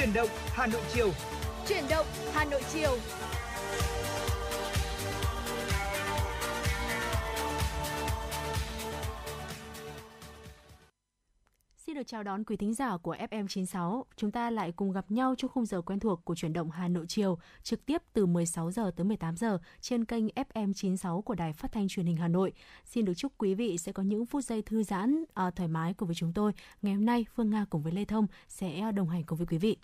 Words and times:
Chuyển 0.00 0.12
động 0.14 0.28
Hà 0.52 0.66
Nội 0.66 0.80
chiều. 0.94 1.10
Chuyển 1.68 1.84
động 1.90 2.06
Hà 2.32 2.44
Nội 2.44 2.60
chiều. 2.72 2.96
Xin 11.76 11.94
được 11.94 12.06
chào 12.06 12.22
đón 12.22 12.44
quý 12.44 12.56
thính 12.56 12.74
giả 12.74 12.96
của 12.96 13.14
FM96. 13.30 14.02
Chúng 14.16 14.30
ta 14.30 14.50
lại 14.50 14.72
cùng 14.72 14.92
gặp 14.92 15.10
nhau 15.10 15.34
trong 15.38 15.50
khung 15.50 15.66
giờ 15.66 15.82
quen 15.82 16.00
thuộc 16.00 16.24
của 16.24 16.34
chuyển 16.34 16.52
động 16.52 16.70
Hà 16.70 16.88
Nội 16.88 17.04
chiều, 17.08 17.38
trực 17.62 17.86
tiếp 17.86 18.02
từ 18.12 18.26
16 18.26 18.70
giờ 18.70 18.90
tới 18.96 19.04
18 19.04 19.36
giờ 19.36 19.58
trên 19.80 20.04
kênh 20.04 20.26
FM96 20.26 21.22
của 21.22 21.34
Đài 21.34 21.52
Phát 21.52 21.72
thanh 21.72 21.88
Truyền 21.88 22.06
hình 22.06 22.16
Hà 22.16 22.28
Nội. 22.28 22.52
Xin 22.84 23.04
được 23.04 23.14
chúc 23.16 23.32
quý 23.38 23.54
vị 23.54 23.78
sẽ 23.78 23.92
có 23.92 24.02
những 24.02 24.26
phút 24.26 24.44
giây 24.44 24.62
thư 24.62 24.82
giãn, 24.82 25.24
à, 25.34 25.50
thoải 25.50 25.68
mái 25.68 25.94
cùng 25.94 26.08
với 26.08 26.14
chúng 26.14 26.32
tôi. 26.32 26.52
Ngày 26.82 26.94
hôm 26.94 27.04
nay, 27.04 27.26
Phương 27.34 27.50
Nga 27.50 27.64
cùng 27.70 27.82
với 27.82 27.92
Lê 27.92 28.04
Thông 28.04 28.26
sẽ 28.48 28.92
đồng 28.92 29.08
hành 29.08 29.24
cùng 29.24 29.38
với 29.38 29.46
quý 29.46 29.58
vị. 29.58 29.76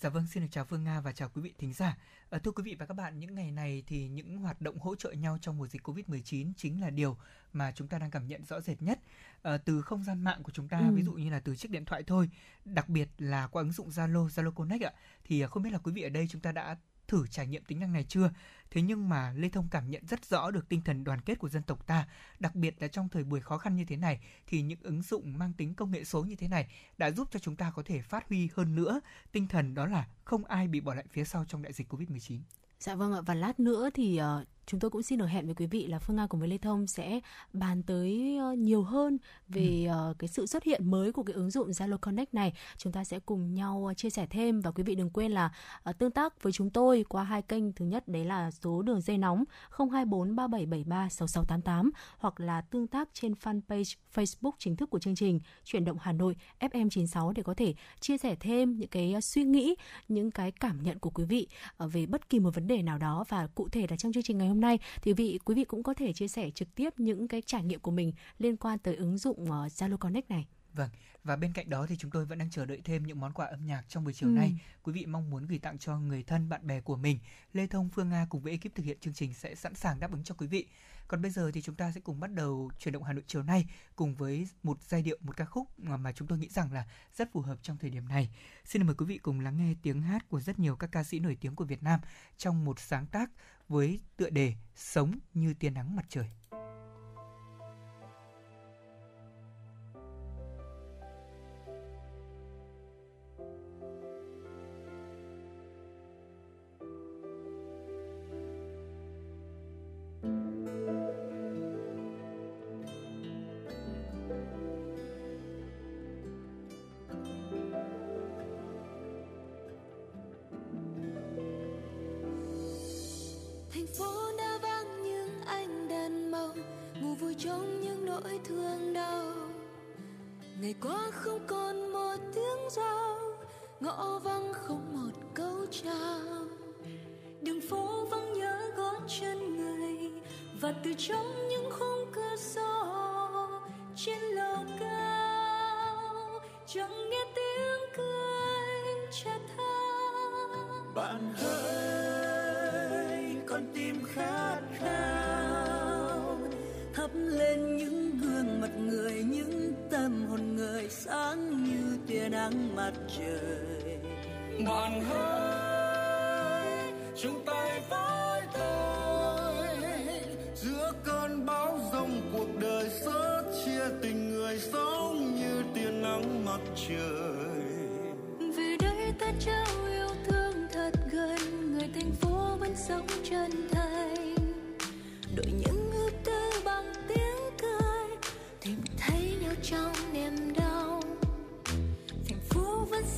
Dạ 0.00 0.08
vâng, 0.08 0.26
xin 0.26 0.42
được 0.42 0.48
chào 0.50 0.64
Phương 0.64 0.84
Nga 0.84 1.00
và 1.00 1.12
chào 1.12 1.28
quý 1.34 1.42
vị 1.42 1.52
thính 1.58 1.72
giả. 1.72 1.96
À, 2.30 2.38
thưa 2.38 2.50
quý 2.50 2.62
vị 2.62 2.76
và 2.78 2.86
các 2.86 2.94
bạn, 2.94 3.18
những 3.18 3.34
ngày 3.34 3.50
này 3.50 3.82
thì 3.86 4.08
những 4.08 4.36
hoạt 4.36 4.60
động 4.60 4.78
hỗ 4.78 4.94
trợ 4.94 5.12
nhau 5.12 5.38
trong 5.40 5.58
mùa 5.58 5.66
dịch 5.66 5.88
Covid-19 5.88 6.52
chính 6.56 6.80
là 6.80 6.90
điều 6.90 7.16
mà 7.52 7.72
chúng 7.72 7.88
ta 7.88 7.98
đang 7.98 8.10
cảm 8.10 8.26
nhận 8.26 8.44
rõ 8.44 8.60
rệt 8.60 8.82
nhất 8.82 8.98
à, 9.42 9.56
từ 9.56 9.82
không 9.82 10.04
gian 10.04 10.24
mạng 10.24 10.42
của 10.42 10.52
chúng 10.52 10.68
ta, 10.68 10.78
ừ. 10.78 10.94
ví 10.94 11.02
dụ 11.02 11.12
như 11.12 11.30
là 11.30 11.40
từ 11.40 11.56
chiếc 11.56 11.70
điện 11.70 11.84
thoại 11.84 12.02
thôi, 12.02 12.30
đặc 12.64 12.88
biệt 12.88 13.08
là 13.18 13.46
qua 13.46 13.62
ứng 13.62 13.72
dụng 13.72 13.88
Zalo, 13.88 14.28
Zalo 14.28 14.50
Connect 14.50 14.84
ạ. 14.84 14.92
Thì 15.24 15.46
không 15.46 15.62
biết 15.62 15.70
là 15.70 15.78
quý 15.78 15.92
vị 15.92 16.02
ở 16.02 16.08
đây 16.08 16.26
chúng 16.30 16.40
ta 16.40 16.52
đã 16.52 16.76
thử 17.08 17.26
trải 17.26 17.46
nghiệm 17.46 17.64
tính 17.64 17.80
năng 17.80 17.92
này 17.92 18.04
chưa? 18.08 18.30
Thế 18.70 18.82
nhưng 18.82 19.08
mà 19.08 19.32
Lê 19.36 19.48
Thông 19.48 19.68
cảm 19.70 19.90
nhận 19.90 20.06
rất 20.06 20.24
rõ 20.24 20.50
được 20.50 20.68
tinh 20.68 20.82
thần 20.82 21.04
đoàn 21.04 21.20
kết 21.20 21.38
của 21.38 21.48
dân 21.48 21.62
tộc 21.62 21.86
ta, 21.86 22.08
đặc 22.38 22.54
biệt 22.54 22.82
là 22.82 22.88
trong 22.88 23.08
thời 23.08 23.24
buổi 23.24 23.40
khó 23.40 23.58
khăn 23.58 23.76
như 23.76 23.84
thế 23.84 23.96
này 23.96 24.20
thì 24.46 24.62
những 24.62 24.78
ứng 24.82 25.02
dụng 25.02 25.38
mang 25.38 25.52
tính 25.52 25.74
công 25.74 25.90
nghệ 25.90 26.04
số 26.04 26.24
như 26.24 26.36
thế 26.36 26.48
này 26.48 26.68
đã 26.98 27.10
giúp 27.10 27.28
cho 27.30 27.38
chúng 27.38 27.56
ta 27.56 27.70
có 27.70 27.82
thể 27.82 28.02
phát 28.02 28.28
huy 28.28 28.48
hơn 28.54 28.74
nữa 28.74 29.00
tinh 29.32 29.48
thần 29.48 29.74
đó 29.74 29.86
là 29.86 30.08
không 30.24 30.44
ai 30.44 30.68
bị 30.68 30.80
bỏ 30.80 30.94
lại 30.94 31.04
phía 31.10 31.24
sau 31.24 31.44
trong 31.44 31.62
đại 31.62 31.72
dịch 31.72 31.92
Covid-19. 31.92 32.38
Dạ 32.80 32.94
vâng 32.94 33.12
ạ 33.12 33.20
và 33.20 33.34
lát 33.34 33.60
nữa 33.60 33.90
thì 33.94 34.20
uh, 34.20 34.48
chúng 34.66 34.80
tôi 34.80 34.90
cũng 34.90 35.02
xin 35.02 35.18
được 35.18 35.26
hẹn 35.26 35.46
với 35.46 35.54
quý 35.54 35.66
vị 35.66 35.86
là 35.86 35.98
Phương 35.98 36.16
Nga 36.16 36.26
cùng 36.26 36.40
với 36.40 36.48
Lê 36.48 36.58
Thông 36.58 36.86
sẽ 36.86 37.20
bàn 37.52 37.82
tới 37.82 38.38
uh, 38.52 38.58
nhiều 38.58 38.82
hơn 38.82 39.18
về 39.48 39.86
ừ. 39.88 40.10
uh, 40.10 40.18
cái 40.18 40.28
sự 40.28 40.46
xuất 40.46 40.64
hiện 40.64 40.90
mới 40.90 41.12
của 41.12 41.22
cái 41.22 41.34
ứng 41.34 41.50
dụng 41.50 41.70
Zalo 41.70 41.98
Connect 41.98 42.34
này. 42.34 42.52
Chúng 42.76 42.92
ta 42.92 43.04
sẽ 43.04 43.18
cùng 43.18 43.54
nhau 43.54 43.88
uh, 43.90 43.96
chia 43.96 44.10
sẻ 44.10 44.26
thêm 44.30 44.60
và 44.60 44.70
quý 44.70 44.82
vị 44.82 44.94
đừng 44.94 45.10
quên 45.10 45.32
là 45.32 45.50
tương 45.98 46.10
tác 46.10 46.42
với 46.42 46.52
chúng 46.52 46.70
tôi 46.70 47.04
qua 47.08 47.24
hai 47.24 47.42
kênh. 47.42 47.72
Thứ 47.72 47.84
nhất 47.84 48.08
đấy 48.08 48.24
là 48.24 48.50
số 48.50 48.82
đường 48.82 49.00
dây 49.00 49.18
nóng 49.18 49.44
024 49.70 50.36
3773 50.36 51.08
6688 51.08 51.90
hoặc 52.18 52.40
là 52.40 52.60
tương 52.60 52.86
tác 52.86 53.08
trên 53.12 53.32
fanpage 53.32 53.96
Facebook 54.14 54.52
chính 54.58 54.76
thức 54.76 54.90
của 54.90 54.98
chương 54.98 55.14
trình 55.14 55.40
Chuyển 55.64 55.84
động 55.84 55.96
Hà 56.00 56.12
Nội 56.12 56.36
FM96 56.60 57.32
để 57.32 57.42
có 57.42 57.54
thể 57.54 57.74
chia 58.00 58.18
sẻ 58.18 58.36
thêm 58.40 58.78
những 58.78 58.88
cái 58.88 59.14
suy 59.22 59.44
nghĩ, 59.44 59.74
những 60.08 60.30
cái 60.30 60.52
cảm 60.52 60.82
nhận 60.82 60.98
của 60.98 61.10
quý 61.10 61.24
vị 61.24 61.48
về 61.78 62.06
bất 62.06 62.28
kỳ 62.28 62.40
một 62.40 62.54
vấn 62.54 62.66
đề 62.66 62.82
nào 62.82 62.98
đó 62.98 63.24
và 63.28 63.46
cụ 63.54 63.68
thể 63.68 63.86
là 63.90 63.96
trong 63.96 64.12
chương 64.12 64.22
trình 64.22 64.38
ngày 64.38 64.48
hôm 64.48 64.55
nay 64.60 64.78
thì 65.02 65.12
vị 65.12 65.38
quý 65.44 65.54
vị 65.54 65.64
cũng 65.64 65.82
có 65.82 65.94
thể 65.94 66.12
chia 66.12 66.28
sẻ 66.28 66.50
trực 66.50 66.74
tiếp 66.74 67.00
những 67.00 67.28
cái 67.28 67.42
trải 67.42 67.64
nghiệm 67.64 67.80
của 67.80 67.90
mình 67.90 68.12
liên 68.38 68.56
quan 68.56 68.78
tới 68.78 68.96
ứng 68.96 69.18
dụng 69.18 69.50
ờ, 69.50 69.66
Zalo 69.66 69.96
Connect 69.96 70.30
này. 70.30 70.46
Vâng, 70.76 70.90
và 71.24 71.36
bên 71.36 71.52
cạnh 71.52 71.70
đó 71.70 71.86
thì 71.88 71.96
chúng 71.96 72.10
tôi 72.10 72.24
vẫn 72.24 72.38
đang 72.38 72.50
chờ 72.50 72.64
đợi 72.64 72.80
thêm 72.84 73.02
những 73.02 73.20
món 73.20 73.32
quà 73.32 73.46
âm 73.46 73.66
nhạc 73.66 73.84
trong 73.88 74.04
buổi 74.04 74.12
chiều 74.12 74.28
ừ. 74.28 74.32
nay. 74.32 74.60
Quý 74.82 74.92
vị 74.92 75.06
mong 75.06 75.30
muốn 75.30 75.46
gửi 75.46 75.58
tặng 75.58 75.78
cho 75.78 75.98
người 75.98 76.22
thân, 76.22 76.48
bạn 76.48 76.66
bè 76.66 76.80
của 76.80 76.96
mình. 76.96 77.18
Lê 77.52 77.66
Thông, 77.66 77.88
Phương 77.88 78.08
Nga 78.08 78.26
cùng 78.30 78.42
với 78.42 78.52
ekip 78.52 78.74
thực 78.74 78.82
hiện 78.82 78.98
chương 79.00 79.14
trình 79.14 79.34
sẽ 79.34 79.54
sẵn 79.54 79.74
sàng 79.74 80.00
đáp 80.00 80.12
ứng 80.12 80.24
cho 80.24 80.34
quý 80.34 80.46
vị. 80.46 80.66
Còn 81.08 81.22
bây 81.22 81.30
giờ 81.30 81.50
thì 81.54 81.62
chúng 81.62 81.74
ta 81.74 81.92
sẽ 81.92 82.00
cùng 82.00 82.20
bắt 82.20 82.32
đầu 82.32 82.70
chuyển 82.78 82.92
động 82.92 83.02
Hà 83.02 83.12
Nội 83.12 83.24
chiều 83.26 83.42
nay 83.42 83.66
cùng 83.96 84.14
với 84.14 84.48
một 84.62 84.82
giai 84.82 85.02
điệu, 85.02 85.18
một 85.20 85.36
ca 85.36 85.44
khúc 85.44 85.78
mà 85.78 86.12
chúng 86.12 86.28
tôi 86.28 86.38
nghĩ 86.38 86.48
rằng 86.48 86.72
là 86.72 86.86
rất 87.16 87.32
phù 87.32 87.40
hợp 87.40 87.58
trong 87.62 87.78
thời 87.78 87.90
điểm 87.90 88.08
này. 88.08 88.30
Xin 88.64 88.86
mời 88.86 88.94
quý 88.94 89.06
vị 89.06 89.18
cùng 89.18 89.40
lắng 89.40 89.56
nghe 89.56 89.74
tiếng 89.82 90.02
hát 90.02 90.28
của 90.28 90.40
rất 90.40 90.58
nhiều 90.58 90.76
các 90.76 90.92
ca 90.92 91.04
sĩ 91.04 91.20
nổi 91.20 91.36
tiếng 91.40 91.56
của 91.56 91.64
Việt 91.64 91.82
Nam 91.82 92.00
trong 92.36 92.64
một 92.64 92.80
sáng 92.80 93.06
tác 93.06 93.30
với 93.68 94.00
tựa 94.16 94.30
đề 94.30 94.52
Sống 94.74 95.18
như 95.34 95.54
tia 95.54 95.70
nắng 95.70 95.96
mặt 95.96 96.04
trời. 96.08 96.26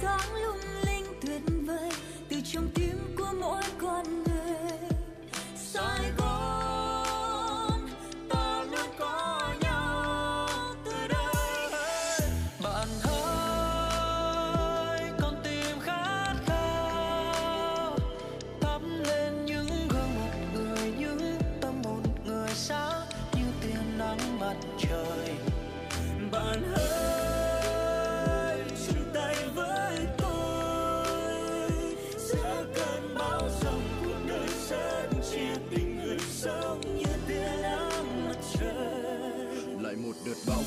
sáng 0.03 0.47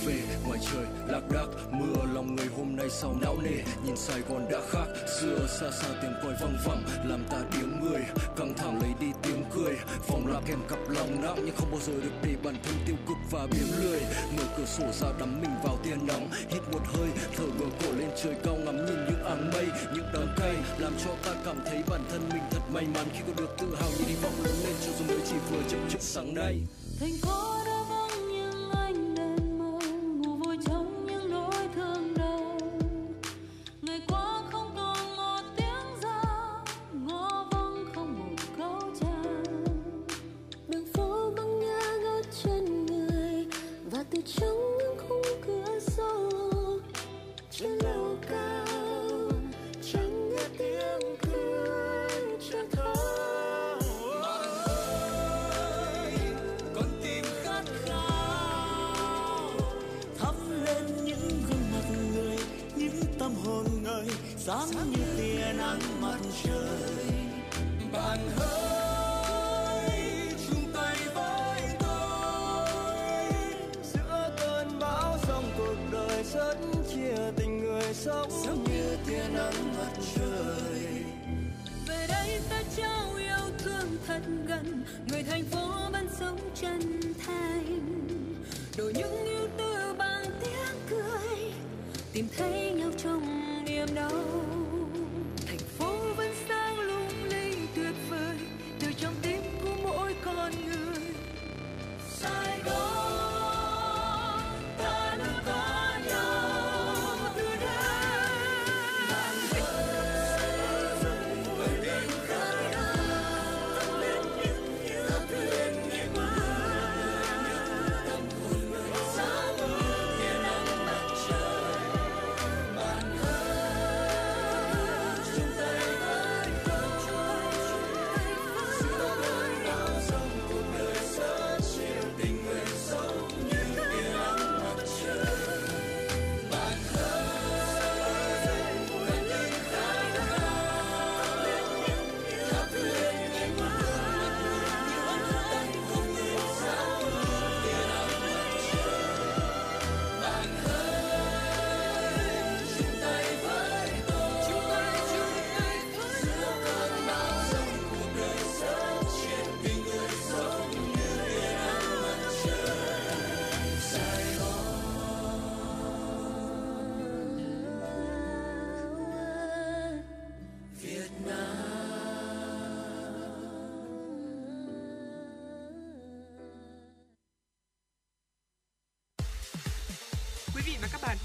về. 0.06 0.20
Ngoài 0.48 0.60
trời 0.72 0.86
lác 1.08 1.24
đác, 1.34 1.48
mưa 1.72 2.04
lòng 2.14 2.36
người 2.36 2.48
hôm 2.58 2.76
nay 2.76 2.90
sao 2.90 3.16
não 3.22 3.38
nề? 3.44 3.64
Nhìn 3.86 3.98
sài 3.98 4.22
gòn 4.30 4.46
đã 4.52 4.60
khác, 4.70 4.86
xưa 5.22 5.48
xa 5.60 5.72
xa 5.72 5.88
tiếng 6.02 6.14
còi 6.24 6.34
văng 6.42 6.58
vẳng, 6.66 6.84
làm 7.06 7.24
ta 7.30 7.38
tiếng 7.52 7.82
người. 7.82 8.02
Căng 8.38 8.54
thẳng 8.58 8.82
lấy 8.82 8.92
đi 9.00 9.08
tiếng 9.24 9.44
cười, 9.56 9.76
vòng 10.08 10.28
là 10.28 10.42
kèm 10.46 10.60
cặp 10.70 10.80
lòng 10.90 11.22
nặng, 11.22 11.38
nhưng 11.46 11.56
không 11.56 11.72
bao 11.72 11.80
giờ 11.82 11.94
được 11.94 12.12
để 12.24 12.36
bản 12.44 12.56
thân 12.64 12.76
tiêu 12.86 12.96
cực 13.08 13.18
và 13.32 13.48
biếng 13.52 13.84
lười. 13.84 14.02
Mở 14.38 14.44
cửa 14.58 14.66
sổ 14.66 14.86
ra 14.92 15.08
đắm 15.20 15.42
mình 15.42 15.52
vào 15.64 15.78
tia 15.84 15.96
nắng, 16.08 16.30
hít 16.50 16.62
một 16.72 16.82
hơi, 16.86 17.10
thở 17.38 17.46
ngửa 17.46 17.70
cổ 17.84 17.92
lên 17.92 18.10
trời 18.24 18.36
cao 18.44 18.56
ngắm 18.56 18.86
nhìn 18.86 19.06
những 19.10 19.24
áng 19.26 19.52
mây, 19.54 19.66
những 19.96 20.06
đám 20.14 20.28
cây, 20.38 20.56
làm 20.78 20.94
cho 21.06 21.12
ta 21.24 21.34
cảm 21.46 21.58
thấy 21.66 21.84
bản 21.90 22.02
thân 22.12 22.30
mình 22.34 22.44
thật 22.52 22.62
may 22.74 22.86
mắn. 22.94 23.06
Khi 23.14 23.20
có 23.28 23.34
được 23.38 23.56
tự 23.62 23.76
hào 23.76 23.90
như 23.90 24.06
đi 24.08 24.16
vọng 24.22 24.34
lớn 24.44 24.56
lên 24.66 24.76
cho 24.86 24.92
dù 25.00 25.06
mới 25.08 25.20
chỉ 25.30 25.36
vừa 25.52 25.62
chậm 25.70 25.90
chậm 25.90 26.02
sáng 26.02 26.34
nay. 26.34 26.62
Thành 27.00 27.14
công 27.22 27.51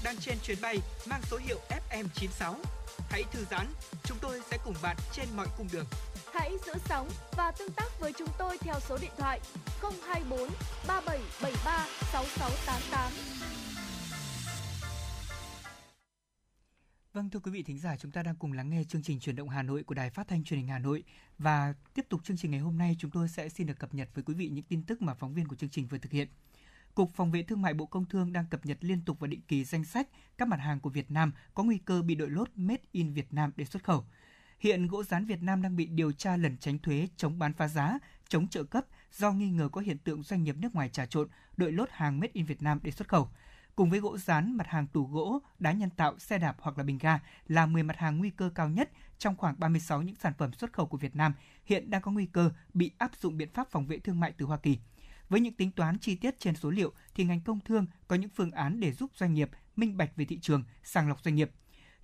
đang 0.07 0.17
trên 0.19 0.37
chuyến 0.43 0.57
bay 0.61 0.77
mang 1.09 1.21
số 1.23 1.37
hiệu 1.37 1.59
FM96. 1.91 2.55
Hãy 3.09 3.23
thư 3.31 3.45
giãn, 3.51 3.67
chúng 4.03 4.17
tôi 4.21 4.39
sẽ 4.51 4.57
cùng 4.65 4.73
bạn 4.83 4.97
trên 5.13 5.25
mọi 5.35 5.47
cung 5.57 5.67
đường. 5.73 5.85
Hãy 6.33 6.51
giữ 6.65 6.73
sóng 6.85 7.09
và 7.37 7.51
tương 7.59 7.71
tác 7.71 7.99
với 7.99 8.13
chúng 8.17 8.27
tôi 8.37 8.57
theo 8.57 8.75
số 8.79 8.97
điện 9.01 9.11
thoại 9.17 9.39
024 9.81 10.39
3773 10.87 11.87
6688. 12.11 13.11
Vâng 17.13 17.29
thưa 17.29 17.39
quý 17.39 17.51
vị 17.51 17.63
thính 17.63 17.79
giả, 17.79 17.95
chúng 17.97 18.11
ta 18.11 18.23
đang 18.23 18.35
cùng 18.35 18.53
lắng 18.53 18.69
nghe 18.69 18.83
chương 18.83 19.03
trình 19.03 19.19
truyền 19.19 19.35
động 19.35 19.49
Hà 19.49 19.63
Nội 19.63 19.83
của 19.83 19.93
Đài 19.93 20.09
Phát 20.09 20.27
thanh 20.27 20.43
Truyền 20.43 20.59
hình 20.59 20.67
Hà 20.67 20.79
Nội 20.79 21.03
và 21.37 21.73
tiếp 21.93 22.05
tục 22.09 22.21
chương 22.23 22.37
trình 22.37 22.51
ngày 22.51 22.59
hôm 22.59 22.77
nay 22.77 22.95
chúng 22.99 23.11
tôi 23.11 23.29
sẽ 23.29 23.49
xin 23.49 23.67
được 23.67 23.79
cập 23.79 23.93
nhật 23.93 24.09
với 24.13 24.23
quý 24.23 24.33
vị 24.33 24.49
những 24.49 24.65
tin 24.65 24.83
tức 24.83 25.01
mà 25.01 25.13
phóng 25.13 25.33
viên 25.33 25.47
của 25.47 25.55
chương 25.55 25.69
trình 25.69 25.87
vừa 25.87 25.97
thực 25.97 26.11
hiện. 26.11 26.27
Cục 26.97 27.13
Phòng 27.13 27.31
vệ 27.31 27.43
Thương 27.43 27.61
mại 27.61 27.73
Bộ 27.73 27.85
Công 27.85 28.05
Thương 28.05 28.33
đang 28.33 28.45
cập 28.45 28.65
nhật 28.65 28.77
liên 28.81 29.01
tục 29.05 29.19
và 29.19 29.27
định 29.27 29.41
kỳ 29.47 29.63
danh 29.63 29.83
sách 29.83 30.07
các 30.37 30.47
mặt 30.47 30.59
hàng 30.59 30.79
của 30.79 30.89
Việt 30.89 31.11
Nam 31.11 31.31
có 31.53 31.63
nguy 31.63 31.77
cơ 31.77 32.01
bị 32.01 32.15
đội 32.15 32.29
lốt 32.29 32.49
Made 32.55 32.81
in 32.91 33.13
Việt 33.13 33.33
Nam 33.33 33.51
để 33.55 33.65
xuất 33.65 33.83
khẩu. 33.83 34.05
Hiện 34.59 34.87
gỗ 34.87 35.03
rán 35.03 35.25
Việt 35.25 35.43
Nam 35.43 35.61
đang 35.61 35.75
bị 35.75 35.85
điều 35.85 36.11
tra 36.11 36.37
lần 36.37 36.57
tránh 36.57 36.79
thuế, 36.79 37.07
chống 37.17 37.39
bán 37.39 37.53
phá 37.53 37.67
giá, 37.67 37.99
chống 38.27 38.47
trợ 38.47 38.63
cấp 38.63 38.85
do 39.11 39.31
nghi 39.31 39.49
ngờ 39.49 39.69
có 39.71 39.81
hiện 39.81 39.97
tượng 39.97 40.23
doanh 40.23 40.43
nghiệp 40.43 40.55
nước 40.57 40.75
ngoài 40.75 40.89
trà 40.89 41.05
trộn, 41.05 41.27
đội 41.57 41.71
lốt 41.71 41.89
hàng 41.91 42.19
Made 42.19 42.31
in 42.33 42.45
Việt 42.45 42.61
Nam 42.61 42.79
để 42.83 42.91
xuất 42.91 43.07
khẩu. 43.07 43.29
Cùng 43.75 43.89
với 43.89 43.99
gỗ 43.99 44.17
rán, 44.17 44.57
mặt 44.57 44.67
hàng 44.67 44.87
tủ 44.87 45.05
gỗ, 45.05 45.39
đá 45.59 45.71
nhân 45.71 45.89
tạo, 45.89 46.19
xe 46.19 46.37
đạp 46.37 46.55
hoặc 46.59 46.77
là 46.77 46.83
bình 46.83 46.97
ga 46.97 47.19
là 47.47 47.65
10 47.65 47.83
mặt 47.83 47.97
hàng 47.97 48.17
nguy 48.17 48.29
cơ 48.29 48.49
cao 48.55 48.69
nhất 48.69 48.89
trong 49.17 49.35
khoảng 49.35 49.59
36 49.59 50.01
những 50.01 50.15
sản 50.15 50.33
phẩm 50.37 50.53
xuất 50.53 50.73
khẩu 50.73 50.85
của 50.85 50.97
Việt 50.97 51.15
Nam 51.15 51.33
hiện 51.65 51.89
đang 51.89 52.01
có 52.01 52.11
nguy 52.11 52.25
cơ 52.25 52.51
bị 52.73 52.91
áp 52.97 53.11
dụng 53.15 53.37
biện 53.37 53.49
pháp 53.53 53.67
phòng 53.71 53.85
vệ 53.87 53.99
thương 53.99 54.19
mại 54.19 54.31
từ 54.37 54.45
Hoa 54.45 54.57
Kỳ. 54.57 54.77
Với 55.29 55.39
những 55.39 55.53
tính 55.53 55.71
toán 55.71 55.99
chi 55.99 56.15
tiết 56.15 56.39
trên 56.39 56.55
số 56.55 56.69
liệu 56.69 56.93
thì 57.15 57.23
ngành 57.23 57.41
công 57.41 57.59
thương 57.59 57.85
có 58.07 58.15
những 58.15 58.29
phương 58.29 58.51
án 58.51 58.79
để 58.79 58.91
giúp 58.91 59.11
doanh 59.15 59.33
nghiệp 59.33 59.49
minh 59.75 59.97
bạch 59.97 60.15
về 60.15 60.25
thị 60.25 60.39
trường, 60.39 60.63
sàng 60.83 61.09
lọc 61.09 61.23
doanh 61.23 61.35
nghiệp. 61.35 61.51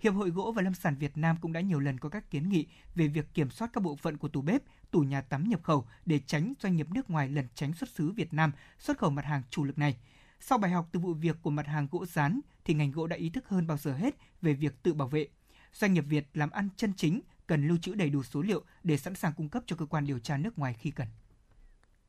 Hiệp 0.00 0.14
hội 0.14 0.30
Gỗ 0.30 0.52
và 0.56 0.62
Lâm 0.62 0.74
sản 0.74 0.96
Việt 0.96 1.16
Nam 1.16 1.36
cũng 1.40 1.52
đã 1.52 1.60
nhiều 1.60 1.80
lần 1.80 1.98
có 1.98 2.08
các 2.08 2.30
kiến 2.30 2.48
nghị 2.48 2.66
về 2.94 3.08
việc 3.08 3.34
kiểm 3.34 3.50
soát 3.50 3.70
các 3.72 3.82
bộ 3.82 3.96
phận 3.96 4.16
của 4.16 4.28
tủ 4.28 4.40
bếp, 4.40 4.62
tủ 4.90 5.00
nhà 5.00 5.20
tắm 5.20 5.48
nhập 5.48 5.62
khẩu 5.62 5.86
để 6.06 6.20
tránh 6.26 6.52
doanh 6.60 6.76
nghiệp 6.76 6.90
nước 6.90 7.10
ngoài 7.10 7.28
lẩn 7.28 7.46
tránh 7.54 7.72
xuất 7.72 7.90
xứ 7.90 8.10
Việt 8.10 8.32
Nam 8.32 8.52
xuất 8.78 8.98
khẩu 8.98 9.10
mặt 9.10 9.24
hàng 9.24 9.42
chủ 9.50 9.64
lực 9.64 9.78
này. 9.78 9.96
Sau 10.40 10.58
bài 10.58 10.70
học 10.70 10.88
từ 10.92 11.00
vụ 11.00 11.14
việc 11.14 11.36
của 11.42 11.50
mặt 11.50 11.66
hàng 11.66 11.88
gỗ 11.90 12.06
rán 12.06 12.40
thì 12.64 12.74
ngành 12.74 12.90
gỗ 12.90 13.06
đã 13.06 13.16
ý 13.16 13.30
thức 13.30 13.48
hơn 13.48 13.66
bao 13.66 13.76
giờ 13.76 13.94
hết 13.94 14.14
về 14.42 14.54
việc 14.54 14.82
tự 14.82 14.94
bảo 14.94 15.08
vệ. 15.08 15.28
Doanh 15.72 15.94
nghiệp 15.94 16.04
Việt 16.08 16.28
làm 16.34 16.50
ăn 16.50 16.68
chân 16.76 16.92
chính 16.96 17.20
cần 17.46 17.68
lưu 17.68 17.76
trữ 17.76 17.94
đầy 17.94 18.10
đủ 18.10 18.22
số 18.22 18.42
liệu 18.42 18.64
để 18.82 18.96
sẵn 18.96 19.14
sàng 19.14 19.32
cung 19.32 19.48
cấp 19.48 19.62
cho 19.66 19.76
cơ 19.76 19.86
quan 19.86 20.06
điều 20.06 20.18
tra 20.18 20.36
nước 20.36 20.58
ngoài 20.58 20.74
khi 20.74 20.90
cần. 20.90 21.08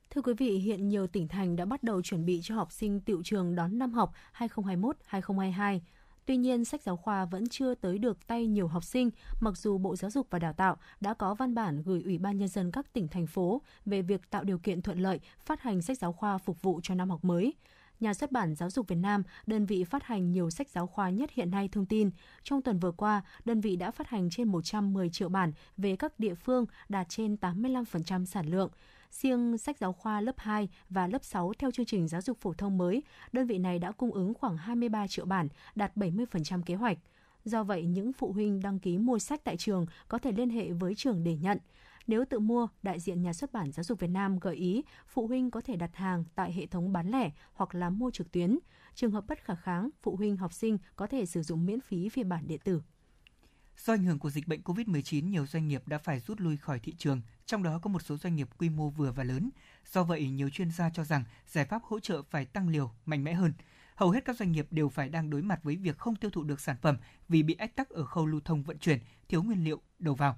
Thưa 0.10 0.22
quý 0.22 0.34
vị, 0.34 0.58
hiện 0.58 0.90
nhiều 0.90 1.08
tỉnh 1.08 1.28
thành 1.28 1.56
đã 1.56 1.66
bắt 1.66 1.84
đầu 1.84 2.02
chuẩn 2.02 2.26
bị 2.26 2.40
cho 2.44 2.56
học 2.56 2.72
sinh 2.72 3.00
tiệu 3.00 3.22
trường 3.24 3.56
đón 3.56 3.80
năm 3.80 3.94
học 3.94 4.14
2021-2022. 4.38 5.80
Tuy 6.26 6.38
nhiên, 6.38 6.66
sách 6.66 6.82
giáo 6.82 6.98
khoa 6.98 7.26
vẫn 7.26 7.50
chưa 7.50 7.76
tới 7.76 7.98
được 7.98 8.28
tay 8.28 8.48
nhiều 8.48 8.68
học 8.68 8.84
sinh, 8.84 9.10
mặc 9.40 9.58
dù 9.58 9.78
Bộ 9.78 9.96
Giáo 9.96 10.12
dục 10.12 10.28
và 10.30 10.40
Đào 10.40 10.54
tạo 10.54 10.78
đã 11.02 11.14
có 11.14 11.34
văn 11.34 11.56
bản 11.56 11.84
gửi 11.84 12.02
Ủy 12.06 12.18
ban 12.18 12.38
Nhân 12.38 12.48
dân 12.48 12.72
các 12.72 12.94
tỉnh, 12.94 13.08
thành 13.08 13.28
phố 13.28 13.62
về 13.86 14.02
việc 14.02 14.30
tạo 14.30 14.44
điều 14.44 14.58
kiện 14.58 14.82
thuận 14.82 15.00
lợi 15.00 15.20
phát 15.46 15.62
hành 15.62 15.82
sách 15.82 15.98
giáo 15.98 16.14
khoa 16.14 16.38
phục 16.38 16.62
vụ 16.62 16.80
cho 16.84 16.96
năm 16.96 17.10
học 17.10 17.26
mới. 17.26 17.54
Nhà 18.00 18.14
xuất 18.14 18.32
bản 18.32 18.56
Giáo 18.56 18.70
dục 18.70 18.88
Việt 18.88 18.96
Nam, 18.96 19.24
đơn 19.48 19.66
vị 19.66 19.84
phát 19.84 20.04
hành 20.04 20.32
nhiều 20.32 20.50
sách 20.50 20.70
giáo 20.70 20.88
khoa 20.88 21.10
nhất 21.10 21.30
hiện 21.34 21.52
nay 21.52 21.70
thông 21.72 21.86
tin, 21.86 22.10
trong 22.44 22.62
tuần 22.62 22.80
vừa 22.80 22.92
qua, 22.92 23.22
đơn 23.46 23.62
vị 23.62 23.76
đã 23.76 23.92
phát 23.92 24.08
hành 24.08 24.30
trên 24.30 24.48
110 24.48 25.10
triệu 25.10 25.30
bản 25.30 25.52
về 25.78 25.96
các 25.96 26.20
địa 26.20 26.36
phương 26.36 26.66
đạt 26.90 27.10
trên 27.10 27.36
85% 27.42 28.26
sản 28.26 28.46
lượng. 28.48 28.70
Riêng 29.12 29.58
sách 29.58 29.78
giáo 29.80 29.94
khoa 29.94 30.22
lớp 30.22 30.36
2 30.38 30.70
và 30.90 31.08
lớp 31.08 31.24
6 31.24 31.54
theo 31.60 31.72
chương 31.72 31.86
trình 31.86 32.08
giáo 32.08 32.22
dục 32.22 32.38
phổ 32.42 32.54
thông 32.54 32.78
mới, 32.78 33.04
đơn 33.32 33.48
vị 33.48 33.58
này 33.58 33.80
đã 33.80 33.92
cung 33.92 34.12
ứng 34.12 34.34
khoảng 34.34 34.58
23 34.58 35.08
triệu 35.08 35.26
bản, 35.26 35.48
đạt 35.76 35.96
70% 35.96 36.62
kế 36.62 36.76
hoạch. 36.76 36.98
Do 37.46 37.64
vậy, 37.64 37.86
những 37.86 38.14
phụ 38.14 38.32
huynh 38.32 38.60
đăng 38.62 38.80
ký 38.80 38.98
mua 38.98 39.20
sách 39.20 39.42
tại 39.44 39.58
trường 39.58 39.86
có 40.08 40.18
thể 40.18 40.32
liên 40.32 40.50
hệ 40.50 40.72
với 40.72 40.96
trường 40.96 41.24
để 41.24 41.36
nhận. 41.36 41.58
Nếu 42.08 42.26
tự 42.26 42.40
mua, 42.40 42.68
đại 42.84 43.00
diện 43.00 43.22
nhà 43.22 43.34
xuất 43.34 43.54
bản 43.54 43.72
Giáo 43.72 43.84
dục 43.84 44.00
Việt 44.00 44.08
Nam 44.08 44.40
gợi 44.40 44.56
ý 44.56 44.84
phụ 45.08 45.28
huynh 45.28 45.52
có 45.52 45.62
thể 45.62 45.76
đặt 45.76 45.96
hàng 45.96 46.24
tại 46.36 46.54
hệ 46.54 46.66
thống 46.66 46.94
bán 46.94 47.10
lẻ 47.10 47.32
hoặc 47.54 47.76
là 47.76 47.90
mua 47.90 48.12
trực 48.12 48.32
tuyến. 48.32 48.60
Trường 48.96 49.12
hợp 49.12 49.28
bất 49.28 49.44
khả 49.44 49.56
kháng, 49.56 49.90
phụ 50.02 50.16
huynh 50.16 50.38
học 50.38 50.54
sinh 50.54 50.78
có 50.96 51.08
thể 51.08 51.26
sử 51.26 51.44
dụng 51.44 51.66
miễn 51.66 51.82
phí 51.82 52.10
phiên 52.10 52.30
bản 52.30 52.48
điện 52.48 52.60
tử. 52.64 52.82
Do 53.78 53.94
ảnh 53.94 54.04
hưởng 54.04 54.20
của 54.20 54.30
dịch 54.30 54.48
bệnh 54.48 54.62
COVID-19, 54.62 55.30
nhiều 55.30 55.46
doanh 55.46 55.68
nghiệp 55.68 55.88
đã 55.88 55.98
phải 55.98 56.20
rút 56.20 56.42
lui 56.42 56.58
khỏi 56.58 56.80
thị 56.80 56.94
trường, 56.98 57.22
trong 57.46 57.64
đó 57.64 57.80
có 57.80 57.90
một 57.90 58.02
số 58.02 58.18
doanh 58.18 58.36
nghiệp 58.36 58.50
quy 58.58 58.70
mô 58.70 58.90
vừa 58.90 59.12
và 59.12 59.24
lớn. 59.24 59.50
Do 59.92 60.04
vậy, 60.04 60.30
nhiều 60.30 60.50
chuyên 60.50 60.72
gia 60.72 60.90
cho 60.90 61.04
rằng 61.04 61.24
giải 61.48 61.66
pháp 61.66 61.84
hỗ 61.84 62.00
trợ 62.00 62.22
phải 62.30 62.46
tăng 62.46 62.70
liều, 62.70 62.92
mạnh 63.06 63.24
mẽ 63.24 63.34
hơn. 63.34 63.54
Hầu 63.96 64.10
hết 64.10 64.26
các 64.26 64.38
doanh 64.38 64.52
nghiệp 64.52 64.68
đều 64.72 64.90
phải 64.90 65.10
đang 65.10 65.30
đối 65.30 65.42
mặt 65.42 65.60
với 65.64 65.76
việc 65.76 65.98
không 65.98 66.16
tiêu 66.16 66.32
thụ 66.32 66.44
được 66.44 66.62
sản 66.62 66.76
phẩm 66.82 66.98
vì 67.30 67.44
bị 67.44 67.54
ách 67.54 67.76
tắc 67.76 67.90
ở 67.90 68.06
khâu 68.06 68.26
lưu 68.26 68.42
thông 68.46 68.64
vận 68.64 68.78
chuyển, 68.78 69.00
thiếu 69.30 69.44
nguyên 69.44 69.64
liệu 69.64 69.82
đầu 70.00 70.16
vào. 70.16 70.38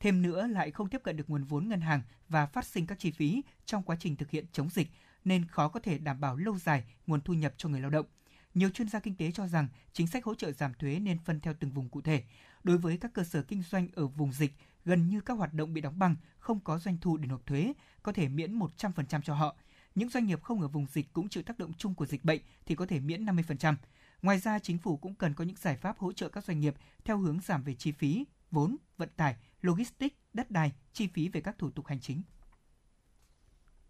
Thêm 0.00 0.22
nữa 0.22 0.46
lại 0.46 0.70
không 0.70 0.88
tiếp 0.88 1.00
cận 1.04 1.16
được 1.16 1.30
nguồn 1.30 1.44
vốn 1.44 1.68
ngân 1.68 1.80
hàng 1.80 2.02
và 2.28 2.46
phát 2.46 2.66
sinh 2.66 2.86
các 2.86 2.98
chi 2.98 3.10
phí 3.10 3.42
trong 3.64 3.82
quá 3.82 3.96
trình 4.00 4.16
thực 4.16 4.30
hiện 4.30 4.44
chống 4.52 4.70
dịch 4.70 4.88
nên 5.24 5.44
khó 5.44 5.68
có 5.68 5.80
thể 5.80 5.98
đảm 5.98 6.20
bảo 6.20 6.36
lâu 6.36 6.58
dài 6.58 6.84
nguồn 7.06 7.20
thu 7.20 7.34
nhập 7.34 7.54
cho 7.56 7.68
người 7.68 7.80
lao 7.80 7.90
động. 7.90 8.06
Nhiều 8.54 8.70
chuyên 8.70 8.88
gia 8.88 9.00
kinh 9.00 9.16
tế 9.16 9.30
cho 9.30 9.46
rằng 9.46 9.68
chính 9.92 10.06
sách 10.06 10.24
hỗ 10.24 10.34
trợ 10.34 10.52
giảm 10.52 10.74
thuế 10.74 10.98
nên 10.98 11.18
phân 11.24 11.40
theo 11.40 11.54
từng 11.60 11.70
vùng 11.70 11.88
cụ 11.88 12.00
thể. 12.00 12.22
Đối 12.64 12.78
với 12.78 12.96
các 12.96 13.12
cơ 13.14 13.24
sở 13.24 13.42
kinh 13.42 13.62
doanh 13.62 13.88
ở 13.94 14.06
vùng 14.06 14.32
dịch, 14.32 14.54
gần 14.84 15.08
như 15.08 15.20
các 15.20 15.34
hoạt 15.34 15.54
động 15.54 15.74
bị 15.74 15.80
đóng 15.80 15.98
băng, 15.98 16.16
không 16.38 16.60
có 16.60 16.78
doanh 16.78 16.98
thu 17.00 17.16
để 17.16 17.26
nộp 17.26 17.46
thuế, 17.46 17.72
có 18.02 18.12
thể 18.12 18.28
miễn 18.28 18.58
100% 18.58 19.20
cho 19.20 19.34
họ. 19.34 19.56
Những 19.94 20.08
doanh 20.08 20.26
nghiệp 20.26 20.42
không 20.42 20.60
ở 20.60 20.68
vùng 20.68 20.86
dịch 20.86 21.12
cũng 21.12 21.28
chịu 21.28 21.42
tác 21.42 21.58
động 21.58 21.72
chung 21.78 21.94
của 21.94 22.06
dịch 22.06 22.24
bệnh 22.24 22.40
thì 22.66 22.74
có 22.74 22.86
thể 22.86 23.00
miễn 23.00 23.24
50%. 23.24 23.74
Ngoài 24.22 24.38
ra, 24.38 24.58
chính 24.58 24.78
phủ 24.78 24.96
cũng 24.96 25.14
cần 25.14 25.34
có 25.34 25.44
những 25.44 25.56
giải 25.56 25.76
pháp 25.76 25.98
hỗ 25.98 26.12
trợ 26.12 26.28
các 26.28 26.44
doanh 26.44 26.60
nghiệp 26.60 26.74
theo 27.04 27.18
hướng 27.18 27.40
giảm 27.40 27.62
về 27.62 27.74
chi 27.74 27.92
phí, 27.92 28.24
vốn, 28.50 28.76
vận 28.96 29.08
tải, 29.16 29.36
logistics, 29.62 30.16
đất 30.32 30.50
đai, 30.50 30.72
chi 30.92 31.08
phí 31.14 31.28
về 31.28 31.40
các 31.40 31.58
thủ 31.58 31.70
tục 31.70 31.86
hành 31.86 32.00
chính. 32.00 32.22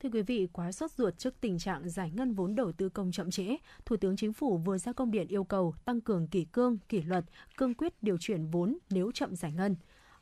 Thưa 0.02 0.08
quý 0.08 0.22
vị, 0.22 0.48
quá 0.52 0.72
sốt 0.72 0.90
ruột 0.90 1.18
trước 1.18 1.40
tình 1.40 1.58
trạng 1.58 1.88
giải 1.88 2.10
ngân 2.10 2.34
vốn 2.34 2.54
đầu 2.54 2.72
tư 2.72 2.88
công 2.88 3.12
chậm 3.12 3.30
trễ, 3.30 3.56
Thủ 3.84 3.96
tướng 3.96 4.16
Chính 4.16 4.32
phủ 4.32 4.58
vừa 4.58 4.78
ra 4.78 4.92
công 4.92 5.10
điện 5.10 5.28
yêu 5.28 5.44
cầu 5.44 5.74
tăng 5.84 6.00
cường 6.00 6.28
kỷ 6.28 6.44
cương, 6.44 6.78
kỷ 6.88 7.02
luật, 7.02 7.24
cương 7.56 7.74
quyết 7.74 8.02
điều 8.02 8.18
chuyển 8.18 8.50
vốn 8.50 8.78
nếu 8.90 9.12
chậm 9.12 9.36
giải 9.36 9.52
ngân. 9.52 9.76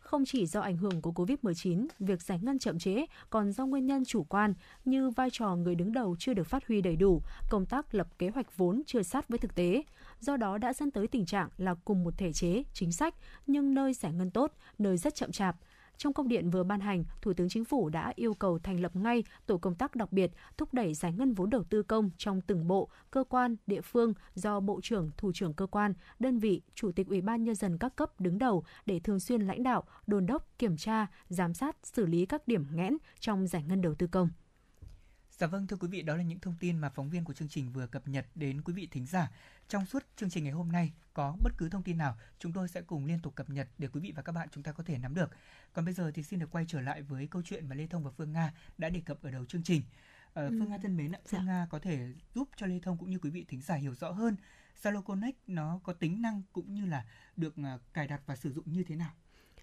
Không 0.06 0.24
chỉ 0.24 0.46
do 0.46 0.60
ảnh 0.60 0.76
hưởng 0.76 1.02
của 1.02 1.10
COVID-19, 1.10 1.86
việc 2.00 2.22
giải 2.22 2.38
ngân 2.42 2.58
chậm 2.58 2.78
trễ 2.78 3.06
còn 3.30 3.52
do 3.52 3.66
nguyên 3.66 3.86
nhân 3.86 4.04
chủ 4.04 4.24
quan 4.24 4.54
như 4.84 5.10
vai 5.10 5.30
trò 5.32 5.56
người 5.56 5.74
đứng 5.74 5.92
đầu 5.92 6.16
chưa 6.18 6.34
được 6.34 6.46
phát 6.46 6.66
huy 6.68 6.80
đầy 6.80 6.96
đủ, 6.96 7.22
công 7.50 7.66
tác 7.66 7.94
lập 7.94 8.06
kế 8.18 8.28
hoạch 8.28 8.56
vốn 8.56 8.82
chưa 8.86 9.02
sát 9.02 9.28
với 9.28 9.38
thực 9.38 9.54
tế. 9.54 9.82
Do 10.20 10.36
đó 10.36 10.58
đã 10.58 10.72
dẫn 10.72 10.90
tới 10.90 11.06
tình 11.06 11.26
trạng 11.26 11.48
là 11.58 11.74
cùng 11.84 12.04
một 12.04 12.18
thể 12.18 12.32
chế, 12.32 12.62
chính 12.72 12.92
sách, 12.92 13.14
nhưng 13.46 13.74
nơi 13.74 13.94
giải 13.94 14.12
ngân 14.12 14.30
tốt, 14.30 14.52
nơi 14.78 14.96
rất 14.96 15.14
chậm 15.14 15.32
chạp, 15.32 15.56
trong 15.96 16.12
công 16.12 16.28
điện 16.28 16.50
vừa 16.50 16.64
ban 16.64 16.80
hành, 16.80 17.04
Thủ 17.22 17.32
tướng 17.32 17.48
Chính 17.48 17.64
phủ 17.64 17.88
đã 17.88 18.12
yêu 18.16 18.34
cầu 18.34 18.58
thành 18.58 18.80
lập 18.80 18.96
ngay 18.96 19.24
tổ 19.46 19.58
công 19.58 19.74
tác 19.74 19.96
đặc 19.96 20.12
biệt 20.12 20.30
thúc 20.56 20.74
đẩy 20.74 20.94
giải 20.94 21.12
ngân 21.12 21.32
vốn 21.32 21.50
đầu 21.50 21.64
tư 21.64 21.82
công 21.82 22.10
trong 22.16 22.40
từng 22.40 22.68
bộ, 22.68 22.88
cơ 23.10 23.24
quan, 23.28 23.56
địa 23.66 23.80
phương 23.80 24.12
do 24.34 24.60
Bộ 24.60 24.80
trưởng, 24.82 25.10
Thủ 25.16 25.32
trưởng 25.34 25.54
cơ 25.54 25.66
quan, 25.66 25.94
đơn 26.18 26.38
vị, 26.38 26.62
Chủ 26.74 26.92
tịch 26.92 27.08
Ủy 27.08 27.20
ban 27.20 27.44
nhân 27.44 27.54
dân 27.54 27.78
các 27.78 27.96
cấp 27.96 28.20
đứng 28.20 28.38
đầu 28.38 28.64
để 28.86 29.00
thường 29.00 29.20
xuyên 29.20 29.40
lãnh 29.40 29.62
đạo, 29.62 29.84
đôn 30.06 30.26
đốc, 30.26 30.58
kiểm 30.58 30.76
tra, 30.76 31.06
giám 31.28 31.54
sát, 31.54 31.76
xử 31.82 32.06
lý 32.06 32.26
các 32.26 32.48
điểm 32.48 32.66
nghẽn 32.72 32.96
trong 33.20 33.46
giải 33.46 33.62
ngân 33.62 33.82
đầu 33.82 33.94
tư 33.94 34.06
công. 34.06 34.28
Dạ 35.38 35.46
vâng 35.46 35.66
thưa 35.66 35.76
quý 35.76 35.88
vị, 35.88 36.02
đó 36.02 36.16
là 36.16 36.22
những 36.22 36.40
thông 36.40 36.54
tin 36.60 36.78
mà 36.78 36.88
phóng 36.88 37.10
viên 37.10 37.24
của 37.24 37.32
chương 37.32 37.48
trình 37.48 37.72
vừa 37.72 37.86
cập 37.86 38.08
nhật 38.08 38.26
đến 38.34 38.62
quý 38.62 38.72
vị 38.72 38.88
thính 38.90 39.06
giả. 39.06 39.30
Trong 39.68 39.86
suốt 39.86 40.04
chương 40.16 40.30
trình 40.30 40.44
ngày 40.44 40.52
hôm 40.52 40.72
nay, 40.72 40.92
có 41.14 41.36
bất 41.42 41.52
cứ 41.58 41.68
thông 41.68 41.82
tin 41.82 41.98
nào, 41.98 42.16
chúng 42.38 42.52
tôi 42.52 42.68
sẽ 42.68 42.82
cùng 42.82 43.06
liên 43.06 43.18
tục 43.22 43.34
cập 43.34 43.50
nhật 43.50 43.68
để 43.78 43.88
quý 43.88 44.00
vị 44.00 44.12
và 44.16 44.22
các 44.22 44.32
bạn 44.32 44.48
chúng 44.52 44.62
ta 44.62 44.72
có 44.72 44.82
thể 44.82 44.98
nắm 44.98 45.14
được. 45.14 45.30
Còn 45.72 45.84
bây 45.84 45.94
giờ 45.94 46.10
thì 46.14 46.22
xin 46.22 46.40
được 46.40 46.50
quay 46.50 46.64
trở 46.68 46.80
lại 46.80 47.02
với 47.02 47.26
câu 47.26 47.42
chuyện 47.42 47.68
mà 47.68 47.74
Lê 47.74 47.86
Thông 47.86 48.04
và 48.04 48.10
Phương 48.10 48.32
Nga 48.32 48.54
đã 48.78 48.88
đề 48.88 49.00
cập 49.00 49.22
ở 49.22 49.30
đầu 49.30 49.44
chương 49.44 49.62
trình. 49.62 49.82
Ờ, 50.34 50.48
Phương 50.48 50.70
Nga 50.70 50.78
thân 50.78 50.96
mến 50.96 51.12
ạ, 51.12 51.20
Phương 51.26 51.40
dạ. 51.40 51.46
Nga 51.46 51.66
có 51.70 51.78
thể 51.78 52.12
giúp 52.34 52.48
cho 52.56 52.66
Lê 52.66 52.80
Thông 52.80 52.98
cũng 52.98 53.10
như 53.10 53.18
quý 53.18 53.30
vị 53.30 53.44
thính 53.48 53.60
giả 53.60 53.74
hiểu 53.74 53.94
rõ 53.94 54.10
hơn 54.10 54.36
Zalo 54.82 55.02
Connect 55.02 55.36
nó 55.46 55.80
có 55.82 55.92
tính 55.92 56.22
năng 56.22 56.42
cũng 56.52 56.74
như 56.74 56.86
là 56.86 57.04
được 57.36 57.54
uh, 57.60 57.80
cài 57.92 58.06
đặt 58.06 58.22
và 58.26 58.36
sử 58.36 58.52
dụng 58.52 58.72
như 58.72 58.84
thế 58.84 58.96
nào? 58.96 59.12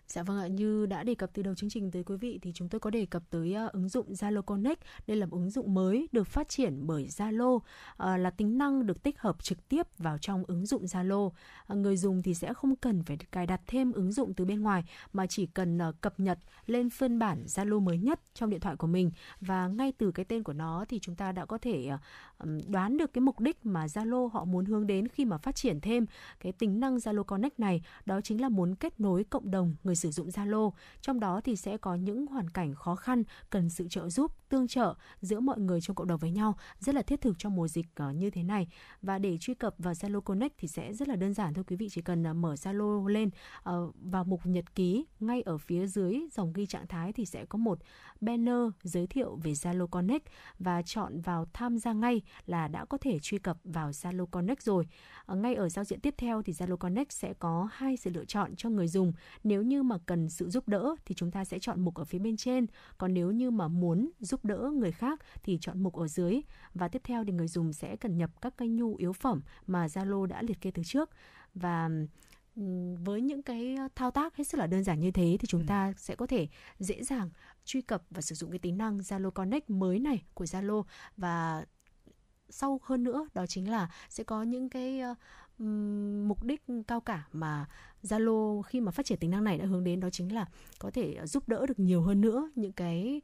Dạ 0.07 0.23
vâng 0.23 0.39
ạ, 0.39 0.47
như 0.47 0.85
đã 0.85 1.03
đề 1.03 1.15
cập 1.15 1.29
từ 1.33 1.41
đầu 1.41 1.55
chương 1.55 1.69
trình 1.69 1.91
tới 1.91 2.03
quý 2.03 2.15
vị 2.17 2.39
thì 2.41 2.51
chúng 2.53 2.69
tôi 2.69 2.79
có 2.79 2.89
đề 2.89 3.05
cập 3.05 3.23
tới 3.29 3.55
uh, 3.65 3.71
ứng 3.71 3.89
dụng 3.89 4.13
Zalo 4.13 4.41
Connect. 4.41 4.81
Đây 5.07 5.17
là 5.17 5.25
một 5.25 5.37
ứng 5.37 5.49
dụng 5.49 5.73
mới 5.73 6.07
được 6.11 6.27
phát 6.27 6.49
triển 6.49 6.87
bởi 6.87 7.07
Zalo, 7.07 7.55
uh, 7.55 7.63
là 7.97 8.29
tính 8.29 8.57
năng 8.57 8.85
được 8.85 9.03
tích 9.03 9.19
hợp 9.19 9.43
trực 9.43 9.69
tiếp 9.69 9.87
vào 9.97 10.17
trong 10.17 10.43
ứng 10.47 10.65
dụng 10.65 10.83
Zalo. 10.85 11.25
Uh, 11.25 11.33
người 11.69 11.97
dùng 11.97 12.21
thì 12.21 12.33
sẽ 12.33 12.53
không 12.53 12.75
cần 12.75 13.03
phải 13.03 13.17
cài 13.17 13.47
đặt 13.47 13.61
thêm 13.67 13.91
ứng 13.91 14.11
dụng 14.11 14.33
từ 14.33 14.45
bên 14.45 14.61
ngoài 14.61 14.83
mà 15.13 15.27
chỉ 15.27 15.45
cần 15.45 15.77
uh, 15.89 16.01
cập 16.01 16.19
nhật 16.19 16.39
lên 16.65 16.89
phiên 16.89 17.19
bản 17.19 17.43
Zalo 17.45 17.79
mới 17.79 17.97
nhất 17.97 18.19
trong 18.33 18.49
điện 18.49 18.59
thoại 18.59 18.75
của 18.75 18.87
mình 18.87 19.11
và 19.41 19.67
ngay 19.67 19.93
từ 19.97 20.11
cái 20.11 20.25
tên 20.25 20.43
của 20.43 20.53
nó 20.53 20.85
thì 20.89 20.99
chúng 20.99 21.15
ta 21.15 21.31
đã 21.31 21.45
có 21.45 21.57
thể 21.57 21.89
uh, 21.93 22.49
đoán 22.67 22.97
được 22.97 23.13
cái 23.13 23.21
mục 23.21 23.39
đích 23.39 23.65
mà 23.65 23.85
Zalo 23.85 24.27
họ 24.27 24.45
muốn 24.45 24.65
hướng 24.65 24.87
đến 24.87 25.07
khi 25.07 25.25
mà 25.25 25.37
phát 25.37 25.55
triển 25.55 25.81
thêm 25.81 26.05
cái 26.39 26.51
tính 26.51 26.79
năng 26.79 26.97
Zalo 26.97 27.23
Connect 27.23 27.59
này, 27.59 27.83
đó 28.05 28.21
chính 28.21 28.41
là 28.41 28.49
muốn 28.49 28.75
kết 28.75 28.99
nối 28.99 29.23
cộng 29.23 29.51
đồng 29.51 29.75
người 29.83 29.92
sử 29.95 30.11
dụng 30.11 30.29
Zalo, 30.29 30.71
trong 31.01 31.19
đó 31.19 31.41
thì 31.43 31.55
sẽ 31.55 31.77
có 31.77 31.95
những 31.95 32.27
hoàn 32.27 32.49
cảnh 32.49 32.75
khó 32.75 32.95
khăn 32.95 33.23
cần 33.49 33.69
sự 33.69 33.87
trợ 33.87 34.09
giúp, 34.09 34.31
tương 34.53 34.67
trợ 34.67 34.93
giữa 35.21 35.39
mọi 35.39 35.59
người 35.59 35.81
trong 35.81 35.95
cộng 35.95 36.07
đồng 36.07 36.19
với 36.19 36.31
nhau, 36.31 36.55
rất 36.79 36.95
là 36.95 37.01
thiết 37.01 37.21
thực 37.21 37.39
trong 37.39 37.55
mùa 37.55 37.67
dịch 37.67 37.85
ờ, 37.95 38.11
như 38.11 38.29
thế 38.29 38.43
này. 38.43 38.67
Và 39.01 39.19
để 39.19 39.37
truy 39.37 39.53
cập 39.53 39.75
vào 39.77 39.93
Zalo 39.93 40.21
Connect 40.21 40.53
thì 40.57 40.67
sẽ 40.67 40.93
rất 40.93 41.07
là 41.07 41.15
đơn 41.15 41.33
giản 41.33 41.53
thôi 41.53 41.63
quý 41.67 41.75
vị 41.75 41.89
chỉ 41.91 42.01
cần 42.01 42.23
ờ, 42.23 42.33
mở 42.33 42.53
Zalo 42.53 43.07
lên 43.07 43.29
ờ, 43.63 43.91
vào 43.95 44.23
mục 44.23 44.45
nhật 44.45 44.75
ký 44.75 45.05
ngay 45.19 45.41
ở 45.41 45.57
phía 45.57 45.87
dưới 45.87 46.19
dòng 46.31 46.53
ghi 46.53 46.65
trạng 46.65 46.87
thái 46.87 47.13
thì 47.13 47.25
sẽ 47.25 47.45
có 47.45 47.57
một 47.57 47.79
banner 48.21 48.57
giới 48.83 49.07
thiệu 49.07 49.35
về 49.43 49.51
Zalo 49.51 49.87
Connect 49.87 50.25
và 50.59 50.81
chọn 50.81 51.21
vào 51.21 51.45
tham 51.53 51.77
gia 51.77 51.93
ngay 51.93 52.21
là 52.45 52.67
đã 52.67 52.85
có 52.85 52.97
thể 52.97 53.19
truy 53.19 53.37
cập 53.37 53.57
vào 53.63 53.89
Zalo 53.89 54.25
Connect 54.25 54.61
rồi. 54.61 54.87
Ngay 55.27 55.55
ở 55.55 55.69
giao 55.69 55.85
diện 55.85 55.99
tiếp 55.99 56.13
theo 56.17 56.41
thì 56.41 56.53
Zalo 56.53 56.77
Connect 56.77 57.11
sẽ 57.11 57.33
có 57.33 57.69
hai 57.71 57.97
sự 57.97 58.09
lựa 58.09 58.25
chọn 58.25 58.55
cho 58.55 58.69
người 58.69 58.87
dùng. 58.87 59.13
Nếu 59.43 59.63
như 59.63 59.83
mà 59.83 59.97
cần 60.05 60.29
sự 60.29 60.49
giúp 60.49 60.67
đỡ 60.67 60.95
thì 61.05 61.15
chúng 61.15 61.31
ta 61.31 61.45
sẽ 61.45 61.59
chọn 61.59 61.81
mục 61.81 61.95
ở 61.95 62.05
phía 62.05 62.19
bên 62.19 62.37
trên, 62.37 62.65
còn 62.97 63.13
nếu 63.13 63.31
như 63.31 63.51
mà 63.51 63.67
muốn 63.67 64.09
giúp 64.19 64.42
đỡ 64.43 64.71
người 64.73 64.91
khác 64.91 65.19
thì 65.43 65.57
chọn 65.61 65.83
mục 65.83 65.95
ở 65.95 66.07
dưới. 66.07 66.41
Và 66.73 66.87
tiếp 66.87 67.01
theo 67.03 67.23
thì 67.25 67.31
người 67.31 67.47
dùng 67.47 67.73
sẽ 67.73 67.95
cần 67.95 68.17
nhập 68.17 68.41
các 68.41 68.53
cái 68.57 68.67
nhu 68.67 68.95
yếu 68.95 69.13
phẩm 69.13 69.41
mà 69.67 69.87
Zalo 69.87 70.25
đã 70.25 70.41
liệt 70.41 70.61
kê 70.61 70.71
từ 70.71 70.83
trước 70.83 71.09
và 71.53 71.89
với 73.03 73.21
những 73.21 73.43
cái 73.43 73.77
thao 73.95 74.11
tác 74.11 74.35
hết 74.35 74.43
sức 74.43 74.57
là 74.57 74.67
đơn 74.67 74.83
giản 74.83 74.99
như 74.99 75.11
thế 75.11 75.37
thì 75.39 75.47
chúng 75.47 75.61
ừ. 75.61 75.65
ta 75.67 75.93
sẽ 75.97 76.15
có 76.15 76.27
thể 76.27 76.47
dễ 76.79 77.03
dàng 77.03 77.29
truy 77.65 77.81
cập 77.81 78.03
và 78.09 78.21
sử 78.21 78.35
dụng 78.35 78.51
cái 78.51 78.59
tính 78.59 78.77
năng 78.77 78.97
Zalo 78.97 79.31
Connect 79.31 79.69
mới 79.69 79.99
này 79.99 80.23
của 80.33 80.45
Zalo 80.45 80.83
và 81.17 81.65
sau 82.49 82.79
hơn 82.83 83.03
nữa 83.03 83.27
đó 83.33 83.45
chính 83.45 83.71
là 83.71 83.89
sẽ 84.09 84.23
có 84.23 84.43
những 84.43 84.69
cái 84.69 85.01
mục 86.27 86.43
đích 86.43 86.63
cao 86.87 87.01
cả 87.01 87.27
mà 87.33 87.65
Zalo 88.03 88.61
khi 88.61 88.81
mà 88.81 88.91
phát 88.91 89.05
triển 89.05 89.19
tính 89.19 89.31
năng 89.31 89.43
này 89.43 89.57
đã 89.57 89.65
hướng 89.65 89.83
đến 89.83 89.99
đó 89.99 90.09
chính 90.09 90.33
là 90.35 90.45
có 90.79 90.91
thể 90.91 91.25
giúp 91.25 91.49
đỡ 91.49 91.65
được 91.65 91.79
nhiều 91.79 92.01
hơn 92.01 92.21
nữa 92.21 92.49
những 92.55 92.71
cái 92.71 93.21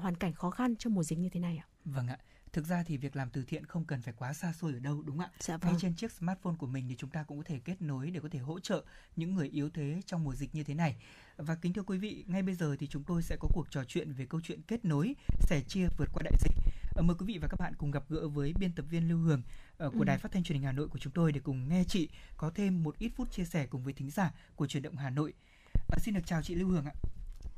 hoàn 0.00 0.16
cảnh 0.16 0.32
khó 0.32 0.50
khăn 0.50 0.76
trong 0.76 0.94
mùa 0.94 1.02
dịch 1.02 1.18
như 1.18 1.28
thế 1.28 1.40
này 1.40 1.56
ạ. 1.56 1.66
Vâng 1.84 2.08
ạ. 2.08 2.18
Thực 2.52 2.66
ra 2.66 2.82
thì 2.82 2.96
việc 2.96 3.16
làm 3.16 3.30
từ 3.30 3.44
thiện 3.44 3.66
không 3.66 3.84
cần 3.84 4.02
phải 4.02 4.14
quá 4.16 4.32
xa 4.32 4.52
xôi 4.52 4.72
ở 4.72 4.78
đâu 4.78 5.02
đúng 5.02 5.18
không 5.18 5.26
ạ? 5.26 5.30
Dạ 5.40 5.56
vâng. 5.56 5.72
Ngay 5.72 5.80
trên 5.80 5.94
chiếc 5.94 6.12
smartphone 6.12 6.54
của 6.58 6.66
mình 6.66 6.86
thì 6.88 6.94
chúng 6.98 7.10
ta 7.10 7.22
cũng 7.22 7.38
có 7.38 7.44
thể 7.46 7.58
kết 7.64 7.82
nối 7.82 8.10
để 8.10 8.20
có 8.20 8.28
thể 8.28 8.38
hỗ 8.38 8.60
trợ 8.60 8.84
những 9.16 9.34
người 9.34 9.48
yếu 9.48 9.70
thế 9.70 10.00
trong 10.06 10.24
mùa 10.24 10.34
dịch 10.34 10.54
như 10.54 10.64
thế 10.64 10.74
này. 10.74 10.96
Và 11.36 11.54
kính 11.54 11.72
thưa 11.72 11.82
quý 11.82 11.98
vị, 11.98 12.24
ngay 12.26 12.42
bây 12.42 12.54
giờ 12.54 12.76
thì 12.78 12.86
chúng 12.86 13.04
tôi 13.04 13.22
sẽ 13.22 13.36
có 13.40 13.48
cuộc 13.52 13.70
trò 13.70 13.84
chuyện 13.84 14.12
về 14.12 14.26
câu 14.26 14.40
chuyện 14.40 14.60
kết 14.66 14.84
nối, 14.84 15.14
sẻ 15.40 15.60
chia 15.68 15.88
vượt 15.98 16.08
qua 16.12 16.22
đại 16.24 16.32
dịch. 16.40 16.56
Ờ, 16.94 17.02
mời 17.02 17.16
quý 17.18 17.26
vị 17.26 17.38
và 17.42 17.48
các 17.48 17.60
bạn 17.60 17.72
cùng 17.78 17.90
gặp 17.90 18.04
gỡ 18.08 18.28
với 18.28 18.52
biên 18.60 18.72
tập 18.72 18.84
viên 18.90 19.08
Lưu 19.08 19.18
Hường 19.18 19.42
ờ, 19.78 19.90
của 19.90 19.98
ừ. 19.98 20.04
Đài 20.04 20.18
Phát 20.18 20.32
thanh 20.32 20.42
Truyền 20.42 20.58
hình 20.58 20.66
Hà 20.66 20.72
Nội 20.72 20.88
của 20.88 20.98
chúng 20.98 21.12
tôi 21.12 21.32
để 21.32 21.40
cùng 21.40 21.68
nghe 21.68 21.84
chị 21.88 22.08
có 22.36 22.50
thêm 22.54 22.82
một 22.82 22.98
ít 22.98 23.12
phút 23.16 23.32
chia 23.32 23.44
sẻ 23.44 23.66
cùng 23.66 23.84
với 23.84 23.92
thính 23.92 24.10
giả 24.10 24.32
của 24.56 24.66
truyền 24.66 24.82
động 24.82 24.96
Hà 24.96 25.10
Nội. 25.10 25.32
À, 25.74 25.98
xin 26.00 26.14
được 26.14 26.26
chào 26.26 26.42
chị 26.42 26.54
Lưu 26.54 26.68
Hường 26.68 26.84
ạ. 26.84 26.92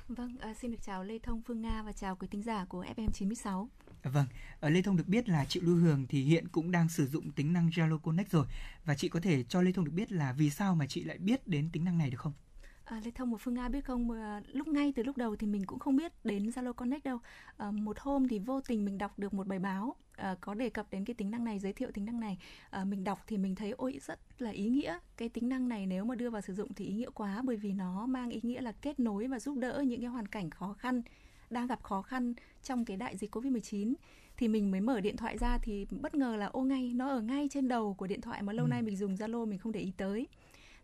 Vâng, 0.09 0.37
à, 0.41 0.55
xin 0.55 0.71
được 0.71 0.83
chào 0.83 1.05
Lê 1.05 1.19
Thông 1.19 1.43
Phương 1.43 1.63
Nga 1.63 1.83
và 1.83 1.93
chào 1.93 2.17
quý 2.17 2.29
thính 2.31 2.43
giả 2.43 2.65
của 2.65 2.85
FM 2.97 3.11
96. 3.11 3.69
Vâng, 4.13 4.27
ở 4.61 4.71
Lê 4.71 4.83
Thông 4.83 4.97
được 4.97 5.09
biết 5.09 5.29
là 5.29 5.45
chị 5.45 5.61
Lưu 5.61 5.77
Hường 5.77 6.07
thì 6.07 6.23
hiện 6.23 6.49
cũng 6.49 6.71
đang 6.71 6.89
sử 6.89 7.07
dụng 7.07 7.33
tính 7.33 7.53
năng 7.53 7.69
Zalo 7.69 7.99
Connect 7.99 8.31
rồi 8.31 8.47
và 8.85 8.95
chị 8.95 9.09
có 9.09 9.21
thể 9.21 9.43
cho 9.43 9.63
Lê 9.63 9.73
Thông 9.73 9.85
được 9.85 9.93
biết 9.95 10.13
là 10.13 10.33
vì 10.33 10.51
sao 10.51 10.75
mà 10.75 10.87
chị 10.87 11.05
lại 11.05 11.19
biết 11.19 11.49
đến 11.49 11.69
tính 11.73 11.85
năng 11.85 11.99
này 11.99 12.11
được 12.11 12.21
không? 12.21 12.33
À, 12.85 13.01
Lê 13.05 13.11
Thông 13.11 13.33
và 13.33 13.39
Phương 13.39 13.55
Nga 13.55 13.69
biết 13.69 13.85
không, 13.85 14.11
à, 14.11 14.41
lúc 14.53 14.69
ngay 14.69 14.93
từ 14.97 15.03
lúc 15.03 15.17
đầu 15.17 15.37
thì 15.37 15.47
mình 15.47 15.67
cũng 15.67 15.79
không 15.79 15.97
biết 15.97 16.13
đến 16.25 16.49
Zalo 16.49 16.73
Connect 16.73 17.05
đâu. 17.05 17.19
À, 17.57 17.71
một 17.71 17.99
hôm 17.99 18.29
thì 18.29 18.39
vô 18.39 18.61
tình 18.61 18.85
mình 18.85 18.99
đọc 18.99 19.19
được 19.19 19.35
một 19.35 19.47
bài 19.47 19.59
báo 19.59 19.97
à, 20.17 20.37
có 20.41 20.55
đề 20.55 20.71
cập 20.71 20.87
đến 20.91 21.05
cái 21.05 21.15
tính 21.15 21.31
năng 21.31 21.45
này, 21.45 21.59
giới 21.59 21.73
thiệu 21.73 21.91
tính 21.95 22.05
năng 22.05 22.21
này. 22.21 22.39
À, 22.71 22.85
mình 22.85 23.05
đọc 23.05 23.25
thì 23.27 23.37
mình 23.37 23.55
thấy 23.55 23.71
ôi 23.71 23.99
rất 24.07 24.21
là 24.39 24.51
ý 24.51 24.69
nghĩa. 24.69 24.99
Cái 25.17 25.29
tính 25.29 25.49
năng 25.49 25.69
này 25.69 25.87
nếu 25.87 26.05
mà 26.05 26.15
đưa 26.15 26.31
vào 26.31 26.41
sử 26.41 26.55
dụng 26.55 26.75
thì 26.75 26.85
ý 26.85 26.95
nghĩa 26.95 27.11
quá 27.11 27.43
bởi 27.45 27.57
vì 27.57 27.73
nó 27.73 28.07
mang 28.07 28.31
ý 28.31 28.41
nghĩa 28.43 28.61
là 28.61 28.73
kết 28.73 29.01
nối 29.01 29.27
và 29.27 29.41
giúp 29.41 29.59
đỡ 29.59 29.85
những 29.87 30.01
cái 30.01 30.11
hoàn 30.11 30.29
cảnh 30.29 30.51
khó 30.51 30.73
khăn 30.73 31.03
đang 31.51 31.67
gặp 31.67 31.83
khó 31.83 32.03
khăn 32.03 32.35
trong 32.63 32.85
cái 32.85 32.97
đại 32.97 33.17
dịch 33.17 33.37
Covid-19 33.37 33.95
thì 34.37 34.49
mình 34.49 34.71
mới 34.71 34.81
mở 34.81 35.01
điện 35.01 35.17
thoại 35.17 35.39
ra 35.39 35.59
thì 35.63 35.87
bất 35.91 36.15
ngờ 36.15 36.37
là 36.37 36.47
ô 36.47 36.63
ngay 36.63 36.93
nó 36.95 37.09
ở 37.09 37.21
ngay 37.21 37.49
trên 37.53 37.69
đầu 37.69 37.95
của 37.95 38.07
điện 38.07 38.21
thoại 38.21 38.43
mà 38.43 38.53
lâu 38.53 38.67
ừ. 38.67 38.71
nay 38.71 38.83
mình 38.83 38.97
dùng 38.97 39.15
Zalo 39.15 39.47
mình 39.47 39.59
không 39.59 39.73
để 39.73 39.81
ý 39.81 39.93
tới 39.97 40.27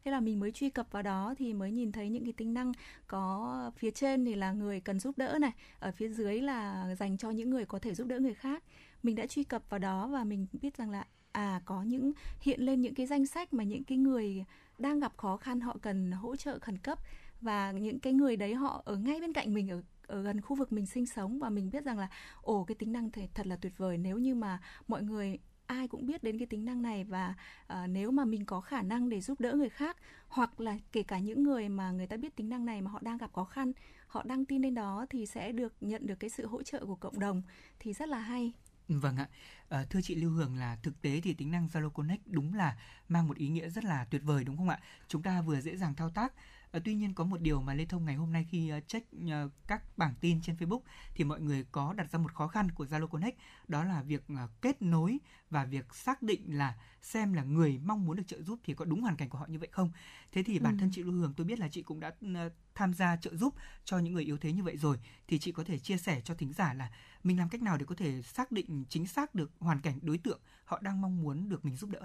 thế 0.04 0.10
là 0.10 0.20
mình 0.20 0.40
mới 0.40 0.52
truy 0.52 0.70
cập 0.70 0.92
vào 0.92 1.02
đó 1.02 1.34
thì 1.38 1.54
mới 1.54 1.70
nhìn 1.70 1.92
thấy 1.92 2.08
những 2.08 2.24
cái 2.24 2.32
tính 2.32 2.54
năng 2.54 2.72
có 3.06 3.72
phía 3.76 3.90
trên 3.90 4.24
thì 4.24 4.34
là 4.34 4.52
người 4.52 4.80
cần 4.80 5.00
giúp 5.00 5.18
đỡ 5.18 5.38
này 5.40 5.52
ở 5.78 5.92
phía 5.92 6.08
dưới 6.08 6.40
là 6.40 6.88
dành 6.98 7.16
cho 7.16 7.30
những 7.30 7.50
người 7.50 7.64
có 7.64 7.78
thể 7.78 7.94
giúp 7.94 8.06
đỡ 8.06 8.18
người 8.18 8.34
khác 8.34 8.62
mình 9.02 9.16
đã 9.16 9.26
truy 9.26 9.44
cập 9.44 9.70
vào 9.70 9.78
đó 9.78 10.06
và 10.06 10.24
mình 10.24 10.46
biết 10.62 10.76
rằng 10.76 10.90
là 10.90 11.06
à 11.32 11.60
có 11.64 11.82
những 11.82 12.12
hiện 12.40 12.60
lên 12.60 12.80
những 12.80 12.94
cái 12.94 13.06
danh 13.06 13.26
sách 13.26 13.54
mà 13.54 13.64
những 13.64 13.84
cái 13.84 13.98
người 13.98 14.44
đang 14.78 15.00
gặp 15.00 15.16
khó 15.16 15.36
khăn 15.36 15.60
họ 15.60 15.76
cần 15.82 16.12
hỗ 16.12 16.36
trợ 16.36 16.58
khẩn 16.58 16.78
cấp 16.78 16.98
và 17.40 17.72
những 17.72 18.00
cái 18.00 18.12
người 18.12 18.36
đấy 18.36 18.54
họ 18.54 18.82
ở 18.84 18.96
ngay 18.96 19.20
bên 19.20 19.32
cạnh 19.32 19.54
mình 19.54 19.70
ở 19.70 19.82
ở 20.10 20.22
gần 20.22 20.40
khu 20.40 20.56
vực 20.56 20.72
mình 20.72 20.86
sinh 20.86 21.06
sống 21.06 21.38
và 21.38 21.50
mình 21.50 21.70
biết 21.70 21.84
rằng 21.84 21.98
là 21.98 22.08
ồ 22.42 22.64
cái 22.64 22.74
tính 22.74 22.92
năng 22.92 23.10
thể 23.10 23.28
thật 23.34 23.46
là 23.46 23.56
tuyệt 23.56 23.78
vời 23.78 23.98
nếu 23.98 24.18
như 24.18 24.34
mà 24.34 24.60
mọi 24.88 25.02
người 25.02 25.38
ai 25.66 25.88
cũng 25.88 26.06
biết 26.06 26.22
đến 26.22 26.38
cái 26.38 26.46
tính 26.46 26.64
năng 26.64 26.82
này 26.82 27.04
và 27.04 27.34
uh, 27.72 27.88
nếu 27.88 28.10
mà 28.10 28.24
mình 28.24 28.44
có 28.44 28.60
khả 28.60 28.82
năng 28.82 29.08
để 29.08 29.20
giúp 29.20 29.40
đỡ 29.40 29.52
người 29.52 29.68
khác 29.68 29.96
hoặc 30.28 30.60
là 30.60 30.76
kể 30.92 31.02
cả 31.02 31.18
những 31.18 31.42
người 31.42 31.68
mà 31.68 31.90
người 31.90 32.06
ta 32.06 32.16
biết 32.16 32.36
tính 32.36 32.48
năng 32.48 32.64
này 32.64 32.82
mà 32.82 32.90
họ 32.90 32.98
đang 33.02 33.18
gặp 33.18 33.32
khó 33.32 33.44
khăn 33.44 33.72
họ 34.06 34.22
đăng 34.22 34.44
tin 34.44 34.62
lên 34.62 34.74
đó 34.74 35.06
thì 35.10 35.26
sẽ 35.26 35.52
được 35.52 35.72
nhận 35.80 36.06
được 36.06 36.20
cái 36.20 36.30
sự 36.30 36.46
hỗ 36.46 36.62
trợ 36.62 36.86
của 36.86 36.96
cộng 36.96 37.18
đồng 37.18 37.42
thì 37.78 37.92
rất 37.92 38.08
là 38.08 38.18
hay 38.18 38.52
Vâng 38.88 39.16
ạ. 39.16 39.28
À, 39.68 39.84
thưa 39.90 40.00
chị 40.02 40.14
Lưu 40.14 40.30
hường 40.30 40.56
là 40.56 40.76
thực 40.82 41.02
tế 41.02 41.20
thì 41.20 41.34
tính 41.34 41.50
năng 41.50 41.66
Zalo 41.66 41.90
Connect 41.90 42.22
đúng 42.26 42.54
là 42.54 42.76
mang 43.08 43.28
một 43.28 43.36
ý 43.36 43.48
nghĩa 43.48 43.68
rất 43.68 43.84
là 43.84 44.04
tuyệt 44.04 44.22
vời 44.24 44.44
đúng 44.44 44.56
không 44.56 44.68
ạ? 44.68 44.80
Chúng 45.08 45.22
ta 45.22 45.42
vừa 45.42 45.60
dễ 45.60 45.76
dàng 45.76 45.94
thao 45.94 46.10
tác 46.10 46.32
À, 46.72 46.80
tuy 46.84 46.94
nhiên 46.94 47.14
có 47.14 47.24
một 47.24 47.40
điều 47.40 47.62
mà 47.62 47.74
Lê 47.74 47.84
Thông 47.84 48.04
ngày 48.04 48.14
hôm 48.14 48.32
nay 48.32 48.46
khi 48.50 48.72
uh, 48.78 48.88
check 48.88 49.08
uh, 49.16 49.52
các 49.66 49.98
bảng 49.98 50.14
tin 50.20 50.42
trên 50.42 50.56
Facebook 50.56 50.80
thì 51.14 51.24
mọi 51.24 51.40
người 51.40 51.64
có 51.72 51.92
đặt 51.92 52.10
ra 52.10 52.18
một 52.18 52.34
khó 52.34 52.48
khăn 52.48 52.70
của 52.70 52.84
Zalo 52.84 53.06
Connect 53.06 53.38
đó 53.68 53.84
là 53.84 54.02
việc 54.02 54.24
uh, 54.32 54.50
kết 54.62 54.82
nối 54.82 55.18
và 55.50 55.64
việc 55.64 55.94
xác 55.94 56.22
định 56.22 56.58
là 56.58 56.76
xem 57.02 57.32
là 57.32 57.42
người 57.42 57.80
mong 57.84 58.06
muốn 58.06 58.16
được 58.16 58.22
trợ 58.26 58.42
giúp 58.42 58.58
thì 58.64 58.74
có 58.74 58.84
đúng 58.84 59.02
hoàn 59.02 59.16
cảnh 59.16 59.28
của 59.28 59.38
họ 59.38 59.46
như 59.46 59.58
vậy 59.58 59.68
không. 59.72 59.90
Thế 60.32 60.42
thì 60.42 60.58
bản 60.58 60.72
ừ. 60.72 60.80
thân 60.80 60.90
chị 60.92 61.02
Lưu 61.02 61.12
Hương 61.12 61.34
tôi 61.36 61.46
biết 61.46 61.58
là 61.58 61.68
chị 61.68 61.82
cũng 61.82 62.00
đã 62.00 62.08
uh, 62.08 62.52
tham 62.74 62.94
gia 62.94 63.16
trợ 63.16 63.36
giúp 63.36 63.54
cho 63.84 63.98
những 63.98 64.14
người 64.14 64.24
yếu 64.24 64.38
thế 64.38 64.52
như 64.52 64.62
vậy 64.62 64.76
rồi 64.76 64.98
thì 65.28 65.38
chị 65.38 65.52
có 65.52 65.64
thể 65.64 65.78
chia 65.78 65.96
sẻ 65.96 66.20
cho 66.24 66.34
thính 66.34 66.52
giả 66.52 66.74
là 66.74 66.90
mình 67.24 67.38
làm 67.38 67.48
cách 67.48 67.62
nào 67.62 67.76
để 67.76 67.84
có 67.84 67.94
thể 67.94 68.22
xác 68.22 68.52
định 68.52 68.84
chính 68.88 69.06
xác 69.06 69.34
được 69.34 69.50
hoàn 69.58 69.80
cảnh 69.80 69.98
đối 70.02 70.18
tượng 70.18 70.40
họ 70.64 70.78
đang 70.82 71.00
mong 71.00 71.22
muốn 71.22 71.48
được 71.48 71.64
mình 71.64 71.76
giúp 71.76 71.90
đỡ 71.90 72.00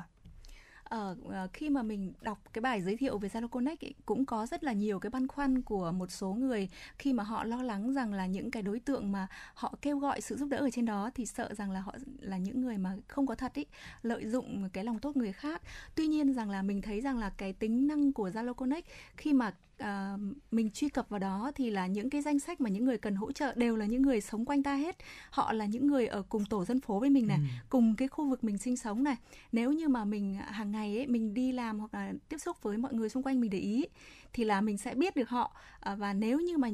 uh, 0.96 1.54
khi 1.54 1.70
mà 1.70 1.84
mình 1.84 2.14
đọc 2.22 2.40
cái 2.54 2.62
bài 2.62 2.82
giới 2.82 2.98
thiệu 2.98 3.18
về 3.18 3.30
Zalo 3.30 3.48
Connect 3.48 3.84
ấy, 3.84 3.94
cũng 4.06 4.26
có 4.26 4.46
rất 4.46 4.64
là 4.64 4.74
nhiều 4.74 5.00
cái 5.00 5.10
băn 5.10 5.28
khoăn 5.28 5.62
của 5.62 5.92
một 5.92 6.12
số 6.12 6.34
người 6.34 6.70
khi 6.98 7.14
mà 7.14 7.24
họ 7.24 7.44
lo 7.44 7.64
lắng 7.64 7.94
rằng 7.94 8.14
là 8.14 8.26
những 8.26 8.52
cái 8.52 8.64
đối 8.64 8.80
tượng 8.80 9.12
mà 9.12 9.28
họ 9.54 9.76
kêu 9.82 10.00
gọi 10.00 10.22
sự 10.22 10.36
giúp 10.36 10.50
đỡ 10.50 10.58
ở 10.58 10.70
trên 10.70 10.86
đó 10.86 11.10
thì 11.16 11.26
sợ 11.26 11.54
rằng 11.54 11.72
là 11.72 11.80
họ 11.80 11.96
là 12.20 12.38
những 12.38 12.62
người 12.62 12.78
mà 12.78 12.98
không 13.08 13.28
có 13.28 13.36
thật 13.36 13.54
ý, 13.54 13.66
lợi 14.02 14.28
dụng 14.28 14.70
cái 14.74 14.84
lòng 14.84 15.00
tốt 15.00 15.18
người 15.18 15.34
khác. 15.34 15.62
Tuy 15.96 16.08
nhiên 16.08 16.34
rằng 16.34 16.50
là 16.50 16.62
mình 16.62 16.82
thấy 16.82 17.02
rằng 17.02 17.18
là 17.18 17.30
cái 17.30 17.54
tính 17.54 17.88
năng 17.88 18.14
của 18.14 18.30
Zalo 18.30 18.54
Connect 18.54 18.88
khi 19.18 19.34
mà 19.34 19.54
uh, 19.84 20.20
mình 20.52 20.70
truy 20.72 20.90
cập 20.90 21.10
vào 21.10 21.20
đó 21.20 21.52
thì 21.56 21.70
là 21.70 21.88
những 21.88 22.10
cái 22.10 22.22
danh 22.22 22.40
sách 22.40 22.62
mà 22.62 22.70
những 22.70 22.86
người 22.86 22.98
cần 22.98 23.16
hỗ 23.16 23.32
trợ 23.32 23.54
đều 23.56 23.76
là 23.76 23.86
những 23.86 24.02
người 24.02 24.22
sống 24.22 24.46
quanh 24.46 24.64
ta 24.64 24.76
hết. 24.76 24.98
Họ 25.30 25.54
là 25.54 25.66
những 25.66 25.88
người 25.88 26.08
ở 26.08 26.24
cùng 26.30 26.46
tổ 26.46 26.66
dân 26.66 26.82
phố 26.82 27.00
với 27.00 27.10
mình 27.10 27.28
này 27.28 27.38
ừ. 27.38 27.44
cùng 27.70 27.96
cái 27.96 28.08
khu 28.08 28.30
vực 28.30 28.44
mình 28.44 28.58
sinh 28.58 28.78
sống 28.78 29.04
này. 29.04 29.16
Nếu 29.52 29.72
như 29.72 29.88
mà 29.88 30.06
mình 30.06 30.36
hàng 30.36 30.72
ngày 30.72 30.98
ấy 30.98 31.08
mình 31.08 31.34
đi 31.34 31.52
làm 31.52 31.80
hoặc 31.80 31.94
là 31.94 32.14
tiếp 32.30 32.38
xúc 32.38 32.64
với 32.64 32.78
mọi 32.78 32.94
người 32.94 33.10
xung 33.10 33.24
quanh 33.24 33.42
mình 33.42 33.50
để 33.50 33.60
ý 33.60 33.86
thì 34.34 34.44
là 34.44 34.62
mình 34.62 34.78
sẽ 34.78 34.96
biết 34.96 35.16
được 35.16 35.30
họ. 35.30 35.56
Uh, 35.92 36.00
và 36.00 36.14
nếu 36.14 36.40
như 36.40 36.58
mà 36.58 36.70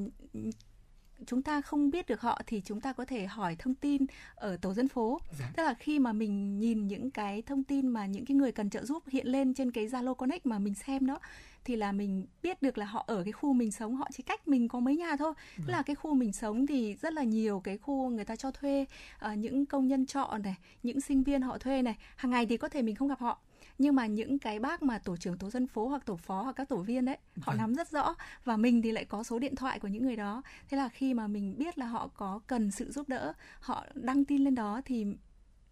chúng 1.25 1.41
ta 1.41 1.61
không 1.61 1.89
biết 1.89 2.07
được 2.07 2.21
họ 2.21 2.41
thì 2.47 2.61
chúng 2.65 2.81
ta 2.81 2.93
có 2.93 3.05
thể 3.05 3.25
hỏi 3.25 3.55
thông 3.59 3.75
tin 3.75 4.05
ở 4.35 4.57
tổ 4.57 4.73
dân 4.73 4.87
phố 4.87 5.19
dạ. 5.39 5.51
tức 5.55 5.63
là 5.63 5.73
khi 5.73 5.99
mà 5.99 6.13
mình 6.13 6.59
nhìn 6.59 6.87
những 6.87 7.11
cái 7.11 7.41
thông 7.41 7.63
tin 7.63 7.87
mà 7.87 8.05
những 8.05 8.25
cái 8.25 8.35
người 8.35 8.51
cần 8.51 8.69
trợ 8.69 8.85
giúp 8.85 9.03
hiện 9.07 9.27
lên 9.27 9.53
trên 9.53 9.71
cái 9.71 9.87
Zalo 9.87 10.13
Connect 10.13 10.45
mà 10.45 10.59
mình 10.59 10.73
xem 10.73 11.05
đó 11.05 11.19
thì 11.65 11.75
là 11.75 11.91
mình 11.91 12.25
biết 12.43 12.61
được 12.61 12.77
là 12.77 12.85
họ 12.85 13.03
ở 13.07 13.23
cái 13.23 13.31
khu 13.31 13.53
mình 13.53 13.71
sống 13.71 13.95
họ 13.95 14.07
chỉ 14.13 14.23
cách 14.23 14.47
mình 14.47 14.67
có 14.67 14.79
mấy 14.79 14.95
nhà 14.97 15.15
thôi 15.19 15.33
tức 15.57 15.67
là 15.67 15.77
vâng. 15.77 15.83
cái 15.85 15.95
khu 15.95 16.13
mình 16.13 16.33
sống 16.33 16.67
thì 16.67 16.95
rất 16.95 17.13
là 17.13 17.23
nhiều 17.23 17.61
cái 17.63 17.77
khu 17.77 18.09
người 18.09 18.25
ta 18.25 18.35
cho 18.35 18.51
thuê 18.51 18.85
uh, 19.31 19.37
những 19.37 19.65
công 19.65 19.87
nhân 19.87 20.05
trọ 20.05 20.37
này 20.43 20.55
những 20.83 21.01
sinh 21.01 21.23
viên 21.23 21.41
họ 21.41 21.57
thuê 21.57 21.81
này 21.81 21.95
hàng 22.15 22.31
ngày 22.31 22.45
thì 22.45 22.57
có 22.57 22.69
thể 22.69 22.81
mình 22.81 22.95
không 22.95 23.07
gặp 23.07 23.19
họ 23.19 23.39
nhưng 23.81 23.95
mà 23.95 24.05
những 24.05 24.39
cái 24.39 24.59
bác 24.59 24.83
mà 24.83 25.00
tổ 25.00 25.17
trưởng 25.17 25.38
tổ 25.38 25.50
dân 25.50 25.67
phố 25.67 25.88
hoặc 25.88 26.05
tổ 26.05 26.15
phó 26.15 26.41
hoặc 26.41 26.55
các 26.55 26.69
tổ 26.69 26.77
viên 26.77 27.05
đấy 27.05 27.17
họ 27.41 27.51
vâng. 27.51 27.57
nắm 27.57 27.75
rất 27.75 27.89
rõ 27.89 28.15
và 28.45 28.57
mình 28.57 28.81
thì 28.81 28.91
lại 28.91 29.05
có 29.05 29.23
số 29.23 29.39
điện 29.39 29.55
thoại 29.55 29.79
của 29.79 29.88
những 29.88 30.03
người 30.03 30.15
đó 30.15 30.41
thế 30.69 30.77
là 30.77 30.89
khi 30.89 31.13
mà 31.13 31.27
mình 31.27 31.55
biết 31.57 31.77
là 31.77 31.85
họ 31.85 32.07
có 32.07 32.39
cần 32.47 32.71
sự 32.71 32.91
giúp 32.91 33.09
đỡ 33.09 33.33
họ 33.59 33.85
đăng 33.93 34.25
tin 34.25 34.43
lên 34.43 34.55
đó 34.55 34.81
thì 34.85 35.05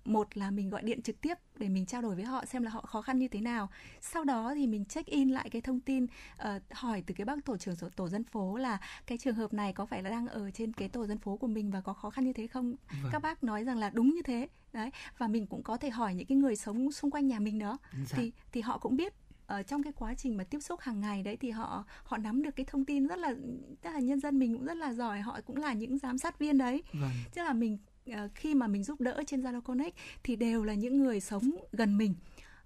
một 0.09 0.37
là 0.37 0.51
mình 0.51 0.69
gọi 0.69 0.81
điện 0.81 1.01
trực 1.01 1.21
tiếp 1.21 1.33
để 1.57 1.69
mình 1.69 1.85
trao 1.85 2.01
đổi 2.01 2.15
với 2.15 2.23
họ 2.23 2.45
xem 2.45 2.63
là 2.63 2.71
họ 2.71 2.81
khó 2.81 3.01
khăn 3.01 3.19
như 3.19 3.27
thế 3.27 3.41
nào 3.41 3.69
sau 4.01 4.23
đó 4.23 4.53
thì 4.55 4.67
mình 4.67 4.85
check 4.85 5.09
in 5.09 5.29
lại 5.29 5.49
cái 5.49 5.61
thông 5.61 5.79
tin 5.79 6.03
uh, 6.03 6.61
hỏi 6.71 7.03
từ 7.07 7.13
cái 7.17 7.25
bác 7.25 7.45
tổ 7.45 7.57
trưởng 7.57 7.75
tổ, 7.95 8.09
dân 8.09 8.23
phố 8.23 8.57
là 8.57 8.77
cái 9.07 9.17
trường 9.17 9.35
hợp 9.35 9.53
này 9.53 9.73
có 9.73 9.85
phải 9.85 10.03
là 10.03 10.09
đang 10.09 10.27
ở 10.27 10.51
trên 10.51 10.73
cái 10.73 10.89
tổ 10.89 11.05
dân 11.05 11.17
phố 11.17 11.37
của 11.37 11.47
mình 11.47 11.71
và 11.71 11.81
có 11.81 11.93
khó 11.93 12.09
khăn 12.09 12.25
như 12.25 12.33
thế 12.33 12.47
không 12.47 12.75
vâng. 13.03 13.11
các 13.11 13.21
bác 13.21 13.43
nói 13.43 13.63
rằng 13.63 13.77
là 13.77 13.89
đúng 13.89 14.09
như 14.09 14.21
thế 14.21 14.47
đấy 14.73 14.89
và 15.17 15.27
mình 15.27 15.47
cũng 15.47 15.63
có 15.63 15.77
thể 15.77 15.89
hỏi 15.89 16.15
những 16.15 16.27
cái 16.27 16.37
người 16.37 16.55
sống 16.55 16.91
xung 16.91 17.11
quanh 17.11 17.27
nhà 17.27 17.39
mình 17.39 17.59
đó 17.59 17.77
dạ. 17.93 18.17
thì 18.17 18.31
thì 18.51 18.61
họ 18.61 18.77
cũng 18.77 18.95
biết 18.95 19.13
ở 19.47 19.63
trong 19.63 19.83
cái 19.83 19.93
quá 19.93 20.13
trình 20.13 20.37
mà 20.37 20.43
tiếp 20.43 20.59
xúc 20.59 20.79
hàng 20.79 20.99
ngày 20.99 21.23
đấy 21.23 21.37
thì 21.37 21.49
họ 21.49 21.85
họ 22.03 22.17
nắm 22.17 22.43
được 22.43 22.55
cái 22.55 22.65
thông 22.65 22.85
tin 22.85 23.07
rất 23.07 23.19
là 23.19 23.33
tức 23.81 23.89
là 23.89 23.99
nhân 23.99 24.19
dân 24.19 24.39
mình 24.39 24.57
cũng 24.57 24.65
rất 24.65 24.77
là 24.77 24.93
giỏi 24.93 25.21
họ 25.21 25.39
cũng 25.45 25.57
là 25.57 25.73
những 25.73 25.97
giám 25.97 26.17
sát 26.17 26.39
viên 26.39 26.57
đấy 26.57 26.83
vâng. 26.93 27.11
tức 27.35 27.43
là 27.43 27.53
mình 27.53 27.77
Ờ, 27.88 27.88
Ờ, 28.13 28.29
khi 28.35 28.55
mà 28.55 28.67
mình 28.67 28.83
giúp 28.83 29.01
đỡ 29.01 29.23
trên 29.27 29.41
Zalo 29.41 29.61
Connect 29.61 29.95
thì 30.23 30.35
đều 30.35 30.63
là 30.63 30.73
những 30.73 30.99
người 31.03 31.19
sống 31.19 31.51
gần 31.71 31.97
mình 31.97 32.13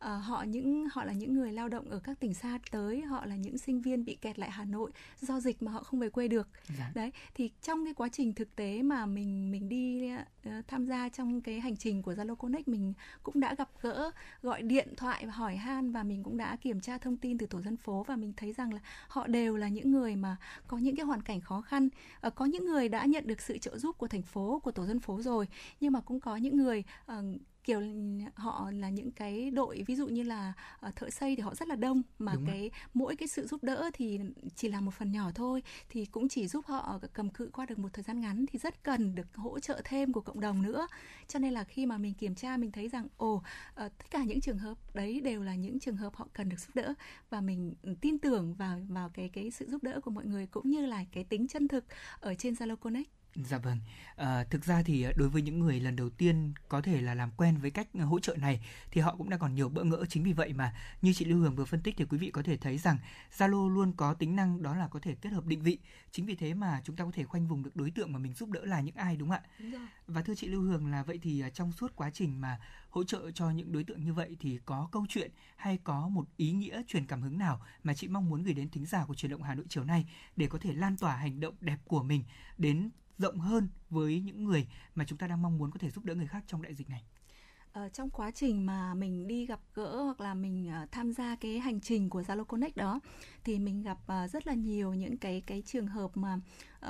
uh, 0.03 0.23
họ 0.23 0.43
những 0.43 0.85
họ 0.91 1.03
là 1.03 1.13
những 1.13 1.33
người 1.33 1.51
lao 1.51 1.69
động 1.69 1.89
ở 1.89 1.99
các 1.99 2.19
tỉnh 2.19 2.33
xa 2.33 2.59
tới 2.71 3.01
họ 3.01 3.25
là 3.25 3.35
những 3.35 3.57
sinh 3.57 3.81
viên 3.81 4.05
bị 4.05 4.17
kẹt 4.21 4.39
lại 4.39 4.51
Hà 4.51 4.65
Nội 4.65 4.91
do 5.21 5.39
dịch 5.39 5.63
mà 5.63 5.71
họ 5.71 5.83
không 5.83 5.99
về 5.99 6.09
quê 6.09 6.27
được 6.27 6.49
dạ. 6.77 6.91
đấy 6.95 7.11
thì 7.33 7.51
trong 7.61 7.85
cái 7.85 7.93
quá 7.93 8.09
trình 8.11 8.33
thực 8.33 8.55
tế 8.55 8.81
mà 8.81 9.05
mình 9.05 9.51
mình 9.51 9.69
đi 9.69 10.11
uh, 10.13 10.67
tham 10.67 10.85
gia 10.85 11.09
trong 11.09 11.41
cái 11.41 11.59
hành 11.59 11.77
trình 11.77 12.01
của 12.01 12.13
Zalo 12.13 12.35
Connect 12.35 12.67
mình 12.67 12.93
cũng 13.23 13.39
đã 13.39 13.55
gặp 13.55 13.69
gỡ 13.81 14.11
gọi 14.41 14.61
điện 14.61 14.93
thoại 14.97 15.25
và 15.25 15.31
hỏi 15.31 15.55
han 15.55 15.91
và 15.91 16.03
mình 16.03 16.23
cũng 16.23 16.37
đã 16.37 16.55
kiểm 16.55 16.81
tra 16.81 16.97
thông 16.97 17.17
tin 17.17 17.37
từ 17.37 17.45
tổ 17.45 17.61
dân 17.61 17.77
phố 17.77 18.03
và 18.07 18.15
mình 18.15 18.33
thấy 18.37 18.53
rằng 18.53 18.73
là 18.73 18.79
họ 19.07 19.27
đều 19.27 19.57
là 19.57 19.67
những 19.67 19.91
người 19.91 20.15
mà 20.15 20.37
có 20.67 20.77
những 20.77 20.95
cái 20.95 21.05
hoàn 21.05 21.21
cảnh 21.21 21.41
khó 21.41 21.61
khăn 21.61 21.89
uh, 22.27 22.35
có 22.35 22.45
những 22.45 22.65
người 22.65 22.89
đã 22.89 23.05
nhận 23.05 23.27
được 23.27 23.41
sự 23.41 23.57
trợ 23.57 23.77
giúp 23.77 23.97
của 23.97 24.07
thành 24.07 24.21
phố 24.21 24.59
của 24.63 24.71
tổ 24.71 24.85
dân 24.85 24.99
phố 24.99 25.21
rồi 25.21 25.47
nhưng 25.79 25.93
mà 25.93 26.01
cũng 26.01 26.19
có 26.19 26.35
những 26.35 26.57
người 26.57 26.83
uh, 27.11 27.23
kiểu 27.63 27.81
họ 28.35 28.71
là 28.71 28.89
những 28.89 29.11
cái 29.11 29.51
đội 29.51 29.83
ví 29.87 29.95
dụ 29.95 30.07
như 30.07 30.23
là 30.23 30.53
uh, 30.87 30.95
thợ 30.95 31.09
xây 31.09 31.35
thì 31.35 31.41
họ 31.41 31.55
rất 31.55 31.67
là 31.67 31.75
đông 31.75 32.01
mà 32.19 32.33
Đúng 32.35 32.45
cái 32.45 32.59
rồi. 32.59 32.69
mỗi 32.93 33.15
cái 33.15 33.27
sự 33.27 33.47
giúp 33.47 33.63
đỡ 33.63 33.89
thì 33.93 34.19
chỉ 34.55 34.69
là 34.69 34.81
một 34.81 34.93
phần 34.93 35.11
nhỏ 35.11 35.31
thôi 35.35 35.63
thì 35.89 36.05
cũng 36.05 36.29
chỉ 36.29 36.47
giúp 36.47 36.65
họ 36.65 36.99
cầm 37.13 37.29
cự 37.29 37.49
qua 37.53 37.65
được 37.65 37.79
một 37.79 37.89
thời 37.93 38.03
gian 38.03 38.21
ngắn 38.21 38.45
thì 38.51 38.59
rất 38.59 38.83
cần 38.83 39.15
được 39.15 39.35
hỗ 39.35 39.59
trợ 39.59 39.81
thêm 39.83 40.13
của 40.13 40.21
cộng 40.21 40.39
đồng 40.39 40.61
nữa 40.61 40.87
cho 41.27 41.39
nên 41.39 41.53
là 41.53 41.63
khi 41.63 41.85
mà 41.85 41.97
mình 41.97 42.13
kiểm 42.13 42.35
tra 42.35 42.57
mình 42.57 42.71
thấy 42.71 42.89
rằng 42.89 43.07
ồ 43.17 43.33
uh, 43.33 43.43
tất 43.75 44.11
cả 44.11 44.23
những 44.23 44.41
trường 44.41 44.57
hợp 44.57 44.77
đấy 44.95 45.21
đều 45.21 45.43
là 45.43 45.55
những 45.55 45.79
trường 45.79 45.97
hợp 45.97 46.15
họ 46.15 46.27
cần 46.33 46.49
được 46.49 46.59
giúp 46.59 46.75
đỡ 46.75 46.93
và 47.29 47.41
mình 47.41 47.73
tin 48.01 48.19
tưởng 48.19 48.53
vào 48.53 48.79
vào 48.89 49.09
cái 49.13 49.29
cái 49.29 49.51
sự 49.51 49.65
giúp 49.69 49.83
đỡ 49.83 50.01
của 50.01 50.11
mọi 50.11 50.25
người 50.25 50.47
cũng 50.47 50.69
như 50.69 50.85
là 50.85 51.03
cái 51.11 51.23
tính 51.23 51.47
chân 51.47 51.67
thực 51.67 51.85
ở 52.19 52.35
trên 52.35 52.53
Zalo 52.53 52.75
Connect 52.75 53.09
Dạ 53.35 53.57
vâng. 53.57 53.77
À, 54.15 54.43
thực 54.43 54.65
ra 54.65 54.83
thì 54.83 55.05
đối 55.17 55.29
với 55.29 55.41
những 55.41 55.59
người 55.59 55.79
lần 55.79 55.95
đầu 55.95 56.09
tiên 56.09 56.53
có 56.69 56.81
thể 56.81 57.01
là 57.01 57.15
làm 57.15 57.31
quen 57.37 57.57
với 57.57 57.71
cách 57.71 57.87
hỗ 57.93 58.19
trợ 58.19 58.35
này 58.35 58.65
thì 58.91 59.01
họ 59.01 59.15
cũng 59.15 59.29
đang 59.29 59.39
còn 59.39 59.55
nhiều 59.55 59.69
bỡ 59.69 59.83
ngỡ 59.83 60.05
chính 60.09 60.23
vì 60.23 60.33
vậy 60.33 60.53
mà 60.53 60.73
như 61.01 61.13
chị 61.13 61.25
Lưu 61.25 61.39
Hương 61.39 61.55
vừa 61.55 61.65
phân 61.65 61.81
tích 61.81 61.95
thì 61.97 62.05
quý 62.05 62.17
vị 62.17 62.31
có 62.31 62.41
thể 62.41 62.57
thấy 62.57 62.77
rằng 62.77 62.97
Zalo 63.37 63.69
luôn 63.69 63.93
có 63.93 64.13
tính 64.13 64.35
năng 64.35 64.63
đó 64.63 64.75
là 64.75 64.87
có 64.87 64.99
thể 64.99 65.15
kết 65.15 65.29
hợp 65.29 65.45
định 65.45 65.61
vị. 65.61 65.77
Chính 66.11 66.25
vì 66.25 66.35
thế 66.35 66.53
mà 66.53 66.81
chúng 66.83 66.95
ta 66.95 67.03
có 67.03 67.11
thể 67.13 67.23
khoanh 67.23 67.47
vùng 67.47 67.63
được 67.63 67.75
đối 67.75 67.91
tượng 67.91 68.13
mà 68.13 68.19
mình 68.19 68.33
giúp 68.33 68.49
đỡ 68.49 68.65
là 68.65 68.81
những 68.81 68.95
ai 68.95 69.15
đúng 69.15 69.29
không 69.29 69.37
ạ? 69.37 69.49
Đúng 69.59 69.71
rồi. 69.71 69.87
Và 70.07 70.21
thưa 70.21 70.35
chị 70.35 70.47
Lưu 70.47 70.61
Hương 70.61 70.91
là 70.91 71.03
vậy 71.03 71.19
thì 71.21 71.43
trong 71.53 71.71
suốt 71.71 71.95
quá 71.95 72.09
trình 72.09 72.41
mà 72.41 72.59
hỗ 72.89 73.03
trợ 73.03 73.31
cho 73.31 73.49
những 73.49 73.71
đối 73.71 73.83
tượng 73.83 74.03
như 74.03 74.13
vậy 74.13 74.37
thì 74.39 74.59
có 74.65 74.89
câu 74.91 75.05
chuyện 75.09 75.31
hay 75.55 75.77
có 75.83 76.07
một 76.07 76.27
ý 76.37 76.51
nghĩa 76.51 76.81
truyền 76.87 77.05
cảm 77.05 77.21
hứng 77.21 77.37
nào 77.37 77.61
mà 77.83 77.93
chị 77.93 78.07
mong 78.07 78.29
muốn 78.29 78.43
gửi 78.43 78.53
đến 78.53 78.69
thính 78.69 78.85
giả 78.85 79.05
của 79.05 79.15
truyền 79.15 79.31
động 79.31 79.43
Hà 79.43 79.55
Nội 79.55 79.65
chiều 79.69 79.83
nay 79.83 80.05
để 80.35 80.47
có 80.47 80.59
thể 80.61 80.73
lan 80.73 80.97
tỏa 80.97 81.15
hành 81.15 81.39
động 81.39 81.55
đẹp 81.61 81.77
của 81.87 82.03
mình 82.03 82.23
đến 82.57 82.89
rộng 83.17 83.39
hơn 83.39 83.67
với 83.89 84.21
những 84.21 84.43
người 84.43 84.67
mà 84.95 85.05
chúng 85.07 85.17
ta 85.17 85.27
đang 85.27 85.41
mong 85.41 85.57
muốn 85.57 85.71
có 85.71 85.79
thể 85.79 85.89
giúp 85.89 86.05
đỡ 86.05 86.15
người 86.15 86.27
khác 86.27 86.43
trong 86.47 86.61
đại 86.61 86.75
dịch 86.75 86.89
này? 86.89 87.03
Uh, 87.85 87.93
trong 87.93 88.09
quá 88.09 88.31
trình 88.31 88.65
mà 88.65 88.93
mình 88.93 89.27
đi 89.27 89.45
gặp 89.45 89.59
gỡ 89.73 90.01
hoặc 90.01 90.21
là 90.21 90.33
mình 90.33 90.71
uh, 90.83 90.91
tham 90.91 91.11
gia 91.13 91.35
cái 91.35 91.59
hành 91.59 91.81
trình 91.81 92.09
của 92.09 92.21
Zalo 92.21 92.43
Connect 92.43 92.75
đó 92.75 92.99
thì 93.43 93.59
mình 93.59 93.83
gặp 93.83 93.97
uh, 93.97 94.31
rất 94.31 94.47
là 94.47 94.53
nhiều 94.53 94.93
những 94.93 95.17
cái 95.17 95.43
cái 95.47 95.63
trường 95.65 95.87
hợp 95.87 96.17
mà 96.17 96.39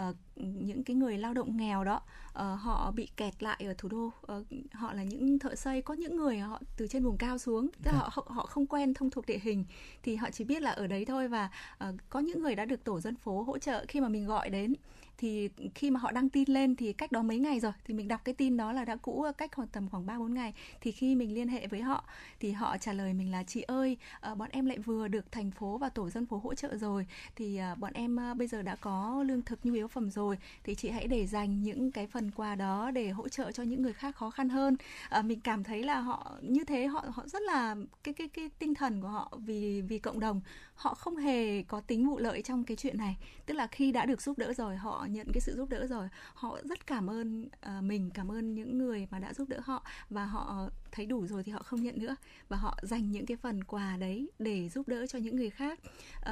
uh, 0.10 0.16
những 0.36 0.84
cái 0.84 0.96
người 0.96 1.18
lao 1.18 1.34
động 1.34 1.58
nghèo 1.58 1.84
đó 1.84 2.02
uh, 2.30 2.60
họ 2.60 2.92
bị 2.92 3.10
kẹt 3.18 3.44
lại 3.44 3.64
ở 3.66 3.74
thủ 3.78 3.90
đô 3.90 4.06
uh, 4.06 4.48
họ 4.72 4.94
là 4.94 5.04
những 5.04 5.40
thợ 5.40 5.56
xây 5.56 5.82
có 5.82 5.94
những 5.94 6.18
người 6.18 6.40
họ 6.40 6.62
từ 6.78 6.88
trên 6.88 7.04
vùng 7.04 7.18
cao 7.18 7.38
xuống 7.38 7.70
tức 7.84 7.92
là 7.92 8.10
họ 8.12 8.28
họ 8.30 8.46
không 8.46 8.68
quen 8.68 8.94
thông 8.94 9.10
thuộc 9.10 9.26
địa 9.26 9.40
hình 9.44 9.66
thì 10.04 10.16
họ 10.16 10.30
chỉ 10.32 10.44
biết 10.44 10.62
là 10.62 10.72
ở 10.72 10.88
đấy 10.88 11.06
thôi 11.06 11.28
và 11.28 11.50
uh, 11.90 11.96
có 12.10 12.20
những 12.20 12.42
người 12.42 12.56
đã 12.56 12.66
được 12.66 12.84
tổ 12.84 13.00
dân 13.00 13.16
phố 13.16 13.44
hỗ 13.44 13.58
trợ 13.58 13.86
khi 13.88 14.02
mà 14.02 14.10
mình 14.10 14.26
gọi 14.26 14.50
đến 14.50 14.74
thì 15.18 15.50
khi 15.76 15.92
mà 15.92 16.00
họ 16.00 16.12
đăng 16.12 16.30
tin 16.30 16.50
lên 16.50 16.76
thì 16.76 16.94
cách 16.94 17.12
đó 17.12 17.22
mấy 17.24 17.40
ngày 17.40 17.60
rồi? 17.60 17.72
Thì 17.86 17.94
mình 17.94 18.08
đọc 18.08 18.22
cái 18.24 18.36
tin 18.36 18.58
đó 18.58 18.72
là 18.72 18.86
đã 18.86 18.96
cũ 18.96 19.26
cách 19.38 19.52
khoảng 19.56 19.68
tầm 19.68 19.90
khoảng 19.90 20.06
3 20.06 20.18
4 20.20 20.34
ngày. 20.34 20.54
Thì 20.82 20.92
khi 20.92 21.16
mình 21.16 21.34
liên 21.34 21.48
hệ 21.48 21.68
với 21.68 21.82
họ 21.82 22.04
thì 22.40 22.52
họ 22.52 22.78
trả 22.78 22.94
lời 22.94 23.14
mình 23.14 23.32
là, 23.32 23.44
chị 23.44 23.62
ơi 23.62 23.98
ờ, 24.20 24.36
bọn 24.36 24.50
em 24.52 24.66
lại 24.66 24.78
vừa 24.80 25.08
được 25.08 25.32
thành 25.32 25.52
phố 25.52 25.78
và 25.78 25.90
tổ 25.90 26.10
dân 26.10 26.26
phố 26.26 26.38
hỗ 26.44 26.54
trợ 26.56 26.78
rồi. 26.78 27.06
Thì 27.36 27.58
ờ, 27.58 27.76
bọn 27.76 27.94
em 27.94 28.16
ờ, 28.16 28.34
bây 28.34 28.48
giờ 28.48 28.62
đã 28.62 28.76
có 28.76 29.24
lương 29.28 29.42
thực 29.42 29.66
nhu 29.66 29.74
yếu 29.74 29.88
phẩm 29.88 30.12
rồi. 30.12 30.38
Thì 30.64 30.76
chị 30.76 30.90
hãy 30.90 31.08
để 31.08 31.26
dành 31.28 31.64
những 31.64 31.92
cái 31.92 32.08
phần 32.08 32.32
quà 32.32 32.56
đó 32.56 32.92
để 32.92 33.10
hỗ 33.10 33.30
trợ 33.30 33.52
cho 33.52 33.64
những 33.64 33.82
người 33.82 33.94
khác 33.94 34.16
khó 34.16 34.30
khăn 34.30 34.50
hơn. 34.50 34.78
Mình 35.24 35.40
cảm 35.40 35.64
thấy 35.64 35.84
là 35.84 36.00
họ, 36.00 36.38
như 36.42 36.64
thế 36.64 36.86
họ 36.86 37.06
họ 37.10 37.28
rất 37.28 37.42
là, 37.42 37.76
cái 38.04 38.14
cái 38.14 38.28
cái 38.28 38.50
tinh 38.60 38.74
thần 38.74 39.02
của 39.02 39.08
họ 39.08 39.38
vì 39.46 39.82
vì 39.82 40.00
cộng 40.00 40.20
đồng. 40.20 40.42
Họ 40.76 40.94
không 40.94 41.16
hề 41.16 41.62
có 41.64 41.82
tính 41.82 42.08
vụ 42.08 42.20
lợi 42.20 42.42
trong 42.42 42.64
cái 42.64 42.78
chuyện 42.78 42.98
này. 42.98 43.18
Tức 43.46 43.54
là 43.54 43.68
khi 43.68 43.92
đã 43.92 44.06
được 44.06 44.22
giúp 44.22 44.38
đỡ 44.38 44.54
rồi, 44.54 44.76
họ 44.78 45.03
nhận 45.06 45.28
cái 45.34 45.42
sự 45.42 45.56
giúp 45.56 45.70
đỡ 45.70 45.88
rồi. 45.88 46.08
Họ 46.34 46.60
rất 46.64 46.88
cảm 46.88 47.10
ơn 47.10 47.46
uh, 47.46 47.84
mình 47.84 48.10
cảm 48.14 48.32
ơn 48.32 48.56
những 48.56 48.78
người 48.78 49.08
mà 49.12 49.20
đã 49.20 49.34
giúp 49.34 49.50
đỡ 49.50 49.60
họ 49.64 49.86
và 50.10 50.26
họ 50.26 50.70
thấy 50.92 51.06
đủ 51.06 51.28
rồi 51.28 51.44
thì 51.44 51.52
họ 51.52 51.64
không 51.64 51.84
nhận 51.84 52.00
nữa. 52.00 52.16
Và 52.50 52.58
họ 52.58 52.78
dành 52.82 53.12
những 53.12 53.26
cái 53.26 53.38
phần 53.38 53.64
quà 53.64 53.98
đấy 53.98 54.30
để 54.40 54.70
giúp 54.70 54.88
đỡ 54.88 55.08
cho 55.08 55.20
những 55.20 55.36
người 55.36 55.50
khác. 55.50 55.80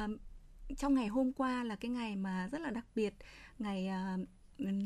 Uh, 0.04 0.10
trong 0.76 0.94
ngày 0.94 1.08
hôm 1.08 1.32
qua 1.32 1.64
là 1.64 1.76
cái 1.76 1.90
ngày 1.90 2.16
mà 2.16 2.48
rất 2.52 2.60
là 2.60 2.70
đặc 2.70 2.86
biệt 2.94 3.14
ngày 3.58 3.90
uh, 4.14 4.28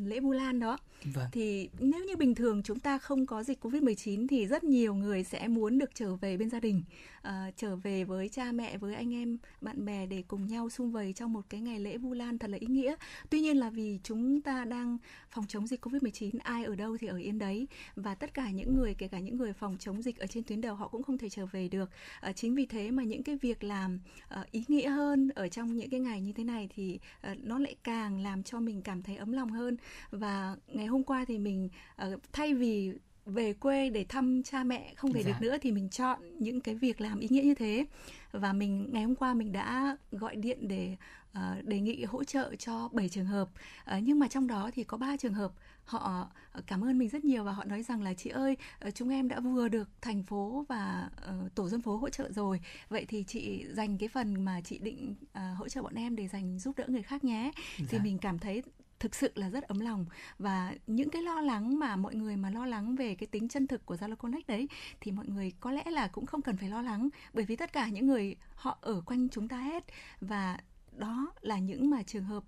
lễ 0.05 0.21
Vu 0.21 0.33
Lan 0.33 0.61
đó. 0.61 0.79
Vâng. 1.05 1.27
Thì 1.33 1.69
nếu 1.79 2.05
như 2.05 2.17
bình 2.17 2.35
thường 2.35 2.63
chúng 2.63 2.81
ta 2.81 2.99
không 2.99 3.27
có 3.27 3.43
dịch 3.43 3.65
Covid-19 3.67 4.27
thì 4.29 4.47
rất 4.47 4.65
nhiều 4.65 4.95
người 4.95 5.25
sẽ 5.25 5.49
muốn 5.49 5.79
được 5.79 5.91
trở 5.95 6.17
về 6.17 6.37
bên 6.37 6.51
gia 6.51 6.61
đình, 6.61 6.83
uh, 7.29 7.33
trở 7.57 7.77
về 7.77 8.05
với 8.05 8.29
cha 8.29 8.53
mẹ, 8.53 8.79
với 8.79 8.95
anh 8.95 9.15
em, 9.15 9.39
bạn 9.61 9.85
bè 9.85 10.07
để 10.07 10.25
cùng 10.29 10.47
nhau 10.47 10.71
sum 10.71 10.91
vầy 10.91 11.13
trong 11.13 11.33
một 11.33 11.43
cái 11.49 11.61
ngày 11.61 11.81
lễ 11.81 11.99
Vu 11.99 12.13
Lan 12.13 12.39
thật 12.39 12.51
là 12.51 12.59
ý 12.61 12.67
nghĩa. 12.67 12.95
Tuy 13.31 13.41
nhiên 13.41 13.57
là 13.57 13.71
vì 13.71 14.01
chúng 14.03 14.41
ta 14.41 14.65
đang 14.65 14.99
phòng 15.31 15.45
chống 15.49 15.67
dịch 15.67 15.87
Covid-19, 15.87 16.31
ai 16.43 16.65
ở 16.65 16.75
đâu 16.75 16.97
thì 17.01 17.07
ở 17.07 17.17
yên 17.17 17.39
đấy 17.39 17.69
và 17.97 18.15
tất 18.15 18.35
cả 18.35 18.51
những 18.51 18.77
người 18.77 18.95
kể 18.95 19.09
cả 19.09 19.19
những 19.19 19.37
người 19.37 19.53
phòng 19.53 19.77
chống 19.81 20.03
dịch 20.03 20.19
ở 20.19 20.27
trên 20.27 20.45
tuyến 20.45 20.61
đầu 20.61 20.75
họ 20.75 20.89
cũng 20.89 21.03
không 21.03 21.19
thể 21.19 21.29
trở 21.29 21.47
về 21.47 21.69
được. 21.69 21.91
Uh, 22.29 22.37
chính 22.37 22.55
vì 22.55 22.67
thế 22.67 22.91
mà 22.91 23.03
những 23.03 23.23
cái 23.23 23.37
việc 23.43 23.65
làm 23.65 24.01
uh, 24.41 24.51
ý 24.51 24.65
nghĩa 24.69 24.89
hơn 24.89 25.31
ở 25.35 25.49
trong 25.49 25.77
những 25.77 25.91
cái 25.91 26.01
ngày 26.01 26.21
như 26.21 26.33
thế 26.33 26.45
này 26.45 26.69
thì 26.75 26.99
uh, 27.33 27.39
nó 27.45 27.59
lại 27.59 27.77
càng 27.85 28.21
làm 28.21 28.43
cho 28.43 28.61
mình 28.61 28.83
cảm 28.83 29.03
thấy 29.03 29.17
ấm 29.17 29.33
lòng 29.33 29.51
hơn 29.51 29.66
và 30.11 30.57
ngày 30.69 30.87
hôm 30.87 31.05
qua 31.05 31.25
thì 31.29 31.39
mình 31.39 31.69
uh, 32.03 32.21
thay 32.33 32.55
vì 32.55 32.93
về 33.27 33.53
quê 33.53 33.91
để 33.91 34.05
thăm 34.09 34.43
cha 34.43 34.65
mẹ 34.65 34.93
không 34.97 35.13
về 35.13 35.23
dạ. 35.23 35.31
được 35.31 35.37
nữa 35.41 35.57
thì 35.63 35.73
mình 35.73 35.89
chọn 35.89 36.19
những 36.39 36.61
cái 36.61 36.75
việc 36.75 37.01
làm 37.01 37.19
ý 37.19 37.29
nghĩa 37.31 37.43
như 37.43 37.55
thế. 37.55 37.87
Và 38.33 38.53
mình 38.53 38.89
ngày 38.93 39.03
hôm 39.03 39.15
qua 39.15 39.35
mình 39.35 39.53
đã 39.53 39.97
gọi 40.11 40.37
điện 40.37 40.69
để 40.69 40.97
uh, 41.33 41.65
đề 41.65 41.81
nghị 41.81 42.05
hỗ 42.05 42.25
trợ 42.25 42.55
cho 42.59 42.89
7 42.93 43.09
trường 43.09 43.27
hợp. 43.27 43.49
Uh, 43.97 44.03
nhưng 44.03 44.19
mà 44.19 44.29
trong 44.29 44.47
đó 44.47 44.71
thì 44.75 44.85
có 44.85 44.97
ba 44.97 45.17
trường 45.17 45.35
hợp 45.35 45.53
họ 45.85 46.31
cảm 46.67 46.85
ơn 46.85 46.99
mình 46.99 47.09
rất 47.09 47.25
nhiều 47.25 47.45
và 47.45 47.53
họ 47.53 47.65
nói 47.65 47.83
rằng 47.83 48.03
là 48.03 48.15
chị 48.15 48.31
ơi 48.31 48.57
chúng 48.95 49.09
em 49.09 49.29
đã 49.29 49.41
vừa 49.41 49.69
được 49.69 49.89
thành 50.01 50.23
phố 50.23 50.65
và 50.69 51.11
uh, 51.31 51.55
tổ 51.55 51.69
dân 51.69 51.83
phố 51.83 51.97
hỗ 51.97 52.09
trợ 52.09 52.33
rồi. 52.33 52.61
Vậy 52.89 53.05
thì 53.09 53.25
chị 53.29 53.67
dành 53.71 53.99
cái 53.99 54.09
phần 54.09 54.45
mà 54.45 54.61
chị 54.61 54.79
định 54.79 55.15
uh, 55.23 55.59
hỗ 55.59 55.69
trợ 55.69 55.83
bọn 55.83 55.95
em 55.95 56.17
để 56.17 56.29
dành 56.29 56.59
giúp 56.59 56.77
đỡ 56.77 56.85
người 56.89 57.03
khác 57.03 57.25
nhé. 57.25 57.51
Dạ. 57.79 57.85
thì 57.89 57.99
mình 57.99 58.19
cảm 58.19 58.39
thấy 58.39 58.63
thực 59.01 59.15
sự 59.15 59.31
là 59.35 59.51
rất 59.51 59.65
ấm 59.65 59.81
lòng. 59.81 60.07
Và 60.39 60.75
những 60.87 61.11
cái 61.11 61.23
lo 61.23 61.41
lắng 61.41 61.79
mà 61.79 61.97
mọi 61.97 62.15
người 62.15 62.37
mà 62.37 62.51
lo 62.51 62.67
lắng 62.67 62.97
về 62.97 63.15
cái 63.15 63.27
tính 63.27 63.49
chân 63.49 63.67
thực 63.67 63.87
của 63.87 63.95
Zalo 63.95 64.17
Connect 64.17 64.47
đấy 64.47 64.69
thì 65.01 65.13
mọi 65.13 65.27
người 65.27 65.53
có 65.61 65.71
lẽ 65.71 65.85
là 65.91 66.09
cũng 66.09 66.27
không 66.27 66.43
cần 66.43 66.57
phải 66.57 66.69
lo 66.69 66.83
lắng. 66.83 67.09
Bởi 67.33 67.45
vì 67.45 67.57
tất 67.57 67.73
cả 67.73 67.89
những 67.89 68.07
người 68.07 68.37
họ 68.55 68.79
ở 68.81 69.01
quanh 69.01 69.29
chúng 69.29 69.49
ta 69.49 69.59
hết. 69.59 69.85
Và 70.21 70.59
đó 70.93 71.33
là 71.41 71.59
những 71.59 71.91
mà 71.91 72.03
trường 72.03 72.25
hợp 72.25 72.45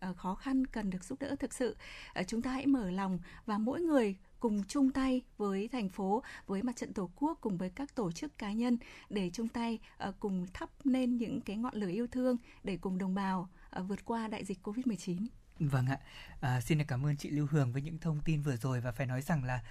ờ, 0.00 0.14
khó 0.14 0.34
khăn 0.34 0.66
cần 0.66 0.90
được 0.90 1.04
giúp 1.04 1.18
đỡ 1.20 1.36
thực 1.36 1.52
sự. 1.52 1.76
Ờ, 2.14 2.22
chúng 2.22 2.42
ta 2.42 2.50
hãy 2.50 2.66
mở 2.66 2.90
lòng 2.90 3.18
và 3.46 3.58
mỗi 3.58 3.80
người 3.80 4.16
cùng 4.40 4.64
chung 4.68 4.90
tay 4.90 5.22
với 5.36 5.68
thành 5.68 5.88
phố, 5.88 6.22
với 6.46 6.62
mặt 6.62 6.76
trận 6.76 6.92
tổ 6.92 7.10
quốc 7.16 7.38
cùng 7.40 7.58
với 7.58 7.70
các 7.70 7.94
tổ 7.94 8.12
chức 8.12 8.38
cá 8.38 8.52
nhân 8.52 8.78
để 9.10 9.30
chung 9.32 9.48
tay 9.48 9.78
ờ, 9.98 10.12
cùng 10.20 10.46
thắp 10.52 10.70
lên 10.84 11.16
những 11.16 11.40
cái 11.40 11.56
ngọn 11.56 11.74
lửa 11.74 11.88
yêu 11.88 12.06
thương 12.06 12.36
để 12.64 12.78
cùng 12.80 12.98
đồng 12.98 13.14
bào 13.14 13.48
vượt 13.88 14.04
qua 14.04 14.28
đại 14.28 14.44
dịch 14.44 14.58
Covid-19. 14.62 15.26
Vâng 15.60 15.86
ạ, 15.86 15.98
à, 16.40 16.60
xin 16.60 16.84
cảm 16.84 17.06
ơn 17.06 17.16
chị 17.16 17.30
Lưu 17.30 17.46
Hương 17.50 17.72
với 17.72 17.82
những 17.82 17.98
thông 17.98 18.20
tin 18.24 18.42
vừa 18.42 18.56
rồi 18.56 18.80
và 18.80 18.92
phải 18.92 19.06
nói 19.06 19.22
rằng 19.22 19.44
là 19.44 19.62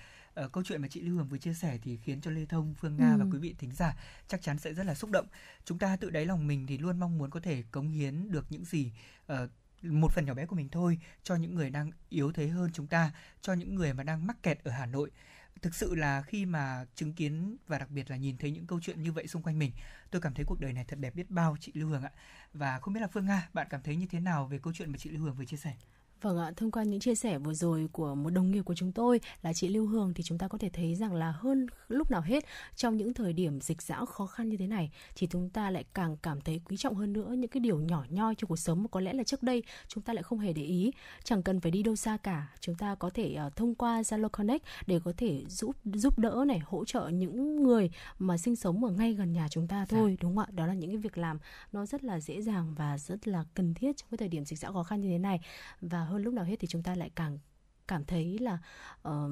uh, 0.46 0.52
câu 0.52 0.64
chuyện 0.64 0.82
mà 0.82 0.88
chị 0.88 1.02
Lưu 1.02 1.18
Hương 1.18 1.28
vừa 1.28 1.38
chia 1.38 1.54
sẻ 1.54 1.78
thì 1.84 1.98
khiến 1.98 2.22
cho 2.22 2.32
Lê 2.32 2.46
Thông, 2.46 2.74
Phương 2.74 2.98
Nga 2.98 3.12
ừ. 3.12 3.18
và 3.20 3.26
quý 3.32 3.40
vị 3.40 3.56
thính 3.58 3.72
giả 3.72 3.96
chắc 4.28 4.42
chắn 4.42 4.60
sẽ 4.60 4.74
rất 4.74 4.86
là 4.86 4.96
xúc 4.96 5.10
động. 5.10 5.28
Chúng 5.66 5.80
ta 5.80 5.96
tự 5.96 6.10
đáy 6.10 6.26
lòng 6.26 6.48
mình 6.48 6.68
thì 6.68 6.78
luôn 6.78 7.00
mong 7.00 7.18
muốn 7.18 7.30
có 7.30 7.40
thể 7.40 7.64
cống 7.72 7.90
hiến 7.90 8.32
được 8.32 8.46
những 8.50 8.66
gì 8.66 8.92
uh, 9.34 9.38
một 9.82 10.12
phần 10.12 10.26
nhỏ 10.26 10.34
bé 10.34 10.46
của 10.46 10.56
mình 10.56 10.70
thôi 10.70 11.00
cho 11.24 11.36
những 11.36 11.56
người 11.56 11.70
đang 11.70 11.92
yếu 12.10 12.32
thế 12.32 12.48
hơn 12.48 12.70
chúng 12.74 12.88
ta, 12.88 13.12
cho 13.42 13.54
những 13.54 13.76
người 13.76 13.94
mà 13.94 14.04
đang 14.04 14.28
mắc 14.28 14.44
kẹt 14.44 14.64
ở 14.64 14.72
Hà 14.72 14.86
Nội 14.86 15.12
thực 15.62 15.76
sự 15.76 15.96
là 15.96 16.22
khi 16.22 16.46
mà 16.46 16.86
chứng 16.96 17.14
kiến 17.14 17.58
và 17.68 17.78
đặc 17.78 17.90
biệt 17.92 18.10
là 18.10 18.18
nhìn 18.18 18.38
thấy 18.38 18.52
những 18.52 18.68
câu 18.68 18.80
chuyện 18.82 19.04
như 19.04 19.12
vậy 19.12 19.28
xung 19.28 19.44
quanh 19.44 19.60
mình, 19.60 19.72
tôi 20.12 20.22
cảm 20.22 20.34
thấy 20.34 20.46
cuộc 20.46 20.60
đời 20.60 20.74
này 20.74 20.86
thật 20.88 21.00
đẹp 21.00 21.16
biết 21.16 21.30
bao, 21.30 21.58
chị 21.60 21.72
Lưu 21.76 21.90
Hương 21.90 22.04
ạ. 22.04 22.12
Và 22.54 22.80
không 22.80 22.94
biết 22.94 23.02
là 23.02 23.08
Phương 23.08 23.26
Nga, 23.26 23.50
bạn 23.54 23.68
cảm 23.70 23.82
thấy 23.82 23.96
như 23.96 24.06
thế 24.06 24.20
nào 24.20 24.48
về 24.48 24.60
câu 24.60 24.74
chuyện 24.74 24.92
mà 24.92 24.98
chị 24.98 25.10
Lưu 25.10 25.24
Hương 25.24 25.36
vừa 25.36 25.46
chia 25.46 25.58
sẻ? 25.58 25.76
Vâng 26.22 26.38
ạ, 26.38 26.52
thông 26.58 26.72
qua 26.72 26.84
những 26.84 27.00
chia 27.00 27.16
sẻ 27.16 27.38
vừa 27.38 27.54
rồi 27.54 27.88
của 27.92 28.16
một 28.16 28.30
đồng 28.30 28.52
nghiệp 28.52 28.62
của 28.62 28.76
chúng 28.76 28.92
tôi 28.92 29.20
là 29.42 29.54
chị 29.54 29.68
Lưu 29.68 29.88
Hương 29.88 30.14
thì 30.14 30.24
chúng 30.24 30.38
ta 30.38 30.48
có 30.48 30.58
thể 30.58 30.70
thấy 30.70 30.96
rằng 30.96 31.14
là 31.14 31.34
hơn 31.38 31.68
lúc 31.88 32.12
nào 32.12 32.22
hết 32.22 32.46
trong 32.76 32.98
những 32.98 33.14
thời 33.14 33.34
điểm 33.34 33.62
dịch 33.62 33.82
dã 33.82 34.06
khó 34.06 34.26
khăn 34.26 34.50
như 34.50 34.58
thế 34.58 34.68
này 34.68 34.92
thì 35.16 35.28
chúng 35.28 35.50
ta 35.50 35.70
lại 35.72 35.86
càng 35.94 36.18
cảm 36.22 36.42
thấy 36.42 36.62
quý 36.66 36.78
trọng 36.78 36.96
hơn 36.96 37.14
nữa 37.14 37.34
những 37.38 37.50
cái 37.50 37.60
điều 37.60 37.80
nhỏ 37.80 38.06
nhoi 38.10 38.36
trong 38.36 38.48
cuộc 38.48 38.60
sống 38.60 38.84
mà 38.84 38.88
có 38.92 39.00
lẽ 39.00 39.14
là 39.14 39.24
trước 39.24 39.44
đây 39.44 39.64
chúng 39.88 40.04
ta 40.04 40.14
lại 40.14 40.24
không 40.24 40.40
hề 40.40 40.54
để 40.54 40.64
ý. 40.64 40.92
Chẳng 41.24 41.44
cần 41.44 41.60
phải 41.60 41.72
đi 41.72 41.84
đâu 41.84 41.96
xa 41.96 42.18
cả, 42.18 42.48
chúng 42.60 42.76
ta 42.76 42.96
có 42.96 43.10
thể 43.10 43.38
uh, 43.48 43.56
thông 43.56 43.76
qua 43.76 44.02
Zalo 44.02 44.30
Connect 44.30 44.64
để 44.88 45.00
có 45.04 45.14
thể 45.18 45.44
giúp 45.48 45.76
giúp 45.84 46.20
đỡ 46.20 46.44
này, 46.48 46.60
hỗ 46.60 46.86
trợ 46.86 47.08
những 47.08 47.64
người 47.64 47.92
mà 48.20 48.38
sinh 48.38 48.56
sống 48.56 48.84
ở 48.84 48.92
ngay 48.92 49.14
gần 49.14 49.34
nhà 49.34 49.48
chúng 49.50 49.68
ta 49.68 49.86
thôi, 49.86 50.12
dạ. 50.12 50.16
đúng 50.22 50.36
không 50.36 50.46
ạ? 50.46 50.52
Đó 50.52 50.66
là 50.66 50.74
những 50.74 50.90
cái 50.90 50.98
việc 50.98 51.18
làm 51.18 51.40
nó 51.72 51.86
rất 51.86 52.04
là 52.04 52.20
dễ 52.20 52.42
dàng 52.42 52.74
và 52.76 52.98
rất 52.98 53.28
là 53.28 53.46
cần 53.54 53.74
thiết 53.74 53.98
trong 53.98 54.10
cái 54.12 54.18
thời 54.18 54.28
điểm 54.28 54.46
dịch 54.46 54.60
dã 54.60 54.72
khó 54.72 54.84
khăn 54.84 55.02
như 55.02 55.10
thế 55.10 55.18
này. 55.18 55.40
Và 55.82 56.09
hơn 56.10 56.24
lúc 56.24 56.34
nào 56.34 56.46
hết 56.46 56.56
thì 56.60 56.68
chúng 56.68 56.84
ta 56.84 56.96
lại 56.96 57.10
càng 57.16 57.40
cảm 57.88 58.06
thấy 58.06 58.40
là 58.40 58.58
uh, 59.08 59.32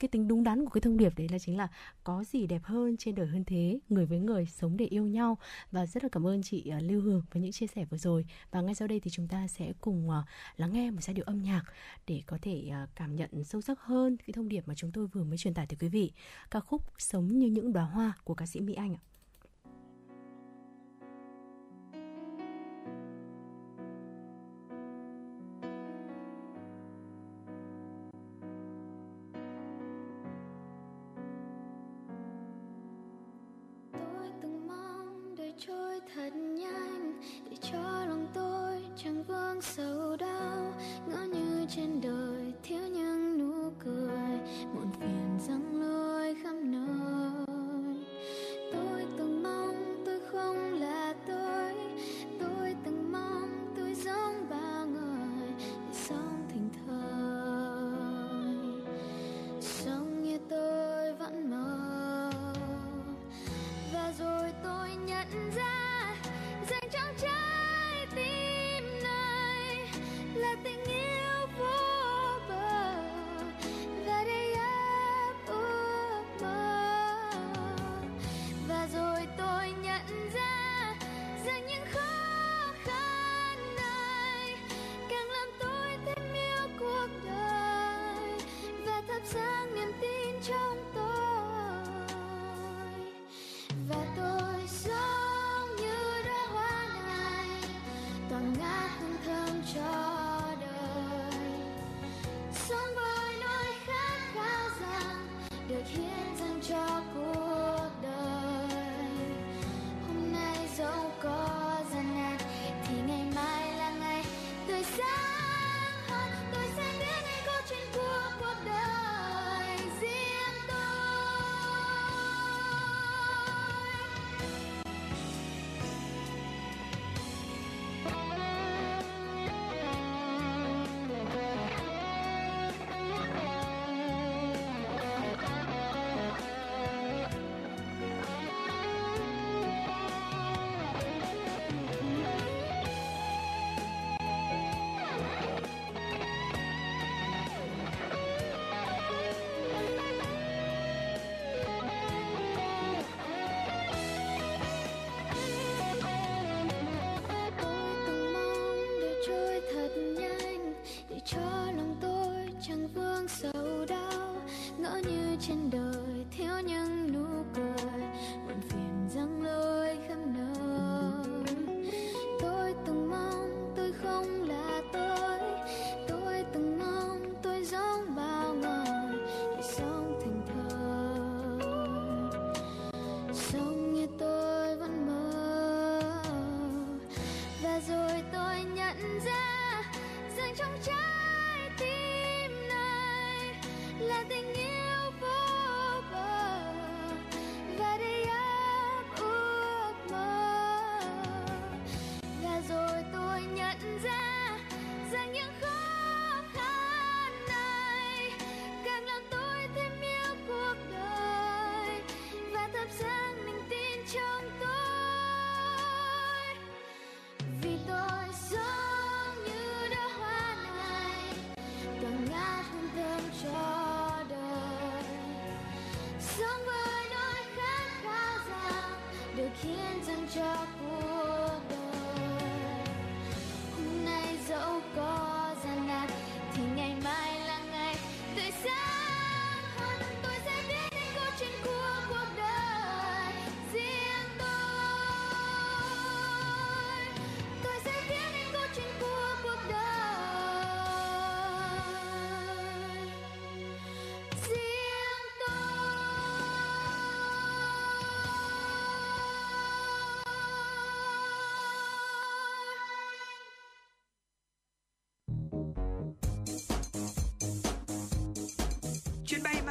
cái 0.00 0.08
tính 0.08 0.28
đúng 0.28 0.44
đắn 0.44 0.64
của 0.64 0.70
cái 0.70 0.80
thông 0.80 0.96
điệp 0.96 1.18
đấy 1.18 1.28
là 1.28 1.38
chính 1.38 1.56
là 1.56 1.68
có 2.04 2.24
gì 2.24 2.46
đẹp 2.46 2.62
hơn 2.64 2.96
trên 2.96 3.14
đời 3.14 3.26
hơn 3.26 3.44
thế 3.44 3.78
người 3.88 4.06
với 4.06 4.18
người 4.18 4.46
sống 4.46 4.76
để 4.76 4.84
yêu 4.84 5.06
nhau. 5.06 5.38
Và 5.70 5.86
rất 5.86 6.02
là 6.02 6.08
cảm 6.12 6.26
ơn 6.26 6.42
chị 6.42 6.72
uh, 6.76 6.82
Lưu 6.82 7.00
Hương 7.00 7.22
với 7.32 7.42
những 7.42 7.52
chia 7.52 7.66
sẻ 7.66 7.84
vừa 7.84 7.98
rồi. 7.98 8.26
Và 8.50 8.60
ngay 8.60 8.74
sau 8.74 8.88
đây 8.88 9.00
thì 9.00 9.10
chúng 9.10 9.28
ta 9.28 9.48
sẽ 9.48 9.72
cùng 9.80 10.08
uh, 10.08 10.14
lắng 10.56 10.72
nghe 10.72 10.90
một 10.90 11.00
giai 11.02 11.14
điệu 11.14 11.24
âm 11.24 11.42
nhạc 11.42 11.62
để 12.06 12.22
có 12.26 12.38
thể 12.42 12.70
uh, 12.84 12.88
cảm 12.94 13.16
nhận 13.16 13.44
sâu 13.44 13.60
sắc 13.60 13.80
hơn 13.80 14.16
cái 14.16 14.32
thông 14.32 14.48
điệp 14.48 14.68
mà 14.68 14.74
chúng 14.74 14.92
tôi 14.92 15.06
vừa 15.06 15.24
mới 15.24 15.38
truyền 15.38 15.54
tải 15.54 15.66
tới 15.66 15.76
quý 15.80 15.88
vị. 15.88 16.12
Ca 16.50 16.60
khúc 16.60 16.82
sống 16.98 17.38
như 17.38 17.46
những 17.46 17.72
đóa 17.72 17.84
hoa 17.84 18.12
của 18.24 18.34
ca 18.34 18.46
sĩ 18.46 18.60
Mỹ 18.60 18.74
Anh 18.74 18.94
ạ. 18.94 19.02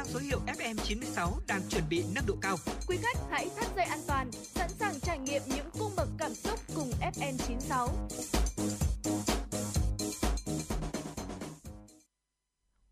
Số 0.08 0.18
hiệu 0.18 0.40
FM96 0.46 1.32
đang 1.46 1.60
chuẩn 1.68 1.84
bị 1.88 2.04
nâng 2.14 2.26
độ 2.26 2.34
cao. 2.40 2.56
Quý 2.88 2.96
khách 2.96 3.18
hãy 3.30 3.48
thắt 3.56 3.76
dây 3.76 3.84
an 3.84 3.98
toàn, 4.06 4.32
sẵn 4.32 4.70
sàng 4.70 5.00
trải 5.00 5.18
nghiệm 5.18 5.42
những 5.46 5.66
cung 5.78 5.92
bậc 5.96 6.08
cảm 6.18 6.34
xúc 6.34 6.60
cùng 6.74 6.90
FN96. 7.00 7.88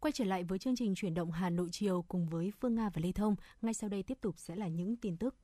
Quay 0.00 0.12
trở 0.12 0.24
lại 0.24 0.44
với 0.44 0.58
chương 0.58 0.76
trình 0.76 0.94
chuyển 0.94 1.14
động 1.14 1.30
Hà 1.30 1.50
Nội 1.50 1.68
chiều 1.72 2.04
cùng 2.08 2.26
với 2.28 2.52
Phương 2.60 2.74
Nga 2.74 2.88
và 2.94 3.00
Lê 3.02 3.12
Thông, 3.12 3.36
ngay 3.62 3.74
sau 3.74 3.90
đây 3.90 4.02
tiếp 4.02 4.18
tục 4.20 4.34
sẽ 4.38 4.56
là 4.56 4.68
những 4.68 4.96
tin 4.96 5.16
tức. 5.16 5.34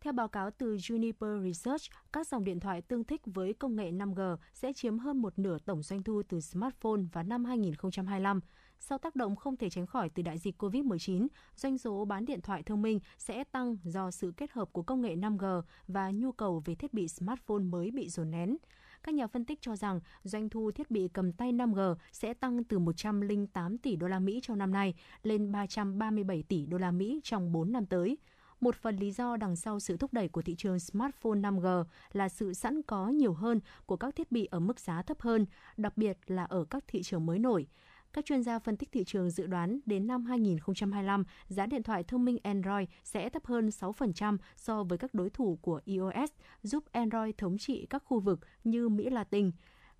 Theo 0.00 0.12
báo 0.12 0.28
cáo 0.28 0.50
từ 0.58 0.76
Juniper 0.76 1.44
Research, 1.44 1.82
các 2.12 2.28
dòng 2.28 2.44
điện 2.44 2.60
thoại 2.60 2.82
tương 2.82 3.04
thích 3.04 3.20
với 3.24 3.54
công 3.54 3.76
nghệ 3.76 3.90
5G 3.90 4.36
sẽ 4.54 4.72
chiếm 4.72 4.98
hơn 4.98 5.22
một 5.22 5.38
nửa 5.38 5.58
tổng 5.58 5.82
doanh 5.82 6.02
thu 6.02 6.22
từ 6.28 6.40
smartphone 6.40 7.00
vào 7.12 7.24
năm 7.24 7.44
2025. 7.44 8.40
Sau 8.84 8.98
tác 8.98 9.16
động 9.16 9.36
không 9.36 9.56
thể 9.56 9.70
tránh 9.70 9.86
khỏi 9.86 10.08
từ 10.08 10.22
đại 10.22 10.38
dịch 10.38 10.62
COVID-19, 10.62 11.26
doanh 11.56 11.78
số 11.78 12.04
bán 12.04 12.24
điện 12.24 12.40
thoại 12.40 12.62
thông 12.62 12.82
minh 12.82 13.00
sẽ 13.18 13.44
tăng 13.44 13.76
do 13.84 14.10
sự 14.10 14.32
kết 14.36 14.52
hợp 14.52 14.72
của 14.72 14.82
công 14.82 15.00
nghệ 15.00 15.16
5G 15.16 15.62
và 15.88 16.10
nhu 16.10 16.32
cầu 16.32 16.62
về 16.64 16.74
thiết 16.74 16.94
bị 16.94 17.08
smartphone 17.08 17.58
mới 17.58 17.90
bị 17.90 18.08
dồn 18.08 18.30
nén. 18.30 18.56
Các 19.02 19.14
nhà 19.14 19.26
phân 19.26 19.44
tích 19.44 19.58
cho 19.62 19.76
rằng 19.76 20.00
doanh 20.22 20.48
thu 20.48 20.70
thiết 20.70 20.90
bị 20.90 21.08
cầm 21.08 21.32
tay 21.32 21.52
5G 21.52 21.94
sẽ 22.12 22.34
tăng 22.34 22.64
từ 22.64 22.78
108 22.78 23.78
tỷ 23.78 23.96
đô 23.96 24.06
la 24.06 24.18
Mỹ 24.18 24.40
trong 24.42 24.58
năm 24.58 24.72
nay 24.72 24.94
lên 25.22 25.52
337 25.52 26.42
tỷ 26.42 26.66
đô 26.66 26.78
la 26.78 26.90
Mỹ 26.90 27.20
trong 27.22 27.52
4 27.52 27.72
năm 27.72 27.86
tới. 27.86 28.18
Một 28.60 28.74
phần 28.74 28.96
lý 28.96 29.12
do 29.12 29.36
đằng 29.36 29.56
sau 29.56 29.80
sự 29.80 29.96
thúc 29.96 30.12
đẩy 30.12 30.28
của 30.28 30.42
thị 30.42 30.54
trường 30.54 30.78
smartphone 30.78 31.38
5G 31.38 31.84
là 32.12 32.28
sự 32.28 32.54
sẵn 32.54 32.82
có 32.82 33.08
nhiều 33.08 33.32
hơn 33.32 33.60
của 33.86 33.96
các 33.96 34.16
thiết 34.16 34.32
bị 34.32 34.48
ở 34.50 34.60
mức 34.60 34.80
giá 34.80 35.02
thấp 35.02 35.20
hơn, 35.20 35.46
đặc 35.76 35.96
biệt 35.96 36.18
là 36.26 36.44
ở 36.44 36.64
các 36.64 36.84
thị 36.88 37.02
trường 37.02 37.26
mới 37.26 37.38
nổi. 37.38 37.66
Các 38.12 38.24
chuyên 38.24 38.42
gia 38.42 38.58
phân 38.58 38.76
tích 38.76 38.92
thị 38.92 39.04
trường 39.04 39.30
dự 39.30 39.46
đoán 39.46 39.80
đến 39.86 40.06
năm 40.06 40.24
2025, 40.24 41.24
giá 41.48 41.66
điện 41.66 41.82
thoại 41.82 42.04
thông 42.04 42.24
minh 42.24 42.38
Android 42.42 42.88
sẽ 43.04 43.28
thấp 43.28 43.46
hơn 43.46 43.68
6% 43.68 44.38
so 44.56 44.84
với 44.84 44.98
các 44.98 45.14
đối 45.14 45.30
thủ 45.30 45.58
của 45.62 45.80
iOS, 45.84 46.30
giúp 46.62 46.84
Android 46.92 47.34
thống 47.38 47.58
trị 47.58 47.86
các 47.90 48.02
khu 48.06 48.20
vực 48.20 48.40
như 48.64 48.88
Mỹ 48.88 49.10
Latin. 49.10 49.50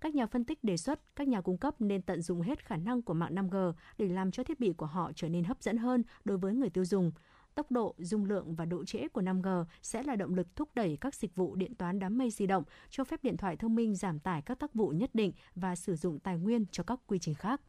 Các 0.01 0.15
nhà 0.15 0.25
phân 0.25 0.45
tích 0.45 0.63
đề 0.63 0.77
xuất 0.77 1.15
các 1.15 1.27
nhà 1.27 1.41
cung 1.41 1.57
cấp 1.57 1.75
nên 1.79 2.01
tận 2.01 2.21
dụng 2.21 2.41
hết 2.41 2.65
khả 2.65 2.77
năng 2.77 3.01
của 3.01 3.13
mạng 3.13 3.35
5G 3.35 3.73
để 3.97 4.07
làm 4.07 4.31
cho 4.31 4.43
thiết 4.43 4.59
bị 4.59 4.73
của 4.77 4.85
họ 4.85 5.11
trở 5.15 5.29
nên 5.29 5.43
hấp 5.43 5.63
dẫn 5.63 5.77
hơn 5.77 6.03
đối 6.25 6.37
với 6.37 6.53
người 6.53 6.69
tiêu 6.69 6.85
dùng. 6.85 7.11
Tốc 7.55 7.71
độ, 7.71 7.95
dung 7.97 8.25
lượng 8.25 8.55
và 8.55 8.65
độ 8.65 8.85
trễ 8.85 9.07
của 9.07 9.21
5G 9.21 9.65
sẽ 9.81 10.03
là 10.03 10.15
động 10.15 10.35
lực 10.35 10.55
thúc 10.55 10.69
đẩy 10.75 10.97
các 11.01 11.15
dịch 11.15 11.35
vụ 11.35 11.55
điện 11.55 11.75
toán 11.75 11.99
đám 11.99 12.17
mây 12.17 12.29
di 12.29 12.47
động, 12.47 12.63
cho 12.89 13.03
phép 13.03 13.23
điện 13.23 13.37
thoại 13.37 13.57
thông 13.57 13.75
minh 13.75 13.95
giảm 13.95 14.19
tải 14.19 14.41
các 14.41 14.59
tác 14.59 14.73
vụ 14.73 14.89
nhất 14.89 15.09
định 15.13 15.31
và 15.55 15.75
sử 15.75 15.95
dụng 15.95 16.19
tài 16.19 16.37
nguyên 16.37 16.65
cho 16.71 16.83
các 16.83 16.99
quy 17.07 17.19
trình 17.19 17.35
khác. 17.35 17.61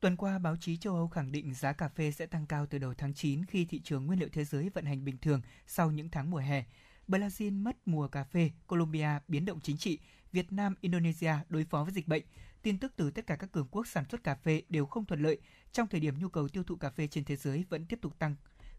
Tuần 0.00 0.16
qua, 0.16 0.38
báo 0.38 0.56
chí 0.56 0.76
châu 0.76 0.94
Âu 0.94 1.08
khẳng 1.08 1.32
định 1.32 1.54
giá 1.54 1.72
cà 1.72 1.88
phê 1.88 2.12
sẽ 2.12 2.26
tăng 2.26 2.46
cao 2.46 2.66
từ 2.66 2.78
đầu 2.78 2.94
tháng 2.94 3.14
9 3.14 3.44
khi 3.44 3.64
thị 3.64 3.80
trường 3.84 4.06
nguyên 4.06 4.18
liệu 4.18 4.28
thế 4.32 4.44
giới 4.44 4.68
vận 4.68 4.84
hành 4.84 5.04
bình 5.04 5.18
thường 5.18 5.40
sau 5.66 5.90
những 5.90 6.08
tháng 6.10 6.30
mùa 6.30 6.38
hè. 6.38 6.64
Brazil 7.08 7.62
mất 7.62 7.76
mùa 7.86 8.08
cà 8.08 8.24
phê, 8.24 8.50
Colombia 8.66 9.08
biến 9.28 9.44
động 9.44 9.60
chính 9.60 9.76
trị, 9.76 9.98
Việt 10.32 10.52
Nam, 10.52 10.74
Indonesia 10.80 11.32
đối 11.48 11.64
phó 11.64 11.84
với 11.84 11.92
dịch 11.92 12.08
bệnh. 12.08 12.22
Tin 12.62 12.78
tức 12.78 12.92
từ 12.96 13.10
tất 13.10 13.26
cả 13.26 13.36
các 13.36 13.52
cường 13.52 13.68
quốc 13.70 13.86
sản 13.86 14.04
xuất 14.10 14.24
cà 14.24 14.34
phê 14.34 14.62
đều 14.68 14.86
không 14.86 15.04
thuận 15.04 15.22
lợi 15.22 15.38
trong 15.72 15.86
thời 15.86 16.00
điểm 16.00 16.18
nhu 16.18 16.28
cầu 16.28 16.48
tiêu 16.48 16.62
thụ 16.62 16.76
cà 16.76 16.90
phê 16.90 17.06
trên 17.06 17.24
thế 17.24 17.36
giới 17.36 17.64
vẫn 17.68 17.86
tiếp 17.86 17.98
tục 18.02 18.18
tăng. 18.18 18.34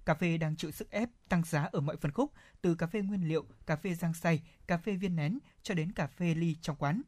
Cà 0.05 0.13
phê 0.13 0.37
đang 0.37 0.55
chịu 0.55 0.71
sức 0.71 0.91
ép 0.91 1.09
tăng 1.29 1.43
giá 1.43 1.63
ở 1.63 1.81
mọi 1.81 1.97
phân 1.97 2.11
khúc, 2.11 2.33
từ 2.61 2.75
cà 2.75 2.87
phê 2.87 3.01
nguyên 3.01 3.27
liệu, 3.27 3.45
cà 3.65 3.75
phê 3.75 3.93
rang 3.95 4.13
xay, 4.13 4.41
cà 4.67 4.77
phê 4.77 4.95
viên 4.95 5.15
nén 5.15 5.39
cho 5.63 5.73
đến 5.73 5.91
cà 5.91 6.07
phê 6.07 6.35
ly 6.35 6.55
trong 6.61 6.75
quán. 6.75 7.01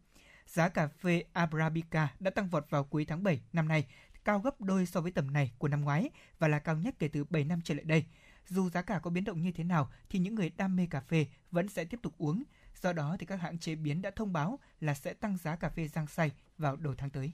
Giá 0.49 0.69
cà 0.69 0.88
phê 0.88 1.23
Arabica 1.33 2.13
đã 2.19 2.31
tăng 2.31 2.49
vọt 2.49 2.69
vào 2.69 2.83
cuối 2.83 3.05
tháng 3.05 3.23
7 3.23 3.41
năm 3.53 3.67
nay, 3.67 3.88
cao 4.25 4.39
gấp 4.39 4.62
đôi 4.62 4.85
so 4.85 5.01
với 5.01 5.12
tầm 5.12 5.33
này 5.33 5.51
của 5.57 5.67
năm 5.67 5.81
ngoái 5.81 6.09
và 6.39 6.47
là 6.47 6.59
cao 6.59 6.77
nhất 6.77 6.95
kể 6.99 7.07
từ 7.07 7.23
7 7.23 7.43
năm 7.43 7.62
trở 7.63 7.73
lại 7.73 7.83
đây. 7.83 8.05
Dù 8.47 8.69
giá 8.69 8.81
cả 8.81 8.99
có 8.99 9.09
biến 9.09 9.23
động 9.23 9.41
như 9.41 9.51
thế 9.51 9.63
nào 9.63 9.91
thì 10.09 10.19
những 10.19 10.35
người 10.35 10.49
đam 10.57 10.75
mê 10.75 10.88
cà 10.89 11.01
phê 11.01 11.27
vẫn 11.51 11.69
sẽ 11.69 11.85
tiếp 11.85 11.99
tục 12.03 12.13
uống. 12.17 12.43
Do 12.81 12.93
đó 12.93 13.15
thì 13.19 13.25
các 13.25 13.41
hãng 13.41 13.59
chế 13.59 13.75
biến 13.75 14.01
đã 14.01 14.12
thông 14.15 14.33
báo 14.33 14.59
là 14.79 14.93
sẽ 14.93 15.13
tăng 15.13 15.38
giá 15.38 15.55
cà 15.55 15.69
phê 15.69 15.88
rang 15.88 16.07
xay 16.07 16.31
vào 16.57 16.75
đầu 16.75 16.93
tháng 16.97 17.09
tới. 17.09 17.31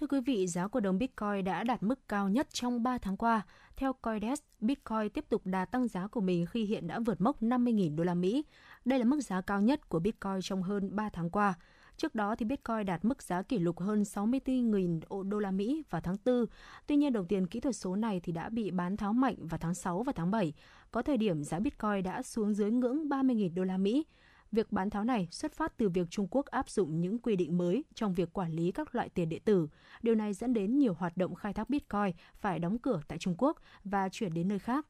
Thưa 0.00 0.06
quý 0.06 0.20
vị, 0.20 0.46
giá 0.46 0.68
của 0.68 0.80
đồng 0.80 0.98
Bitcoin 0.98 1.44
đã 1.44 1.64
đạt 1.64 1.82
mức 1.82 2.08
cao 2.08 2.28
nhất 2.28 2.48
trong 2.52 2.82
3 2.82 2.98
tháng 2.98 3.16
qua. 3.16 3.42
Theo 3.76 3.92
Coindesk, 3.92 4.44
Bitcoin 4.60 5.10
tiếp 5.14 5.24
tục 5.28 5.42
đà 5.44 5.64
tăng 5.64 5.88
giá 5.88 6.06
của 6.06 6.20
mình 6.20 6.46
khi 6.46 6.64
hiện 6.64 6.86
đã 6.86 6.98
vượt 6.98 7.20
mốc 7.20 7.42
50.000 7.42 7.96
đô 7.96 8.04
la 8.04 8.14
Mỹ. 8.14 8.44
Đây 8.84 8.98
là 8.98 9.04
mức 9.04 9.20
giá 9.20 9.40
cao 9.40 9.60
nhất 9.60 9.88
của 9.88 9.98
Bitcoin 9.98 10.40
trong 10.42 10.62
hơn 10.62 10.96
3 10.96 11.08
tháng 11.08 11.30
qua. 11.30 11.54
Trước 11.96 12.14
đó 12.14 12.34
thì 12.36 12.44
Bitcoin 12.46 12.86
đạt 12.86 13.04
mức 13.04 13.22
giá 13.22 13.42
kỷ 13.42 13.58
lục 13.58 13.80
hơn 13.80 14.02
64.000 14.02 15.28
đô 15.28 15.38
la 15.38 15.50
Mỹ 15.50 15.82
vào 15.90 16.00
tháng 16.00 16.16
4. 16.24 16.44
Tuy 16.86 16.96
nhiên 16.96 17.12
đồng 17.12 17.26
tiền 17.26 17.46
kỹ 17.46 17.60
thuật 17.60 17.76
số 17.76 17.96
này 17.96 18.20
thì 18.20 18.32
đã 18.32 18.48
bị 18.48 18.70
bán 18.70 18.96
tháo 18.96 19.12
mạnh 19.12 19.36
vào 19.40 19.58
tháng 19.58 19.74
6 19.74 20.02
và 20.02 20.12
tháng 20.12 20.30
7. 20.30 20.52
Có 20.90 21.02
thời 21.02 21.16
điểm 21.16 21.44
giá 21.44 21.58
Bitcoin 21.58 22.02
đã 22.02 22.22
xuống 22.22 22.54
dưới 22.54 22.70
ngưỡng 22.70 23.08
30.000 23.08 23.54
đô 23.54 23.64
la 23.64 23.76
Mỹ. 23.76 24.06
Việc 24.52 24.72
bán 24.72 24.90
tháo 24.90 25.04
này 25.04 25.28
xuất 25.30 25.52
phát 25.52 25.76
từ 25.76 25.88
việc 25.88 26.06
Trung 26.10 26.28
Quốc 26.30 26.46
áp 26.46 26.70
dụng 26.70 27.00
những 27.00 27.18
quy 27.18 27.36
định 27.36 27.58
mới 27.58 27.84
trong 27.94 28.14
việc 28.14 28.32
quản 28.32 28.52
lý 28.52 28.72
các 28.72 28.94
loại 28.94 29.08
tiền 29.08 29.28
điện 29.28 29.42
tử. 29.44 29.68
Điều 30.02 30.14
này 30.14 30.34
dẫn 30.34 30.54
đến 30.54 30.78
nhiều 30.78 30.94
hoạt 30.94 31.16
động 31.16 31.34
khai 31.34 31.52
thác 31.52 31.70
Bitcoin 31.70 32.12
phải 32.40 32.58
đóng 32.58 32.78
cửa 32.78 33.00
tại 33.08 33.18
Trung 33.18 33.34
Quốc 33.38 33.56
và 33.84 34.08
chuyển 34.08 34.34
đến 34.34 34.48
nơi 34.48 34.58
khác. 34.58 34.86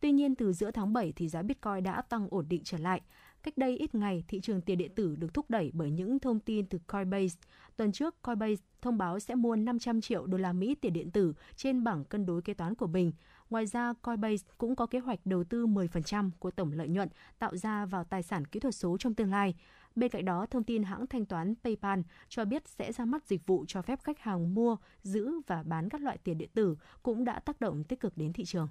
Tuy 0.00 0.12
nhiên, 0.12 0.34
từ 0.34 0.52
giữa 0.52 0.70
tháng 0.70 0.92
7 0.92 1.12
thì 1.16 1.28
giá 1.28 1.42
Bitcoin 1.42 1.84
đã 1.84 2.02
tăng 2.02 2.28
ổn 2.30 2.48
định 2.48 2.60
trở 2.64 2.78
lại. 2.78 3.00
Cách 3.42 3.58
đây 3.58 3.76
ít 3.76 3.94
ngày, 3.94 4.24
thị 4.28 4.40
trường 4.40 4.60
tiền 4.60 4.78
điện 4.78 4.94
tử 4.94 5.16
được 5.16 5.34
thúc 5.34 5.50
đẩy 5.50 5.70
bởi 5.74 5.90
những 5.90 6.18
thông 6.18 6.40
tin 6.40 6.66
từ 6.66 6.78
Coinbase. 6.78 7.38
Tuần 7.76 7.92
trước, 7.92 8.22
Coinbase 8.22 8.62
thông 8.82 8.98
báo 8.98 9.20
sẽ 9.20 9.34
mua 9.34 9.56
500 9.56 10.00
triệu 10.00 10.26
đô 10.26 10.38
la 10.38 10.52
Mỹ 10.52 10.74
tiền 10.74 10.92
điện 10.92 11.10
tử 11.10 11.34
trên 11.56 11.84
bảng 11.84 12.04
cân 12.04 12.26
đối 12.26 12.42
kế 12.42 12.54
toán 12.54 12.74
của 12.74 12.86
mình. 12.86 13.12
Ngoài 13.52 13.66
ra, 13.66 13.92
Coinbase 14.02 14.44
cũng 14.58 14.76
có 14.76 14.86
kế 14.86 14.98
hoạch 14.98 15.20
đầu 15.24 15.44
tư 15.44 15.66
10% 15.66 16.30
của 16.38 16.50
tổng 16.50 16.72
lợi 16.72 16.88
nhuận 16.88 17.08
tạo 17.38 17.56
ra 17.56 17.86
vào 17.86 18.04
tài 18.04 18.22
sản 18.22 18.44
kỹ 18.44 18.60
thuật 18.60 18.74
số 18.74 18.96
trong 18.98 19.14
tương 19.14 19.30
lai. 19.30 19.54
Bên 19.94 20.10
cạnh 20.10 20.24
đó, 20.24 20.46
thông 20.50 20.64
tin 20.64 20.82
hãng 20.82 21.06
thanh 21.06 21.26
toán 21.26 21.54
PayPal 21.64 22.00
cho 22.28 22.44
biết 22.44 22.68
sẽ 22.68 22.92
ra 22.92 23.04
mắt 23.04 23.26
dịch 23.26 23.46
vụ 23.46 23.64
cho 23.68 23.82
phép 23.82 23.98
khách 24.02 24.18
hàng 24.18 24.54
mua, 24.54 24.76
giữ 25.02 25.32
và 25.46 25.62
bán 25.62 25.88
các 25.88 26.00
loại 26.00 26.18
tiền 26.18 26.38
điện 26.38 26.50
tử 26.54 26.76
cũng 27.02 27.24
đã 27.24 27.40
tác 27.40 27.60
động 27.60 27.84
tích 27.84 28.00
cực 28.00 28.16
đến 28.16 28.32
thị 28.32 28.44
trường. 28.44 28.68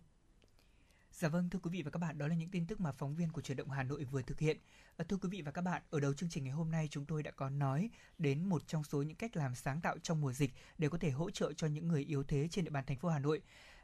Dạ 1.11 1.29
vâng, 1.29 1.49
thưa 1.49 1.59
quý 1.63 1.69
vị 1.73 1.81
và 1.81 1.91
các 1.91 1.99
bạn, 1.99 2.17
đó 2.17 2.27
là 2.27 2.35
những 2.35 2.49
tin 2.49 2.67
tức 2.67 2.79
mà 2.79 2.91
phóng 2.91 3.15
viên 3.15 3.31
của 3.31 3.41
truyền 3.41 3.57
động 3.57 3.69
Hà 3.69 3.83
Nội 3.83 4.03
vừa 4.03 4.21
thực 4.21 4.39
hiện. 4.39 4.57
À, 4.97 5.05
thưa 5.09 5.17
quý 5.17 5.29
vị 5.29 5.41
và 5.41 5.51
các 5.51 5.61
bạn, 5.61 5.81
ở 5.89 5.99
đầu 5.99 6.13
chương 6.13 6.29
trình 6.29 6.43
ngày 6.43 6.53
hôm 6.53 6.71
nay 6.71 6.87
chúng 6.91 7.05
tôi 7.05 7.23
đã 7.23 7.31
có 7.31 7.49
nói 7.49 7.89
đến 8.17 8.43
một 8.49 8.67
trong 8.67 8.83
số 8.83 9.01
những 9.01 9.17
cách 9.17 9.37
làm 9.37 9.55
sáng 9.55 9.81
tạo 9.81 9.97
trong 10.03 10.21
mùa 10.21 10.33
dịch 10.33 10.53
để 10.77 10.89
có 10.89 10.97
thể 10.97 11.09
hỗ 11.09 11.29
trợ 11.29 11.53
cho 11.53 11.67
những 11.67 11.87
người 11.87 12.03
yếu 12.03 12.23
thế 12.23 12.47
trên 12.51 12.65
địa 12.65 12.71
bàn 12.71 12.83
thành 12.87 12.97
phố 12.97 13.09
Hà 13.09 13.19
Nội. 13.19 13.41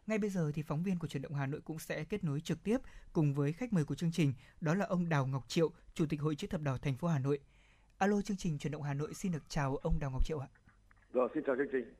Ngay 0.07 0.17
bây 0.17 0.29
giờ 0.29 0.51
thì 0.53 0.61
phóng 0.61 0.83
viên 0.83 0.99
của 0.99 1.07
truyền 1.07 1.21
động 1.21 1.33
Hà 1.33 1.45
Nội 1.45 1.61
cũng 1.61 1.79
sẽ 1.79 2.03
kết 2.03 2.23
nối 2.23 2.41
trực 2.41 2.63
tiếp 2.63 2.77
cùng 3.13 3.33
với 3.33 3.53
khách 3.53 3.73
mời 3.73 3.85
của 3.85 3.95
chương 3.95 4.11
trình, 4.11 4.33
đó 4.61 4.73
là 4.73 4.85
ông 4.85 5.09
Đào 5.09 5.25
Ngọc 5.25 5.45
Triệu, 5.47 5.71
Chủ 5.93 6.05
tịch 6.05 6.21
Hội 6.21 6.35
chữ 6.35 6.47
thập 6.47 6.61
đỏ 6.61 6.77
thành 6.81 6.95
phố 6.95 7.07
Hà 7.07 7.19
Nội. 7.19 7.39
Alo 7.97 8.21
chương 8.21 8.37
trình 8.37 8.57
truyền 8.57 8.71
động 8.71 8.83
Hà 8.83 8.93
Nội 8.93 9.13
xin 9.13 9.31
được 9.31 9.43
chào 9.49 9.75
ông 9.75 9.99
Đào 9.99 10.11
Ngọc 10.11 10.25
Triệu 10.25 10.39
ạ. 10.39 10.47
Rồi, 11.13 11.29
xin 11.33 11.43
chào 11.47 11.55
chương 11.55 11.67
trình. 11.71 11.93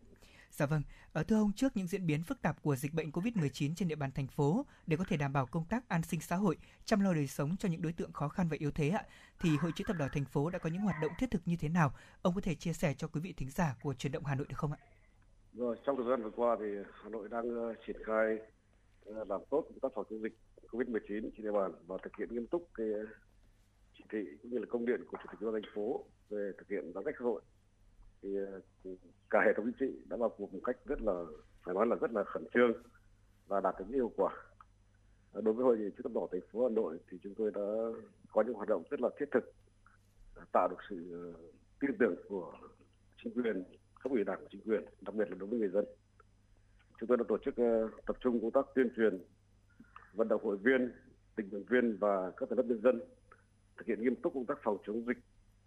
Dạ 0.52 0.66
vâng, 0.66 0.82
ở 1.14 1.24
thưa 1.24 1.36
ông 1.36 1.52
trước 1.54 1.78
những 1.78 1.88
diễn 1.88 2.08
biến 2.08 2.24
phức 2.24 2.42
tạp 2.42 2.62
của 2.62 2.76
dịch 2.76 2.94
bệnh 2.94 3.12
COVID-19 3.12 3.76
trên 3.76 3.88
địa 3.88 3.96
bàn 3.96 4.12
thành 4.12 4.28
phố 4.28 4.66
để 4.88 4.98
có 4.98 5.04
thể 5.04 5.18
đảm 5.18 5.34
bảo 5.34 5.46
công 5.46 5.66
tác 5.66 5.90
an 5.90 6.04
sinh 6.04 6.22
xã 6.22 6.36
hội, 6.36 6.58
chăm 6.86 7.00
lo 7.00 7.14
đời 7.14 7.28
sống 7.28 7.58
cho 7.58 7.70
những 7.70 7.82
đối 7.82 7.94
tượng 7.94 8.14
khó 8.14 8.30
khăn 8.30 8.48
và 8.48 8.58
yếu 8.60 8.72
thế 8.72 8.90
ạ, 8.90 9.04
thì 9.40 9.58
Hội 9.58 9.72
chữ 9.76 9.84
thập 9.88 9.98
đỏ 9.98 10.08
thành 10.14 10.26
phố 10.26 10.50
đã 10.50 10.60
có 10.60 10.70
những 10.70 10.82
hoạt 10.82 10.96
động 11.02 11.12
thiết 11.18 11.32
thực 11.32 11.42
như 11.46 11.56
thế 11.56 11.70
nào? 11.70 11.94
Ông 12.22 12.36
có 12.36 12.42
thể 12.42 12.56
chia 12.56 12.74
sẻ 12.74 12.94
cho 12.94 13.08
quý 13.08 13.22
vị 13.22 13.34
thính 13.34 13.50
giả 13.50 13.76
của 13.82 13.94
truyền 13.94 14.12
động 14.12 14.26
Hà 14.26 14.36
Nội 14.36 14.46
được 14.50 14.58
không 14.58 14.72
ạ? 14.72 14.78
Rồi, 15.58 15.76
trong 15.86 15.98
thời 15.98 16.06
gian 16.10 16.24
vừa 16.24 16.30
qua 16.30 16.58
thì 16.60 16.66
Hà 16.92 17.10
Nội 17.10 17.28
đang 17.32 17.70
uh, 17.70 17.78
triển 17.88 17.96
khai 18.06 18.40
uh, 19.10 19.30
làm 19.30 19.42
tốt 19.50 19.66
công 19.70 19.80
tác 19.82 19.92
phòng 19.96 20.06
chống 20.10 20.22
dịch 20.22 20.34
COVID-19 20.72 21.00
trên 21.10 21.46
địa 21.46 21.52
bàn 21.52 21.72
và 21.88 21.98
thực 22.04 22.16
hiện 22.20 22.30
nghiêm 22.32 22.48
túc 22.48 22.70
cái 22.74 22.88
ờ, 22.94 23.06
chỉ 23.98 24.04
thị 24.12 24.20
cũng 24.42 24.52
như 24.52 24.58
là 24.58 24.66
công 24.70 24.86
điện 24.86 25.06
của 25.12 25.18
chủ 25.24 25.30
tịch 25.32 25.40
ủy 25.40 25.52
ban 25.52 25.62
thành 25.62 25.72
phố 25.76 26.06
về 26.30 26.52
thực 26.58 26.70
hiện 26.70 26.92
giãn 26.96 27.04
cách 27.04 27.16
xã 27.20 27.24
hội 27.24 27.42
thì 28.22 28.30
uh, 28.90 29.00
cả 29.30 29.40
hệ 29.46 29.54
thống 29.58 29.66
chính 29.66 29.90
trị 29.90 30.00
đã 30.10 30.18
vào 30.18 30.30
cuộc 30.30 30.54
một 30.54 30.60
cách 30.64 30.78
rất 30.86 31.02
là 31.02 31.24
phải 31.66 31.76
nói 31.76 31.88
là 31.88 31.96
rất 31.96 32.12
là 32.12 32.24
khẩn 32.24 32.44
trương 32.54 32.72
và 33.48 33.62
đạt 33.62 33.76
được 33.80 33.86
những 33.88 33.98
hiệu 33.98 34.12
quả. 34.16 34.34
Đối 35.34 35.54
với 35.54 35.64
hội 35.64 35.78
chữ 35.78 36.02
thập 36.04 36.14
đỏ 36.14 36.28
thành 36.32 36.42
phố 36.52 36.64
Hà 36.64 36.70
Nội 36.70 37.00
thì 37.12 37.18
chúng 37.24 37.36
tôi 37.36 37.52
đã 37.56 37.62
có 38.32 38.44
những 38.44 38.56
hoạt 38.56 38.70
động 38.70 38.84
rất 38.90 39.02
là 39.02 39.10
thiết 39.20 39.26
thực 39.32 39.54
tạo 40.54 40.68
được 40.68 40.78
sự 40.90 41.34
tin 41.80 41.92
tưởng 42.00 42.16
của 42.30 42.54
chính 43.24 43.34
quyền 43.34 43.64
cấp 44.04 44.12
ủy 44.12 44.24
đảng 44.24 44.40
và 44.42 44.48
chính 44.52 44.62
quyền 44.62 44.86
đặc 45.02 45.16
biệt 45.16 45.30
là 45.30 45.36
đối 45.40 45.50
với 45.50 45.60
người 45.60 45.70
dân. 45.70 45.86
Chúng 47.00 47.08
tôi 47.08 47.18
đã 47.18 47.24
tổ 47.28 47.38
chức 47.46 47.56
ờ, 47.56 47.90
tập 48.06 48.18
trung 48.20 48.42
công 48.42 48.52
tác 48.52 48.66
tuyên 48.76 48.90
truyền 48.96 49.20
vận 50.14 50.28
động 50.28 50.44
hội 50.44 50.58
viên 50.58 50.92
tình 51.36 51.50
nguyện 51.50 51.64
viên 51.70 51.98
và 51.98 52.32
các 52.38 52.50
tầng 52.50 52.58
lớp 52.58 52.66
nhân 52.68 52.82
dân 52.82 53.00
thực 53.78 53.88
hiện 53.88 54.02
nghiêm 54.02 54.16
túc 54.16 54.34
công 54.34 54.46
tác 54.46 54.58
phòng 54.64 54.78
chống 54.88 55.06
dịch 55.08 55.18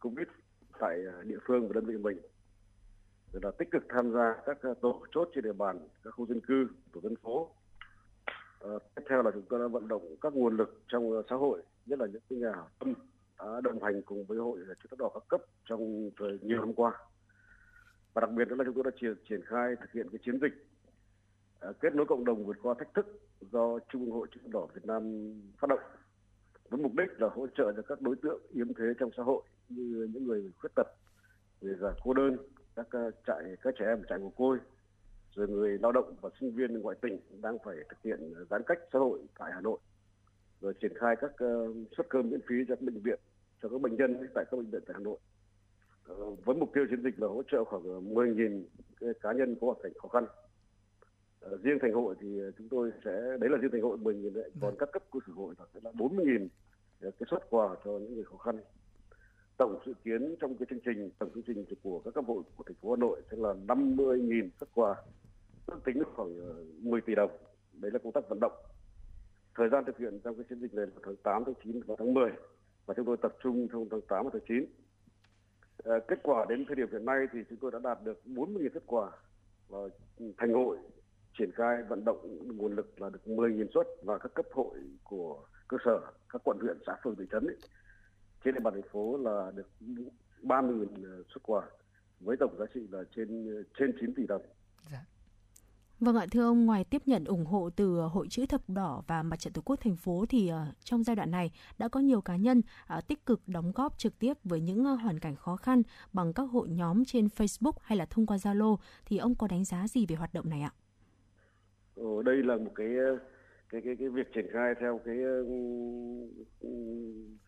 covid 0.01 0.27
tại 0.81 0.99
ờ, 1.13 1.23
địa 1.23 1.39
phương 1.47 1.69
và 1.69 1.73
đơn 1.75 1.85
vị 1.85 1.97
mình. 1.97 2.19
Rồi 3.33 3.41
là 3.43 3.51
tích 3.59 3.69
cực 3.71 3.83
tham 3.89 4.13
gia 4.13 4.35
các 4.47 4.59
ờ, 4.63 4.75
tổ 4.81 5.03
chốt 5.15 5.29
trên 5.35 5.45
địa 5.45 5.53
bàn 5.53 5.89
các 6.05 6.11
khu 6.11 6.27
dân 6.27 6.41
cư 6.41 6.69
tổ 6.93 7.01
dân 7.01 7.17
phố. 7.17 7.51
À, 8.61 8.71
tiếp 8.95 9.03
theo 9.09 9.23
là 9.23 9.31
chúng 9.31 9.45
tôi 9.49 9.61
đã 9.61 9.67
vận 9.67 9.89
động 9.89 10.17
các 10.21 10.35
nguồn 10.35 10.57
lực 10.57 10.83
trong 10.89 11.23
xã 11.31 11.37
hội 11.37 11.63
nhất 11.87 11.99
là 11.99 12.07
những 12.07 12.41
nhà 12.41 12.53
tâm 12.79 12.95
đã 13.39 13.61
đồng 13.65 13.83
hành 13.83 14.03
cùng 14.03 14.25
với 14.25 14.39
hội 14.39 14.59
chữ 14.69 14.87
thập 14.91 14.99
đỏ 14.99 15.11
các 15.15 15.23
cấp 15.29 15.41
trong 15.65 16.11
thời 16.19 16.39
nhiều 16.43 16.59
năm 16.59 16.75
qua 16.75 16.93
và 18.15 18.21
đặc 18.21 18.31
biệt 18.31 18.49
nữa 18.49 18.55
là 18.59 18.65
chúng 18.65 18.75
tôi 18.75 18.85
đã 18.85 18.91
triển, 19.01 19.15
triển 19.29 19.41
khai 19.45 19.77
thực 19.81 19.93
hiện 19.93 20.09
cái 20.13 20.19
chiến 20.25 20.39
dịch 20.41 20.67
uh, 21.69 21.81
kết 21.81 21.95
nối 21.95 22.07
cộng 22.07 22.25
đồng 22.25 22.47
vượt 22.47 22.57
qua 22.63 22.75
thách 22.79 22.95
thức 22.95 23.21
do 23.41 23.79
Trung 23.93 24.05
ương 24.05 24.11
Hội 24.11 24.29
chữ 24.35 24.41
thập 24.43 24.51
đỏ 24.51 24.67
Việt 24.75 24.85
Nam 24.85 25.33
phát 25.59 25.69
động 25.69 25.81
với 26.71 26.81
mục 26.81 26.93
đích 26.95 27.21
là 27.21 27.29
hỗ 27.29 27.47
trợ 27.47 27.73
cho 27.77 27.83
các 27.83 28.01
đối 28.01 28.17
tượng 28.17 28.43
yếu 28.51 28.67
thế 28.79 28.85
trong 28.99 29.11
xã 29.17 29.23
hội 29.23 29.43
như 29.69 30.09
những 30.13 30.27
người 30.27 30.53
khuyết 30.59 30.71
tật, 30.75 30.87
người 31.61 31.75
già 31.81 31.89
cô 32.05 32.15
đơn, 32.15 32.37
các 32.77 32.87
à, 32.91 33.11
trại 33.27 33.57
các 33.63 33.75
trẻ 33.79 33.87
em 33.87 34.03
trại 34.09 34.19
mồ 34.19 34.31
côi, 34.31 34.59
rồi 35.35 35.49
người 35.49 35.79
lao 35.79 35.93
động 35.93 36.15
và 36.21 36.31
sinh 36.41 36.57
viên 36.57 36.81
ngoại 36.81 36.97
tỉnh 37.03 37.21
đang 37.43 37.59
phải 37.65 37.77
thực 37.89 38.03
hiện 38.05 38.35
giãn 38.51 38.63
cách 38.67 38.79
xã 38.93 38.99
hội 38.99 39.21
tại 39.39 39.51
Hà 39.55 39.61
Nội, 39.61 39.79
rồi 40.61 40.75
triển 40.81 40.93
khai 40.95 41.17
các 41.21 41.31
à, 41.37 41.53
suất 41.97 42.07
cơm 42.09 42.31
miễn 42.31 42.41
phí 42.49 42.55
cho 42.69 42.77
các 42.77 42.83
bệnh 42.83 43.01
viện 43.03 43.19
cho 43.63 43.69
các 43.69 43.81
bệnh 43.81 43.97
nhân 43.97 44.17
tại 44.35 44.45
các 44.51 44.57
bệnh 44.57 44.71
viện 44.71 44.83
tại 44.87 44.95
Hà 44.95 45.01
Nội. 45.01 45.19
Ờ, 46.19 46.31
với 46.45 46.57
mục 46.57 46.71
tiêu 46.75 46.87
chiến 46.91 47.03
dịch 47.03 47.21
là 47.21 47.29
hỗ 47.29 47.43
trợ 47.43 47.65
khoảng 47.65 47.83
ờ, 47.83 48.01
10.000 48.01 48.63
cá 49.21 49.33
nhân 49.33 49.57
có 49.61 49.67
hoàn 49.67 49.79
cảnh 49.83 49.93
khó 49.95 50.09
khăn. 50.09 50.25
Ờ, 51.41 51.59
riêng 51.63 51.79
thành 51.83 51.93
hội 51.93 52.15
thì 52.21 52.41
chúng 52.59 52.69
tôi 52.69 52.91
sẽ 53.05 53.11
đấy 53.41 53.51
là 53.51 53.59
riêng 53.59 53.71
thành 53.73 53.83
hội 53.83 53.99
10.000 53.99 54.33
đấy, 54.33 54.51
còn 54.61 54.75
các 54.79 54.89
cấp 54.93 55.03
cơ 55.13 55.21
sở 55.27 55.33
hội 55.33 55.55
sẽ 55.75 55.81
là 55.83 55.93
40.000 55.93 56.49
cái 57.01 57.13
xuất 57.31 57.51
quà 57.51 57.77
cho 57.85 57.91
những 57.91 58.15
người 58.15 58.25
khó 58.25 58.37
khăn. 58.37 58.61
Tổng 59.57 59.79
dự 59.87 59.95
kiến 60.05 60.37
trong 60.41 60.57
cái 60.57 60.67
chương 60.71 60.81
trình 60.85 61.11
tổng 61.19 61.31
chương 61.35 61.43
trình 61.47 61.65
của 61.83 62.01
các 62.05 62.15
cấp 62.15 62.25
hội 62.27 62.43
của 62.57 62.65
thành 62.67 62.77
phố 62.83 62.91
Hà 62.91 62.97
Nội 62.97 63.23
sẽ 63.31 63.37
là 63.37 63.55
50.000 63.67 64.49
xuất 64.61 64.69
quà, 64.75 64.95
ước 65.67 65.81
tính 65.85 66.03
khoảng 66.15 66.37
10 66.85 67.01
tỷ 67.01 67.15
đồng. 67.15 67.31
Đấy 67.73 67.91
là 67.91 67.99
công 67.99 68.13
tác 68.13 68.29
vận 68.29 68.41
động. 68.41 68.53
Thời 69.55 69.69
gian 69.69 69.85
thực 69.85 69.99
hiện 69.99 70.21
trong 70.25 70.35
cái 70.35 70.45
chiến 70.49 70.61
dịch 70.61 70.75
này 70.75 70.87
là 70.87 70.93
tháng 71.05 71.17
8, 71.17 71.43
tháng 71.47 71.55
9 71.65 71.81
và 71.87 71.95
tháng 71.99 72.15
10 72.15 72.31
và 72.87 72.95
chúng 72.95 73.07
tôi 73.07 73.17
tập 73.23 73.33
trung 73.43 73.69
trong 73.73 73.89
tháng 73.91 74.01
8 74.01 74.25
và 74.25 74.31
tháng 74.33 74.43
9 74.49 74.65
Ờ, 75.85 76.01
kết 76.09 76.19
quả 76.23 76.47
đến 76.49 76.65
thời 76.67 76.77
điểm 76.77 76.89
hiện 76.93 77.05
nay 77.05 77.27
thì 77.33 77.39
chúng 77.51 77.59
tôi 77.59 77.71
đã 77.71 77.79
đạt 77.79 77.99
được 78.05 78.21
40.000 78.27 78.69
kết 78.75 78.83
quả 78.87 79.11
và 79.69 79.79
thành 80.39 80.53
hội 80.53 80.79
triển 81.39 81.51
khai 81.53 81.83
vận 81.89 82.05
động 82.05 82.39
nguồn 82.57 82.73
lực 82.77 83.01
là 83.01 83.11
được 83.11 83.21
10.000 83.27 83.67
suất 83.75 83.87
và 84.03 84.19
các 84.19 84.35
cấp 84.35 84.47
hội 84.53 84.79
của 85.05 85.47
cơ 85.69 85.77
sở 85.85 86.01
các 86.29 86.43
quận 86.45 86.59
huyện 86.61 86.79
xã 86.87 86.97
phường 87.05 87.17
thị 87.17 87.25
trấn 87.33 87.47
ấy, 87.47 87.57
trên 88.45 88.55
địa 88.55 88.61
bàn 88.61 88.75
thành 88.75 88.91
phố 88.93 89.17
là 89.17 89.53
được 89.55 89.69
30.000 90.43 90.87
ờ, 91.05 91.23
xuất 91.35 91.43
quà 91.43 91.63
với 92.21 92.37
tổng 92.37 92.57
giá 92.59 92.65
trị 92.75 92.81
là 92.91 93.05
trên 93.17 93.57
ờ, 93.57 93.63
trên 93.79 93.97
9 94.01 94.15
tỷ 94.15 94.27
đồng. 94.27 94.43
Dạ. 94.93 95.05
Vâng 96.01 96.17
ạ, 96.17 96.27
thưa 96.31 96.45
ông, 96.45 96.67
ngoài 96.67 96.85
tiếp 96.85 97.03
nhận 97.07 97.25
ủng 97.25 97.45
hộ 97.45 97.71
từ 97.77 97.99
ờ, 97.99 98.07
Hội 98.07 98.27
chữ 98.31 98.47
thập 98.47 98.61
đỏ 98.69 99.03
và 99.07 99.23
Mặt 99.23 99.37
trận 99.37 99.53
Tổ 99.53 99.63
quốc 99.65 99.77
thành 99.77 99.97
phố 99.97 100.25
thì 100.29 100.51
uh, 100.53 100.75
trong 100.85 101.05
giai 101.05 101.17
đoạn 101.17 101.31
này 101.31 101.51
đã 101.79 101.89
có 101.89 102.01
nhiều 102.01 102.21
cá 102.21 102.37
nhân 102.37 102.63
uh, 102.99 103.09
tích 103.09 103.27
cực 103.27 103.41
đóng 103.47 103.73
góp 103.75 103.99
trực 103.99 104.19
tiếp 104.19 104.33
với 104.45 104.61
những 104.61 104.81
uh, 104.93 105.01
hoàn 105.01 105.19
cảnh 105.19 105.37
khó 105.37 105.57
khăn 105.57 105.83
bằng 106.13 106.33
các 106.33 106.43
hội 106.43 106.69
nhóm 106.69 107.05
trên 107.05 107.27
Facebook 107.27 107.73
hay 107.83 107.99
là 107.99 108.07
thông 108.07 108.27
qua 108.27 108.37
Zalo 108.37 108.77
thì 109.07 109.19
ông 109.19 109.35
có 109.35 109.47
đánh 109.47 109.65
giá 109.65 109.89
gì 109.89 110.07
về 110.09 110.17
hoạt 110.17 110.35
động 110.35 110.51
này 110.51 110.61
ạ? 110.61 110.73
ở 111.97 112.23
đây 112.25 112.37
là 112.37 112.57
một 112.57 112.73
cái 112.75 112.89
cái 113.69 113.81
cái 113.85 113.97
cái 113.99 114.09
việc 114.09 114.33
triển 114.35 114.47
khai 114.53 114.75
theo 114.81 115.01
cái 115.05 115.17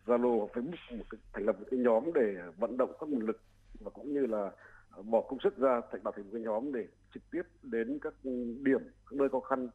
Zalo 0.05 0.37
hoặc 0.37 0.51
Facebook 0.53 0.97
một 0.97 1.05
cái, 1.09 1.19
thành 1.33 1.45
lập 1.45 1.59
một 1.59 1.65
cái 1.71 1.79
nhóm 1.79 2.13
để 2.13 2.35
vận 2.57 2.77
động 2.77 2.91
các 2.99 3.09
nguồn 3.09 3.25
lực 3.25 3.41
và 3.79 3.91
cũng 3.91 4.13
như 4.13 4.25
là 4.25 4.51
bỏ 5.01 5.21
công 5.21 5.39
sức 5.43 5.57
ra, 5.57 5.81
thành 5.91 6.01
lập 6.05 6.11
thành 6.15 6.25
một 6.25 6.29
cái 6.33 6.41
nhóm 6.41 6.71
để 6.71 6.87
trực 7.13 7.23
tiếp 7.31 7.41
đến 7.63 7.99
các 8.01 8.13
điểm, 8.61 8.81
các 8.81 9.13
nơi 9.13 9.29
khó 9.29 9.39
khăn 9.39 9.69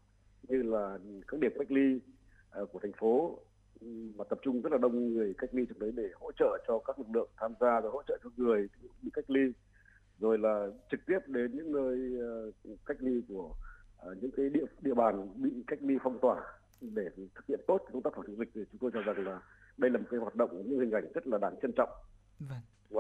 như 0.49 0.63
là 0.63 0.99
các 1.29 1.41
điểm 1.41 1.53
cách 1.59 1.71
ly 1.71 2.01
à, 2.51 2.61
của 2.73 2.79
thành 2.83 2.93
phố. 2.93 3.39
Mà 4.17 4.25
tập 4.25 4.39
trung 4.43 4.63
rất 4.63 4.73
là 4.73 4.79
đông 4.79 5.15
người 5.15 5.35
cách 5.39 5.51
ly 5.55 5.67
trong 5.69 5.79
đấy 5.79 5.93
để 5.97 6.09
hỗ 6.15 6.33
trợ 6.33 6.65
cho 6.69 6.79
các 6.79 6.99
lực 6.99 7.09
lượng 7.15 7.29
tham 7.37 7.55
gia 7.61 7.81
rồi 7.81 7.93
hỗ 7.93 8.03
trợ 8.09 8.19
cho 8.25 8.31
người 8.37 8.69
bị 9.03 9.11
cách 9.13 9.31
ly. 9.31 9.53
Rồi 10.19 10.39
là 10.39 10.67
trực 10.91 11.01
tiếp 11.07 11.19
đến 11.27 11.57
những 11.57 11.73
nơi 11.73 11.99
à, 12.21 12.31
cách 12.87 12.97
ly 13.01 13.23
của 13.29 13.55
à, 13.99 14.09
những 14.21 14.31
cái 14.37 14.49
địa 14.49 14.65
địa 14.81 14.95
bàn 14.95 15.43
bị 15.43 15.51
cách 15.67 15.79
ly 15.83 15.95
phong 16.03 16.19
tỏa. 16.19 16.43
Để 16.81 17.05
thực 17.17 17.47
hiện 17.49 17.61
tốt 17.67 17.81
công 17.93 18.03
tác 18.03 18.13
phòng 18.15 18.25
chống 18.27 18.39
dịch 18.39 18.49
thì 18.55 18.61
chúng 18.73 18.79
tôi 18.79 18.91
cho 18.95 19.03
rằng 19.03 19.27
là 19.27 19.41
đây 19.77 19.91
là 19.91 19.99
một 19.99 20.07
cái 20.11 20.21
hoạt 20.21 20.35
động, 20.35 20.63
những 20.67 20.81
hình 20.81 20.91
ảnh 20.91 21.13
rất 21.15 21.27
là 21.27 21.39
đáng 21.39 21.55
trân 21.63 21.73
trọng. 21.77 21.91
Vâng 22.39 22.59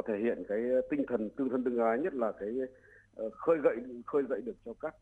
thể 0.08 0.18
hiện 0.18 0.42
cái 0.48 0.60
tinh 0.90 1.04
thần 1.08 1.30
tương 1.30 1.48
thân 1.48 1.64
tương 1.64 1.78
ái 1.78 1.98
nhất 1.98 2.14
là 2.14 2.32
cái 2.32 2.48
ờ, 3.14 3.30
khơi 3.30 3.58
gậy 3.62 3.76
khơi 4.06 4.22
dậy 4.28 4.40
được 4.44 4.56
cho 4.64 4.72
các 4.80 4.94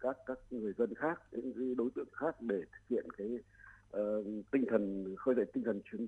các 0.00 0.16
các 0.26 0.38
người 0.50 0.72
dân 0.78 0.94
khác 0.94 1.22
những 1.32 1.76
đối 1.76 1.90
tượng 1.94 2.08
khác 2.12 2.36
để 2.40 2.60
thực 2.60 2.88
hiện 2.88 3.06
cái 3.18 3.28
uh, 4.00 4.26
tinh 4.50 4.64
thần 4.70 5.14
khơi 5.18 5.34
dậy 5.34 5.44
tinh 5.52 5.64
thần 5.64 5.80
truyền 5.84 6.06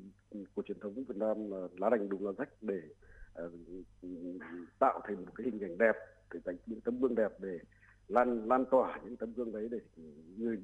của 0.54 0.62
truyền 0.62 0.80
thống 0.80 0.94
Việt 0.94 1.16
Nam 1.16 1.50
là 1.50 1.68
lá 1.76 1.90
lành 1.90 2.08
đùm 2.08 2.24
lá 2.24 2.32
rách 2.38 2.48
để 2.60 2.80
uh, 3.44 3.52
tạo 4.78 5.00
thành 5.04 5.16
một 5.16 5.32
cái 5.34 5.44
hình 5.44 5.60
ảnh 5.60 5.78
đẹp 5.78 5.96
để 6.34 6.40
thành 6.44 6.56
những 6.66 6.80
tấm 6.80 7.00
gương 7.00 7.14
đẹp 7.14 7.32
để 7.40 7.58
lan 8.08 8.48
lan 8.48 8.64
tỏa 8.70 9.00
những 9.04 9.16
tấm 9.16 9.32
gương 9.36 9.52
đấy 9.52 9.68
để 9.70 9.78
người 10.36 10.58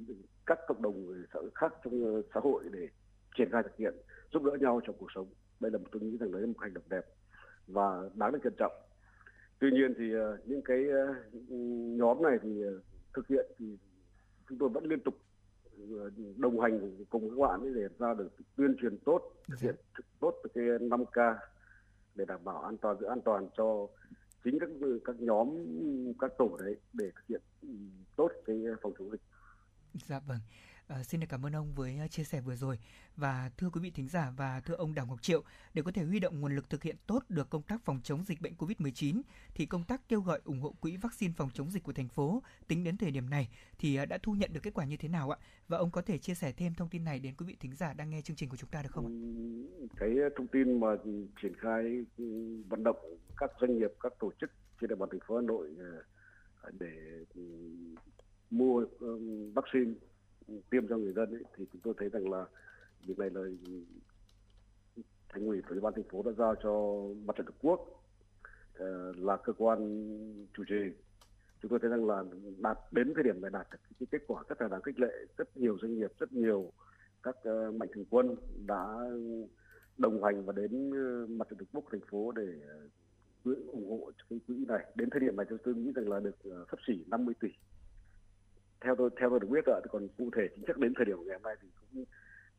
các 0.46 0.58
cộng 0.66 0.82
đồng 0.82 1.06
người 1.06 1.24
xã 1.34 1.40
khác 1.54 1.72
trong 1.84 2.22
xã 2.34 2.40
hội 2.40 2.64
để 2.72 2.88
triển 3.38 3.48
khai 3.52 3.62
thực 3.62 3.76
hiện 3.76 3.94
giúp 4.32 4.42
đỡ 4.42 4.56
nhau 4.60 4.80
trong 4.86 4.96
cuộc 4.98 5.12
sống. 5.14 5.26
Đây 5.60 5.70
là 5.70 5.78
một 5.78 5.88
tôi 5.92 6.02
nghĩ 6.02 6.16
rằng 6.20 6.32
đấy 6.32 6.40
là 6.40 6.46
một 6.46 6.60
hành 6.60 6.74
động 6.74 6.84
đẹp 6.90 7.04
và 7.68 8.10
đáng 8.14 8.32
được 8.32 8.38
cẩn 8.42 8.54
trọng 8.58 8.72
tuy 9.58 9.70
nhiên 9.70 9.94
thì 9.98 10.12
ờ, 10.12 10.38
những 10.44 10.62
cái 10.62 10.84
ờ, 10.90 11.14
nhóm 11.98 12.22
này 12.22 12.38
thì 12.42 12.62
ờ, 12.62 12.80
thực 13.14 13.28
hiện 13.28 13.46
thì 13.58 13.78
chúng 14.48 14.58
tôi 14.58 14.68
vẫn 14.68 14.84
liên 14.84 15.00
tục 15.00 15.14
đồng 16.36 16.60
hành 16.60 17.04
cùng 17.10 17.30
các 17.30 17.48
bạn 17.48 17.74
để 17.74 17.88
ra 17.98 18.14
được 18.14 18.28
tuyên 18.56 18.76
truyền 18.80 18.98
tốt, 18.98 19.32
thực 19.48 19.60
hiện 19.60 19.74
tốt 20.20 20.34
cái 20.54 20.64
5 20.80 21.04
k 21.04 21.16
để 22.14 22.24
đảm 22.28 22.44
bảo 22.44 22.62
an 22.62 22.76
toàn, 22.76 22.96
giữ 23.00 23.06
an 23.06 23.20
toàn 23.24 23.48
cho 23.56 23.86
chính 24.44 24.58
các 24.58 24.68
các 25.04 25.20
nhóm, 25.20 25.48
các 26.18 26.32
tổ 26.38 26.56
đấy 26.60 26.76
để 26.92 27.10
thực 27.16 27.26
hiện 27.28 27.40
ừ, 27.62 27.68
tốt 28.16 28.30
cái 28.44 28.56
phòng 28.82 28.92
chống 28.98 29.10
dịch. 29.10 29.20
Dạ 29.94 30.20
vâng. 30.26 30.38
À, 30.88 31.02
xin 31.02 31.20
được 31.20 31.26
cảm 31.30 31.46
ơn 31.46 31.56
ông 31.56 31.74
với 31.74 31.98
ờ, 31.98 32.08
chia 32.08 32.24
sẻ 32.24 32.40
vừa 32.40 32.54
rồi 32.54 32.78
và 33.16 33.50
thưa 33.56 33.70
quý 33.70 33.80
vị 33.80 33.90
thính 33.90 34.08
giả 34.08 34.32
và 34.36 34.60
thưa 34.60 34.74
ông 34.74 34.94
Đào 34.94 35.06
Ngọc 35.06 35.22
Triệu, 35.22 35.42
để 35.74 35.82
có 35.82 35.90
thể 35.90 36.04
huy 36.04 36.20
động 36.20 36.40
nguồn 36.40 36.56
lực 36.56 36.70
thực 36.70 36.82
hiện 36.82 36.96
tốt 37.06 37.24
được 37.28 37.50
công 37.50 37.62
tác 37.62 37.84
phòng 37.84 38.00
chống 38.02 38.24
dịch 38.24 38.40
bệnh 38.40 38.52
COVID-19 38.54 39.20
thì 39.54 39.66
công 39.66 39.84
tác 39.84 40.08
kêu 40.08 40.20
gọi 40.20 40.40
ủng 40.44 40.60
hộ 40.60 40.74
quỹ 40.80 40.96
vaccine 40.96 41.32
phòng 41.36 41.50
chống 41.54 41.70
dịch 41.70 41.82
của 41.82 41.92
thành 41.92 42.08
phố 42.08 42.42
tính 42.68 42.84
đến 42.84 42.96
thời 42.96 43.10
điểm 43.10 43.30
này 43.30 43.48
thì 43.78 43.96
ờ, 43.96 44.06
đã 44.06 44.18
thu 44.22 44.32
nhận 44.32 44.52
được 44.52 44.60
kết 44.62 44.74
quả 44.74 44.84
như 44.84 44.96
thế 44.96 45.08
nào 45.08 45.30
ạ? 45.30 45.38
Và 45.68 45.78
ông 45.78 45.90
có 45.90 46.02
thể 46.02 46.18
chia 46.18 46.34
sẻ 46.34 46.52
thêm 46.52 46.74
thông 46.74 46.88
tin 46.88 47.04
này 47.04 47.18
đến 47.18 47.34
quý 47.38 47.46
vị 47.46 47.56
thính 47.60 47.74
giả 47.74 47.92
đang 47.94 48.10
nghe 48.10 48.20
chương 48.20 48.36
trình 48.36 48.48
của 48.48 48.56
chúng 48.56 48.70
ta 48.70 48.82
được 48.82 48.92
không 48.92 49.06
ạ? 49.06 49.12
Cái 49.96 50.10
thông 50.36 50.46
tin 50.46 50.80
mà 50.80 50.88
triển 51.42 51.52
khai 51.56 52.04
vận 52.68 52.84
động 52.84 52.96
các 53.36 53.50
doanh 53.60 53.78
nghiệp, 53.78 53.90
các 54.00 54.12
tổ 54.18 54.32
chức 54.40 54.50
trên 54.80 54.88
địa 54.88 54.96
bàn 54.96 55.08
thành 55.12 55.20
phố 55.26 55.36
Hà 55.36 55.42
Nội 55.42 55.68
để 56.80 57.24
mua 58.50 58.84
vaccine 59.54 59.94
tiêm 60.70 60.88
cho 60.88 60.96
người 60.96 61.12
dân 61.12 61.30
ấy, 61.30 61.42
thì 61.56 61.66
chúng 61.72 61.80
tôi 61.84 61.94
thấy 61.98 62.08
rằng 62.08 62.30
là 62.30 62.46
việc 63.06 63.18
này 63.18 63.30
là 63.30 63.40
thành 65.28 65.46
ủy 65.46 65.60
và 65.60 65.68
ủy 65.70 65.80
ban 65.80 65.94
thành 65.94 66.08
phố 66.10 66.22
đã 66.22 66.32
giao 66.38 66.54
cho 66.62 67.02
mặt 67.24 67.36
trận 67.36 67.46
tổ 67.46 67.52
quốc 67.62 67.80
uh, 68.82 69.16
là 69.16 69.36
cơ 69.36 69.52
quan 69.52 69.78
chủ 70.54 70.64
trì. 70.68 70.92
Chúng 71.62 71.68
tôi 71.68 71.78
thấy 71.82 71.90
rằng 71.90 72.06
là 72.06 72.24
đạt 72.58 72.78
đến 72.92 73.12
thời 73.14 73.24
điểm 73.24 73.40
này 73.40 73.50
đạt 73.50 73.66
được 73.70 73.78
cái 74.00 74.06
kết 74.10 74.22
quả 74.26 74.42
rất 74.48 74.62
là 74.62 74.68
đáng 74.68 74.82
khích 74.82 75.00
lệ. 75.00 75.12
Rất 75.36 75.56
nhiều 75.56 75.78
doanh 75.82 75.98
nghiệp 75.98 76.12
rất 76.18 76.32
nhiều 76.32 76.72
các 77.22 77.36
uh, 77.48 77.74
mạnh 77.74 77.88
thường 77.94 78.04
quân 78.10 78.36
đã 78.66 78.94
đồng 79.98 80.24
hành 80.24 80.44
và 80.44 80.52
đến 80.56 80.90
uh, 80.90 81.30
mặt 81.30 81.48
trận 81.50 81.58
tổ 81.58 81.64
quốc 81.72 81.84
thành 81.90 82.00
phố 82.10 82.32
để 82.32 82.48
uh, 83.50 83.68
ủng 83.72 83.90
hộ 83.90 84.10
cái 84.30 84.40
quỹ 84.46 84.64
này. 84.68 84.86
Đến 84.94 85.10
thời 85.10 85.20
điểm 85.20 85.36
này 85.36 85.46
chúng 85.48 85.58
tôi 85.64 85.74
nghĩ 85.74 85.92
rằng 85.94 86.08
là 86.08 86.20
được 86.20 86.36
uh, 86.48 86.68
sắp 86.70 86.78
xỉ 86.86 87.04
50 87.06 87.34
tỷ 87.40 87.48
theo 88.84 88.94
tôi 88.98 89.10
theo 89.20 89.30
tôi 89.30 89.40
được 89.40 89.48
biết 89.50 89.66
rồi 89.66 89.80
còn 89.90 90.08
cụ 90.18 90.30
thể 90.36 90.42
chính 90.54 90.64
xác 90.66 90.78
đến 90.78 90.92
thời 90.96 91.04
điểm 91.04 91.16
ngày 91.26 91.34
hôm 91.34 91.42
nay 91.42 91.54
thì 91.62 91.68
cũng 91.80 92.04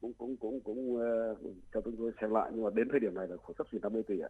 cũng 0.02 0.14
cũng 0.14 0.38
cũng 0.38 0.60
cũng 0.64 0.96
uh, 0.96 1.56
theo 1.74 1.82
tôi 1.82 2.12
xem 2.22 2.32
lại 2.32 2.52
nhưng 2.54 2.64
mà 2.64 2.70
đến 2.76 2.88
thời 2.92 3.00
điểm 3.00 3.14
này 3.16 3.28
là 3.28 3.38
khoảng 3.38 3.56
sắp 3.58 3.68
xỉ 3.72 3.78
50 3.82 4.04
tỷ 4.08 4.20
ạ. 4.20 4.30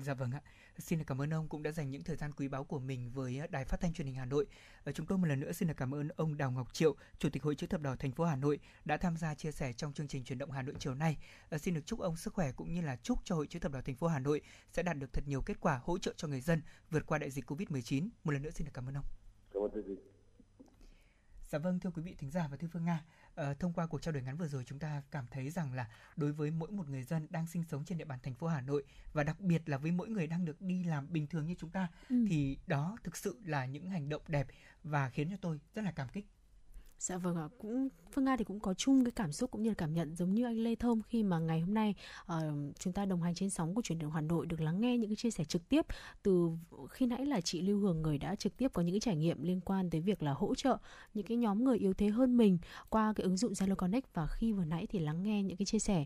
Dạ 0.00 0.14
vâng 0.14 0.30
ạ. 0.32 0.40
Xin 0.78 1.04
cảm 1.04 1.20
ơn 1.20 1.34
ông 1.34 1.48
cũng 1.48 1.62
đã 1.62 1.72
dành 1.72 1.90
những 1.90 2.02
thời 2.02 2.16
gian 2.16 2.32
quý 2.32 2.48
báu 2.48 2.64
của 2.64 2.78
mình 2.78 3.10
với 3.14 3.40
Đài 3.50 3.64
Phát 3.64 3.80
thanh 3.80 3.92
Truyền 3.92 4.06
hình 4.06 4.16
Hà 4.16 4.24
Nội. 4.24 4.46
Và 4.84 4.92
chúng 4.92 5.06
tôi 5.06 5.18
một 5.18 5.26
lần 5.26 5.40
nữa 5.40 5.52
xin 5.52 5.68
được 5.68 5.74
cảm 5.76 5.94
ơn 5.94 6.08
ông 6.16 6.36
Đào 6.36 6.50
Ngọc 6.50 6.72
Triệu, 6.72 6.94
Chủ 7.18 7.28
tịch 7.32 7.42
Hội 7.42 7.54
chữ 7.54 7.66
thập 7.66 7.80
đỏ 7.80 7.96
thành 7.98 8.12
phố 8.12 8.24
Hà 8.24 8.36
Nội 8.36 8.58
đã 8.84 8.96
tham 8.96 9.16
gia 9.16 9.34
chia 9.34 9.50
sẻ 9.50 9.72
trong 9.72 9.92
chương 9.92 10.08
trình 10.08 10.24
truyền 10.24 10.38
động 10.38 10.50
Hà 10.50 10.62
Nội 10.62 10.74
chiều 10.78 10.94
nay. 10.94 11.16
Xin 11.58 11.74
được 11.74 11.80
chúc 11.86 12.00
ông 12.00 12.16
sức 12.16 12.34
khỏe 12.34 12.52
cũng 12.52 12.72
như 12.72 12.80
là 12.80 12.96
chúc 12.96 13.18
cho 13.24 13.34
Hội 13.34 13.46
chữ 13.46 13.58
thập 13.58 13.72
đỏ 13.72 13.80
thành 13.84 13.96
phố 13.96 14.06
Hà 14.06 14.18
Nội 14.18 14.40
sẽ 14.72 14.82
đạt 14.82 14.98
được 14.98 15.12
thật 15.12 15.24
nhiều 15.26 15.40
kết 15.46 15.60
quả 15.60 15.80
hỗ 15.82 15.98
trợ 15.98 16.12
cho 16.16 16.28
người 16.28 16.40
dân 16.40 16.62
vượt 16.90 17.06
qua 17.06 17.18
đại 17.18 17.30
dịch 17.30 17.50
Covid-19. 17.50 18.08
Một 18.24 18.32
lần 18.32 18.42
nữa 18.42 18.50
xin 18.50 18.64
được 18.64 18.72
cảm 18.74 18.88
ơn 18.88 18.96
ông. 18.96 19.04
Cảm 19.52 19.62
ơn 19.62 19.96
Dạ 21.52 21.58
vâng 21.58 21.80
thưa 21.80 21.90
quý 21.90 22.02
vị 22.02 22.14
thính 22.18 22.30
giả 22.30 22.48
và 22.50 22.56
thưa 22.56 22.68
Phương 22.72 22.84
Nga, 22.84 23.04
à, 23.34 23.54
thông 23.54 23.72
qua 23.72 23.86
cuộc 23.86 24.02
trao 24.02 24.12
đổi 24.12 24.22
ngắn 24.22 24.36
vừa 24.36 24.48
rồi 24.48 24.64
chúng 24.66 24.78
ta 24.78 25.02
cảm 25.10 25.26
thấy 25.30 25.50
rằng 25.50 25.74
là 25.74 25.88
đối 26.16 26.32
với 26.32 26.50
mỗi 26.50 26.70
một 26.70 26.88
người 26.88 27.02
dân 27.02 27.26
đang 27.30 27.46
sinh 27.46 27.64
sống 27.70 27.84
trên 27.84 27.98
địa 27.98 28.04
bàn 28.04 28.18
thành 28.22 28.34
phố 28.34 28.46
Hà 28.46 28.60
Nội 28.60 28.84
và 29.12 29.24
đặc 29.24 29.40
biệt 29.40 29.68
là 29.68 29.78
với 29.78 29.90
mỗi 29.90 30.08
người 30.08 30.26
đang 30.26 30.44
được 30.44 30.60
đi 30.60 30.84
làm 30.84 31.12
bình 31.12 31.26
thường 31.26 31.46
như 31.46 31.54
chúng 31.58 31.70
ta 31.70 31.88
ừ. 32.08 32.16
thì 32.28 32.58
đó 32.66 32.96
thực 33.04 33.16
sự 33.16 33.40
là 33.44 33.66
những 33.66 33.90
hành 33.90 34.08
động 34.08 34.22
đẹp 34.28 34.46
và 34.84 35.10
khiến 35.10 35.30
cho 35.30 35.36
tôi 35.40 35.60
rất 35.74 35.82
là 35.82 35.92
cảm 35.92 36.08
kích 36.08 36.26
Dạ 37.02 37.18
vâng 37.18 37.36
ạ, 37.36 37.48
cũng 37.58 37.88
Phương 38.12 38.24
Nga 38.24 38.36
thì 38.36 38.44
cũng 38.44 38.60
có 38.60 38.74
chung 38.74 39.04
cái 39.04 39.12
cảm 39.12 39.32
xúc 39.32 39.50
cũng 39.50 39.62
như 39.62 39.70
là 39.70 39.74
cảm 39.74 39.94
nhận 39.94 40.16
giống 40.16 40.34
như 40.34 40.44
anh 40.44 40.58
Lê 40.58 40.74
Thông 40.74 41.02
khi 41.02 41.22
mà 41.22 41.38
ngày 41.38 41.60
hôm 41.60 41.74
nay 41.74 41.94
uh, 42.32 42.42
chúng 42.78 42.92
ta 42.92 43.04
đồng 43.04 43.22
hành 43.22 43.34
trên 43.34 43.50
sóng 43.50 43.74
của 43.74 43.82
truyền 43.82 43.98
động 43.98 44.12
Hà 44.12 44.20
Nội 44.20 44.46
được 44.46 44.60
lắng 44.60 44.80
nghe 44.80 44.98
những 44.98 45.10
cái 45.10 45.16
chia 45.16 45.30
sẻ 45.30 45.44
trực 45.44 45.68
tiếp 45.68 45.86
từ 46.22 46.50
khi 46.90 47.06
nãy 47.06 47.26
là 47.26 47.40
chị 47.40 47.62
Lưu 47.62 47.78
Hường 47.78 48.02
người 48.02 48.18
đã 48.18 48.34
trực 48.34 48.56
tiếp 48.56 48.70
có 48.72 48.82
những 48.82 48.92
cái 48.92 49.00
trải 49.00 49.16
nghiệm 49.16 49.42
liên 49.42 49.60
quan 49.60 49.90
tới 49.90 50.00
việc 50.00 50.22
là 50.22 50.32
hỗ 50.32 50.54
trợ 50.54 50.76
những 51.14 51.26
cái 51.26 51.36
nhóm 51.36 51.64
người 51.64 51.78
yếu 51.78 51.94
thế 51.94 52.08
hơn 52.08 52.36
mình 52.36 52.58
qua 52.88 53.12
cái 53.16 53.24
ứng 53.24 53.36
dụng 53.36 53.52
Zalo 53.52 53.74
Connect 53.74 54.14
và 54.14 54.26
khi 54.26 54.52
vừa 54.52 54.64
nãy 54.64 54.86
thì 54.86 54.98
lắng 54.98 55.22
nghe 55.22 55.42
những 55.42 55.56
cái 55.56 55.66
chia 55.66 55.78
sẻ 55.78 56.04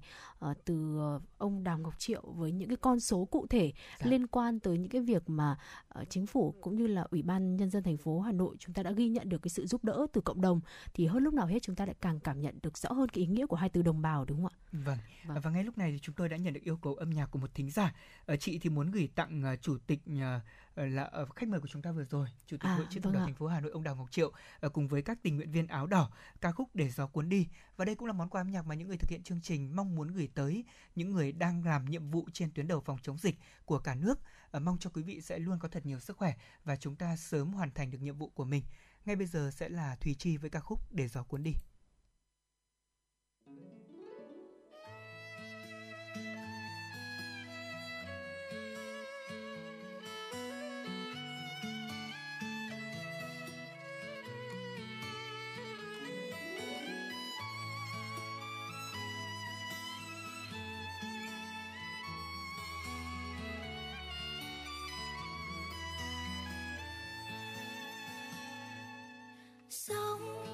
uh, 0.50 0.56
từ 0.64 0.98
ông 1.38 1.64
Đào 1.64 1.78
Ngọc 1.78 1.98
Triệu 1.98 2.22
với 2.36 2.52
những 2.52 2.68
cái 2.68 2.76
con 2.76 3.00
số 3.00 3.24
cụ 3.24 3.46
thể 3.46 3.72
dạ. 4.00 4.10
liên 4.10 4.26
quan 4.26 4.60
tới 4.60 4.78
những 4.78 4.90
cái 4.90 5.00
việc 5.00 5.22
mà 5.26 5.56
uh, 6.00 6.10
chính 6.10 6.26
phủ 6.26 6.54
cũng 6.60 6.76
như 6.76 6.86
là 6.86 7.06
Ủy 7.10 7.22
ban 7.22 7.56
nhân 7.56 7.70
dân 7.70 7.82
thành 7.82 7.96
phố 7.96 8.20
Hà 8.20 8.32
Nội 8.32 8.56
chúng 8.58 8.74
ta 8.74 8.82
đã 8.82 8.90
ghi 8.90 9.08
nhận 9.08 9.28
được 9.28 9.42
cái 9.42 9.50
sự 9.50 9.66
giúp 9.66 9.84
đỡ 9.84 10.06
từ 10.12 10.20
cộng 10.20 10.40
đồng 10.40 10.60
thì 10.94 11.06
hơn 11.06 11.22
lúc 11.22 11.34
nào 11.34 11.46
hết 11.46 11.62
chúng 11.62 11.76
ta 11.76 11.86
lại 11.86 11.94
càng 12.00 12.20
cảm 12.20 12.40
nhận 12.40 12.58
được 12.62 12.78
rõ 12.78 12.92
hơn 12.92 13.08
cái 13.08 13.24
ý 13.24 13.26
nghĩa 13.26 13.46
của 13.46 13.56
hai 13.56 13.68
từ 13.68 13.82
đồng 13.82 14.02
bào 14.02 14.24
đúng 14.24 14.42
không 14.42 14.52
ạ? 14.52 14.56
Vâng. 14.72 14.98
vâng. 15.26 15.40
Và 15.40 15.50
ngay 15.50 15.64
lúc 15.64 15.78
này 15.78 15.92
thì 15.92 15.98
chúng 15.98 16.14
tôi 16.14 16.28
đã 16.28 16.36
nhận 16.36 16.54
được 16.54 16.60
yêu 16.64 16.76
cầu 16.76 16.94
âm 16.94 17.10
nhạc 17.10 17.26
của 17.26 17.38
một 17.38 17.54
thính 17.54 17.70
giả. 17.70 17.94
Ờ, 18.26 18.36
chị 18.36 18.58
thì 18.58 18.70
muốn 18.70 18.90
gửi 18.90 19.08
tặng 19.14 19.44
uh, 19.52 19.62
chủ 19.62 19.78
tịch 19.86 20.00
uh, 20.10 20.42
là 20.76 21.10
khách 21.36 21.48
mời 21.48 21.60
của 21.60 21.68
chúng 21.68 21.82
ta 21.82 21.92
vừa 21.92 22.04
rồi, 22.04 22.28
chủ 22.46 22.56
tịch 22.56 22.68
à, 22.68 22.74
hội 22.74 22.86
chữ 22.90 23.00
thập 23.00 23.12
vâng 23.12 23.20
đỏ 23.20 23.26
thành 23.26 23.34
phố 23.34 23.46
Hà 23.46 23.60
Nội 23.60 23.70
ông 23.70 23.82
Đào 23.82 23.96
Ngọc 23.96 24.10
Triệu 24.10 24.32
cùng 24.72 24.88
với 24.88 25.02
các 25.02 25.18
tình 25.22 25.36
nguyện 25.36 25.52
viên 25.52 25.66
áo 25.66 25.86
đỏ 25.86 26.10
ca 26.40 26.52
khúc 26.52 26.68
để 26.74 26.88
gió 26.88 27.06
cuốn 27.06 27.28
đi. 27.28 27.48
Và 27.76 27.84
đây 27.84 27.94
cũng 27.94 28.06
là 28.06 28.12
món 28.12 28.28
quà 28.28 28.40
âm 28.40 28.50
nhạc 28.50 28.66
mà 28.66 28.74
những 28.74 28.88
người 28.88 28.96
thực 28.96 29.10
hiện 29.10 29.22
chương 29.22 29.40
trình 29.40 29.76
mong 29.76 29.94
muốn 29.94 30.08
gửi 30.08 30.28
tới 30.34 30.64
những 30.94 31.12
người 31.12 31.32
đang 31.32 31.64
làm 31.64 31.84
nhiệm 31.84 32.10
vụ 32.10 32.28
trên 32.32 32.50
tuyến 32.50 32.68
đầu 32.68 32.80
phòng 32.80 32.98
chống 33.02 33.18
dịch 33.18 33.38
của 33.64 33.78
cả 33.78 33.94
nước. 33.94 34.18
Mong 34.60 34.78
cho 34.80 34.90
quý 34.90 35.02
vị 35.02 35.20
sẽ 35.20 35.38
luôn 35.38 35.58
có 35.58 35.68
thật 35.68 35.86
nhiều 35.86 36.00
sức 36.00 36.16
khỏe 36.16 36.34
và 36.64 36.76
chúng 36.76 36.96
ta 36.96 37.16
sớm 37.16 37.52
hoàn 37.52 37.70
thành 37.70 37.90
được 37.90 37.98
nhiệm 38.00 38.16
vụ 38.16 38.28
của 38.34 38.44
mình. 38.44 38.62
Ngay 39.06 39.16
bây 39.16 39.26
giờ 39.26 39.50
sẽ 39.50 39.68
là 39.68 39.96
Thùy 40.00 40.14
Chi 40.14 40.36
với 40.36 40.50
ca 40.50 40.60
khúc 40.60 40.80
Để 40.90 41.08
gió 41.08 41.22
cuốn 41.22 41.42
đi. 41.42 41.52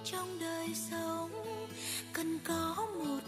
Trong 0.05 0.39
đời 0.41 0.69
sống. 0.91 1.31
Cần 2.13 2.39
có 2.45 2.87
một 2.99 3.22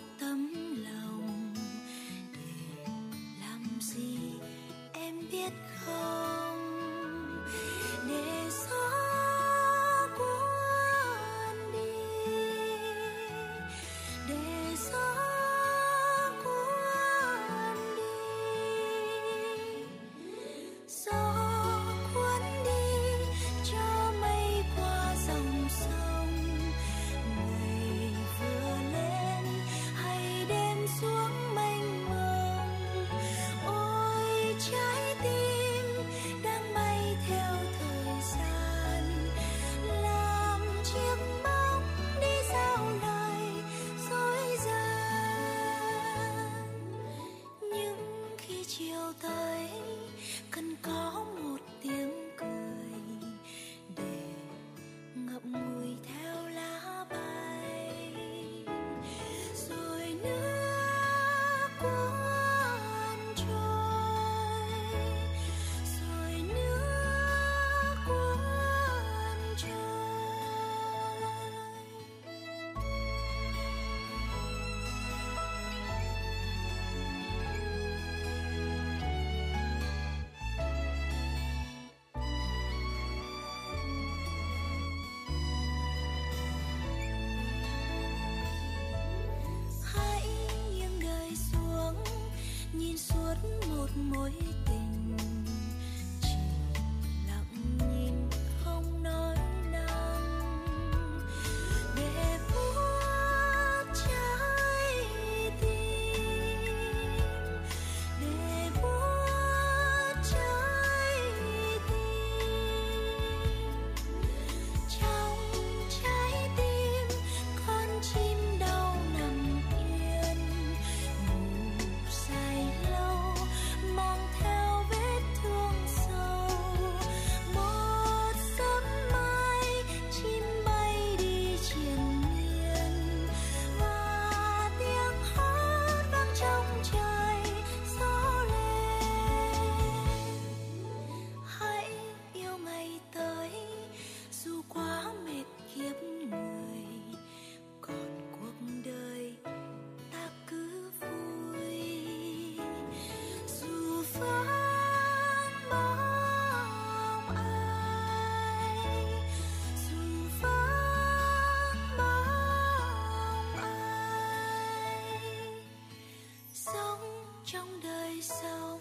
trong 167.55 167.81
đời 167.83 168.23
sống. 168.23 168.81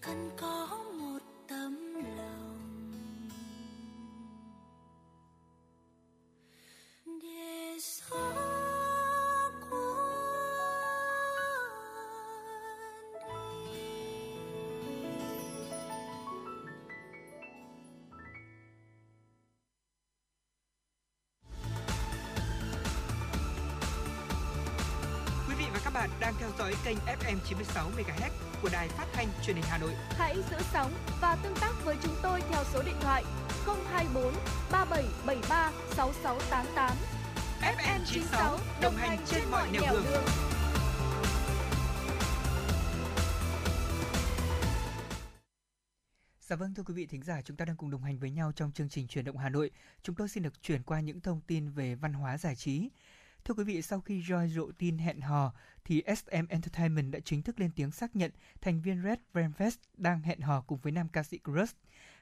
Cần 0.00 0.30
có 0.36 0.55
bạn 26.06 26.20
đang 26.20 26.34
theo 26.38 26.50
dõi 26.58 26.74
kênh 26.84 26.96
FM 26.96 27.36
96 27.48 27.90
MHz 27.96 28.30
của 28.62 28.68
đài 28.72 28.88
phát 28.88 29.06
thanh 29.12 29.28
truyền 29.42 29.56
hình 29.56 29.64
Hà 29.68 29.78
Nội. 29.78 29.90
Hãy 30.10 30.36
giữ 30.50 30.56
sóng 30.72 30.92
và 31.20 31.36
tương 31.42 31.54
tác 31.54 31.72
với 31.84 31.96
chúng 32.02 32.14
tôi 32.22 32.42
theo 32.50 32.64
số 32.72 32.82
điện 32.82 32.94
thoại 33.00 33.24
024 33.66 34.34
3773 34.72 35.72
6688. 35.96 36.96
FM 37.60 38.00
96 38.06 38.58
đồng 38.82 38.96
hành 38.96 39.18
trên 39.26 39.42
mọi 39.50 39.68
nẻo 39.72 39.82
đường. 39.92 40.24
Dạ 46.40 46.56
vâng 46.56 46.74
thưa 46.74 46.82
quý 46.82 46.94
vị 46.94 47.06
thính 47.06 47.22
giả, 47.22 47.42
chúng 47.42 47.56
ta 47.56 47.64
đang 47.64 47.76
cùng 47.76 47.90
đồng 47.90 48.02
hành 48.02 48.18
với 48.18 48.30
nhau 48.30 48.52
trong 48.56 48.72
chương 48.72 48.88
trình 48.88 49.08
truyền 49.08 49.24
động 49.24 49.36
Hà 49.36 49.48
Nội. 49.48 49.70
Chúng 50.02 50.16
tôi 50.16 50.28
xin 50.28 50.42
được 50.42 50.62
chuyển 50.62 50.82
qua 50.82 51.00
những 51.00 51.20
thông 51.20 51.40
tin 51.40 51.70
về 51.70 51.94
văn 51.94 52.12
hóa 52.12 52.38
giải 52.38 52.56
trí. 52.56 52.88
Thưa 53.46 53.54
quý 53.54 53.64
vị, 53.64 53.82
sau 53.82 54.00
khi 54.00 54.22
Joy 54.22 54.48
rộ 54.48 54.70
tin 54.78 54.98
hẹn 54.98 55.20
hò, 55.20 55.54
thì 55.84 56.02
SM 56.16 56.46
Entertainment 56.48 57.12
đã 57.12 57.20
chính 57.20 57.42
thức 57.42 57.60
lên 57.60 57.70
tiếng 57.76 57.90
xác 57.90 58.16
nhận 58.16 58.30
thành 58.60 58.80
viên 58.80 59.02
Red 59.02 59.18
Velvet 59.32 59.72
đang 59.96 60.20
hẹn 60.20 60.40
hò 60.40 60.60
cùng 60.60 60.78
với 60.82 60.92
nam 60.92 61.08
ca 61.08 61.22
sĩ 61.22 61.38
Crush. 61.44 61.76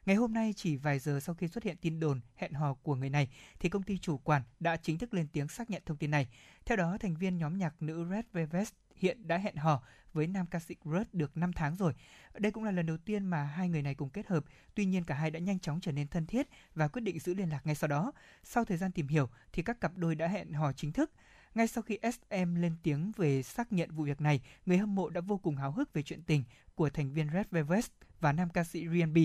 Ngày 0.06 0.16
hôm 0.16 0.32
nay, 0.32 0.54
chỉ 0.56 0.76
vài 0.76 0.98
giờ 0.98 1.20
sau 1.20 1.34
khi 1.34 1.48
xuất 1.48 1.64
hiện 1.64 1.76
tin 1.76 2.00
đồn 2.00 2.20
hẹn 2.36 2.52
hò 2.52 2.74
của 2.74 2.94
người 2.94 3.10
này, 3.10 3.28
thì 3.58 3.68
công 3.68 3.82
ty 3.82 3.98
chủ 3.98 4.18
quản 4.18 4.42
đã 4.60 4.76
chính 4.76 4.98
thức 4.98 5.14
lên 5.14 5.28
tiếng 5.32 5.48
xác 5.48 5.70
nhận 5.70 5.82
thông 5.86 5.96
tin 5.96 6.10
này. 6.10 6.28
Theo 6.64 6.76
đó, 6.76 6.96
thành 7.00 7.16
viên 7.16 7.38
nhóm 7.38 7.58
nhạc 7.58 7.82
nữ 7.82 8.06
Red 8.10 8.24
Velvet 8.32 8.68
hiện 8.96 9.28
đã 9.28 9.38
hẹn 9.38 9.56
hò 9.56 9.82
với 10.14 10.26
nam 10.26 10.46
ca 10.46 10.60
sĩ 10.60 10.76
Rudd 10.84 11.08
được 11.12 11.36
5 11.36 11.52
tháng 11.52 11.76
rồi. 11.76 11.94
Đây 12.38 12.52
cũng 12.52 12.64
là 12.64 12.70
lần 12.70 12.86
đầu 12.86 12.96
tiên 12.96 13.26
mà 13.26 13.42
hai 13.42 13.68
người 13.68 13.82
này 13.82 13.94
cùng 13.94 14.10
kết 14.10 14.26
hợp. 14.26 14.44
Tuy 14.74 14.84
nhiên 14.84 15.04
cả 15.04 15.14
hai 15.14 15.30
đã 15.30 15.40
nhanh 15.40 15.58
chóng 15.58 15.80
trở 15.80 15.92
nên 15.92 16.08
thân 16.08 16.26
thiết 16.26 16.48
và 16.74 16.88
quyết 16.88 17.02
định 17.02 17.18
giữ 17.18 17.34
liên 17.34 17.48
lạc 17.48 17.66
ngay 17.66 17.74
sau 17.74 17.88
đó. 17.88 18.12
Sau 18.42 18.64
thời 18.64 18.76
gian 18.76 18.92
tìm 18.92 19.08
hiểu 19.08 19.28
thì 19.52 19.62
các 19.62 19.80
cặp 19.80 19.96
đôi 19.96 20.14
đã 20.14 20.28
hẹn 20.28 20.52
hò 20.52 20.72
chính 20.72 20.92
thức. 20.92 21.10
Ngay 21.54 21.66
sau 21.66 21.82
khi 21.82 21.98
SM 22.02 22.54
lên 22.54 22.76
tiếng 22.82 23.12
về 23.16 23.42
xác 23.42 23.72
nhận 23.72 23.90
vụ 23.90 24.04
việc 24.04 24.20
này, 24.20 24.40
người 24.66 24.78
hâm 24.78 24.94
mộ 24.94 25.08
đã 25.08 25.20
vô 25.20 25.38
cùng 25.38 25.56
háo 25.56 25.72
hức 25.72 25.92
về 25.92 26.02
chuyện 26.02 26.22
tình 26.22 26.44
của 26.74 26.90
thành 26.90 27.12
viên 27.12 27.28
Red 27.32 27.46
Velvet 27.50 27.84
và 28.20 28.32
nam 28.32 28.48
ca 28.50 28.64
sĩ 28.64 28.88
Ryan 28.88 29.14
B. 29.14 29.18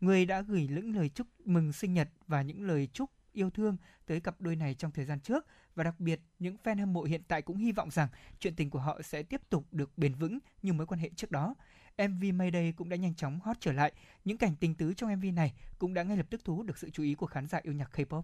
Người 0.00 0.26
đã 0.26 0.40
gửi 0.40 0.68
những 0.68 0.96
lời 0.96 1.08
chúc 1.08 1.26
mừng 1.44 1.72
sinh 1.72 1.94
nhật 1.94 2.08
và 2.26 2.42
những 2.42 2.66
lời 2.66 2.88
chúc 2.92 3.10
yêu 3.32 3.50
thương 3.50 3.76
tới 4.06 4.20
cặp 4.20 4.40
đôi 4.40 4.56
này 4.56 4.74
trong 4.74 4.90
thời 4.90 5.04
gian 5.04 5.20
trước 5.20 5.46
và 5.78 5.84
đặc 5.84 6.00
biệt 6.00 6.20
những 6.38 6.56
fan 6.64 6.78
hâm 6.78 6.92
mộ 6.92 7.02
hiện 7.02 7.22
tại 7.28 7.42
cũng 7.42 7.56
hy 7.56 7.72
vọng 7.72 7.90
rằng 7.90 8.08
chuyện 8.38 8.54
tình 8.56 8.70
của 8.70 8.78
họ 8.78 9.02
sẽ 9.02 9.22
tiếp 9.22 9.40
tục 9.50 9.64
được 9.72 9.98
bền 9.98 10.14
vững 10.14 10.38
như 10.62 10.72
mối 10.72 10.86
quan 10.86 11.00
hệ 11.00 11.10
trước 11.16 11.30
đó. 11.30 11.54
MV 11.98 12.24
Mayday 12.34 12.72
cũng 12.72 12.88
đã 12.88 12.96
nhanh 12.96 13.14
chóng 13.14 13.40
hot 13.40 13.56
trở 13.60 13.72
lại. 13.72 13.92
Những 14.24 14.38
cảnh 14.38 14.54
tình 14.60 14.74
tứ 14.74 14.94
trong 14.94 15.16
MV 15.16 15.24
này 15.34 15.52
cũng 15.78 15.94
đã 15.94 16.02
ngay 16.02 16.16
lập 16.16 16.26
tức 16.30 16.44
thu 16.44 16.56
hút 16.56 16.66
được 16.66 16.78
sự 16.78 16.90
chú 16.90 17.02
ý 17.02 17.14
của 17.14 17.26
khán 17.26 17.46
giả 17.46 17.60
yêu 17.62 17.72
nhạc 17.72 17.90
K-pop. 17.98 18.22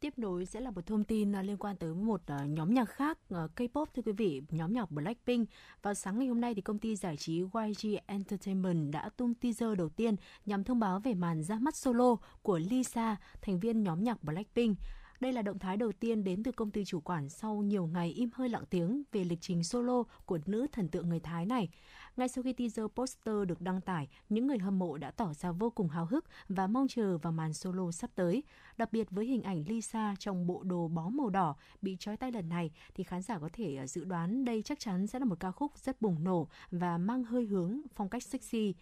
Tiếp 0.00 0.18
nối 0.18 0.46
sẽ 0.46 0.60
là 0.60 0.70
một 0.70 0.86
thông 0.86 1.04
tin 1.04 1.36
à, 1.36 1.42
liên 1.42 1.56
quan 1.56 1.76
tới 1.76 1.94
một 1.94 2.20
à, 2.26 2.44
nhóm 2.44 2.74
nhạc 2.74 2.88
khác 2.88 3.18
à, 3.30 3.46
K-pop 3.56 3.86
thưa 3.94 4.02
quý 4.02 4.12
vị, 4.12 4.42
nhóm 4.50 4.72
nhạc 4.72 4.90
Blackpink. 4.90 5.48
Vào 5.82 5.94
sáng 5.94 6.18
ngày 6.18 6.28
hôm 6.28 6.40
nay 6.40 6.54
thì 6.54 6.60
công 6.62 6.78
ty 6.78 6.96
giải 6.96 7.16
trí 7.16 7.38
YG 7.38 7.96
Entertainment 8.06 8.92
đã 8.92 9.08
tung 9.16 9.34
teaser 9.34 9.78
đầu 9.78 9.88
tiên 9.88 10.16
nhằm 10.46 10.64
thông 10.64 10.78
báo 10.78 11.00
về 11.00 11.14
màn 11.14 11.42
ra 11.42 11.58
mắt 11.58 11.76
solo 11.76 12.16
của 12.42 12.58
Lisa, 12.58 13.16
thành 13.42 13.60
viên 13.60 13.82
nhóm 13.82 14.04
nhạc 14.04 14.22
Blackpink. 14.22 14.78
Đây 15.20 15.32
là 15.32 15.42
động 15.42 15.58
thái 15.58 15.76
đầu 15.76 15.92
tiên 15.92 16.24
đến 16.24 16.42
từ 16.42 16.52
công 16.52 16.70
ty 16.70 16.84
chủ 16.84 17.00
quản 17.00 17.28
sau 17.28 17.54
nhiều 17.54 17.86
ngày 17.86 18.10
im 18.10 18.30
hơi 18.34 18.48
lặng 18.48 18.64
tiếng 18.70 19.02
về 19.12 19.24
lịch 19.24 19.40
trình 19.40 19.64
solo 19.64 20.02
của 20.24 20.38
nữ 20.46 20.66
thần 20.72 20.88
tượng 20.88 21.08
người 21.08 21.20
Thái 21.20 21.46
này. 21.46 21.68
Ngay 22.16 22.28
sau 22.28 22.42
khi 22.42 22.52
teaser 22.52 22.86
poster 22.94 23.34
được 23.46 23.60
đăng 23.60 23.80
tải, 23.80 24.08
những 24.28 24.46
người 24.46 24.58
hâm 24.58 24.78
mộ 24.78 24.98
đã 24.98 25.10
tỏ 25.10 25.34
ra 25.34 25.52
vô 25.52 25.70
cùng 25.70 25.88
háo 25.88 26.06
hức 26.06 26.24
và 26.48 26.66
mong 26.66 26.88
chờ 26.88 27.18
vào 27.18 27.32
màn 27.32 27.52
solo 27.52 27.90
sắp 27.90 28.10
tới. 28.14 28.42
Đặc 28.76 28.92
biệt 28.92 29.10
với 29.10 29.26
hình 29.26 29.42
ảnh 29.42 29.64
Lisa 29.68 30.14
trong 30.18 30.46
bộ 30.46 30.62
đồ 30.62 30.88
bó 30.88 31.08
màu 31.08 31.30
đỏ 31.30 31.56
bị 31.82 31.96
trói 32.00 32.16
tay 32.16 32.32
lần 32.32 32.48
này 32.48 32.70
thì 32.94 33.04
khán 33.04 33.22
giả 33.22 33.38
có 33.38 33.48
thể 33.52 33.76
à, 33.76 33.86
dự 33.86 34.04
đoán 34.04 34.44
đây 34.44 34.62
chắc 34.62 34.78
chắn 34.78 35.06
sẽ 35.06 35.18
là 35.18 35.24
một 35.24 35.40
ca 35.40 35.50
khúc 35.50 35.78
rất 35.78 36.02
bùng 36.02 36.24
nổ 36.24 36.48
và 36.70 36.98
mang 36.98 37.24
hơi 37.24 37.46
hướng 37.46 37.80
phong 37.94 38.08
cách 38.08 38.22
sexy. 38.22 38.74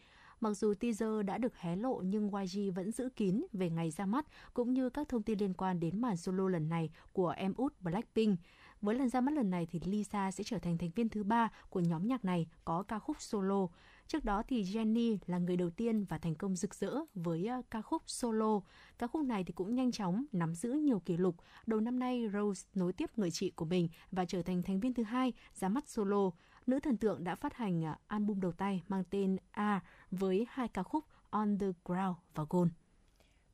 Mặc 0.45 0.55
dù 0.55 0.75
teaser 0.75 1.27
đã 1.27 1.39
được 1.39 1.57
hé 1.57 1.77
lộ 1.77 2.03
nhưng 2.05 2.31
YG 2.31 2.73
vẫn 2.75 2.91
giữ 2.91 3.09
kín 3.17 3.45
về 3.53 3.71
ngày 3.71 3.91
ra 3.91 4.07
mắt 4.07 4.27
cũng 4.55 4.75
như 4.75 4.91
các 4.91 5.09
thông 5.09 5.23
tin 5.23 5.39
liên 5.39 5.55
quan 5.55 5.81
đến 5.81 6.01
màn 6.01 6.17
solo 6.17 6.49
lần 6.49 6.69
này 6.69 6.91
của 7.13 7.29
em 7.29 7.55
út 7.57 7.81
Blackpink. 7.81 8.41
Với 8.81 8.95
lần 8.95 9.09
ra 9.09 9.21
mắt 9.21 9.35
lần 9.35 9.51
này 9.51 9.67
thì 9.71 9.81
Lisa 9.85 10.31
sẽ 10.31 10.45
trở 10.45 10.59
thành 10.59 10.79
thành 10.79 10.91
viên 10.91 11.09
thứ 11.09 11.25
ba 11.25 11.49
của 11.71 11.81
nhóm 11.81 12.07
nhạc 12.07 12.25
này 12.25 12.47
có 12.65 12.83
ca 12.83 12.99
khúc 12.99 13.17
solo. 13.21 13.67
Trước 14.07 14.25
đó 14.25 14.43
thì 14.49 14.63
Jennie 14.63 15.19
là 15.27 15.39
người 15.39 15.57
đầu 15.57 15.71
tiên 15.71 16.05
và 16.05 16.19
thành 16.19 16.35
công 16.35 16.57
rực 16.57 16.75
rỡ 16.75 16.95
với 17.15 17.47
à, 17.47 17.63
ca 17.71 17.83
khúc 17.83 18.03
solo. 18.07 18.61
Ca 18.99 19.07
khúc 19.07 19.23
này 19.23 19.45
thì 19.45 19.53
cũng 19.53 19.75
nhanh 19.75 19.93
chóng 19.93 20.25
nắm 20.33 20.55
giữ 20.55 20.73
nhiều 20.73 20.99
kỷ 20.99 21.17
lục. 21.17 21.37
Đầu 21.67 21.81
năm 21.81 21.99
nay, 21.99 22.29
Rose 22.33 22.69
nối 22.75 22.93
tiếp 22.93 23.11
người 23.17 23.31
chị 23.31 23.51
của 23.51 23.65
mình 23.65 23.89
và 24.13 24.25
trở 24.25 24.43
thành 24.43 24.63
thành 24.63 24.81
viên 24.81 24.95
thứ 24.95 25.03
hai 25.03 25.33
ra 25.55 25.69
mắt 25.69 25.89
solo. 25.89 26.31
Nữ 26.67 26.81
thần 26.81 26.97
tượng 26.97 27.25
đã 27.25 27.35
phát 27.35 27.55
hành 27.55 27.85
à, 27.85 27.99
album 28.07 28.41
đầu 28.41 28.53
tay 28.53 28.83
mang 28.89 29.05
tên 29.11 29.37
A 29.51 29.81
với 30.11 30.47
hai 30.51 30.69
ca 30.69 30.83
khúc 30.83 31.05
On 31.31 31.59
the 31.59 31.67
Ground 31.85 32.17
và 32.35 32.45
Gold. 32.51 32.71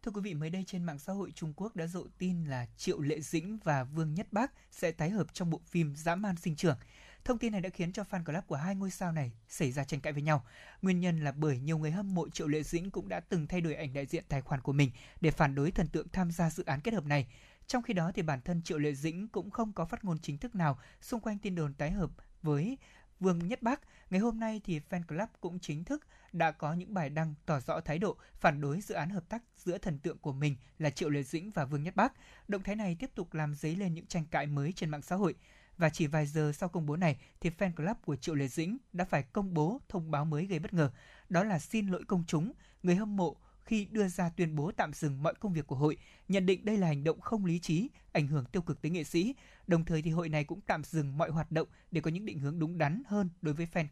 Thưa 0.03 0.13
quý 0.13 0.21
vị, 0.21 0.35
mới 0.35 0.51
đây 0.51 0.65
trên 0.67 0.85
mạng 0.85 0.99
xã 0.99 1.13
hội 1.13 1.33
Trung 1.35 1.53
Quốc 1.57 1.77
đã 1.77 1.87
rộ 1.87 2.07
tin 2.19 2.45
là 2.45 2.67
Triệu 2.77 3.01
Lệ 3.01 3.21
Dĩnh 3.21 3.59
và 3.65 3.85
Vương 3.85 4.15
Nhất 4.15 4.33
Bác 4.33 4.53
sẽ 4.71 4.93
tái 4.93 5.11
hợp 5.11 5.27
trong 5.33 5.51
bộ 5.51 5.61
phim 5.67 5.95
Dã 5.97 6.15
man 6.15 6.37
sinh 6.37 6.57
trưởng. 6.57 6.79
Thông 7.25 7.39
tin 7.39 7.53
này 7.53 7.61
đã 7.61 7.69
khiến 7.69 7.93
cho 7.93 8.05
fan 8.11 8.25
club 8.25 8.45
của 8.47 8.57
hai 8.57 8.75
ngôi 8.75 8.91
sao 8.91 9.13
này 9.13 9.33
xảy 9.49 9.73
ra 9.73 9.85
tranh 9.85 10.01
cãi 10.01 10.13
với 10.13 10.23
nhau. 10.23 10.45
Nguyên 10.83 11.01
nhân 11.01 11.25
là 11.25 11.33
bởi 11.33 11.59
nhiều 11.61 11.79
người 11.79 11.91
hâm 11.91 12.15
mộ 12.15 12.29
Triệu 12.29 12.49
Lệ 12.49 12.63
Dĩnh 12.63 12.91
cũng 12.91 13.09
đã 13.09 13.21
từng 13.21 13.47
thay 13.47 13.61
đổi 13.61 13.75
ảnh 13.75 13.93
đại 13.93 14.07
diện 14.07 14.25
tài 14.29 14.41
khoản 14.41 14.61
của 14.61 14.73
mình 14.73 14.91
để 15.21 15.31
phản 15.31 15.55
đối 15.55 15.71
thần 15.71 15.87
tượng 15.87 16.09
tham 16.09 16.31
gia 16.31 16.51
dự 16.51 16.65
án 16.65 16.81
kết 16.81 16.95
hợp 16.95 17.05
này. 17.05 17.27
Trong 17.67 17.83
khi 17.83 17.95
đó 17.95 18.13
thì 18.15 18.23
bản 18.23 18.41
thân 18.41 18.63
Triệu 18.63 18.79
Lệ 18.79 18.95
Dĩnh 18.95 19.29
cũng 19.29 19.51
không 19.51 19.73
có 19.73 19.85
phát 19.85 20.05
ngôn 20.05 20.19
chính 20.19 20.39
thức 20.39 20.55
nào 20.55 20.79
xung 21.01 21.21
quanh 21.21 21.39
tin 21.39 21.55
đồn 21.55 21.75
tái 21.75 21.91
hợp 21.91 22.11
với 22.43 22.79
Vương 23.21 23.49
Nhất 23.49 23.63
Bác. 23.63 23.81
Ngày 24.11 24.21
hôm 24.21 24.41
nay 24.41 24.61
thì 24.65 24.81
fan 24.91 25.03
club 25.03 25.29
cũng 25.41 25.59
chính 25.59 25.85
thức 25.85 26.07
đã 26.33 26.51
có 26.51 26.73
những 26.73 26.95
bài 26.95 27.11
đăng 27.11 27.35
tỏ 27.47 27.61
rõ 27.61 27.81
thái 27.81 27.99
độ 27.99 28.17
phản 28.41 28.61
đối 28.61 28.81
dự 28.81 28.95
án 28.95 29.11
hợp 29.11 29.29
tác 29.29 29.43
giữa 29.57 29.79
thần 29.79 29.99
tượng 29.99 30.19
của 30.19 30.33
mình 30.33 30.57
là 30.79 30.91
Triệu 30.91 31.11
Lệ 31.11 31.23
Dĩnh 31.23 31.51
và 31.51 31.65
Vương 31.65 31.83
Nhất 31.83 31.97
Bác. 31.97 32.13
Động 32.49 32.63
thái 32.63 32.77
này 32.77 32.97
tiếp 32.99 33.11
tục 33.15 33.35
làm 33.35 33.55
dấy 33.55 33.77
lên 33.77 33.95
những 33.95 34.07
tranh 34.07 34.25
cãi 34.31 34.47
mới 34.47 34.73
trên 34.73 34.91
mạng 34.91 35.03
xã 35.03 35.17
hội. 35.17 35.35
Và 35.77 35.91
chỉ 35.91 36.07
vài 36.07 36.27
giờ 36.27 36.53
sau 36.55 36.69
công 36.69 36.87
bố 36.87 36.97
này 36.97 37.17
thì 37.41 37.51
fan 37.59 37.73
club 37.73 37.97
của 38.05 38.17
Triệu 38.17 38.35
Lệ 38.35 38.49
Dĩnh 38.49 38.79
đã 38.93 39.05
phải 39.05 39.23
công 39.23 39.55
bố 39.55 39.81
thông 39.89 40.11
báo 40.11 40.25
mới 40.25 40.47
gây 40.47 40.59
bất 40.59 40.73
ngờ. 40.73 40.91
Đó 41.29 41.45
là 41.45 41.59
xin 41.59 41.89
lỗi 41.89 42.05
công 42.09 42.25
chúng, 42.27 42.53
người 42.83 42.97
hâm 42.97 43.17
mộ 43.17 43.37
khi 43.71 43.85
đưa 43.91 44.09
ra 44.09 44.29
tuyên 44.29 44.57
bố 44.57 44.73
tạm 44.77 44.93
dừng 44.93 45.23
mọi 45.23 45.35
công 45.35 45.53
việc 45.53 45.67
của 45.67 45.77
hội, 45.77 45.97
nhận 46.29 46.47
định 46.47 46.65
đây 46.65 46.77
là 46.77 46.87
hành 46.87 47.05
động 47.05 47.21
không 47.21 47.45
lý 47.45 47.59
trí, 47.59 47.89
ảnh 48.13 48.27
hưởng 48.27 48.45
tiêu 48.45 48.63
cực 48.63 48.83
tới 48.83 48.91
nghệ 48.91 49.05
sĩ. 49.05 49.35
Đồng 49.67 49.85
thời 49.85 50.03
thì 50.03 50.11
hội 50.11 50.29
này 50.29 50.45
cũng 50.45 50.61
tạm 50.61 50.85
dừng 50.85 51.19
mọi 51.19 51.31
hoạt 51.31 51.53
động 51.53 51.69
để 51.91 52.01
có 52.01 52.11
những 52.11 52.27
định 52.27 52.39
hướng 52.39 52.59
đúng 52.59 52.79
đắn 52.79 53.03
hơn 53.07 53.29
đối 53.43 53.55
với 53.55 53.67
fan. 53.73 53.87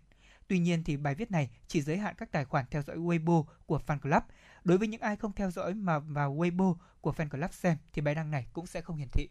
Tuy 0.48 0.58
nhiên 0.58 0.84
thì 0.84 0.96
bài 0.96 1.14
viết 1.14 1.30
này 1.30 1.50
chỉ 1.66 1.82
giới 1.82 1.96
hạn 1.96 2.14
các 2.18 2.32
tài 2.32 2.44
khoản 2.44 2.64
theo 2.70 2.82
dõi 2.82 2.96
Weibo 2.96 3.44
của 3.66 3.80
fan 3.86 3.98
club. 3.98 4.22
Đối 4.64 4.78
với 4.78 4.88
những 4.88 5.00
ai 5.00 5.16
không 5.16 5.32
theo 5.32 5.50
dõi 5.50 5.74
mà 5.74 5.98
vào 5.98 6.36
Weibo 6.36 6.76
của 7.00 7.12
fan 7.12 7.28
club 7.28 7.52
xem 7.52 7.76
thì 7.92 8.02
bài 8.02 8.14
đăng 8.14 8.30
này 8.30 8.46
cũng 8.52 8.66
sẽ 8.66 8.80
không 8.80 8.96
hiển 8.96 9.08
thị. 9.12 9.28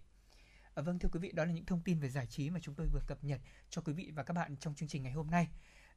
À, 0.76 0.84
vâng 0.84 1.00
thưa 1.00 1.10
quý 1.12 1.20
vị, 1.20 1.32
đó 1.32 1.46
là 1.46 1.52
những 1.52 1.66
thông 1.66 1.82
tin 1.82 2.00
về 2.00 2.10
giải 2.10 2.28
trí 2.28 2.50
mà 2.50 2.60
chúng 2.60 2.76
tôi 2.76 2.88
vừa 2.94 3.02
cập 3.08 3.24
nhật 3.24 3.42
cho 3.70 3.82
quý 3.82 3.94
vị 3.94 4.12
và 4.16 4.24
các 4.24 4.34
bạn 4.34 4.58
trong 4.58 4.76
chương 4.76 4.90
trình 4.90 5.04
ngày 5.04 5.12
hôm 5.12 5.28
nay. 5.28 5.48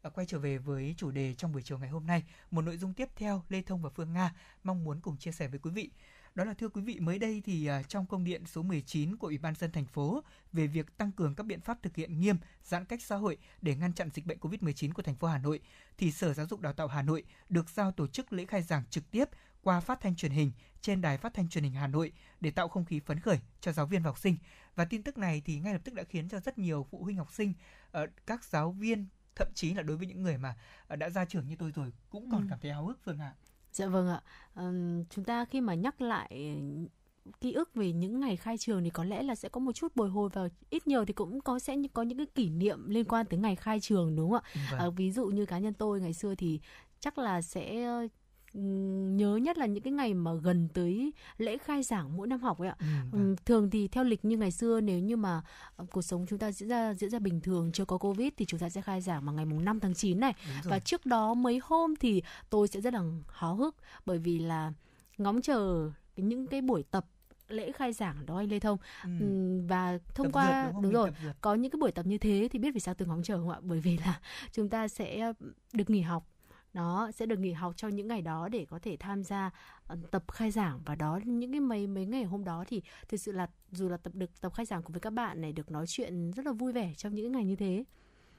À, 0.02 0.10
quay 0.10 0.26
trở 0.26 0.38
về 0.38 0.58
với 0.58 0.94
chủ 0.96 1.10
đề 1.10 1.34
trong 1.34 1.52
buổi 1.52 1.62
chiều 1.62 1.78
ngày 1.78 1.88
hôm 1.88 2.06
nay, 2.06 2.24
một 2.50 2.62
nội 2.62 2.76
dung 2.76 2.94
tiếp 2.94 3.08
theo 3.16 3.42
Lê 3.48 3.62
Thông 3.62 3.82
và 3.82 3.90
Phương 3.90 4.12
Nga 4.12 4.34
mong 4.64 4.84
muốn 4.84 5.00
cùng 5.00 5.16
chia 5.16 5.32
sẻ 5.32 5.48
với 5.48 5.58
quý 5.58 5.70
vị. 5.70 5.90
Đó 6.34 6.44
là 6.44 6.54
thưa 6.54 6.68
quý 6.68 6.82
vị, 6.82 7.00
mới 7.00 7.18
đây 7.18 7.42
thì 7.44 7.70
uh, 7.70 7.88
trong 7.88 8.06
công 8.06 8.24
điện 8.24 8.46
số 8.46 8.62
19 8.62 9.16
của 9.16 9.26
Ủy 9.26 9.38
ban 9.38 9.54
dân 9.54 9.72
thành 9.72 9.86
phố 9.86 10.24
về 10.52 10.66
việc 10.66 10.96
tăng 10.98 11.12
cường 11.12 11.34
các 11.34 11.46
biện 11.46 11.60
pháp 11.60 11.82
thực 11.82 11.96
hiện 11.96 12.20
nghiêm 12.20 12.36
giãn 12.62 12.84
cách 12.84 13.02
xã 13.02 13.16
hội 13.16 13.38
để 13.62 13.76
ngăn 13.76 13.92
chặn 13.92 14.10
dịch 14.14 14.26
bệnh 14.26 14.38
COVID-19 14.38 14.92
của 14.92 15.02
thành 15.02 15.16
phố 15.16 15.28
Hà 15.28 15.38
Nội, 15.38 15.60
thì 15.98 16.12
Sở 16.12 16.34
Giáo 16.34 16.46
dục 16.46 16.60
Đào 16.60 16.72
tạo 16.72 16.86
Hà 16.86 17.02
Nội 17.02 17.24
được 17.48 17.70
giao 17.70 17.92
tổ 17.92 18.06
chức 18.06 18.32
lễ 18.32 18.46
khai 18.46 18.62
giảng 18.62 18.82
trực 18.90 19.10
tiếp 19.10 19.24
qua 19.62 19.80
phát 19.80 20.00
thanh 20.00 20.16
truyền 20.16 20.32
hình 20.32 20.52
trên 20.80 21.00
đài 21.00 21.18
phát 21.18 21.34
thanh 21.34 21.48
truyền 21.48 21.64
hình 21.64 21.72
Hà 21.72 21.86
Nội 21.86 22.12
để 22.40 22.50
tạo 22.50 22.68
không 22.68 22.84
khí 22.84 23.00
phấn 23.00 23.20
khởi 23.20 23.38
cho 23.60 23.72
giáo 23.72 23.86
viên 23.86 24.02
và 24.02 24.08
học 24.08 24.18
sinh. 24.18 24.36
Và 24.74 24.84
tin 24.84 25.02
tức 25.02 25.18
này 25.18 25.42
thì 25.44 25.58
ngay 25.58 25.72
lập 25.72 25.80
tức 25.84 25.94
đã 25.94 26.02
khiến 26.02 26.28
cho 26.28 26.40
rất 26.40 26.58
nhiều 26.58 26.86
phụ 26.90 27.02
huynh 27.02 27.16
học 27.16 27.32
sinh, 27.32 27.54
ờ, 27.90 28.06
các 28.26 28.44
giáo 28.44 28.72
viên 28.72 29.06
thậm 29.36 29.48
chí 29.54 29.74
là 29.74 29.82
đối 29.82 29.96
với 29.96 30.06
những 30.06 30.22
người 30.22 30.38
mà 30.38 30.54
uh, 30.92 30.98
đã 30.98 31.10
ra 31.10 31.24
trường 31.24 31.48
như 31.48 31.56
tôi 31.58 31.70
rồi 31.74 31.92
cũng 32.10 32.30
còn 32.30 32.40
Ừ. 32.42 32.46
cảm 32.50 32.58
thấy 32.62 32.70
háo 32.72 32.86
hức 32.86 32.98
Phương 33.04 33.18
ạ. 33.18 33.34
Dạ 33.72 33.86
vâng 33.86 34.08
ạ. 34.08 34.20
Chúng 35.10 35.24
ta 35.24 35.44
khi 35.44 35.60
mà 35.60 35.74
nhắc 35.74 36.00
lại 36.00 36.56
ký 37.40 37.52
ức 37.52 37.74
về 37.74 37.92
những 37.92 38.20
ngày 38.20 38.36
khai 38.36 38.58
trường 38.58 38.84
thì 38.84 38.90
có 38.90 39.04
lẽ 39.04 39.22
là 39.22 39.34
sẽ 39.34 39.48
có 39.48 39.60
một 39.60 39.72
chút 39.72 39.96
bồi 39.96 40.08
hồi 40.10 40.30
và 40.32 40.48
ít 40.70 40.86
nhiều 40.86 41.04
thì 41.04 41.12
cũng 41.12 41.40
có 41.40 41.58
sẽ 41.58 41.76
có 41.92 42.02
những 42.02 42.18
cái 42.18 42.26
kỷ 42.34 42.50
niệm 42.50 42.88
liên 42.90 43.04
quan 43.04 43.26
tới 43.26 43.38
ngày 43.38 43.56
khai 43.56 43.80
trường 43.80 44.16
đúng 44.16 44.30
không 44.30 44.42
ạ? 44.44 44.50
Vâng. 44.70 44.80
À, 44.80 44.90
ví 44.96 45.10
dụ 45.12 45.26
như 45.26 45.46
cá 45.46 45.58
nhân 45.58 45.74
tôi 45.74 46.00
ngày 46.00 46.12
xưa 46.12 46.34
thì 46.34 46.60
chắc 47.00 47.18
là 47.18 47.42
sẽ 47.42 47.86
nhớ 48.54 49.36
nhất 49.36 49.58
là 49.58 49.66
những 49.66 49.82
cái 49.82 49.92
ngày 49.92 50.14
mà 50.14 50.34
gần 50.34 50.68
tới 50.74 51.12
lễ 51.38 51.58
khai 51.58 51.82
giảng 51.82 52.16
mỗi 52.16 52.26
năm 52.26 52.40
học 52.40 52.58
ấy 52.58 52.68
ạ. 52.68 52.76
Ừ, 52.78 52.86
vâng. 53.10 53.36
Thường 53.44 53.70
thì 53.70 53.88
theo 53.88 54.04
lịch 54.04 54.24
như 54.24 54.36
ngày 54.36 54.50
xưa 54.50 54.80
nếu 54.80 54.98
như 54.98 55.16
mà 55.16 55.42
ờ, 55.76 55.84
cuộc 55.90 56.02
sống 56.02 56.26
chúng 56.28 56.38
ta 56.38 56.52
diễn 56.52 56.68
ra 56.68 56.94
diễn 56.94 57.10
ra 57.10 57.18
bình 57.18 57.40
thường 57.40 57.72
chưa 57.72 57.84
có 57.84 57.98
covid 57.98 58.28
thì 58.36 58.44
chúng 58.44 58.60
ta 58.60 58.68
sẽ 58.68 58.80
khai 58.80 59.00
giảng 59.00 59.24
vào 59.24 59.34
ngày 59.34 59.44
mùng 59.44 59.64
5 59.64 59.80
tháng 59.80 59.94
9 59.94 60.20
này 60.20 60.32
Đúng 60.46 60.70
và 60.70 60.78
trước 60.78 61.06
đó 61.06 61.34
mấy 61.34 61.60
hôm 61.62 61.96
thì 61.96 62.22
tôi 62.50 62.68
sẽ 62.68 62.80
rất 62.80 62.94
là 62.94 63.02
háo 63.28 63.54
hức 63.54 63.76
bởi 64.06 64.18
vì 64.18 64.38
là 64.38 64.72
ngóng 65.18 65.42
chờ 65.42 65.90
những 66.16 66.46
cái 66.46 66.60
buổi 66.60 66.82
tập 66.90 67.06
lễ 67.48 67.72
khai 67.72 67.92
giảng 67.92 68.26
đó 68.26 68.36
anh 68.36 68.48
Lê 68.50 68.58
Thông 68.60 68.78
Ừ. 69.04 69.10
Và 69.68 69.98
thông 70.14 70.26
Tập 70.26 70.32
qua 70.32 70.62
không? 70.62 70.82
đúng 70.82 70.82
Mình 70.82 70.92
rồi 70.92 71.10
có 71.40 71.54
những 71.54 71.70
cái 71.70 71.78
buổi 71.80 71.92
tập 71.92 72.06
như 72.06 72.18
thế 72.18 72.48
thì 72.52 72.58
biết 72.58 72.70
vì 72.74 72.80
sao 72.80 72.94
tôi 72.94 73.08
ngóng 73.08 73.22
chờ 73.22 73.38
không 73.38 73.50
ạ 73.50 73.58
bởi 73.62 73.80
vì 73.80 73.96
là 73.98 74.20
chúng 74.52 74.68
ta 74.68 74.88
sẽ 74.88 75.32
được 75.72 75.90
nghỉ 75.90 76.00
học 76.00 76.26
đó 76.72 77.10
sẽ 77.14 77.26
được 77.26 77.38
nghỉ 77.38 77.52
học 77.52 77.72
trong 77.76 77.96
những 77.96 78.08
ngày 78.08 78.22
đó 78.22 78.48
để 78.48 78.66
có 78.70 78.78
thể 78.82 78.96
tham 79.00 79.24
gia 79.24 79.50
ờ, 79.86 79.96
tập 80.10 80.24
khai 80.32 80.50
giảng 80.50 80.80
và 80.84 80.94
đó 80.94 81.20
những 81.24 81.52
cái 81.52 81.60
mấy 81.60 81.86
mấy 81.86 82.06
ngày 82.06 82.24
hôm 82.24 82.44
đó 82.44 82.64
thì 82.68 82.82
thực 83.08 83.20
sự 83.20 83.32
là 83.32 83.48
dù 83.72 83.88
là 83.88 83.96
tập 83.96 84.14
được 84.14 84.40
tập 84.40 84.52
khai 84.54 84.66
giảng 84.66 84.82
cùng 84.82 84.92
với 84.92 85.00
các 85.00 85.12
bạn 85.12 85.40
này 85.40 85.52
được 85.52 85.70
nói 85.70 85.86
chuyện 85.88 86.30
rất 86.30 86.46
là 86.46 86.52
vui 86.52 86.72
vẻ 86.72 86.94
trong 86.96 87.14
những 87.14 87.32
ngày 87.32 87.44
như 87.44 87.56
thế 87.56 87.84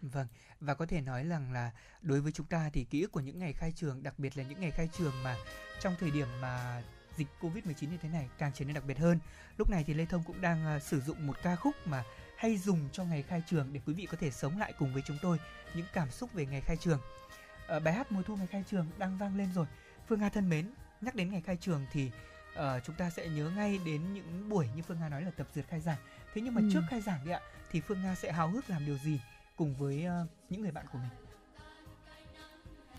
Vâng, 0.01 0.27
và 0.59 0.73
có 0.73 0.85
thể 0.85 1.01
nói 1.01 1.23
rằng 1.23 1.53
là 1.53 1.71
đối 2.01 2.21
với 2.21 2.31
chúng 2.31 2.45
ta 2.45 2.69
thì 2.73 2.83
ký 2.83 3.01
ức 3.01 3.11
của 3.11 3.19
những 3.19 3.39
ngày 3.39 3.53
khai 3.53 3.73
trường, 3.75 4.03
đặc 4.03 4.19
biệt 4.19 4.37
là 4.37 4.43
những 4.43 4.59
ngày 4.59 4.71
khai 4.71 4.89
trường 4.97 5.13
mà 5.23 5.35
trong 5.81 5.95
thời 5.99 6.11
điểm 6.11 6.27
mà 6.41 6.83
dịch 7.17 7.27
Covid-19 7.41 7.89
như 7.91 7.97
thế 8.01 8.09
này 8.09 8.29
càng 8.37 8.51
trở 8.53 8.65
nên 8.65 8.73
đặc 8.73 8.83
biệt 8.87 8.97
hơn. 8.97 9.19
Lúc 9.57 9.69
này 9.69 9.83
thì 9.87 9.93
Lê 9.93 10.05
Thông 10.05 10.23
cũng 10.23 10.41
đang 10.41 10.65
ờ, 10.65 10.79
sử 10.79 11.01
dụng 11.01 11.27
một 11.27 11.35
ca 11.43 11.55
khúc 11.55 11.75
mà 11.85 12.03
hay 12.37 12.57
dùng 12.57 12.89
cho 12.91 13.03
ngày 13.03 13.23
khai 13.23 13.43
trường 13.49 13.73
để 13.73 13.81
quý 13.85 13.93
vị 13.93 14.07
có 14.11 14.17
thể 14.19 14.31
sống 14.31 14.57
lại 14.57 14.73
cùng 14.79 14.93
với 14.93 15.03
chúng 15.05 15.17
tôi 15.21 15.37
những 15.75 15.85
cảm 15.93 16.11
xúc 16.11 16.33
về 16.33 16.45
ngày 16.45 16.61
khai 16.61 16.77
trường. 16.77 16.99
Ờ, 17.71 17.79
bài 17.79 17.93
hát 17.93 18.11
mùa 18.11 18.21
thu 18.21 18.35
ngày 18.35 18.47
khai 18.47 18.63
trường 18.67 18.85
đang 18.97 19.17
vang 19.17 19.37
lên 19.37 19.49
rồi. 19.55 19.65
Phương 20.07 20.19
Nga 20.19 20.29
thân 20.29 20.49
mến, 20.49 20.71
nhắc 21.01 21.15
đến 21.15 21.31
ngày 21.31 21.41
khai 21.41 21.57
trường 21.61 21.85
thì 21.91 22.11
ờ, 22.55 22.79
chúng 22.79 22.95
ta 22.95 23.09
sẽ 23.09 23.29
nhớ 23.29 23.51
ngay 23.55 23.79
đến 23.85 24.13
những 24.13 24.49
buổi 24.49 24.67
như 24.75 24.81
Phương 24.87 24.99
Nga 24.99 25.09
nói 25.09 25.21
là 25.21 25.31
tập 25.31 25.47
dượt 25.53 25.65
khai 25.67 25.79
giảng. 25.79 25.97
Thế 26.33 26.41
nhưng 26.41 26.53
mà 26.53 26.61
Ừ. 26.61 26.67
trước 26.73 26.81
khai 26.89 27.01
giảng 27.01 27.25
đi 27.25 27.31
ạ, 27.31 27.41
thì 27.71 27.81
Phương 27.81 28.01
Nga 28.03 28.15
sẽ 28.15 28.31
háo 28.31 28.47
hức 28.47 28.69
làm 28.69 28.85
điều 28.85 28.97
gì 28.97 29.19
cùng 29.55 29.75
với 29.75 30.05
ờ, 30.05 30.25
những 30.49 30.61
người 30.61 30.71
bạn 30.71 30.85
của 30.91 30.97
mình 30.97 31.09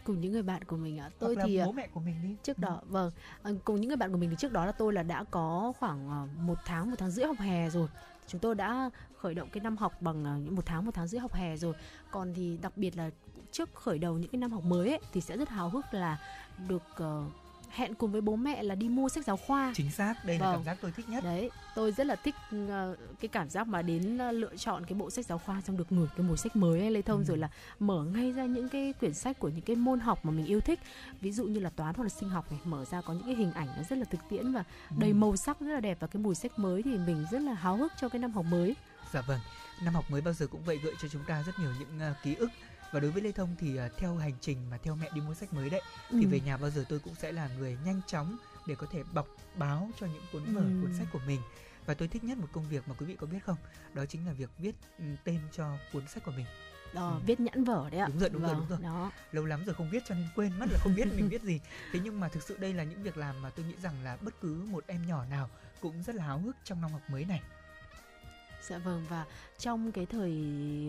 cùng 0.05 0.21
những 0.21 0.33
người 0.33 0.43
bạn 0.43 0.65
của 0.65 0.77
mình 0.77 0.99
ạ 0.99 1.11
tôi 1.19 1.35
hoặc 1.35 1.45
thì 1.47 1.61
bố 1.65 1.73
mẹ 1.73 1.89
của 1.95 2.01
mình 2.01 2.17
đi 2.23 2.37
trước 2.43 2.57
Ừ. 2.57 2.61
đó 2.61 2.81
vâng 2.87 3.11
ờ, 3.43 3.55
cùng 3.65 3.81
những 3.81 3.89
người 3.89 3.97
bạn 3.97 4.13
của 4.13 4.19
mình 4.19 4.31
thì 4.31 4.37
trước 4.39 4.53
đó 4.53 4.67
là 4.67 4.73
tôi 4.73 4.93
là 4.93 5.03
đã 5.03 5.25
có 5.31 5.73
khoảng 5.79 6.29
một 6.47 6.59
tháng 6.65 6.91
một 6.91 6.97
tháng 6.99 7.11
rưỡi 7.11 7.27
học 7.27 7.37
hè 7.39 7.71
rồi 7.71 7.89
chúng 8.27 8.41
tôi 8.41 8.55
đã 8.55 8.91
khởi 9.17 9.35
động 9.35 9.49
cái 9.53 9.61
năm 9.61 9.77
học 9.77 10.03
bằng 10.03 10.55
một 10.57 10.67
tháng 10.67 10.85
một 10.85 10.91
tháng 10.95 11.07
rưỡi 11.07 11.21
học 11.21 11.33
hè 11.33 11.57
rồi 11.57 11.75
còn 12.11 12.35
thì 12.35 12.59
đặc 12.63 12.73
biệt 12.77 12.97
là 12.97 13.11
trước 13.53 13.71
khởi 13.75 13.99
đầu 13.99 14.19
những 14.19 14.31
cái 14.31 14.39
năm 14.39 14.53
học 14.53 14.65
mới 14.65 14.89
ấy, 14.91 15.01
thì 15.13 15.21
sẽ 15.21 15.37
rất 15.37 15.49
hào 15.49 15.69
hức 15.69 15.85
là 15.95 16.19
được 16.69 16.83
ờ, 16.95 17.25
hẹn 17.71 17.95
cùng 17.95 18.13
với 18.13 18.21
bố 18.21 18.37
mẹ 18.37 18.63
là 18.63 18.75
đi 18.75 18.89
mua 18.89 19.09
sách 19.09 19.25
giáo 19.25 19.37
khoa 19.37 19.73
chính 19.77 19.91
xác 19.91 20.15
đây 20.25 20.39
là 20.39 20.45
Vâng. 20.47 20.55
cảm 20.55 20.65
giác 20.65 20.79
tôi 20.81 20.93
thích 20.93 21.09
nhất 21.09 21.25
đấy 21.25 21.51
tôi 21.75 21.93
rất 21.93 22.07
là 22.07 22.17
thích 22.17 22.35
ờ, 22.69 22.97
cái 23.21 23.29
cảm 23.29 23.51
giác 23.51 23.67
mà 23.69 23.83
đến 23.83 24.19
ờ, 24.19 24.33
lựa 24.33 24.57
chọn 24.57 24.87
cái 24.87 24.95
bộ 24.99 25.11
sách 25.11 25.27
giáo 25.27 25.39
khoa 25.39 25.61
xong 25.61 25.77
được 25.77 25.93
ngửi 25.93 26.07
cái 26.17 26.27
mùi 26.27 26.37
sách 26.37 26.57
mới 26.57 26.81
ấy, 26.81 26.91
Lê 26.91 27.03
Thông 27.03 27.19
Ừ. 27.19 27.25
rồi 27.25 27.39
là 27.39 27.49
mở 27.79 28.05
ngay 28.05 28.33
ra 28.33 28.45
những 28.45 28.69
cái 28.69 28.93
quyển 29.01 29.15
sách 29.15 29.39
của 29.39 29.49
những 29.49 29.61
cái 29.61 29.77
môn 29.77 30.01
học 30.01 30.25
mà 30.25 30.31
mình 30.31 30.47
yêu 30.47 30.61
thích 30.61 30.81
ví 31.21 31.33
dụ 31.33 31.45
như 31.45 31.61
là 31.61 31.71
toán 31.71 31.95
hoặc 31.95 32.03
là 32.05 32.09
sinh 32.09 32.29
học 32.29 32.51
này 32.53 32.61
mở 32.65 32.85
ra 32.85 33.01
có 33.01 33.13
những 33.13 33.27
cái 33.27 33.35
hình 33.35 33.53
ảnh 33.53 33.69
nó 33.77 33.83
rất 33.91 33.99
là 33.99 34.05
thực 34.05 34.21
tiễn 34.29 34.53
và 34.53 34.65
đầy 34.99 35.11
Ừ. 35.11 35.15
màu 35.15 35.37
sắc 35.37 35.61
rất 35.61 35.73
là 35.75 35.81
đẹp 35.81 35.97
và 36.01 36.07
cái 36.07 36.23
mùi 36.23 36.35
sách 36.35 36.59
mới 36.59 36.83
thì 36.83 36.91
mình 36.99 37.27
rất 37.31 37.43
là 37.43 37.53
háo 37.55 37.77
hức 37.77 37.93
cho 38.01 38.09
cái 38.09 38.19
năm 38.19 38.33
học 38.33 38.45
mới 38.45 38.77
dạ 39.13 39.21
vâng 39.21 39.41
năm 39.85 39.95
học 39.95 40.05
mới 40.11 40.21
bao 40.21 40.35
giờ 40.35 40.47
cũng 40.47 40.63
vậy 40.65 40.79
gợi 40.85 40.95
cho 41.03 41.09
chúng 41.09 41.25
ta 41.25 41.43
rất 41.47 41.59
nhiều 41.59 41.71
những 41.79 42.01
ờ, 42.01 42.15
ký 42.23 42.35
ức 42.35 42.51
và 42.93 43.01
đối 43.01 43.11
với 43.11 43.23
Lê 43.23 43.33
Thông 43.33 43.57
thì 43.59 43.77
ờ, 43.77 43.89
theo 43.97 44.17
hành 44.17 44.33
trình 44.41 44.71
mà 44.71 44.79
theo 44.83 44.95
mẹ 44.97 45.09
đi 45.15 45.21
mua 45.21 45.35
sách 45.35 45.53
mới 45.53 45.71
đấy 45.71 45.83
thì 46.11 46.25
Ừ. 46.25 46.29
về 46.31 46.41
nhà 46.41 46.57
bao 46.57 46.71
giờ 46.71 46.85
tôi 46.89 46.99
cũng 46.99 47.15
sẽ 47.15 47.33
là 47.33 47.49
người 47.59 47.79
nhanh 47.85 48.01
chóng 48.07 48.37
để 48.67 48.75
có 48.75 48.87
thể 48.93 49.03
bọc 49.15 49.27
báo 49.59 49.91
cho 50.01 50.07
những 50.07 50.23
cuốn 50.33 50.55
vở 50.55 50.61
Ừ. 50.61 50.67
cuốn 50.81 50.95
sách 50.99 51.07
của 51.13 51.21
mình 51.27 51.41
và 51.87 51.95
tôi 51.95 52.09
thích 52.09 52.25
nhất 52.25 52.39
một 52.39 52.49
công 52.53 52.69
việc 52.69 52.89
mà 52.89 52.95
quý 52.99 53.07
vị 53.07 53.17
có 53.21 53.27
biết 53.27 53.39
không 53.47 53.57
đó 53.95 54.05
chính 54.07 54.27
là 54.27 54.33
việc 54.33 54.51
viết 54.59 54.75
ừ, 54.99 55.05
tên 55.25 55.39
cho 55.53 55.77
cuốn 55.93 56.07
sách 56.09 56.25
của 56.25 56.33
mình 56.37 56.47
Đó, 56.95 57.09
Ừ. 57.09 57.21
viết 57.27 57.41
nhãn 57.41 57.65
vở 57.65 57.91
đấy 57.91 58.01
ạ 58.01 58.07
Đúng 58.07 58.19
rồi, 58.19 58.29
đúng 58.31 58.43
rồi, 58.43 58.51
Vâng, 58.55 58.61
đúng 58.61 58.69
rồi. 58.69 58.79
đó 58.83 59.11
lâu 59.33 59.45
lắm 59.45 59.65
rồi 59.65 59.75
không 59.75 59.91
viết 59.91 60.03
cho 60.07 60.15
nên 60.15 60.27
quên 60.35 60.59
mất 60.59 60.67
là 60.73 60.79
không 60.79 60.95
biết 60.95 61.09
mình 61.17 61.29
viết 61.29 61.43
gì 61.43 61.61
thế 61.93 62.01
nhưng 62.05 62.21
mà 62.21 62.29
thực 62.29 62.43
sự 62.43 62.57
đây 62.57 62.75
là 62.75 62.85
những 62.85 63.03
việc 63.03 63.17
làm 63.17 63.43
mà 63.43 63.51
tôi 63.51 63.67
nghĩ 63.67 63.75
rằng 63.83 63.95
là 64.05 64.17
bất 64.21 64.35
cứ 64.41 64.65
một 64.71 64.85
em 64.87 65.07
nhỏ 65.07 65.25
nào 65.25 65.51
cũng 65.81 66.03
rất 66.03 66.15
là 66.15 66.25
háo 66.25 66.39
hức 66.39 66.57
trong 66.65 66.81
năm 66.81 66.91
học 66.93 67.01
mới 67.09 67.25
này 67.25 67.43
Dạ 68.69 68.79
vâng 68.79 69.05
và 69.09 69.25
trong 69.59 69.93
cái 69.93 70.07
thời 70.07 70.33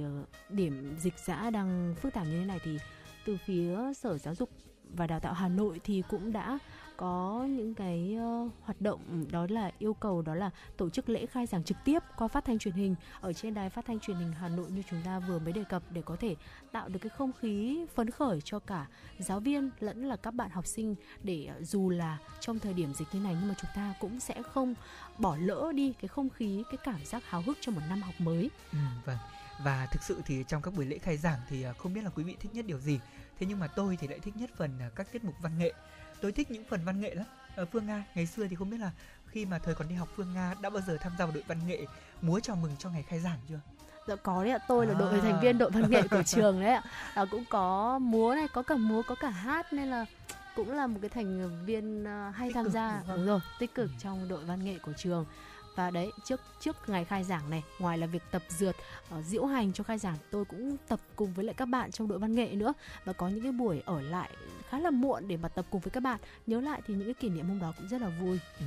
ờ, 0.03 0.23
điểm 0.49 0.95
dịch 0.99 1.19
giã 1.25 1.49
đang 1.49 1.95
phức 2.01 2.13
tạp 2.13 2.25
như 2.25 2.39
thế 2.39 2.45
này 2.45 2.59
thì 2.63 2.77
từ 3.25 3.37
phía 3.45 3.93
Sở 3.93 4.17
Giáo 4.17 4.35
dục 4.35 4.49
và 4.93 5.07
Đào 5.07 5.19
tạo 5.19 5.33
Hà 5.33 5.47
Nội 5.47 5.81
thì 5.83 6.03
cũng 6.09 6.33
đã 6.33 6.59
có 6.97 7.47
những 7.49 7.73
cái 7.73 8.17
uh, 8.17 8.51
hoạt 8.61 8.81
động 8.81 9.25
đó 9.31 9.47
là 9.49 9.71
yêu 9.79 9.93
cầu 9.93 10.21
đó 10.21 10.35
là 10.35 10.49
tổ 10.77 10.89
chức 10.89 11.09
lễ 11.09 11.25
khai 11.25 11.45
giảng 11.45 11.63
trực 11.63 11.77
tiếp 11.85 11.99
qua 12.17 12.27
phát 12.27 12.45
thanh 12.45 12.59
truyền 12.59 12.73
hình 12.73 12.95
ở 13.21 13.33
trên 13.33 13.53
đài 13.53 13.69
phát 13.69 13.85
thanh 13.85 13.99
truyền 13.99 14.17
hình 14.17 14.31
Hà 14.31 14.49
Nội 14.49 14.71
như 14.71 14.83
chúng 14.89 15.01
ta 15.05 15.19
vừa 15.19 15.39
mới 15.39 15.53
đề 15.53 15.63
cập 15.69 15.83
để 15.89 16.01
có 16.05 16.15
thể 16.15 16.35
tạo 16.71 16.89
được 16.89 16.99
cái 16.99 17.09
không 17.09 17.31
khí 17.39 17.85
phấn 17.95 18.09
khởi 18.09 18.41
cho 18.41 18.59
cả 18.59 18.87
giáo 19.19 19.39
viên 19.39 19.69
lẫn 19.79 20.05
là 20.05 20.15
các 20.15 20.33
bạn 20.33 20.49
học 20.49 20.67
sinh 20.67 20.95
để 21.23 21.49
uh, 21.57 21.67
dù 21.67 21.89
là 21.89 22.17
trong 22.39 22.59
thời 22.59 22.73
điểm 22.73 22.93
dịch 22.93 23.07
như 23.13 23.19
này 23.19 23.37
nhưng 23.39 23.49
mà 23.49 23.55
chúng 23.61 23.71
ta 23.75 23.93
cũng 23.99 24.19
sẽ 24.19 24.41
không 24.41 24.75
bỏ 25.17 25.37
lỡ 25.39 25.71
đi 25.75 25.93
cái 26.01 26.07
không 26.07 26.29
khí 26.29 26.63
cái 26.71 26.77
cảm 26.83 27.05
giác 27.05 27.23
háo 27.25 27.41
hức 27.41 27.57
cho 27.61 27.71
một 27.71 27.81
năm 27.89 28.01
học 28.01 28.15
mới 28.19 28.49
Ừ, 28.71 28.77
vâng. 29.05 29.17
Và 29.63 29.87
thực 29.91 30.03
sự 30.03 30.21
thì 30.25 30.43
trong 30.47 30.61
các 30.61 30.73
buổi 30.73 30.85
lễ 30.85 30.97
khai 30.97 31.17
giảng 31.17 31.39
thì 31.49 31.63
ờ, 31.63 31.73
không 31.73 31.93
biết 31.93 32.03
là 32.03 32.09
quý 32.09 32.23
vị 32.23 32.35
thích 32.39 32.53
nhất 32.53 32.65
điều 32.65 32.79
gì. 32.79 32.99
Thế 33.39 33.45
nhưng 33.49 33.59
mà 33.59 33.67
tôi 33.67 33.97
thì 33.97 34.07
lại 34.07 34.19
thích 34.19 34.35
nhất 34.37 34.49
phần 34.57 34.79
các 34.95 35.11
tiết 35.11 35.23
mục 35.23 35.35
văn 35.41 35.57
nghệ. 35.57 35.73
Tôi 36.23 36.31
thích 36.31 36.51
những 36.51 36.63
phần 36.69 36.81
văn 36.85 37.01
nghệ 37.01 37.15
lắm. 37.15 37.25
Ờ, 37.55 37.65
Phương 37.65 37.85
Nga 37.85 38.03
ngày 38.15 38.25
xưa 38.25 38.47
thì 38.47 38.55
không 38.55 38.69
biết 38.69 38.77
là 38.77 38.91
khi 39.27 39.45
mà 39.45 39.59
thời 39.59 39.75
còn 39.75 39.87
đi 39.89 39.95
học 39.95 40.09
Phương 40.15 40.33
Nga 40.33 40.53
đã 40.61 40.69
bao 40.69 40.81
giờ 40.81 40.97
tham 41.01 41.11
gia 41.19 41.25
vào 41.25 41.33
đội 41.33 41.43
văn 41.47 41.57
nghệ 41.67 41.85
múa 42.21 42.39
chào 42.39 42.55
mừng 42.55 42.71
cho 42.79 42.89
ngày 42.89 43.03
khai 43.03 43.19
giảng 43.19 43.39
chưa? 43.49 43.59
Dạ 44.07 44.15
có 44.15 44.43
đấy 44.43 44.51
ạ, 44.53 44.59
tôi 44.67 44.87
là 44.87 44.93
đội 44.93 45.13
À. 45.13 45.19
thành 45.21 45.39
viên 45.41 45.57
đội 45.57 45.69
văn 45.69 45.89
nghệ 45.89 46.01
của 46.11 46.23
trường 46.25 46.61
đấy 46.61 46.69
ạ. 46.69 46.83
À, 47.13 47.25
cũng 47.31 47.43
có 47.49 47.99
múa 47.99 48.35
này, 48.35 48.47
có 48.53 48.61
cả 48.63 48.75
múa, 48.75 49.01
có 49.07 49.15
cả 49.15 49.29
hát 49.29 49.73
nên 49.73 49.87
là 49.87 50.05
cũng 50.55 50.71
là 50.71 50.87
một 50.87 50.99
cái 51.01 51.09
thành 51.09 51.59
viên 51.65 52.05
à, 52.07 52.33
hay 52.35 52.47
Tích 52.49 52.55
tham 52.55 52.63
cực, 52.63 52.73
gia 52.73 53.01
đúng 53.07 53.17
đúng 53.17 53.25
rồi, 53.25 53.39
tích 53.59 53.75
cực 53.75 53.91
trong 53.99 54.27
đội 54.27 54.43
văn 54.45 54.65
nghệ 54.65 54.77
của 54.79 54.93
trường. 54.93 55.25
Và 55.75 55.91
đấy, 55.91 56.11
trước 56.25 56.41
trước 56.59 56.75
ngày 56.89 57.05
khai 57.05 57.23
giảng 57.23 57.49
này, 57.49 57.63
ngoài 57.79 57.97
là 57.97 58.07
việc 58.07 58.23
tập 58.31 58.41
dượt, 58.49 58.75
uh, 59.19 59.25
diễu 59.25 59.45
hành 59.45 59.73
cho 59.73 59.83
khai 59.83 59.97
giảng, 59.97 60.17
tôi 60.31 60.45
cũng 60.45 60.77
tập 60.87 60.99
cùng 61.15 61.33
với 61.33 61.45
lại 61.45 61.53
các 61.53 61.65
bạn 61.65 61.91
trong 61.91 62.07
đội 62.07 62.19
văn 62.19 62.35
nghệ 62.35 62.47
nữa 62.47 62.73
và 63.05 63.13
có 63.13 63.27
những 63.27 63.41
cái 63.41 63.51
buổi 63.51 63.81
ở 63.85 64.01
lại 64.01 64.29
khá 64.73 64.79
là 64.79 64.91
muộn 64.91 65.27
để 65.27 65.37
mà 65.37 65.49
tập 65.49 65.65
cùng 65.69 65.81
với 65.81 65.91
các 65.91 66.03
bạn. 66.03 66.19
Nhớ 66.47 66.61
lại 66.61 66.81
thì 66.85 66.93
những 66.93 67.05
cái 67.05 67.13
kỷ 67.13 67.29
niệm 67.29 67.47
hôm 67.47 67.59
đó 67.59 67.73
cũng 67.77 67.87
rất 67.87 68.01
là 68.01 68.09
vui. 68.09 68.39
Ừ. 68.59 68.65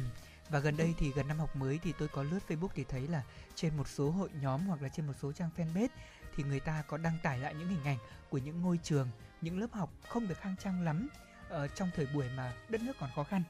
Và 0.48 0.59
gần 0.59 0.76
đây 0.76 0.94
thì 0.98 1.12
gần 1.12 1.28
năm 1.28 1.38
học 1.38 1.57
mới 1.57 1.78
thì 1.82 1.92
tôi 1.98 2.09
có 2.09 2.22
lướt 2.22 2.38
Facebook 2.48 2.68
thì 2.74 2.84
thấy 2.84 3.09
là 3.09 3.22
trên 3.54 3.76
một 3.76 3.88
số 3.88 4.11
hội 4.11 4.28
nhóm 4.40 4.61
hoặc 4.61 4.82
là 4.82 4.88
trên 4.88 5.07
một 5.07 5.12
số 5.22 5.32
trang 5.32 5.50
fanpage 5.57 5.88
thì 6.36 6.44
người 6.44 6.61
ta 6.61 6.82
có 6.88 6.96
đăng 6.96 7.18
tải 7.22 7.38
lại 7.38 7.54
những 7.54 7.68
hình 7.68 7.84
ảnh 7.84 7.98
của 8.30 8.38
những 8.38 8.62
ngôi 8.62 8.78
trường, 8.82 9.09
những 9.40 9.59
lớp 9.59 9.72
học 9.72 9.90
không 10.09 10.28
được 10.28 10.38
khang 10.38 10.57
trang 10.57 10.84
lắm 10.84 11.09
uh, 11.46 11.70
trong 11.74 11.90
thời 11.96 12.07
buổi 12.14 12.26
mà 12.36 12.52
đất 12.68 12.80
nước 12.82 12.92
còn 13.00 13.11
khó 13.14 13.24
khăn. 13.24 13.42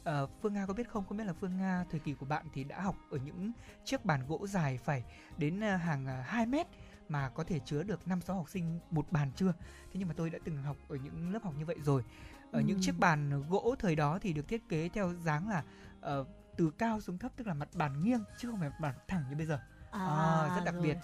Uh, 0.00 0.30
Phương 0.42 0.54
Nga 0.54 0.66
có 0.66 0.74
biết 0.74 0.88
không? 0.88 1.04
Không 1.08 1.18
biết 1.18 1.24
là 1.24 1.32
Phương 1.32 1.56
Nga 1.56 1.84
thời 1.90 2.00
kỳ 2.00 2.14
của 2.14 2.26
bạn 2.26 2.46
thì 2.54 2.64
đã 2.64 2.80
học 2.80 2.96
ở 3.10 3.18
những 3.24 3.52
chiếc 3.84 4.04
bàn 4.04 4.20
gỗ 4.28 4.46
dài 4.46 4.78
phải 4.84 5.04
đến 5.36 5.58
uh, 5.58 5.80
hàng 5.80 6.06
uh, 6.20 6.26
2 6.26 6.46
mét 6.46 6.66
mà 7.08 7.28
có 7.28 7.44
thể 7.44 7.58
chứa 7.64 7.82
được 7.82 8.08
5 8.08 8.20
6 8.20 8.36
học 8.36 8.48
sinh 8.50 8.80
một 8.90 9.12
bàn 9.12 9.30
chưa? 9.36 9.52
Thế 9.60 9.94
nhưng 9.94 10.08
mà 10.08 10.14
tôi 10.16 10.30
đã 10.30 10.38
từng 10.44 10.62
học 10.62 10.76
ở 10.88 10.96
những 10.96 11.32
lớp 11.32 11.42
học 11.42 11.54
như 11.58 11.64
vậy 11.64 11.76
rồi. 11.84 12.02
Ở 12.52 12.60
những 12.60 12.76
Ừm. 12.76 12.80
chiếc 12.82 12.98
bàn 12.98 13.42
gỗ 13.48 13.74
thời 13.78 13.96
đó 13.96 14.18
thì 14.22 14.32
được 14.32 14.48
thiết 14.48 14.68
kế 14.68 14.88
theo 14.88 15.12
dáng 15.14 15.48
là 15.48 15.64
ờ, 16.00 16.24
từ 16.56 16.70
cao 16.70 17.00
xuống 17.00 17.18
thấp 17.18 17.32
tức 17.36 17.46
là 17.46 17.54
mặt 17.54 17.68
bàn 17.74 18.04
nghiêng 18.04 18.24
chứ 18.38 18.50
không 18.50 18.60
phải 18.60 18.68
mặt 18.68 18.80
bàn 18.80 18.94
thẳng 19.08 19.24
như 19.30 19.36
bây 19.36 19.46
giờ. 19.46 19.58
À, 19.90 20.48
rất 20.56 20.64
đặc 20.64 20.74
rồi. 20.74 20.82
biệt. 20.82 20.96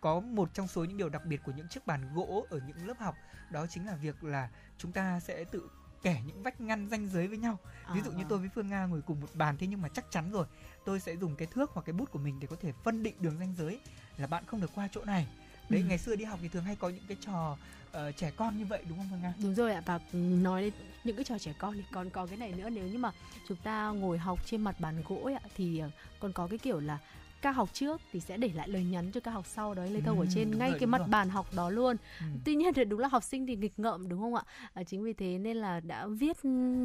Có 0.00 0.20
một 0.20 0.54
trong 0.54 0.68
số 0.68 0.84
những 0.84 0.96
điều 0.96 1.08
đặc 1.08 1.24
biệt 1.26 1.40
của 1.44 1.52
những 1.56 1.68
chiếc 1.68 1.86
bàn 1.86 2.14
gỗ 2.14 2.46
ở 2.50 2.60
những 2.66 2.86
lớp 2.86 2.98
học 2.98 3.14
đó 3.50 3.66
chính 3.66 3.86
là 3.86 3.96
việc 3.96 4.24
là 4.24 4.48
chúng 4.78 4.92
ta 4.92 5.20
sẽ 5.20 5.44
tự 5.44 5.70
kẻ 6.02 6.22
những 6.26 6.42
vách 6.42 6.60
ngăn 6.60 6.88
ranh 6.88 7.08
giới 7.08 7.28
với 7.28 7.38
nhau. 7.38 7.58
Ví 7.94 8.00
À, 8.00 8.02
dụ 8.04 8.10
như 8.10 8.16
vâng. 8.16 8.26
tôi 8.28 8.38
với 8.38 8.48
Phương 8.54 8.68
Nga 8.68 8.86
ngồi 8.86 9.02
cùng 9.02 9.20
một 9.20 9.26
bàn 9.34 9.56
thế 9.58 9.66
nhưng 9.66 9.82
mà 9.82 9.88
chắc 9.88 10.04
chắn 10.10 10.30
rồi, 10.30 10.46
tôi 10.84 11.00
sẽ 11.00 11.16
dùng 11.16 11.36
cái 11.36 11.48
thước 11.50 11.70
hoặc 11.70 11.82
cái 11.86 11.92
bút 11.92 12.10
của 12.10 12.18
mình 12.18 12.40
để 12.40 12.46
có 12.50 12.56
thể 12.60 12.72
phân 12.84 13.02
định 13.02 13.14
đường 13.20 13.38
ranh 13.38 13.54
giới 13.58 13.80
là 14.16 14.26
bạn 14.26 14.44
không 14.46 14.60
được 14.60 14.70
qua 14.74 14.88
chỗ 14.92 15.04
này. 15.04 15.28
Đấy, 15.68 15.80
Ừ. 15.80 15.86
ngày 15.88 15.98
xưa 15.98 16.16
đi 16.16 16.24
học 16.24 16.38
thì 16.42 16.48
thường 16.48 16.64
hay 16.64 16.76
có 16.76 16.88
những 16.88 17.04
cái 17.08 17.16
trò 17.26 17.56
ờ, 17.92 18.12
trẻ 18.12 18.30
con 18.36 18.58
như 18.58 18.66
vậy 18.66 18.82
đúng 18.88 18.98
không 18.98 19.06
Phương 19.10 19.22
Nga? 19.22 19.32
Đúng 19.42 19.54
rồi 19.54 19.72
ạ 19.72 19.82
và 19.86 19.98
nói 20.12 20.62
đến 20.62 20.72
những 21.04 21.16
cái 21.16 21.24
trò 21.24 21.38
trẻ 21.38 21.52
con 21.58 21.74
thì 21.74 21.82
còn 21.92 22.10
có 22.10 22.26
cái 22.26 22.36
này 22.36 22.52
nữa 22.52 22.70
nếu 22.70 22.86
như 22.86 22.98
mà 22.98 23.10
chúng 23.48 23.56
ta 23.62 23.88
ngồi 23.90 24.18
học 24.18 24.38
trên 24.46 24.60
mặt 24.62 24.80
bàn 24.80 25.02
gỗ 25.08 25.30
ạ 25.42 25.48
thì 25.56 25.78
ờ, 25.78 25.90
còn 26.20 26.32
có 26.32 26.46
cái 26.46 26.58
kiểu 26.58 26.80
là 26.80 26.98
ca 27.42 27.50
học 27.50 27.68
trước 27.72 28.00
thì 28.12 28.20
sẽ 28.20 28.36
để 28.36 28.50
lại 28.54 28.68
lời 28.68 28.84
nhắn 28.84 29.10
cho 29.12 29.20
ca 29.20 29.30
học 29.30 29.46
sau 29.46 29.74
đấy 29.74 30.02
thông 30.04 30.20
ở 30.20 30.24
Ừ, 30.26 30.28
trên 30.34 30.50
đúng 30.50 30.58
ngay 30.58 30.70
rồi, 30.70 30.78
cái 30.78 30.86
mặt 30.86 30.98
rồi. 30.98 31.06
bàn 31.08 31.28
học 31.28 31.46
đó 31.56 31.70
luôn 31.70 31.96
Ừ. 32.20 32.26
tuy 32.44 32.54
nhiên 32.56 32.74
thì 32.74 32.84
đúng 32.84 33.00
là 33.00 33.08
học 33.08 33.22
sinh 33.24 33.46
thì 33.46 33.56
nghịch 33.56 33.78
ngợm 33.78 34.08
đúng 34.08 34.20
không 34.20 34.34
ạ 34.34 34.42
à, 34.74 34.82
chính 34.82 35.02
vì 35.02 35.12
thế 35.12 35.38
nên 35.38 35.56
là 35.56 35.80
đã 35.80 36.06
viết 36.06 36.36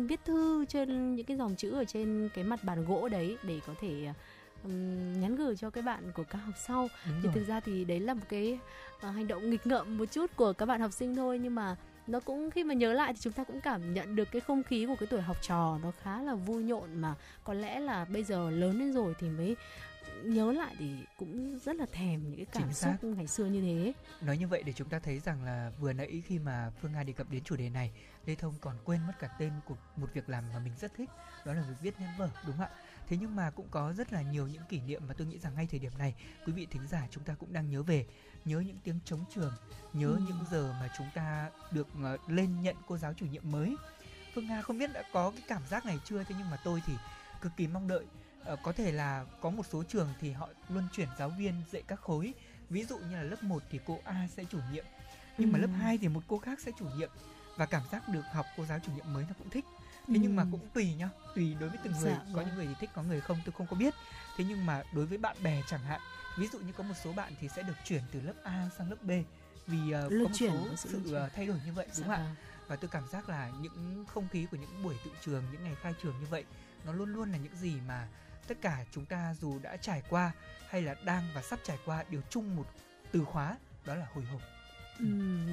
viết 0.08 0.20
thư 0.26 0.66
trên 0.66 1.16
những 1.16 1.26
cái 1.26 1.38
dòng 1.38 1.56
chữ 1.56 1.72
ở 1.72 1.86
trên 1.86 2.30
cái 2.34 2.44
mặt 2.44 2.64
bàn 2.64 2.86
gỗ 2.86 3.08
đấy 3.10 3.38
để 3.44 3.60
có 3.68 3.74
thể 3.82 4.14
nhắn 5.22 5.36
gửi 5.36 5.56
cho 5.56 5.70
cái 5.70 5.84
bạn 5.84 6.12
của 6.12 6.24
các 6.24 6.38
học 6.38 6.54
sau 6.58 6.88
Đúng 7.06 7.16
thì 7.22 7.24
rồi. 7.28 7.34
thực 7.34 7.48
ra 7.48 7.60
thì 7.60 7.86
đấy 7.86 8.00
là 8.00 8.14
một 8.14 8.26
cái 8.30 8.60
ờ, 9.02 9.10
hành 9.12 9.28
động 9.28 9.50
nghịch 9.50 9.68
ngợm 9.68 9.98
một 9.98 10.06
chút 10.12 10.32
của 10.36 10.54
các 10.54 10.66
bạn 10.66 10.82
học 10.82 10.94
sinh 10.94 11.16
thôi 11.16 11.40
nhưng 11.44 11.56
mà 11.56 11.76
nó 12.08 12.20
cũng 12.20 12.52
khi 12.52 12.64
mà 12.64 12.74
nhớ 12.74 12.94
lại 12.94 13.14
thì 13.14 13.20
chúng 13.22 13.34
ta 13.34 13.44
cũng 13.44 13.62
cảm 13.62 13.94
nhận 13.94 14.16
được 14.16 14.28
cái 14.32 14.42
không 14.42 14.64
khí 14.64 14.86
của 14.86 14.96
cái 15.00 15.08
tuổi 15.08 15.22
học 15.22 15.38
trò 15.42 15.80
nó 15.84 15.92
khá 16.04 16.22
là 16.22 16.36
vui 16.36 16.64
nhộn 16.64 17.02
mà 17.02 17.16
có 17.44 17.54
lẽ 17.54 17.80
là 17.80 18.06
bây 18.06 18.24
giờ 18.24 18.50
lớn 18.50 18.80
lên 18.80 18.94
rồi 18.94 19.14
thì 19.20 19.30
mới 19.30 19.56
nhớ 20.24 20.52
lại 20.52 20.76
thì 20.80 20.96
cũng 21.18 21.60
rất 21.66 21.76
là 21.76 21.86
thèm 21.92 22.22
những 22.30 22.36
cái 22.38 22.46
cảm 22.46 22.64
Chính 22.64 22.74
xúc 22.74 22.92
xác. 23.02 23.08
ngày 23.08 23.28
xưa 23.28 23.46
như 23.46 23.62
thế 23.62 23.94
Nói 24.22 24.38
như 24.38 24.48
vậy 24.48 24.64
để 24.66 24.74
chúng 24.74 24.90
ta 24.90 25.00
thấy 25.00 25.20
rằng 25.20 25.44
là 25.44 25.72
vừa 25.80 25.94
nãy 25.94 26.24
khi 26.28 26.40
mà 26.40 26.72
Phương 26.82 26.92
Nga 26.92 27.04
đề 27.04 27.14
cập 27.14 27.30
đến 27.30 27.44
chủ 27.44 27.56
đề 27.56 27.70
này, 27.70 27.92
Lê 28.26 28.36
Thông 28.36 28.54
còn 28.62 28.76
quên 28.84 29.00
mất 29.08 29.14
cả 29.20 29.30
tên 29.40 29.52
của 29.68 29.76
một 29.96 30.08
việc 30.14 30.30
làm 30.30 30.44
mà 30.54 30.60
mình 30.60 30.74
rất 30.82 30.92
thích, 30.98 31.10
đó 31.46 31.54
là 31.54 31.62
việc 31.70 31.76
viết 31.82 31.94
nên 32.00 32.10
vở, 32.18 32.30
đúng 32.48 32.58
không 32.58 32.66
ạ? 32.66 32.70
Thế 33.10 33.18
nhưng 33.22 33.36
mà 33.36 33.50
cũng 33.50 33.68
có 33.72 33.94
rất 33.94 34.14
là 34.14 34.22
nhiều 34.22 34.48
những 34.48 34.62
kỷ 34.70 34.82
niệm 34.82 35.02
mà 35.08 35.14
tôi 35.14 35.28
nghĩ 35.28 35.40
rằng 35.40 35.56
ngay 35.56 35.68
thời 35.72 35.80
điểm 35.80 35.92
này, 35.98 36.16
quý 36.46 36.54
vị 36.54 36.68
thính 36.72 36.88
giả 36.88 37.08
chúng 37.12 37.24
ta 37.24 37.34
cũng 37.40 37.54
đang 37.54 37.70
nhớ 37.70 37.84
về, 37.84 38.06
nhớ 38.46 38.60
những 38.60 38.78
tiếng 38.84 39.00
trống 39.06 39.26
trường, 39.36 39.54
nhớ 39.94 40.08
Ừ. 40.08 40.20
những 40.28 40.38
giờ 40.52 40.74
mà 40.80 40.90
chúng 40.98 41.08
ta 41.16 41.50
được 41.72 41.88
ờ, 42.04 42.18
lên 42.28 42.62
nhận 42.62 42.76
cô 42.88 42.98
giáo 42.98 43.14
chủ 43.14 43.26
nhiệm 43.26 43.52
mới. 43.52 43.76
Phương 44.34 44.48
Nga 44.48 44.62
không 44.62 44.78
biết 44.78 44.94
đã 44.94 45.04
có 45.14 45.32
cái 45.32 45.42
cảm 45.48 45.62
giác 45.70 45.86
này 45.86 46.00
chưa, 46.06 46.24
thế 46.24 46.36
nhưng 46.38 46.50
mà 46.50 46.58
tôi 46.64 46.82
thì 46.86 46.94
cực 47.42 47.52
kỳ 47.58 47.68
mong 47.68 47.88
đợi. 47.88 48.06
Ờ, 48.46 48.56
có 48.64 48.72
thể 48.72 48.92
là 48.92 49.26
có 49.42 49.50
một 49.50 49.66
số 49.72 49.84
trường 49.84 50.14
thì 50.22 50.32
họ 50.32 50.50
luân 50.70 50.88
chuyển 50.92 51.08
giáo 51.20 51.30
viên 51.30 51.54
dạy 51.72 51.84
các 51.88 52.00
khối 52.02 52.34
ví 52.70 52.84
dụ 52.84 52.98
như 52.98 53.16
là 53.16 53.24
lớp 53.24 53.44
1 53.44 53.64
thì 53.72 53.80
cô 53.86 54.00
A 54.04 54.28
sẽ 54.36 54.44
chủ 54.46 54.60
nhiệm 54.72 54.86
nhưng 55.38 55.52
mà 55.52 55.60
Ừ. 55.60 55.62
lớp 55.62 55.72
2 55.80 55.98
thì 55.98 56.08
một 56.08 56.24
cô 56.28 56.38
khác 56.40 56.60
sẽ 56.60 56.72
chủ 56.80 56.86
nhiệm 56.98 57.10
và 57.58 57.66
cảm 57.66 57.82
giác 57.92 58.10
được 58.10 58.22
học 58.32 58.46
cô 58.58 58.66
giáo 58.66 58.80
chủ 58.80 58.92
nhiệm 58.92 59.14
mới 59.14 59.26
nó 59.28 59.34
cũng 59.38 59.50
thích 59.50 59.66
thế 60.08 60.20
nhưng 60.20 60.36
mà 60.36 60.44
Ừ. 60.44 60.48
cũng 60.52 60.68
tùy 60.74 60.94
nhá 60.94 61.10
tùy 61.36 61.56
đối 61.60 61.70
với 61.70 61.78
từng 61.84 61.94
người 61.94 62.12
Dạ, 62.12 62.20
có 62.26 62.32
vâng. 62.34 62.46
những 62.46 62.56
người 62.56 62.66
thì 62.68 62.74
thích 62.80 62.90
có 62.96 63.04
người 63.04 63.22
không 63.22 63.38
tôi 63.46 63.54
không 63.58 63.68
có 63.68 63.76
biết 63.76 63.94
thế 64.38 64.46
nhưng 64.48 64.66
mà 64.66 64.84
đối 64.94 65.06
với 65.06 65.18
bạn 65.18 65.36
bè 65.44 65.62
chẳng 65.70 65.82
hạn 65.84 66.02
ví 66.38 66.48
dụ 66.48 66.60
như 66.60 66.72
có 66.78 66.84
một 66.84 66.94
số 67.04 67.14
bạn 67.14 67.34
thì 67.40 67.50
sẽ 67.50 67.64
được 67.64 67.74
chuyển 67.86 68.02
từ 68.12 68.22
lớp 68.22 68.34
A 68.44 68.70
sang 68.78 68.90
lớp 68.90 68.98
B 69.04 69.12
vì 69.68 69.78
Luân 69.92 70.10
có 70.24 70.30
một 70.30 70.30
chuyển, 70.34 70.52
số 70.52 70.76
sự 70.76 71.02
sự 71.06 71.14
ờ, 71.14 71.30
thay 71.36 71.46
đổi 71.48 71.58
như 71.66 71.74
vậy 71.74 71.86
đúng 71.86 71.96
Dạ 71.96 72.04
không 72.04 72.12
ạ 72.16 72.18
vâng. 72.18 72.36
và 72.68 72.76
tôi 72.76 72.90
cảm 72.90 73.04
giác 73.12 73.30
là 73.30 73.52
những 73.62 74.06
không 74.14 74.28
khí 74.32 74.48
của 74.52 74.58
những 74.58 74.84
buổi 74.84 74.96
tự 75.06 75.12
trường 75.26 75.44
những 75.52 75.64
ngày 75.64 75.76
khai 75.82 75.94
trường 76.04 76.20
như 76.20 76.26
vậy 76.30 76.44
nó 76.86 76.94
luôn 76.94 77.14
luôn 77.14 77.32
là 77.32 77.38
những 77.38 77.56
gì 77.56 77.74
mà 77.88 78.08
tất 78.48 78.58
cả 78.62 78.86
chúng 78.92 79.06
ta 79.06 79.36
dù 79.42 79.60
đã 79.60 79.78
trải 79.78 80.02
qua 80.10 80.32
hay 80.70 80.82
là 80.82 80.96
đang 81.06 81.24
và 81.36 81.42
sắp 81.42 81.60
trải 81.64 81.78
qua 81.86 82.04
đều 82.10 82.22
chung 82.30 82.56
một 82.56 82.68
từ 83.12 83.26
khóa 83.26 83.58
đó 83.86 83.96
là 83.96 84.08
hồi 84.14 84.24
hộp 84.26 84.42
Ừ, 85.00 85.06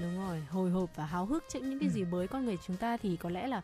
đúng 0.03 0.19
rồi 0.19 0.41
hồi 0.51 0.71
hộp 0.71 0.97
và 0.97 1.07
háo 1.07 1.27
hức 1.27 1.45
trước 1.53 1.59
những 1.63 1.79
cái 1.79 1.89
Ừ. 1.89 1.93
gì 1.93 2.05
mới 2.05 2.29
con 2.29 2.45
người 2.45 2.59
chúng 2.67 2.77
ta 2.77 2.97
thì 2.97 3.17
có 3.17 3.31
lẽ 3.31 3.47
là 3.47 3.61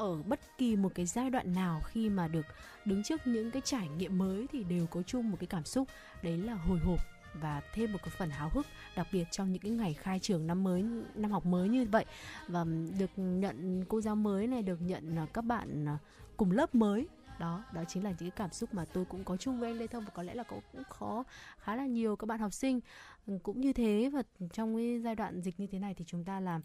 ở 0.00 0.22
bất 0.22 0.40
kỳ 0.58 0.76
một 0.76 0.92
cái 0.94 1.06
giai 1.06 1.30
đoạn 1.30 1.54
nào 1.54 1.80
khi 1.84 2.08
mà 2.08 2.28
được 2.28 2.46
đứng 2.84 3.02
trước 3.02 3.26
những 3.26 3.50
cái 3.50 3.62
trải 3.64 3.88
nghiệm 3.88 4.18
mới 4.18 4.46
thì 4.52 4.64
đều 4.64 4.86
có 4.86 5.02
chung 5.02 5.30
một 5.30 5.36
cái 5.40 5.46
cảm 5.46 5.64
xúc. 5.64 5.88
Đấy 6.22 6.38
là 6.38 6.54
hồi 6.54 6.78
hộp 6.78 7.00
và 7.34 7.62
thêm 7.74 7.92
một 7.92 7.98
cái 8.02 8.14
phần 8.18 8.30
háo 8.30 8.50
hức, 8.52 8.66
đặc 8.96 9.06
biệt 9.12 9.24
trong 9.30 9.52
những 9.52 9.62
cái 9.62 9.72
ngày 9.72 9.94
khai 9.94 10.18
trường 10.18 10.46
năm 10.46 10.64
mới, 10.64 10.84
năm 11.14 11.30
học 11.30 11.46
mới 11.46 11.68
như 11.68 11.86
vậy. 11.92 12.04
Và 12.48 12.64
được 12.98 13.10
nhận, 13.16 13.84
cô 13.88 14.00
giáo 14.00 14.16
mới 14.16 14.46
này 14.46 14.62
được 14.62 14.82
nhận 14.82 15.18
à, 15.18 15.26
các 15.32 15.42
bạn 15.42 15.88
à, 15.88 15.98
cùng 16.36 16.50
lớp 16.50 16.74
mới. 16.74 17.08
Đó 17.38 17.64
đó 17.72 17.84
chính 17.88 18.04
là 18.04 18.10
những 18.10 18.18
cái 18.18 18.30
cảm 18.30 18.52
xúc 18.52 18.74
mà 18.74 18.84
tôi 18.84 19.04
cũng 19.04 19.24
có 19.24 19.36
chung 19.36 19.60
với 19.60 19.70
anh 19.70 19.78
Lê 19.78 19.86
Thông 19.86 20.04
và 20.04 20.10
có 20.10 20.22
lẽ 20.22 20.34
là 20.34 20.42
cũng 20.42 20.62
khó, 20.88 21.24
khá 21.58 21.76
là 21.76 21.86
nhiều 21.86 22.16
các 22.16 22.26
bạn 22.26 22.40
học 22.40 22.52
sinh. 22.52 22.80
Cũng 23.42 23.60
như 23.60 23.72
thế 23.72 24.10
và 24.12 24.22
trong 24.52 24.76
cái 24.76 25.00
giai 25.00 25.14
đoạn 25.14 25.40
dịch 25.40 25.60
như 25.60 25.66
thế 25.66 25.78
này 25.78 25.94
thì 25.94 26.04
chúng 26.08 26.24
ta 26.24 26.40
là 26.40 26.60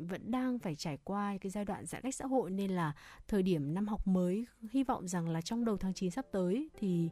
vẫn 0.00 0.30
đang 0.30 0.58
phải 0.58 0.74
trải 0.74 0.98
qua 1.04 1.36
cái 1.40 1.50
giai 1.50 1.64
đoạn 1.64 1.86
giãn 1.86 2.02
cách 2.02 2.14
xã 2.14 2.26
hội 2.26 2.50
nên 2.50 2.70
là 2.70 2.92
thời 3.28 3.42
điểm 3.42 3.74
năm 3.74 3.88
học 3.88 4.06
mới, 4.06 4.46
hy 4.70 4.84
vọng 4.84 5.08
rằng 5.08 5.28
là 5.28 5.40
trong 5.40 5.64
đầu 5.64 5.76
tháng 5.76 5.94
9 5.94 6.10
sắp 6.10 6.26
tới 6.32 6.70
thì 6.78 7.10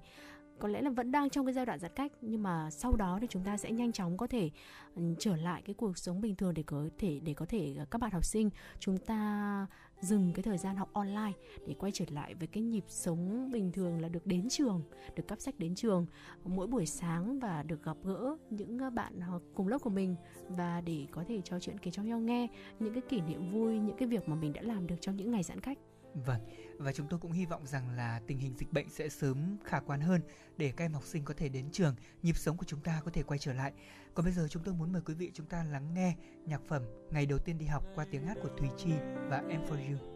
có 0.61 0.69
lẽ 0.69 0.83
là 0.83 0.91
vẫn 0.91 1.13
đang 1.13 1.31
trong 1.31 1.47
cái 1.47 1.53
giai 1.53 1.67
đoạn 1.67 1.79
giãn 1.79 1.91
cách 1.95 2.13
nhưng 2.21 2.43
mà 2.43 2.71
sau 2.71 2.97
đó 2.97 3.19
thì 3.21 3.27
chúng 3.31 3.45
ta 3.45 3.57
sẽ 3.57 3.71
nhanh 3.71 3.93
chóng 3.93 4.17
có 4.17 4.27
thể 4.27 4.51
ừ, 4.95 5.03
trở 5.19 5.37
lại 5.37 5.63
cái 5.65 5.75
cuộc 5.75 5.99
sống 5.99 6.21
bình 6.21 6.37
thường 6.37 6.55
để 6.55 6.63
có 6.63 6.89
thể 6.99 7.21
để 7.25 7.35
có 7.35 7.47
thể 7.47 7.75
ờ, 7.79 7.85
các 7.91 8.01
bạn 8.01 8.11
học 8.11 8.25
sinh 8.25 8.51
chúng 8.79 8.99
ta 8.99 9.67
dừng 10.01 10.33
cái 10.33 10.43
thời 10.43 10.59
gian 10.59 10.77
học 10.77 10.91
online 10.93 11.33
để 11.67 11.75
quay 11.79 11.93
trở 11.93 12.05
lại 12.09 12.35
với 12.35 12.47
cái 12.47 12.63
nhịp 12.63 12.85
sống 12.89 13.51
bình 13.53 13.73
thường 13.73 14.01
là 14.01 14.09
được 14.09 14.27
đến 14.27 14.49
trường, 14.49 14.83
được 15.17 15.29
cắp 15.29 15.41
sách 15.41 15.59
đến 15.59 15.75
trường 15.75 16.07
mỗi 16.45 16.67
buổi 16.67 16.87
sáng 16.87 17.39
và 17.39 17.63
được 17.63 17.83
gặp 17.83 17.97
gỡ 18.05 18.37
những 18.51 18.79
ờ, 18.79 18.91
bạn 18.91 19.21
học 19.21 19.43
cùng 19.55 19.69
lớp 19.69 19.79
của 19.79 19.91
mình 19.91 20.17
và 20.49 20.81
để 20.81 21.07
có 21.11 21.25
thể 21.29 21.41
trò 21.41 21.61
chuyện 21.61 21.79
kể 21.79 21.91
cho 21.91 22.03
nhau 22.03 22.19
nghe 22.19 22.49
những 22.79 22.95
cái 22.95 23.03
kỷ 23.09 23.21
niệm 23.21 23.51
vui, 23.51 23.79
những 23.79 23.97
cái 23.97 24.09
việc 24.09 24.29
mà 24.29 24.37
mình 24.37 24.53
đã 24.53 24.63
làm 24.63 24.87
được 24.87 24.97
trong 25.01 25.17
những 25.17 25.31
ngày 25.31 25.43
giãn 25.43 25.61
cách. 25.61 25.79
Vâng, 26.15 26.41
và 26.79 26.93
chúng 26.93 27.07
tôi 27.09 27.21
cũng 27.21 27.33
hy 27.33 27.47
vọng 27.47 27.67
rằng 27.67 27.91
là 27.97 28.21
tình 28.27 28.39
hình 28.39 28.55
dịch 28.59 28.73
bệnh 28.73 28.89
sẽ 28.91 29.09
sớm 29.09 29.57
khả 29.65 29.81
quan 29.81 30.01
hơn 30.01 30.21
để 30.57 30.73
các 30.77 30.85
em 30.85 30.93
học 30.93 31.05
sinh 31.05 31.25
có 31.25 31.35
thể 31.37 31.49
đến 31.49 31.71
trường, 31.73 31.95
nhịp 32.23 32.37
sống 32.37 32.57
của 32.57 32.65
chúng 32.65 32.81
ta 32.81 33.03
có 33.05 33.11
thể 33.11 33.23
quay 33.23 33.39
trở 33.39 33.53
lại. 33.53 33.73
Còn 34.15 34.25
bây 34.25 34.33
giờ 34.33 34.49
chúng 34.51 34.63
tôi 34.63 34.75
muốn 34.75 34.93
mời 34.93 35.03
quý 35.03 35.15
vị 35.15 35.31
chúng 35.35 35.47
ta 35.47 35.65
lắng 35.65 35.95
nghe 35.95 36.17
nhạc 36.47 36.61
phẩm 36.69 36.83
Ngày 37.11 37.27
đầu 37.27 37.39
tiên 37.39 37.59
đi 37.59 37.67
học 37.67 37.85
qua 37.95 38.07
tiếng 38.11 38.27
hát 38.27 38.37
của 38.43 38.51
Thùy 38.59 38.69
Chi 38.79 38.91
và 39.29 39.43
Em 39.49 39.61
For 39.63 39.91
You. 39.91 40.11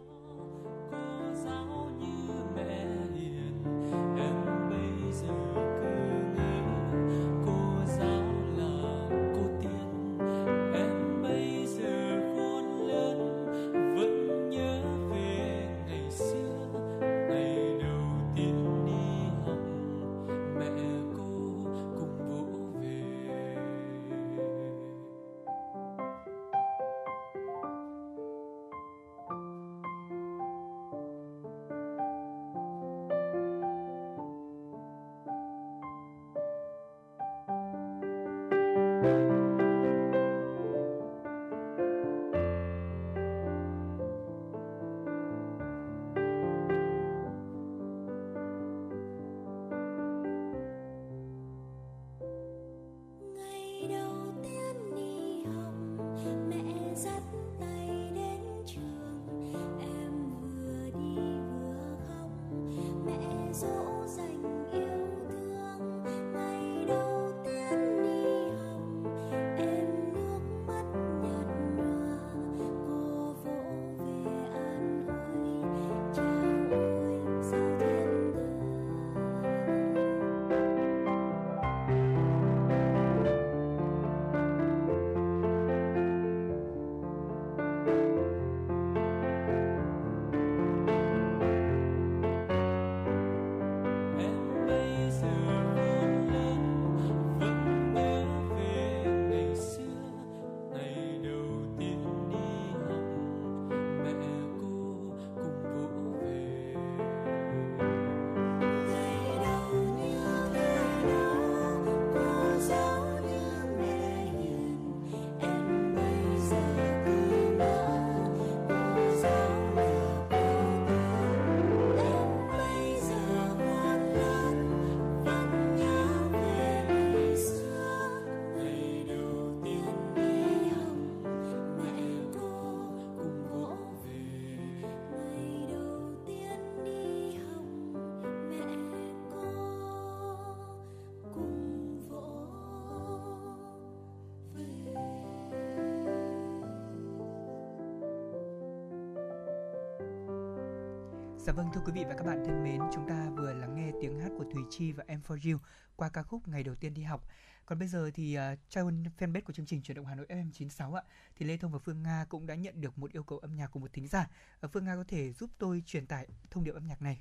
Dạ 151.47 151.53
vâng 151.53 151.71
thưa 151.75 151.81
quý 151.87 151.93
vị 151.95 152.05
và 152.09 152.15
các 152.15 152.25
bạn 152.25 152.43
thân 152.45 152.63
mến, 152.63 152.81
chúng 152.95 153.09
ta 153.09 153.31
vừa 153.37 153.53
lắng 153.53 153.75
nghe 153.75 153.91
tiếng 154.01 154.19
hát 154.19 154.29
của 154.39 154.45
Thùy 154.53 154.63
Chi 154.71 154.93
và 154.93 155.05
Em 155.07 155.21
For 155.29 155.53
You 155.53 155.59
qua 155.97 156.09
ca 156.09 156.23
khúc 156.23 156.49
Ngày 156.49 156.63
đầu 156.63 156.75
tiên 156.75 156.95
đi 156.95 157.03
học. 157.03 157.29
Còn 157.67 157.79
bây 157.79 157.89
giờ 157.89 158.11
thì 158.15 158.35
à, 158.35 158.53
uh, 158.53 158.59
trong 158.69 159.05
fanpage 159.19 159.41
của 159.45 159.53
chương 159.53 159.67
trình 159.67 159.83
chuyển 159.83 159.97
động 159.97 160.07
Hà 160.07 160.15
Nội 160.15 160.27
FM96 160.29 160.95
ạ, 160.95 161.03
thì 161.37 161.47
Lê 161.47 161.57
Thông 161.57 161.73
và 161.73 161.79
Phương 161.79 162.03
Nga 162.03 162.27
cũng 162.29 162.47
đã 162.47 162.55
nhận 162.55 162.81
được 162.81 162.99
một 162.99 163.13
yêu 163.13 163.23
cầu 163.23 163.39
âm 163.39 163.57
nhạc 163.57 163.67
của 163.67 163.81
một 163.81 163.93
thính 163.93 164.09
giả. 164.09 164.31
Uh, 164.65 164.73
Phương 164.73 164.85
Nga 164.85 164.97
có 164.97 165.05
thể 165.09 165.33
giúp 165.33 165.51
tôi 165.59 165.83
truyền 165.87 166.07
tải 166.07 166.29
thông 166.51 166.65
điệp 166.65 166.75
âm 166.75 166.87
nhạc 166.87 167.03
này. 167.03 167.21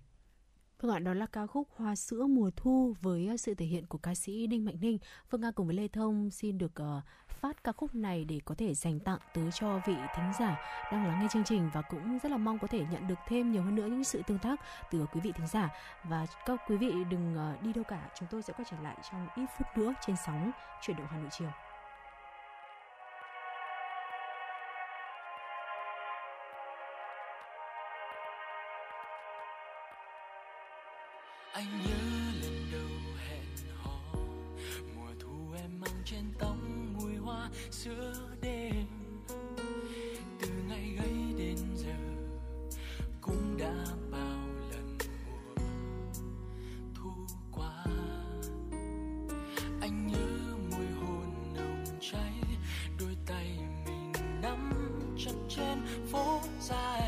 Vâng 0.81 0.91
ạ, 0.91 0.99
đó 0.99 1.13
là 1.13 1.25
ca 1.25 1.47
khúc 1.47 1.67
Hoa 1.75 1.95
sữa 1.95 2.25
mùa 2.29 2.51
thu 2.55 2.95
với 3.01 3.37
sự 3.37 3.55
thể 3.55 3.65
hiện 3.65 3.85
của 3.85 3.97
ca 3.97 4.15
sĩ 4.15 4.47
Đinh 4.47 4.65
Mạnh 4.65 4.77
Ninh. 4.79 4.97
Phương 5.29 5.41
Nga 5.41 5.51
cùng 5.51 5.67
với 5.67 5.75
Lê 5.75 5.87
Thông 5.87 6.31
xin 6.31 6.57
được 6.57 6.71
uh, 6.81 7.03
phát 7.43 7.63
ca 7.63 7.71
khúc 7.71 7.95
này 7.95 8.25
để 8.25 8.39
có 8.45 8.55
thể 8.57 8.73
dành 8.73 8.99
tặng 8.99 9.19
tới 9.33 9.51
cho 9.51 9.79
vị 9.85 9.95
thính 10.15 10.31
giả 10.39 10.57
đang 10.91 11.07
lắng 11.07 11.19
nghe 11.21 11.27
chương 11.33 11.43
trình 11.43 11.69
và 11.73 11.81
cũng 11.81 12.19
rất 12.23 12.31
là 12.31 12.37
mong 12.37 12.59
có 12.59 12.67
thể 12.67 12.85
nhận 12.91 13.07
được 13.07 13.19
thêm 13.27 13.51
nhiều 13.51 13.63
hơn 13.63 13.75
nữa 13.75 13.85
những 13.85 14.03
sự 14.03 14.21
tương 14.27 14.39
tác 14.39 14.59
từ 14.91 15.05
quý 15.13 15.21
vị 15.23 15.31
thính 15.31 15.47
giả. 15.47 15.69
Và 16.03 16.25
các 16.45 16.59
quý 16.67 16.77
vị 16.77 16.93
đừng 17.09 17.35
ờ, 17.35 17.55
đi 17.61 17.73
đâu 17.73 17.83
cả, 17.83 18.09
chúng 18.19 18.27
tôi 18.31 18.41
sẽ 18.41 18.53
quay 18.53 18.65
trở 18.71 18.77
lại 18.83 18.97
trong 19.11 19.27
ít 19.35 19.45
phút 19.57 19.67
nữa 19.75 19.93
trên 20.05 20.15
sóng 20.25 20.51
chuyển 20.81 20.97
động 20.97 21.07
Hà 21.09 21.17
Nội 21.17 21.29
chiều. 21.31 21.49
anh 31.53 31.65
nhớ 31.85 31.95
lần 32.41 32.71
đầu 32.71 33.15
hẹn 33.27 33.45
hò 33.83 33.99
mùa 34.95 35.09
thu 35.19 35.53
em 35.61 35.79
mang 35.79 36.01
trên 36.05 36.23
tóc 36.39 36.52
giữa 37.53 37.69
sữa 37.71 38.29
đêm. 38.41 38.85
Từ 40.41 40.49
ngày 40.67 40.95
ấy 40.97 41.33
đến 41.37 41.57
giờ, 41.75 41.95
cũng 43.21 43.57
đã 43.57 43.85
bao 44.11 44.47
lần 44.71 44.97
mùa 45.25 45.63
thu 46.95 47.11
qua. 47.51 47.85
Anh 49.81 50.07
nhớ 50.07 50.55
mùi 50.71 50.87
hôn 51.01 51.53
nồng 51.55 51.85
cháy, 52.11 52.33
đôi 52.99 53.17
tay 53.25 53.59
mình 53.85 54.11
nắm 54.41 54.71
chặt 55.17 55.35
trên 55.49 55.81
phố 56.11 56.41
dài. 56.61 57.02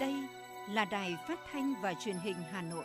Đây 0.00 0.14
là 0.70 0.84
đài 0.84 1.16
phát 1.28 1.40
thanh 1.52 1.74
và 1.82 1.94
truyền 1.94 2.16
hình 2.16 2.36
Hà 2.52 2.62
Nội. 2.62 2.84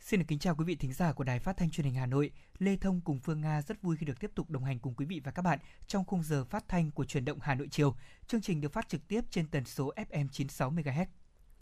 Xin 0.00 0.20
được 0.20 0.26
kính 0.28 0.38
chào 0.38 0.54
quý 0.54 0.64
vị 0.64 0.76
thính 0.76 0.92
giả 0.92 1.12
của 1.12 1.24
Đài 1.24 1.38
Phát 1.38 1.56
thanh 1.56 1.70
Truyền 1.70 1.84
hình 1.84 1.94
Hà 1.94 2.06
Nội. 2.06 2.30
Lê 2.58 2.76
Thông 2.76 3.00
cùng 3.00 3.18
Phương 3.18 3.40
Nga 3.40 3.62
rất 3.62 3.82
vui 3.82 3.96
khi 3.96 4.06
được 4.06 4.20
tiếp 4.20 4.30
tục 4.34 4.50
đồng 4.50 4.64
hành 4.64 4.78
cùng 4.78 4.94
quý 4.94 5.06
vị 5.06 5.20
và 5.24 5.32
các 5.32 5.42
bạn 5.42 5.58
trong 5.86 6.04
khung 6.04 6.22
giờ 6.22 6.44
phát 6.44 6.68
thanh 6.68 6.90
của 6.90 7.04
Truyền 7.04 7.24
động 7.24 7.38
Hà 7.42 7.54
Nội 7.54 7.68
chiều. 7.70 7.94
Chương 8.26 8.40
trình 8.40 8.60
được 8.60 8.72
phát 8.72 8.88
trực 8.88 9.08
tiếp 9.08 9.20
trên 9.30 9.46
tần 9.46 9.64
số 9.64 9.92
FM 9.96 10.28
96 10.28 10.70
MHz. 10.70 11.06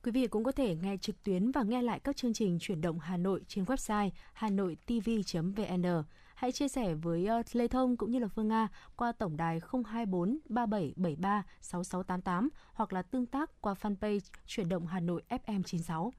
Quý 0.04 0.12
vị 0.12 0.26
cũng 0.26 0.44
có 0.44 0.52
thể 0.52 0.76
nghe 0.76 0.96
trực 0.96 1.22
tuyến 1.22 1.50
và 1.50 1.62
nghe 1.62 1.82
lại 1.82 2.00
các 2.00 2.16
chương 2.16 2.32
trình 2.32 2.58
Chuyển 2.58 2.80
động 2.80 2.98
Hà 2.98 3.16
Nội 3.16 3.40
trên 3.48 3.64
website 3.64 4.10
hanoitv.vn. 4.32 6.02
Hãy 6.34 6.52
chia 6.52 6.68
sẻ 6.68 6.94
với 6.94 7.26
ờ, 7.26 7.42
Lê 7.52 7.68
Thông 7.68 7.96
cũng 7.96 8.10
như 8.10 8.18
là 8.18 8.28
Phương 8.28 8.48
Nga 8.48 8.68
qua 8.96 9.12
tổng 9.12 9.36
đài 9.36 9.60
024 9.86 10.38
3773 10.48 11.42
6688 11.60 12.48
hoặc 12.72 12.92
là 12.92 13.02
tương 13.02 13.26
tác 13.26 13.50
qua 13.60 13.74
fanpage 13.74 14.20
Chuyển 14.46 14.68
động 14.68 14.86
Hà 14.86 15.00
Nội 15.00 15.22
FM 15.28 15.62
96. 15.62 16.12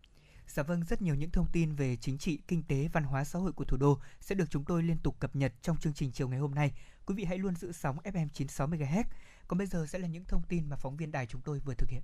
Dạ 0.48 0.64
vâng, 0.64 0.84
rất 0.90 1.02
nhiều 1.02 1.16
những 1.16 1.32
thông 1.32 1.48
tin 1.52 1.76
về 1.76 1.96
chính 1.96 2.18
trị, 2.18 2.40
kinh 2.48 2.64
tế, 2.64 2.88
văn 2.94 3.04
hóa 3.04 3.24
xã 3.24 3.40
hội 3.40 3.52
của 3.52 3.66
thủ 3.66 3.78
đô 3.78 4.00
sẽ 4.20 4.36
được 4.36 4.50
chúng 4.50 4.66
tôi 4.66 4.84
liên 4.84 4.98
tục 5.04 5.20
cập 5.20 5.36
nhật 5.36 5.54
trong 5.62 5.78
chương 5.78 5.94
trình 5.94 6.12
chiều 6.12 6.28
ngày 6.28 6.40
hôm 6.40 6.56
nay. 6.56 6.72
Quý 7.06 7.16
vị 7.16 7.24
hãy 7.24 7.38
luôn 7.38 7.56
giữ 7.56 7.72
sóng 7.72 7.98
FM 8.04 8.28
96 8.34 8.68
MHz. 8.68 9.04
Còn 9.48 9.58
bây 9.58 9.68
giờ 9.68 9.86
sẽ 9.90 10.00
là 10.00 10.08
những 10.08 10.26
thông 10.26 10.42
tin 10.50 10.70
mà 10.70 10.76
phóng 10.76 10.98
viên 10.98 11.12
đài 11.12 11.26
chúng 11.26 11.42
tôi 11.42 11.60
vừa 11.60 11.74
thực 11.74 11.90
hiện. 11.90 12.02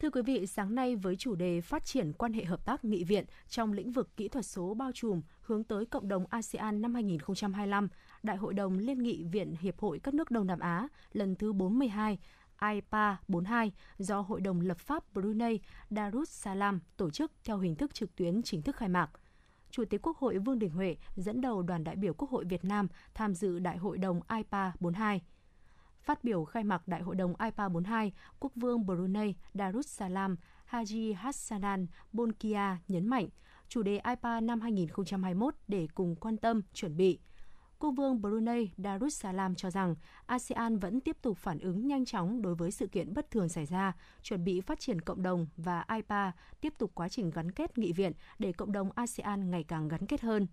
Thưa 0.00 0.10
quý 0.10 0.22
vị, 0.22 0.46
sáng 0.46 0.74
nay 0.74 0.96
với 0.96 1.16
chủ 1.16 1.34
đề 1.34 1.60
phát 1.60 1.84
triển 1.84 2.12
quan 2.12 2.32
hệ 2.32 2.44
hợp 2.44 2.64
tác 2.64 2.84
nghị 2.84 3.04
viện 3.04 3.24
trong 3.48 3.72
lĩnh 3.72 3.92
vực 3.92 4.16
kỹ 4.16 4.28
thuật 4.28 4.46
số 4.46 4.74
bao 4.74 4.92
trùm 4.92 5.22
hướng 5.40 5.64
tới 5.64 5.86
cộng 5.86 6.08
đồng 6.08 6.26
ASEAN 6.30 6.82
năm 6.82 6.94
2025, 6.94 7.88
Đại 8.22 8.36
hội 8.36 8.54
đồng 8.54 8.78
Liên 8.78 9.02
nghị 9.02 9.24
Viện 9.24 9.54
Hiệp 9.60 9.78
hội 9.78 10.00
các 10.02 10.14
nước 10.14 10.30
Đông 10.30 10.46
Nam 10.46 10.58
Á 10.58 10.88
lần 11.12 11.34
thứ 11.34 11.52
42 11.52 12.18
IPA 12.62 13.16
42 13.28 13.72
do 13.98 14.20
Hội 14.20 14.40
đồng 14.40 14.60
lập 14.60 14.78
pháp 14.78 15.12
Brunei 15.14 15.60
Darussalam 15.90 16.80
tổ 16.96 17.10
chức 17.10 17.32
theo 17.44 17.58
hình 17.58 17.74
thức 17.74 17.94
trực 17.94 18.16
tuyến 18.16 18.42
chính 18.42 18.62
thức 18.62 18.76
khai 18.76 18.88
mạc. 18.88 19.10
Chủ 19.70 19.84
tịch 19.84 20.02
Quốc 20.02 20.18
hội 20.18 20.38
Vương 20.38 20.58
Đình 20.58 20.70
Huệ 20.70 20.96
dẫn 21.16 21.40
đầu 21.40 21.62
đoàn 21.62 21.84
đại 21.84 21.96
biểu 21.96 22.14
Quốc 22.14 22.30
hội 22.30 22.44
Việt 22.44 22.64
Nam 22.64 22.88
tham 23.14 23.34
dự 23.34 23.58
Đại 23.58 23.76
hội 23.76 23.98
đồng 23.98 24.20
IPA 24.36 24.72
42. 24.80 25.22
Phát 26.08 26.24
biểu 26.24 26.44
khai 26.44 26.64
mạc 26.64 26.88
Đại 26.88 27.02
hội 27.02 27.16
đồng 27.16 27.34
IPA 27.44 27.68
42, 27.68 28.12
Quốc 28.40 28.52
vương 28.56 28.86
Brunei 28.86 29.34
Darussalam 29.54 30.36
Haji 30.70 31.14
Hassanan 31.16 31.86
Bolkiah 32.12 32.78
nhấn 32.88 33.06
mạnh, 33.06 33.28
chủ 33.68 33.82
đề 33.82 34.00
IPA 34.08 34.40
năm 34.40 34.60
2021 34.60 35.54
để 35.68 35.88
cùng 35.94 36.16
quan 36.16 36.36
tâm, 36.36 36.62
chuẩn 36.72 36.96
bị. 36.96 37.18
Quốc 37.78 37.90
vương 37.90 38.20
Brunei 38.22 38.70
Darussalam 38.76 39.54
cho 39.54 39.70
rằng 39.70 39.94
ASEAN 40.26 40.78
vẫn 40.78 41.00
tiếp 41.00 41.16
tục 41.22 41.38
phản 41.38 41.58
ứng 41.58 41.86
nhanh 41.86 42.04
chóng 42.04 42.42
đối 42.42 42.54
với 42.54 42.70
sự 42.70 42.86
kiện 42.86 43.14
bất 43.14 43.30
thường 43.30 43.48
xảy 43.48 43.66
ra, 43.66 43.92
chuẩn 44.22 44.44
bị 44.44 44.60
phát 44.60 44.80
triển 44.80 45.00
cộng 45.00 45.22
đồng 45.22 45.46
và 45.56 45.84
IPA 45.94 46.32
tiếp 46.60 46.74
tục 46.78 46.90
quá 46.94 47.08
trình 47.08 47.30
gắn 47.30 47.52
kết 47.52 47.78
nghị 47.78 47.92
viện 47.92 48.12
để 48.38 48.52
cộng 48.52 48.72
đồng 48.72 48.90
ASEAN 48.94 49.50
ngày 49.50 49.64
càng 49.64 49.88
gắn 49.88 50.06
kết 50.06 50.20
hơn. 50.20 50.46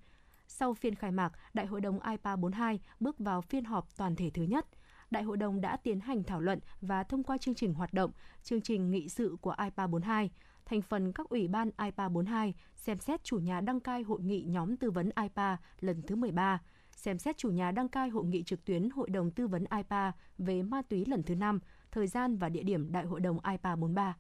Sau 0.47 0.73
phiên 0.73 0.95
khai 0.95 1.11
mạc, 1.11 1.31
Đại 1.53 1.65
hội 1.65 1.81
đồng 1.81 1.99
IPA 2.09 2.35
42 2.35 2.79
bước 2.99 3.19
vào 3.19 3.41
phiên 3.41 3.65
họp 3.65 3.97
toàn 3.97 4.15
thể 4.15 4.29
thứ 4.29 4.43
nhất– 4.43 4.65
Đại 5.11 5.23
hội 5.23 5.37
đồng 5.37 5.61
đã 5.61 5.77
tiến 5.77 5.99
hành 5.99 6.23
thảo 6.23 6.41
luận 6.41 6.59
và 6.81 7.03
thông 7.03 7.23
qua 7.23 7.37
chương 7.37 7.55
trình 7.55 7.73
hoạt 7.73 7.93
động, 7.93 8.11
chương 8.43 8.61
trình 8.61 8.91
nghị 8.91 9.09
sự 9.09 9.37
của 9.41 9.55
IPA 9.63 9.87
42, 9.87 10.29
thành 10.65 10.81
phần 10.81 11.13
các 11.13 11.29
ủy 11.29 11.47
ban 11.47 11.69
IPA 11.83 12.09
42 12.09 12.53
xem 12.75 12.97
xét 12.97 13.23
chủ 13.23 13.39
nhà 13.39 13.61
đăng 13.61 13.79
cai 13.79 14.03
hội 14.03 14.21
nghị 14.21 14.43
nhóm 14.47 14.77
tư 14.77 14.91
vấn 14.91 15.09
IPA 15.21 15.57
lần 15.79 16.01
thứ 16.07 16.15
13, 16.15 16.61
xem 16.91 17.19
xét 17.19 17.37
chủ 17.37 17.49
nhà 17.49 17.71
đăng 17.71 17.89
cai 17.89 18.09
hội 18.09 18.25
nghị 18.25 18.43
trực 18.43 18.65
tuyến 18.65 18.89
Hội 18.89 19.09
đồng 19.09 19.31
tư 19.31 19.47
vấn 19.47 19.65
IPA 19.77 20.11
về 20.37 20.63
ma 20.63 20.81
túy 20.89 21.05
lần 21.05 21.23
thứ 21.23 21.35
5, 21.35 21.59
thời 21.91 22.07
gian 22.07 22.37
và 22.37 22.49
địa 22.49 22.63
điểm 22.63 22.91
Đại 22.91 23.05
hội 23.05 23.19
đồng 23.19 23.39
IPA 23.51 23.75
43. 23.75 24.15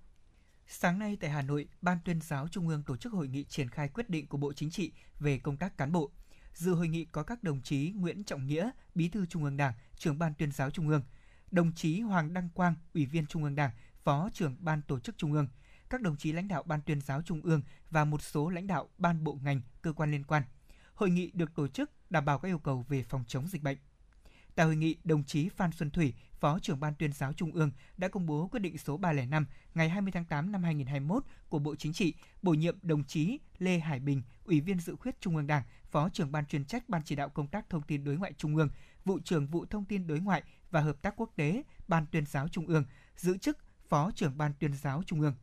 Sáng 0.67 0.99
nay 0.99 1.17
tại 1.21 1.29
Hà 1.29 1.41
Nội, 1.41 1.67
Ban 1.81 1.97
tuyên 2.05 2.21
giáo 2.21 2.47
Trung 2.47 2.67
ương 2.67 2.83
tổ 2.83 2.97
chức 2.97 3.13
hội 3.13 3.27
nghị 3.27 3.43
triển 3.43 3.69
khai 3.69 3.89
quyết 3.89 4.09
định 4.09 4.27
của 4.27 4.37
Bộ 4.37 4.53
Chính 4.53 4.69
trị 4.69 4.91
về 5.19 5.39
công 5.39 5.57
tác 5.57 5.77
cán 5.77 5.91
bộ. 5.91 6.11
Dự 6.55 6.73
hội 6.73 6.87
nghị 6.87 7.05
có 7.05 7.23
các 7.23 7.43
đồng 7.43 7.61
chí 7.61 7.93
Nguyễn 7.95 8.23
Trọng 8.23 8.47
Nghĩa, 8.47 8.69
Bí 8.95 9.09
thư 9.09 9.25
Trung 9.25 9.43
ương 9.43 9.57
Đảng, 9.57 9.73
trưởng 9.97 10.19
Ban 10.19 10.33
tuyên 10.33 10.51
giáo 10.51 10.69
Trung 10.69 10.89
ương, 10.89 11.01
đồng 11.51 11.71
chí 11.75 11.99
Hoàng 11.99 12.33
Đăng 12.33 12.49
Quang, 12.49 12.75
Ủy 12.93 13.05
viên 13.05 13.25
Trung 13.25 13.43
ương 13.43 13.55
Đảng, 13.55 13.71
Phó 14.03 14.29
trưởng 14.33 14.55
Ban 14.59 14.81
tổ 14.81 14.99
chức 14.99 15.17
Trung 15.17 15.33
ương, 15.33 15.47
các 15.89 16.01
đồng 16.01 16.17
chí 16.17 16.31
lãnh 16.31 16.47
đạo 16.47 16.63
Ban 16.63 16.81
tuyên 16.81 17.01
giáo 17.01 17.21
Trung 17.21 17.41
ương 17.41 17.61
và 17.89 18.05
một 18.05 18.21
số 18.21 18.49
lãnh 18.49 18.67
đạo 18.67 18.89
ban 18.97 19.23
bộ 19.23 19.37
ngành, 19.43 19.61
cơ 19.81 19.93
quan 19.93 20.11
liên 20.11 20.23
quan. 20.23 20.43
Hội 20.93 21.09
nghị 21.09 21.31
được 21.33 21.55
tổ 21.55 21.67
chức 21.67 21.91
đảm 22.09 22.25
bảo 22.25 22.39
các 22.39 22.49
yêu 22.49 22.59
cầu 22.59 22.85
về 22.89 23.03
phòng 23.03 23.23
chống 23.27 23.47
dịch 23.47 23.63
bệnh. 23.63 23.77
Tại 24.55 24.65
hội 24.65 24.75
nghị, 24.75 24.95
đồng 25.03 25.23
chí 25.23 25.49
Phan 25.49 25.71
Xuân 25.71 25.89
Thủy, 25.91 26.13
Phó 26.39 26.59
trưởng 26.59 26.79
Ban 26.79 26.95
tuyên 26.95 27.13
giáo 27.13 27.33
Trung 27.33 27.51
ương 27.51 27.71
đã 27.97 28.07
công 28.07 28.25
bố 28.25 28.47
quyết 28.47 28.59
định 28.59 28.77
số 28.77 28.97
305 28.97 29.45
ngày 29.75 29.89
20 29.89 30.11
tháng 30.11 30.25
8 30.25 30.51
năm 30.51 30.63
2021 30.63 31.23
của 31.49 31.59
Bộ 31.59 31.75
Chính 31.75 31.93
trị 31.93 32.13
bổ 32.41 32.53
nhiệm 32.53 32.77
đồng 32.81 33.03
chí 33.03 33.39
Lê 33.57 33.79
Hải 33.79 33.99
Bình, 33.99 34.21
Ủy 34.45 34.61
viên 34.61 34.79
dự 34.79 34.95
khuyết 34.95 35.21
Trung 35.21 35.35
ương 35.35 35.47
Đảng, 35.47 35.63
Phó 35.95 36.09
trưởng 36.09 36.31
Ban 36.31 36.45
chuyên 36.45 36.65
trách 36.65 36.89
Ban 36.89 37.01
chỉ 37.03 37.15
đạo 37.15 37.29
công 37.29 37.47
tác 37.47 37.69
thông 37.69 37.81
tin 37.81 38.03
đối 38.03 38.15
ngoại 38.15 38.33
Trung 38.33 38.55
ương, 38.55 38.69
vụ 39.05 39.19
trưởng 39.19 39.47
vụ 39.47 39.65
thông 39.65 39.85
tin 39.85 40.07
đối 40.07 40.19
ngoại 40.19 40.43
và 40.71 40.81
hợp 40.81 41.01
tác 41.01 41.13
quốc 41.17 41.31
tế, 41.35 41.63
Ban 41.87 42.05
tuyên 42.11 42.25
giáo 42.25 42.47
Trung 42.47 42.67
ương, 42.67 42.83
giữ 43.15 43.37
chức 43.37 43.57
Phó 43.89 44.11
trưởng 44.11 44.37
Ban 44.37 44.53
tuyên 44.59 44.73
giáo 44.73 45.03
Trung 45.05 45.21
ương. 45.21 45.35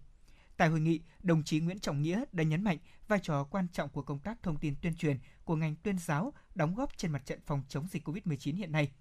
Tại 0.56 0.68
hội 0.68 0.80
nghị, 0.80 1.00
đồng 1.22 1.42
chí 1.42 1.60
Nguyễn 1.60 1.78
Trọng 1.78 2.02
Nghĩa 2.02 2.24
đã 2.32 2.44
nhấn 2.44 2.64
mạnh 2.64 2.78
vai 3.08 3.18
trò 3.22 3.44
quan 3.44 3.68
trọng 3.68 3.88
của 3.88 4.02
công 4.02 4.18
tác 4.18 4.42
thông 4.42 4.58
tin 4.58 4.74
tuyên 4.82 4.94
truyền 4.94 5.18
của 5.44 5.56
ngành 5.56 5.76
tuyên 5.76 5.98
giáo 5.98 6.32
đóng 6.54 6.74
góp 6.74 6.98
trên 6.98 7.12
mặt 7.12 7.26
trận 7.26 7.40
phòng 7.46 7.62
chống 7.68 7.86
dịch 7.90 8.08
COVID-19 8.08 8.56
hiện 8.56 8.72
nay. 8.72 8.92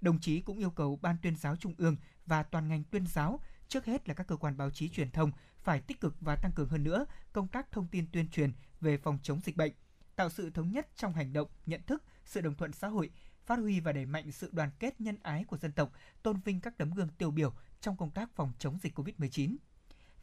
Đồng 0.00 0.18
chí 0.20 0.40
cũng 0.40 0.58
yêu 0.58 0.70
cầu 0.70 0.98
Ban 1.02 1.16
tuyên 1.22 1.36
giáo 1.36 1.56
Trung 1.56 1.74
ương 1.78 1.96
và 2.26 2.42
toàn 2.42 2.68
ngành 2.68 2.84
tuyên 2.84 3.06
giáo, 3.06 3.40
trước 3.68 3.84
hết 3.84 4.08
là 4.08 4.14
các 4.14 4.26
cơ 4.26 4.36
quan 4.36 4.56
báo 4.56 4.70
chí 4.70 4.88
truyền 4.88 5.10
thông, 5.10 5.32
phải 5.62 5.80
tích 5.80 6.00
cực 6.00 6.16
và 6.20 6.36
tăng 6.36 6.52
cường 6.52 6.68
hơn 6.68 6.84
nữa 6.84 7.06
công 7.32 7.48
tác 7.48 7.72
thông 7.72 7.88
tin 7.88 8.06
tuyên 8.12 8.28
truyền 8.28 8.52
về 8.80 8.98
phòng 8.98 9.18
chống 9.22 9.40
dịch 9.44 9.56
bệnh, 9.56 9.72
tạo 10.20 10.30
sự 10.30 10.50
thống 10.50 10.72
nhất 10.72 10.88
trong 10.96 11.12
hành 11.12 11.32
động, 11.32 11.48
nhận 11.66 11.82
thức, 11.82 12.02
sự 12.24 12.40
đồng 12.40 12.54
thuận 12.54 12.72
xã 12.72 12.88
hội, 12.88 13.10
phát 13.46 13.58
huy 13.58 13.80
và 13.80 13.92
đẩy 13.92 14.06
mạnh 14.06 14.32
sự 14.32 14.50
đoàn 14.52 14.70
kết 14.78 15.00
nhân 15.00 15.16
ái 15.22 15.44
của 15.44 15.56
dân 15.56 15.72
tộc, 15.72 15.92
tôn 16.22 16.40
vinh 16.40 16.60
các 16.60 16.78
tấm 16.78 16.90
gương 16.90 17.08
tiêu 17.18 17.30
biểu 17.30 17.52
trong 17.80 17.96
công 17.96 18.10
tác 18.10 18.30
phòng 18.34 18.52
chống 18.58 18.78
dịch 18.82 18.98
COVID-19. 18.98 19.56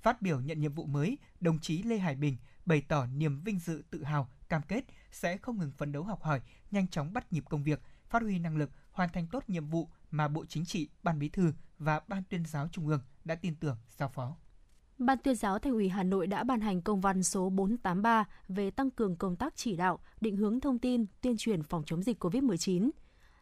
Phát 0.02 0.22
biểu 0.22 0.40
nhận 0.40 0.60
nhiệm 0.60 0.74
vụ 0.74 0.86
mới, 0.86 1.18
đồng 1.40 1.60
chí 1.60 1.84
Lê 1.84 1.98
Hải 1.98 2.16
Bình 2.16 2.38
bày 2.66 2.82
tỏ 2.82 3.06
niềm 3.06 3.42
vinh 3.42 3.60
dự 3.60 3.84
tự 3.90 4.04
hào, 4.04 4.30
cam 4.50 4.62
kết 4.62 4.86
sẽ 5.12 5.38
không 5.38 5.58
ngừng 5.58 5.72
phấn 5.72 5.92
đấu 5.92 6.04
học 6.04 6.24
hỏi, 6.24 6.42
nhanh 6.72 6.88
chóng 6.88 7.14
bắt 7.14 7.34
nhịp 7.34 7.44
công 7.50 7.64
việc, 7.64 7.82
phát 8.10 8.22
huy 8.22 8.40
năng 8.40 8.58
lực, 8.58 8.70
hoàn 8.92 9.10
thành 9.10 9.28
tốt 9.28 9.44
nhiệm 9.48 9.68
vụ 9.68 9.90
mà 10.12 10.28
Bộ 10.28 10.46
Chính 10.46 10.66
trị, 10.66 10.90
Ban 11.04 11.20
Bí 11.20 11.30
thư 11.30 11.54
và 11.80 12.02
Ban 12.08 12.24
tuyên 12.30 12.46
giáo 12.46 12.68
Trung 12.72 12.88
ương 12.88 13.02
đã 13.26 13.36
tin 13.36 13.56
tưởng 13.56 13.78
giao 13.98 14.10
phó. 14.10 14.38
Ban 14.98 15.18
tuyên 15.18 15.36
giáo 15.36 15.60
Thành 15.60 15.74
ủy 15.74 15.90
Hà 15.90 16.04
Nội 16.04 16.28
đã 16.28 16.44
ban 16.44 16.62
hành 16.62 16.82
công 16.82 17.02
văn 17.02 17.24
số 17.24 17.50
483 17.50 18.26
về 18.48 18.72
tăng 18.72 18.92
cường 18.92 19.16
công 19.16 19.36
tác 19.36 19.56
chỉ 19.56 19.76
đạo, 19.76 20.00
định 20.22 20.36
hướng 20.36 20.60
thông 20.60 20.80
tin, 20.80 21.06
tuyên 21.22 21.38
truyền 21.38 21.64
phòng 21.64 21.84
chống 21.86 22.04
dịch 22.04 22.24
COVID-19. 22.24 22.90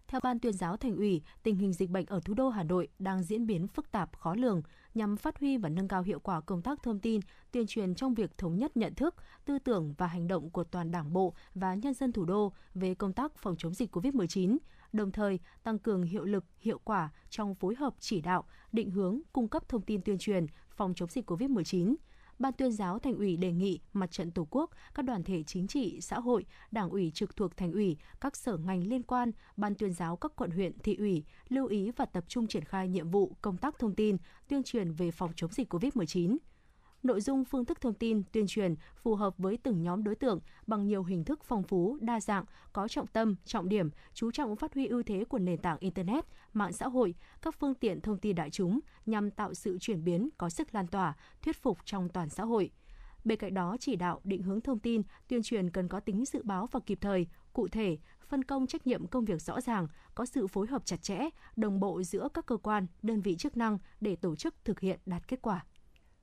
Theo 0.08 0.22
Ban 0.24 0.40
tuyên 0.40 0.54
giáo 0.54 0.78
Thành 0.78 0.96
ủy, 0.96 1.22
tình 1.44 1.56
hình 1.56 1.74
dịch 1.74 1.90
bệnh 1.90 2.06
ở 2.06 2.20
thủ 2.26 2.34
đô 2.34 2.50
Hà 2.50 2.64
Nội 2.64 2.88
đang 3.00 3.24
diễn 3.24 3.48
biến 3.48 3.68
phức 3.68 3.92
tạp 3.92 4.18
khó 4.18 4.36
lường 4.36 4.62
nhằm 4.94 5.18
phát 5.18 5.40
huy 5.40 5.58
và 5.58 5.70
nâng 5.70 5.88
cao 5.88 6.02
hiệu 6.02 6.20
quả 6.20 6.42
công 6.42 6.62
tác 6.62 6.84
thông 6.84 7.00
tin, 7.00 7.22
tuyên 7.52 7.68
truyền 7.68 7.96
trong 7.96 8.14
việc 8.14 8.38
thống 8.38 8.58
nhất 8.58 8.78
nhận 8.78 8.96
thức, 8.96 9.16
tư 9.46 9.60
tưởng 9.60 9.94
và 9.98 10.08
hành 10.08 10.28
động 10.28 10.50
của 10.50 10.64
toàn 10.64 10.92
Đảng 10.92 11.14
bộ 11.14 11.34
và 11.54 11.76
nhân 11.76 11.94
dân 11.94 12.12
thủ 12.12 12.26
đô 12.26 12.54
về 12.74 12.96
công 12.96 13.14
tác 13.14 13.38
phòng 13.38 13.56
chống 13.58 13.74
dịch 13.74 13.96
COVID-19, 13.96 14.58
đồng 14.94 15.12
thời 15.12 15.40
tăng 15.64 15.80
cường 15.80 16.04
hiệu 16.04 16.24
lực, 16.24 16.46
hiệu 16.60 16.80
quả 16.84 17.10
trong 17.30 17.56
phối 17.56 17.76
hợp 17.76 17.94
chỉ 18.00 18.22
đạo, 18.22 18.44
định 18.72 18.92
hướng, 18.92 19.22
cung 19.34 19.48
cấp 19.48 19.70
thông 19.70 19.82
tin 19.82 20.02
tuyên 20.02 20.18
truyền 20.18 20.46
phòng 20.76 20.94
chống 20.96 21.10
dịch 21.10 21.32
COVID-19. 21.32 21.96
Ban 22.40 22.54
tuyên 22.54 22.72
giáo 22.72 23.00
Thành 23.00 23.16
ủy 23.16 23.38
đề 23.38 23.52
nghị 23.52 23.80
Mặt 23.94 24.12
trận 24.12 24.32
Tổ 24.32 24.48
quốc, 24.50 24.70
các 24.96 25.06
đoàn 25.06 25.24
thể 25.24 25.44
chính 25.44 25.68
trị, 25.68 26.02
xã 26.02 26.20
hội, 26.20 26.46
Đảng 26.72 26.90
ủy 26.90 27.12
trực 27.14 27.36
thuộc 27.36 27.58
Thành 27.58 27.72
ủy, 27.72 27.98
các 28.22 28.36
sở 28.36 28.58
ngành 28.58 28.88
liên 28.88 29.04
quan, 29.04 29.32
Ban 29.58 29.76
tuyên 29.76 29.94
giáo 29.94 30.18
các 30.18 30.32
quận 30.36 30.52
huyện, 30.52 30.80
thị 30.80 30.96
ủy 30.96 31.24
lưu 31.50 31.68
ý 31.68 31.92
và 31.92 32.06
tập 32.06 32.26
trung 32.28 32.48
triển 32.48 32.64
khai 32.64 32.90
nhiệm 32.90 33.12
vụ 33.12 33.36
công 33.42 33.58
tác 33.58 33.80
thông 33.80 33.96
tin, 33.96 34.18
tuyên 34.48 34.64
truyền 34.64 34.92
về 34.92 35.12
phòng 35.12 35.32
chống 35.36 35.52
dịch 35.52 35.74
COVID-19 35.74 36.38
nội 37.06 37.22
dung 37.22 37.46
phương 37.46 37.66
thức 37.66 37.82
thông 37.82 37.94
tin 37.94 38.24
tuyên 38.32 38.48
truyền 38.48 38.76
phù 39.04 39.16
hợp 39.16 39.38
với 39.38 39.58
từng 39.64 39.84
nhóm 39.84 40.04
đối 40.04 40.16
tượng 40.16 40.40
bằng 40.68 40.88
nhiều 40.88 41.04
hình 41.04 41.24
thức 41.24 41.44
phong 41.44 41.64
phú, 41.64 41.98
đa 42.02 42.20
dạng, 42.20 42.46
có 42.74 42.88
trọng 42.88 43.08
tâm, 43.08 43.36
trọng 43.46 43.70
điểm, 43.70 43.90
chú 44.14 44.32
trọng 44.32 44.56
phát 44.56 44.74
huy 44.74 44.88
ưu 44.88 45.04
thế 45.04 45.24
của 45.30 45.40
nền 45.40 45.58
tảng 45.58 45.78
internet, 45.80 46.26
mạng 46.54 46.74
xã 46.74 46.88
hội, 46.88 47.16
các 47.42 47.56
phương 47.60 47.76
tiện 47.76 48.02
thông 48.02 48.18
tin 48.18 48.36
đại 48.36 48.50
chúng 48.50 48.80
nhằm 49.06 49.32
tạo 49.32 49.54
sự 49.54 49.78
chuyển 49.80 50.04
biến 50.04 50.30
có 50.38 50.50
sức 50.50 50.76
lan 50.76 50.88
tỏa, 50.88 51.14
thuyết 51.42 51.56
phục 51.62 51.78
trong 51.86 52.10
toàn 52.10 52.30
xã 52.30 52.44
hội. 52.44 52.72
Bên 53.24 53.40
cạnh 53.40 53.54
đó, 53.54 53.78
chỉ 53.80 53.96
đạo 53.96 54.22
định 54.24 54.44
hướng 54.44 54.62
thông 54.62 54.80
tin, 54.80 55.02
tuyên 55.28 55.44
truyền 55.44 55.70
cần 55.70 55.88
có 55.88 56.00
tính 56.00 56.26
dự 56.26 56.44
báo 56.44 56.68
và 56.72 56.80
kịp 56.86 56.98
thời, 57.02 57.28
cụ 57.54 57.68
thể, 57.68 57.98
phân 58.28 58.44
công 58.44 58.68
trách 58.68 58.88
nhiệm 58.88 59.08
công 59.08 59.26
việc 59.26 59.42
rõ 59.42 59.62
ràng, 59.62 59.88
có 60.16 60.26
sự 60.26 60.48
phối 60.48 60.68
hợp 60.68 60.86
chặt 60.86 61.02
chẽ, 61.02 61.20
đồng 61.56 61.80
bộ 61.80 62.04
giữa 62.04 62.28
các 62.34 62.46
cơ 62.46 62.58
quan, 62.58 62.88
đơn 63.02 63.22
vị 63.22 63.36
chức 63.36 63.58
năng 63.58 63.78
để 64.02 64.16
tổ 64.16 64.36
chức 64.36 64.56
thực 64.66 64.80
hiện 64.80 65.00
đạt 65.06 65.28
kết 65.28 65.42
quả 65.42 65.66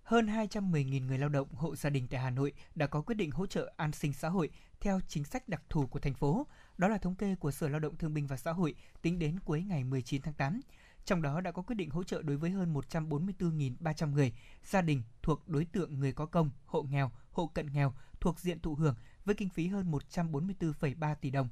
hơn 0.03 0.27
210.000 0.27 1.07
người 1.07 1.19
lao 1.19 1.29
động 1.29 1.49
hộ 1.55 1.77
gia 1.77 1.91
đình 1.91 2.07
tại 2.11 2.21
Hà 2.21 2.31
Nội 2.31 2.53
đã 2.75 2.87
có 2.87 3.01
quyết 3.03 3.15
định 3.15 3.31
hỗ 3.31 3.47
trợ 3.47 3.73
an 3.77 3.93
sinh 3.93 4.13
xã 4.13 4.29
hội 4.29 4.51
theo 4.81 5.01
chính 5.09 5.25
sách 5.25 5.49
đặc 5.49 5.63
thù 5.69 5.87
của 5.87 5.99
thành 5.99 6.15
phố. 6.15 6.47
Đó 6.79 6.89
là 6.89 6.99
thống 6.99 7.15
kê 7.15 7.35
của 7.35 7.51
Sở 7.51 7.69
Lao 7.69 7.81
động 7.81 7.97
Thương 7.97 8.15
binh 8.15 8.27
và 8.27 8.37
Xã 8.37 8.53
hội 8.53 8.75
tính 9.03 9.19
đến 9.19 9.41
cuối 9.41 9.63
ngày 9.63 9.85
19 9.85 10.23
tháng 10.23 10.35
8. 10.35 10.61
Trong 11.05 11.23
đó 11.23 11.41
đã 11.41 11.53
có 11.53 11.63
quyết 11.63 11.77
định 11.77 11.91
hỗ 11.91 12.05
trợ 12.05 12.23
đối 12.23 12.37
với 12.37 12.51
hơn 12.51 12.75
144.300 12.75 14.13
người, 14.13 14.33
gia 14.65 14.83
đình 14.83 15.03
thuộc 15.23 15.49
đối 15.49 15.65
tượng 15.65 15.99
người 15.99 16.13
có 16.13 16.27
công, 16.27 16.51
hộ 16.67 16.83
nghèo, 16.83 17.11
hộ 17.31 17.47
cận 17.47 17.73
nghèo 17.73 17.95
thuộc 18.21 18.41
diện 18.41 18.61
thụ 18.61 18.75
hưởng 18.75 18.95
với 19.25 19.35
kinh 19.35 19.49
phí 19.49 19.67
hơn 19.67 19.91
144,3 19.91 21.15
tỷ 21.15 21.31
đồng. 21.31 21.49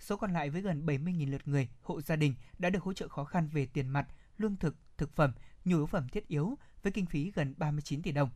Số 0.00 0.16
còn 0.16 0.32
lại 0.32 0.50
với 0.50 0.62
gần 0.62 0.86
70.000 0.86 1.30
lượt 1.30 1.48
người, 1.48 1.68
hộ 1.82 2.00
gia 2.00 2.16
đình 2.16 2.34
đã 2.58 2.70
được 2.70 2.82
hỗ 2.82 2.92
trợ 2.92 3.08
khó 3.08 3.24
khăn 3.24 3.48
về 3.48 3.66
tiền 3.66 3.88
mặt, 3.88 4.06
lương 4.38 4.56
thực, 4.56 4.76
thực 4.98 5.12
phẩm, 5.16 5.32
nhu 5.64 5.76
yếu 5.76 5.86
phẩm 5.86 6.08
thiết 6.08 6.28
yếu 6.28 6.58
với 6.82 6.92
kinh 6.92 7.06
phí 7.06 7.32
gần 7.34 7.54
39 7.56 8.02
tỷ 8.02 8.12
đồng. 8.12 8.30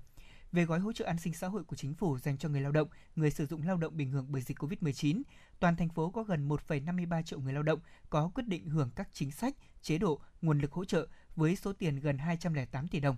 Về 0.52 0.64
gói 0.64 0.80
hỗ 0.80 0.92
trợ 0.92 1.04
an 1.04 1.18
sinh 1.18 1.34
xã 1.34 1.48
hội 1.48 1.64
của 1.64 1.76
chính 1.76 1.94
phủ 1.94 2.18
dành 2.18 2.38
cho 2.38 2.48
người 2.48 2.60
lao 2.60 2.72
động, 2.72 2.88
người 3.16 3.30
sử 3.30 3.46
dụng 3.46 3.62
lao 3.62 3.76
động 3.76 3.96
bị 3.96 4.04
ảnh 4.04 4.10
hưởng 4.10 4.26
bởi 4.28 4.42
dịch 4.42 4.58
COVID-19, 4.58 5.22
toàn 5.60 5.76
thành 5.76 5.88
phố 5.88 6.10
có 6.10 6.22
gần 6.22 6.48
1,53 6.48 7.22
triệu 7.22 7.40
người 7.40 7.52
lao 7.52 7.62
động 7.62 7.80
có 8.10 8.30
quyết 8.34 8.46
định 8.46 8.68
hưởng 8.68 8.90
các 8.96 9.08
chính 9.12 9.30
sách, 9.30 9.54
chế 9.82 9.98
độ, 9.98 10.20
nguồn 10.42 10.58
lực 10.58 10.72
hỗ 10.72 10.84
trợ 10.84 11.06
với 11.36 11.56
số 11.56 11.72
tiền 11.72 12.00
gần 12.00 12.18
208 12.18 12.88
tỷ 12.88 13.00
đồng. 13.00 13.16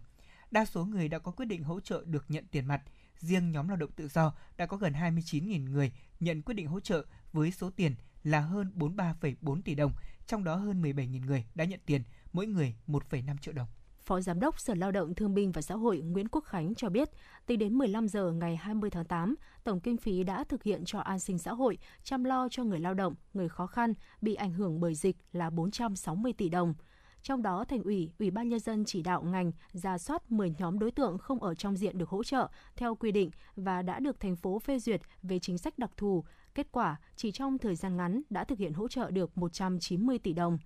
Đa 0.50 0.64
số 0.64 0.84
người 0.84 1.08
đã 1.08 1.18
có 1.18 1.32
quyết 1.32 1.46
định 1.46 1.62
hỗ 1.62 1.80
trợ 1.80 2.04
được 2.06 2.24
nhận 2.28 2.44
tiền 2.50 2.66
mặt. 2.66 2.82
Riêng 3.18 3.52
nhóm 3.52 3.68
lao 3.68 3.76
động 3.76 3.90
tự 3.96 4.08
do 4.08 4.34
đã 4.56 4.66
có 4.66 4.76
gần 4.76 4.92
29.000 4.92 5.70
người 5.70 5.92
nhận 6.20 6.42
quyết 6.42 6.54
định 6.54 6.66
hỗ 6.66 6.80
trợ 6.80 7.04
với 7.32 7.52
số 7.52 7.70
tiền 7.70 7.94
là 8.24 8.40
hơn 8.40 8.72
43,4 8.76 9.62
tỷ 9.62 9.74
đồng, 9.74 9.92
trong 10.26 10.44
đó 10.44 10.56
hơn 10.56 10.82
17.000 10.82 11.26
người 11.26 11.44
đã 11.54 11.64
nhận 11.64 11.80
tiền, 11.86 12.02
mỗi 12.32 12.46
người 12.46 12.74
1,5 12.86 13.36
triệu 13.38 13.54
đồng. 13.54 13.68
Phó 14.08 14.20
Giám 14.20 14.40
đốc 14.40 14.60
Sở 14.60 14.74
Lao 14.74 14.92
động 14.92 15.14
Thương 15.14 15.34
binh 15.34 15.52
và 15.52 15.62
Xã 15.62 15.74
hội 15.74 16.00
Nguyễn 16.00 16.28
Quốc 16.28 16.44
Khánh 16.44 16.74
cho 16.74 16.88
biết, 16.88 17.08
tính 17.46 17.58
đến 17.58 17.78
15 17.78 18.08
giờ 18.08 18.32
ngày 18.32 18.56
20 18.56 18.90
tháng 18.90 19.04
8, 19.04 19.34
tổng 19.64 19.80
kinh 19.80 19.96
phí 19.96 20.24
đã 20.24 20.44
thực 20.44 20.62
hiện 20.62 20.84
cho 20.84 20.98
an 20.98 21.18
sinh 21.18 21.38
xã 21.38 21.52
hội, 21.52 21.78
chăm 22.02 22.24
lo 22.24 22.48
cho 22.50 22.64
người 22.64 22.80
lao 22.80 22.94
động, 22.94 23.14
người 23.34 23.48
khó 23.48 23.66
khăn 23.66 23.94
bị 24.20 24.34
ảnh 24.34 24.52
hưởng 24.52 24.80
bởi 24.80 24.94
dịch 24.94 25.16
là 25.32 25.50
460 25.50 26.32
tỷ 26.32 26.48
đồng. 26.48 26.74
Trong 27.22 27.42
đó, 27.42 27.64
Thành 27.64 27.82
ủy, 27.82 28.10
Ủy 28.18 28.30
ban 28.30 28.48
Nhân 28.48 28.60
dân 28.60 28.84
chỉ 28.84 29.02
đạo 29.02 29.22
ngành 29.22 29.52
ra 29.72 29.98
soát 29.98 30.32
10 30.32 30.54
nhóm 30.58 30.78
đối 30.78 30.90
tượng 30.90 31.18
không 31.18 31.42
ở 31.42 31.54
trong 31.54 31.76
diện 31.76 31.98
được 31.98 32.08
hỗ 32.08 32.24
trợ 32.24 32.48
theo 32.76 32.94
quy 32.94 33.12
định 33.12 33.30
và 33.56 33.82
đã 33.82 33.98
được 33.98 34.20
thành 34.20 34.36
phố 34.36 34.58
phê 34.58 34.78
duyệt 34.78 35.00
về 35.22 35.38
chính 35.38 35.58
sách 35.58 35.78
đặc 35.78 35.90
thù. 35.96 36.24
Kết 36.54 36.72
quả, 36.72 36.96
chỉ 37.16 37.32
trong 37.32 37.58
thời 37.58 37.76
gian 37.76 37.96
ngắn 37.96 38.22
đã 38.30 38.44
thực 38.44 38.58
hiện 38.58 38.72
hỗ 38.72 38.88
trợ 38.88 39.10
được 39.10 39.38
190 39.38 40.18
tỷ 40.18 40.32
đồng. 40.32 40.58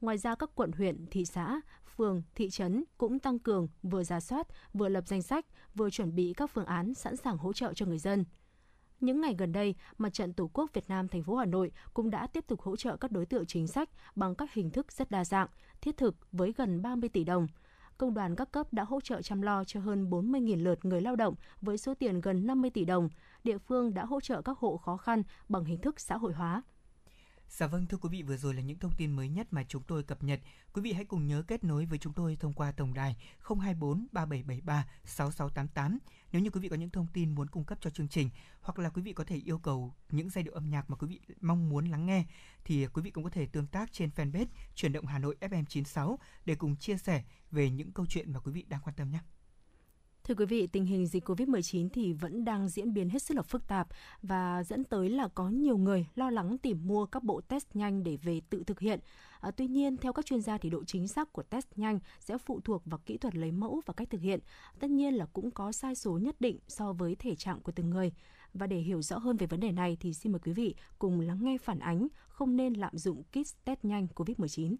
Ngoài 0.00 0.18
ra 0.18 0.34
các 0.34 0.50
quận 0.54 0.72
huyện, 0.72 1.06
thị 1.10 1.24
xã, 1.24 1.60
phường, 1.98 2.22
thị 2.34 2.50
trấn 2.50 2.84
cũng 2.98 3.18
tăng 3.18 3.38
cường 3.38 3.68
vừa 3.82 4.04
ra 4.04 4.20
soát, 4.20 4.46
vừa 4.72 4.88
lập 4.88 5.04
danh 5.06 5.22
sách, 5.22 5.46
vừa 5.74 5.90
chuẩn 5.90 6.14
bị 6.14 6.32
các 6.36 6.50
phương 6.50 6.64
án 6.64 6.94
sẵn 6.94 7.16
sàng 7.16 7.38
hỗ 7.38 7.52
trợ 7.52 7.72
cho 7.74 7.86
người 7.86 7.98
dân. 7.98 8.24
Những 9.00 9.20
ngày 9.20 9.34
gần 9.38 9.52
đây, 9.52 9.74
Mặt 9.98 10.12
trận 10.12 10.32
Tổ 10.32 10.50
quốc 10.52 10.70
Việt 10.72 10.88
Nam 10.88 11.08
thành 11.08 11.22
phố 11.22 11.36
Hà 11.36 11.44
Nội 11.44 11.72
cũng 11.94 12.10
đã 12.10 12.26
tiếp 12.26 12.44
tục 12.46 12.60
hỗ 12.60 12.76
trợ 12.76 12.96
các 12.96 13.10
đối 13.10 13.26
tượng 13.26 13.46
chính 13.46 13.66
sách 13.66 13.88
bằng 14.14 14.34
các 14.34 14.52
hình 14.52 14.70
thức 14.70 14.92
rất 14.92 15.10
đa 15.10 15.24
dạng, 15.24 15.48
thiết 15.80 15.96
thực 15.96 16.16
với 16.32 16.52
gần 16.56 16.82
30 16.82 17.08
tỷ 17.08 17.24
đồng. 17.24 17.46
Công 17.98 18.14
đoàn 18.14 18.36
các 18.36 18.52
cấp 18.52 18.72
đã 18.72 18.84
hỗ 18.84 19.00
trợ 19.00 19.22
chăm 19.22 19.42
lo 19.42 19.64
cho 19.64 19.80
hơn 19.80 20.10
40.000 20.10 20.62
lượt 20.62 20.84
người 20.84 21.00
lao 21.00 21.16
động 21.16 21.34
với 21.60 21.78
số 21.78 21.94
tiền 21.94 22.20
gần 22.20 22.46
50 22.46 22.70
tỷ 22.70 22.84
đồng. 22.84 23.08
Địa 23.44 23.58
phương 23.58 23.94
đã 23.94 24.04
hỗ 24.04 24.20
trợ 24.20 24.42
các 24.42 24.58
hộ 24.58 24.76
khó 24.76 24.96
khăn 24.96 25.22
bằng 25.48 25.64
hình 25.64 25.80
thức 25.80 26.00
xã 26.00 26.16
hội 26.16 26.32
hóa. 26.32 26.62
Dạ 27.50 27.66
vâng 27.66 27.86
thưa 27.86 27.98
quý 27.98 28.08
vị, 28.12 28.22
vừa 28.22 28.36
rồi 28.36 28.54
là 28.54 28.62
những 28.62 28.78
thông 28.78 28.92
tin 28.96 29.12
mới 29.12 29.28
nhất 29.28 29.46
mà 29.50 29.64
chúng 29.68 29.82
tôi 29.82 30.02
cập 30.02 30.22
nhật. 30.22 30.40
Quý 30.72 30.82
vị 30.82 30.92
hãy 30.92 31.04
cùng 31.04 31.26
nhớ 31.26 31.42
kết 31.46 31.64
nối 31.64 31.86
với 31.86 31.98
chúng 31.98 32.12
tôi 32.12 32.36
thông 32.36 32.52
qua 32.52 32.72
tổng 32.72 32.94
đài 32.94 33.16
024 33.38 34.06
3773 34.12 34.88
6688 35.04 35.98
nếu 36.32 36.42
như 36.42 36.50
quý 36.50 36.60
vị 36.60 36.68
có 36.68 36.76
những 36.76 36.90
thông 36.90 37.06
tin 37.12 37.34
muốn 37.34 37.48
cung 37.48 37.64
cấp 37.64 37.78
cho 37.80 37.90
chương 37.90 38.08
trình, 38.08 38.30
hoặc 38.60 38.78
là 38.78 38.90
quý 38.90 39.02
vị 39.02 39.12
có 39.12 39.24
thể 39.24 39.36
yêu 39.36 39.58
cầu 39.58 39.94
những 40.10 40.30
giai 40.30 40.44
điệu 40.44 40.54
âm 40.54 40.70
nhạc 40.70 40.90
mà 40.90 40.96
quý 40.96 41.06
vị 41.06 41.20
mong 41.40 41.68
muốn 41.68 41.86
lắng 41.86 42.06
nghe, 42.06 42.24
thì 42.64 42.86
quý 42.86 43.02
vị 43.02 43.10
cũng 43.10 43.24
có 43.24 43.30
thể 43.30 43.46
tương 43.46 43.66
tác 43.66 43.92
trên 43.92 44.10
fanpage 44.16 44.46
chuyển 44.74 44.92
động 44.92 45.06
Hà 45.06 45.18
Nội 45.18 45.36
FM96 45.40 46.16
để 46.44 46.54
cùng 46.54 46.76
chia 46.76 46.96
sẻ 46.98 47.24
về 47.50 47.70
những 47.70 47.92
câu 47.92 48.06
chuyện 48.06 48.32
mà 48.32 48.40
quý 48.40 48.52
vị 48.52 48.64
đang 48.68 48.80
quan 48.84 48.96
tâm 48.96 49.10
nhé. 49.10 49.20
Thưa 50.28 50.34
quý 50.34 50.46
vị, 50.46 50.66
tình 50.66 50.84
hình 50.84 51.06
dịch 51.06 51.28
COVID-19 51.28 51.88
thì 51.92 52.12
vẫn 52.12 52.44
đang 52.44 52.68
diễn 52.68 52.94
biến 52.94 53.08
hết 53.08 53.22
sức 53.22 53.36
là 53.36 53.42
phức 53.42 53.68
tạp 53.68 53.88
và 54.22 54.64
dẫn 54.64 54.84
tới 54.84 55.10
là 55.10 55.28
có 55.28 55.48
nhiều 55.48 55.76
người 55.76 56.06
lo 56.14 56.30
lắng 56.30 56.58
tìm 56.58 56.86
mua 56.86 57.06
các 57.06 57.22
bộ 57.22 57.40
test 57.40 57.66
nhanh 57.74 58.02
để 58.02 58.16
về 58.16 58.40
tự 58.50 58.64
thực 58.64 58.80
hiện. 58.80 59.00
À, 59.40 59.50
tuy 59.50 59.66
nhiên, 59.66 59.96
theo 59.96 60.12
các 60.12 60.26
chuyên 60.26 60.40
gia 60.40 60.58
thì 60.58 60.70
độ 60.70 60.84
chính 60.84 61.08
xác 61.08 61.32
của 61.32 61.42
test 61.42 61.66
nhanh 61.76 61.98
sẽ 62.20 62.38
phụ 62.38 62.60
thuộc 62.60 62.82
vào 62.86 63.00
kỹ 63.06 63.18
thuật 63.18 63.34
lấy 63.34 63.52
mẫu 63.52 63.80
và 63.86 63.94
cách 63.94 64.10
thực 64.10 64.20
hiện. 64.20 64.40
Tất 64.80 64.90
nhiên 64.90 65.14
là 65.14 65.26
cũng 65.26 65.50
có 65.50 65.72
sai 65.72 65.94
số 65.94 66.18
nhất 66.18 66.40
định 66.40 66.58
so 66.68 66.92
với 66.92 67.14
thể 67.14 67.34
trạng 67.34 67.60
của 67.60 67.72
từng 67.72 67.90
người. 67.90 68.12
Và 68.54 68.66
để 68.66 68.78
hiểu 68.78 69.02
rõ 69.02 69.18
hơn 69.18 69.36
về 69.36 69.46
vấn 69.46 69.60
đề 69.60 69.72
này 69.72 69.96
thì 70.00 70.14
xin 70.14 70.32
mời 70.32 70.40
quý 70.44 70.52
vị 70.52 70.74
cùng 70.98 71.20
lắng 71.20 71.38
nghe 71.44 71.58
phản 71.58 71.78
ánh 71.78 72.08
không 72.28 72.56
nên 72.56 72.74
lạm 72.74 72.98
dụng 72.98 73.22
kit 73.22 73.64
test 73.64 73.78
nhanh 73.82 74.06
COVID-19. 74.14 74.76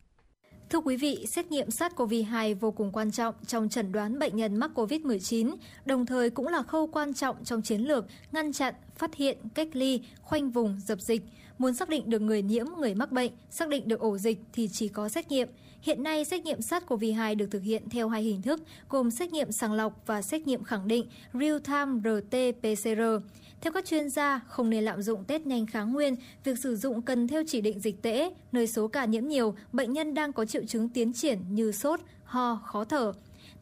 Thưa 0.70 0.80
quý 0.80 0.96
vị, 0.96 1.26
xét 1.28 1.50
nghiệm 1.50 1.68
SARS-CoV-2 1.68 2.54
vô 2.54 2.70
cùng 2.70 2.92
quan 2.92 3.10
trọng 3.10 3.34
trong 3.46 3.68
chẩn 3.68 3.92
đoán 3.92 4.18
bệnh 4.18 4.36
nhân 4.36 4.56
mắc 4.56 4.70
COVID-19, 4.74 5.54
đồng 5.84 6.06
thời 6.06 6.30
cũng 6.30 6.48
là 6.48 6.62
khâu 6.62 6.86
quan 6.86 7.14
trọng 7.14 7.44
trong 7.44 7.62
chiến 7.62 7.80
lược 7.80 8.06
ngăn 8.32 8.52
chặn, 8.52 8.74
phát 8.96 9.14
hiện, 9.14 9.38
cách 9.54 9.68
ly, 9.72 10.00
khoanh 10.22 10.50
vùng, 10.50 10.80
dập 10.86 11.00
dịch. 11.00 11.22
Muốn 11.58 11.74
xác 11.74 11.88
định 11.88 12.10
được 12.10 12.22
người 12.22 12.42
nhiễm, 12.42 12.66
người 12.78 12.94
mắc 12.94 13.12
bệnh, 13.12 13.32
xác 13.50 13.68
định 13.68 13.88
được 13.88 14.00
ổ 14.00 14.18
dịch 14.18 14.38
thì 14.52 14.68
chỉ 14.68 14.88
có 14.88 15.08
xét 15.08 15.30
nghiệm. 15.30 15.48
Hiện 15.82 16.02
nay, 16.02 16.24
xét 16.24 16.44
nghiệm 16.44 16.58
SARS-CoV-2 16.58 17.36
được 17.36 17.46
thực 17.50 17.62
hiện 17.62 17.88
theo 17.90 18.08
hai 18.08 18.22
hình 18.22 18.42
thức, 18.42 18.60
gồm 18.88 19.10
xét 19.10 19.32
nghiệm 19.32 19.52
sàng 19.52 19.72
lọc 19.72 20.02
và 20.06 20.22
xét 20.22 20.46
nghiệm 20.46 20.64
khẳng 20.64 20.88
định 20.88 21.06
Real-Time 21.32 22.02
RT-PCR. 22.02 23.20
Theo 23.60 23.72
các 23.72 23.84
chuyên 23.84 24.10
gia, 24.10 24.40
không 24.48 24.70
nên 24.70 24.84
lạm 24.84 25.02
dụng 25.02 25.24
test 25.24 25.46
nhanh 25.46 25.66
kháng 25.66 25.92
nguyên, 25.92 26.16
việc 26.44 26.58
sử 26.58 26.76
dụng 26.76 27.02
cần 27.02 27.28
theo 27.28 27.42
chỉ 27.46 27.60
định 27.60 27.80
dịch 27.80 28.02
tễ, 28.02 28.30
nơi 28.52 28.66
số 28.66 28.88
ca 28.88 29.04
nhiễm 29.04 29.28
nhiều, 29.28 29.54
bệnh 29.72 29.92
nhân 29.92 30.14
đang 30.14 30.32
có 30.32 30.44
triệu 30.44 30.62
chứng 30.66 30.88
tiến 30.88 31.12
triển 31.12 31.38
như 31.50 31.72
sốt, 31.72 32.00
ho, 32.24 32.60
khó 32.64 32.84
thở. 32.84 33.12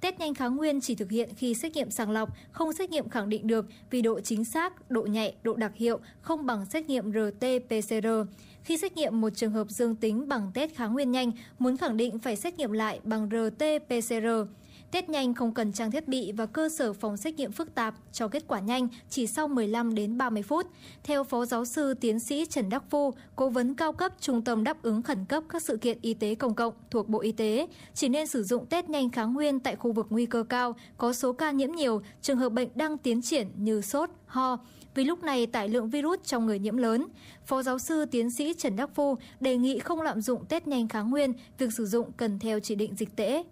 Test 0.01 0.19
nhanh 0.19 0.35
kháng 0.35 0.57
nguyên 0.57 0.81
chỉ 0.81 0.95
thực 0.95 1.11
hiện 1.11 1.29
khi 1.37 1.55
xét 1.55 1.77
nghiệm 1.77 1.91
sàng 1.91 2.11
lọc, 2.11 2.29
không 2.51 2.73
xét 2.73 2.91
nghiệm 2.91 3.09
khẳng 3.09 3.29
định 3.29 3.47
được 3.47 3.67
vì 3.91 4.03
độ 4.03 4.21
chính 4.21 4.45
xác, 4.45 4.91
độ 4.91 5.03
nhạy, 5.03 5.35
độ 5.43 5.55
đặc 5.55 5.73
hiệu 5.75 5.99
không 6.21 6.47
bằng 6.47 6.67
xét 6.67 6.89
nghiệm 6.89 7.11
RT-PCR. 7.11 8.27
Khi 8.63 8.77
xét 8.77 8.97
nghiệm 8.97 9.21
một 9.21 9.31
trường 9.31 9.53
hợp 9.53 9.71
dương 9.71 9.97
tính 9.97 10.29
bằng 10.29 10.51
test 10.55 10.75
kháng 10.75 10.93
nguyên 10.93 11.11
nhanh, 11.11 11.33
muốn 11.59 11.77
khẳng 11.77 11.97
định 11.97 12.19
phải 12.19 12.37
xét 12.37 12.59
nghiệm 12.59 12.73
lại 12.73 13.01
bằng 13.05 13.29
RT-PCR. 13.29 14.47
Test 14.91 15.09
nhanh 15.09 15.35
không 15.35 15.55
cần 15.55 15.73
trang 15.73 15.91
thiết 15.91 16.09
bị 16.09 16.33
và 16.33 16.47
cơ 16.47 16.69
sở 16.69 16.93
phòng 16.93 17.17
xét 17.17 17.35
nghiệm 17.35 17.53
phức 17.53 17.75
tạp 17.75 17.95
cho 18.13 18.29
kết 18.29 18.45
quả 18.47 18.61
nhanh 18.61 18.89
chỉ 19.11 19.27
sau 19.27 19.49
15 19.49 19.95
đến 19.95 20.19
30 20.19 20.43
phút. 20.43 20.67
Theo 21.03 21.25
Phó 21.25 21.45
Giáo 21.45 21.65
sư 21.65 21.95
Tiến 21.95 22.21
sĩ 22.21 22.47
Trần 22.47 22.69
Đắc 22.69 22.83
Phu, 22.91 23.15
Cố 23.37 23.49
vấn 23.49 23.75
cao 23.75 23.93
cấp 23.93 24.13
Trung 24.21 24.43
tâm 24.43 24.65
đáp 24.65 24.83
ứng 24.83 25.03
khẩn 25.03 25.25
cấp 25.25 25.45
các 25.49 25.63
sự 25.63 25.77
kiện 25.77 25.99
y 26.03 26.15
tế 26.15 26.35
công 26.35 26.55
cộng 26.55 26.75
thuộc 26.91 27.09
Bộ 27.09 27.21
Y 27.21 27.33
tế, 27.33 27.67
chỉ 27.95 28.09
nên 28.09 28.27
sử 28.27 28.43
dụng 28.43 28.67
test 28.67 28.89
nhanh 28.89 29.11
kháng 29.11 29.35
nguyên 29.35 29.61
tại 29.61 29.77
khu 29.77 29.93
vực 29.93 30.07
nguy 30.11 30.27
cơ 30.27 30.43
cao, 30.43 30.77
có 30.99 31.13
số 31.13 31.33
ca 31.33 31.51
nhiễm 31.51 31.73
nhiều, 31.73 32.03
trường 32.23 32.39
hợp 32.39 32.49
bệnh 32.49 32.69
đang 32.75 32.99
tiến 32.99 33.23
triển 33.23 33.49
như 33.57 33.81
sốt, 33.81 34.11
ho, 34.27 34.59
vì 34.95 35.05
lúc 35.05 35.23
này 35.23 35.47
tải 35.47 35.69
lượng 35.69 35.91
virus 35.91 36.19
trong 36.25 36.47
người 36.47 36.59
nhiễm 36.59 36.77
lớn. 36.77 37.07
Phó 37.47 37.63
giáo 37.63 37.79
sư 37.79 38.05
tiến 38.05 38.31
sĩ 38.31 38.55
Trần 38.55 38.77
Đắc 38.77 38.91
Phu 38.95 39.17
đề 39.41 39.57
nghị 39.57 39.79
không 39.79 40.03
lạm 40.03 40.21
dụng 40.21 40.45
test 40.45 40.67
nhanh 40.67 40.89
kháng 40.89 41.11
nguyên, 41.11 41.33
việc 41.59 41.73
sử 41.73 41.87
dụng 41.87 42.13
cần 42.13 42.39
theo 42.39 42.61
chỉ 42.61 42.75
định 42.75 42.95
dịch 42.97 43.17
tễ 43.17 43.43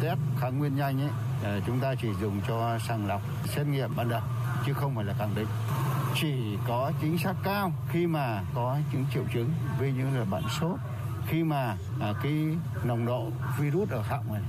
test 0.00 0.18
kháng 0.40 0.58
nguyên 0.58 0.76
nhanh 0.76 1.00
ấy 1.00 1.10
ờ, 1.44 1.60
chúng 1.66 1.80
ta 1.80 1.94
chỉ 1.94 2.08
dùng 2.20 2.40
cho 2.48 2.78
sàng 2.78 3.06
lọc 3.06 3.22
xét 3.44 3.66
nghiệm 3.66 3.96
ban 3.96 4.08
đầu 4.08 4.20
chứ 4.66 4.72
không 4.72 4.94
phải 4.94 5.04
là 5.04 5.14
khẳng 5.18 5.34
định. 5.34 5.46
Chỉ 6.20 6.58
có 6.68 6.92
chính 7.00 7.18
xác 7.18 7.34
cao 7.44 7.72
khi 7.88 8.06
mà 8.06 8.42
có 8.54 8.78
những 8.92 9.04
triệu 9.14 9.24
chứng 9.34 9.50
ví 9.78 9.92
như 9.92 10.18
là 10.18 10.24
bạn 10.24 10.42
sốt 10.60 10.78
khi 11.26 11.44
mà 11.44 11.76
à, 12.00 12.14
cái 12.22 12.32
nồng 12.84 13.06
độ 13.06 13.26
virus 13.58 13.90
ở 13.90 14.02
họng 14.02 14.32
này 14.32 14.42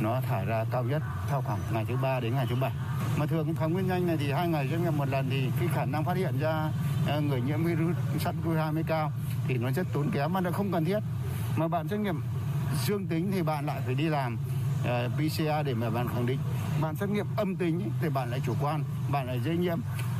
nó 0.00 0.20
thải 0.20 0.44
ra 0.44 0.64
cao 0.72 0.84
nhất 0.84 1.02
theo 1.28 1.42
khoảng 1.42 1.58
ngày 1.72 1.84
thứ 1.88 1.96
ba 1.96 2.20
đến 2.20 2.34
ngày 2.34 2.46
thứ 2.48 2.56
bảy. 2.60 2.72
Mà 3.16 3.26
thường 3.26 3.54
kháng 3.54 3.72
nguyên 3.72 3.88
nhanh 3.88 4.06
này 4.06 4.16
thì 4.16 4.32
hai 4.32 4.48
ngày 4.48 4.68
xét 4.70 4.80
nghiệm 4.80 4.96
một 4.96 5.08
lần 5.08 5.30
thì 5.30 5.50
cái 5.60 5.68
khả 5.74 5.84
năng 5.84 6.04
phát 6.04 6.16
hiện 6.16 6.38
ra 6.40 6.70
à, 7.08 7.18
người 7.18 7.40
nhiễm 7.40 7.64
virus 7.64 7.96
sars 8.20 8.38
cov 8.44 8.56
2 8.56 8.72
mới 8.72 8.82
cao 8.82 9.12
thì 9.48 9.58
nó 9.58 9.70
rất 9.70 9.86
tốn 9.92 10.10
kém 10.10 10.32
mà 10.32 10.40
nó 10.40 10.50
không 10.50 10.72
cần 10.72 10.84
thiết. 10.84 10.98
Mà 11.56 11.68
bạn 11.68 11.88
xét 11.88 12.00
nghiệm 12.00 12.20
dương 12.84 13.06
tính 13.06 13.30
thì 13.32 13.42
bạn 13.42 13.66
lại 13.66 13.80
phải 13.86 13.94
đi 13.94 14.04
làm. 14.04 14.38
Ờ, 14.84 15.08
PCR 15.16 15.66
để 15.66 15.74
mà 15.74 15.90
bạn 15.90 16.08
khẳng 16.08 16.26
định. 16.26 16.38
Bạn 16.82 16.96
xét 16.96 17.08
nghiệm 17.08 17.26
âm 17.36 17.56
tính 17.56 17.90
thì 18.02 18.08
bạn 18.08 18.30
lại 18.30 18.40
chủ 18.46 18.54
quan 18.62 18.84
bạn 19.12 19.26
lại 19.26 19.40
dễ 19.44 19.56
nhiễm. 19.56 19.78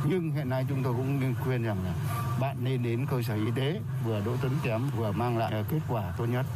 Nhưng 0.08 0.30
hiện 0.30 0.48
nay 0.48 0.66
chúng 0.68 0.82
tôi 0.84 0.92
cũng 0.92 1.20
nên 1.20 1.34
khuyên 1.44 1.62
rằng 1.62 1.76
là 1.84 1.94
bạn 2.40 2.56
nên 2.64 2.82
đến 2.82 3.06
cơ 3.10 3.22
sở 3.22 3.34
y 3.34 3.50
tế 3.56 3.80
vừa 4.06 4.20
đỗ 4.26 4.32
tấn 4.42 4.50
kém 4.64 4.90
vừa 4.96 5.12
mang 5.12 5.38
lại 5.38 5.52
ờ, 5.52 5.64
kết 5.70 5.80
quả 5.88 6.14
tốt 6.18 6.26
nhất. 6.26 6.46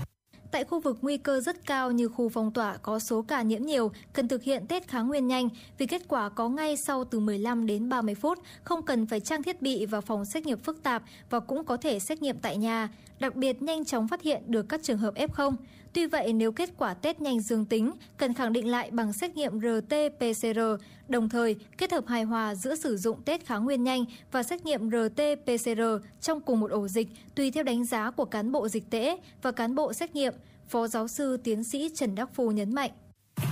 Tại 0.50 0.64
khu 0.64 0.80
vực 0.80 0.98
nguy 1.02 1.18
cơ 1.18 1.40
rất 1.40 1.66
cao 1.66 1.90
như 1.90 2.08
khu 2.08 2.28
phong 2.28 2.52
tỏa 2.52 2.76
có 2.76 2.98
số 2.98 3.22
ca 3.22 3.42
nhiễm 3.42 3.62
nhiều, 3.62 3.92
cần 4.12 4.28
thực 4.28 4.42
hiện 4.42 4.66
test 4.66 4.88
kháng 4.88 5.08
nguyên 5.08 5.26
nhanh 5.26 5.48
vì 5.78 5.86
kết 5.86 6.02
quả 6.08 6.28
có 6.28 6.48
ngay 6.48 6.76
sau 6.76 7.04
từ 7.04 7.20
15 7.20 7.66
đến 7.66 7.88
30 7.88 8.14
phút, 8.14 8.38
không 8.62 8.82
cần 8.82 9.06
phải 9.06 9.20
trang 9.20 9.42
thiết 9.42 9.62
bị 9.62 9.86
và 9.86 10.00
phòng 10.00 10.24
xét 10.24 10.46
nghiệm 10.46 10.58
phức 10.58 10.82
tạp 10.82 11.02
và 11.30 11.40
cũng 11.40 11.64
có 11.64 11.76
thể 11.76 11.98
xét 11.98 12.22
nghiệm 12.22 12.38
tại 12.38 12.56
nhà, 12.56 12.88
đặc 13.18 13.36
biệt 13.36 13.62
nhanh 13.62 13.84
chóng 13.84 14.08
phát 14.08 14.22
hiện 14.22 14.42
được 14.46 14.68
các 14.68 14.82
trường 14.82 14.98
hợp 14.98 15.14
F0. 15.14 15.54
Tuy 15.96 16.06
vậy, 16.06 16.32
nếu 16.32 16.52
kết 16.52 16.70
quả 16.78 16.94
test 16.94 17.20
nhanh 17.20 17.40
dương 17.40 17.64
tính, 17.64 17.92
cần 18.16 18.34
khẳng 18.34 18.52
định 18.52 18.70
lại 18.70 18.90
bằng 18.90 19.12
xét 19.12 19.36
nghiệm 19.36 19.58
RT-PCR, 19.58 20.78
đồng 21.08 21.28
thời 21.28 21.56
kết 21.78 21.92
hợp 21.92 22.04
hài 22.06 22.22
hòa 22.22 22.54
giữa 22.54 22.74
sử 22.74 22.96
dụng 22.96 23.22
test 23.22 23.44
kháng 23.44 23.64
nguyên 23.64 23.84
nhanh 23.84 24.04
và 24.32 24.42
xét 24.42 24.64
nghiệm 24.64 24.88
RT-PCR 24.90 25.98
trong 26.20 26.40
cùng 26.40 26.60
một 26.60 26.70
ổ 26.70 26.88
dịch 26.88 27.08
tùy 27.34 27.50
theo 27.50 27.64
đánh 27.64 27.84
giá 27.84 28.10
của 28.10 28.24
cán 28.24 28.52
bộ 28.52 28.68
dịch 28.68 28.90
tễ 28.90 29.16
và 29.42 29.52
cán 29.52 29.74
bộ 29.74 29.92
xét 29.92 30.14
nghiệm, 30.14 30.34
Phó 30.68 30.86
giáo 30.86 31.08
sư 31.08 31.36
tiến 31.44 31.64
sĩ 31.64 31.90
Trần 31.94 32.14
Đắc 32.14 32.28
Phu 32.34 32.50
nhấn 32.50 32.74
mạnh. 32.74 32.90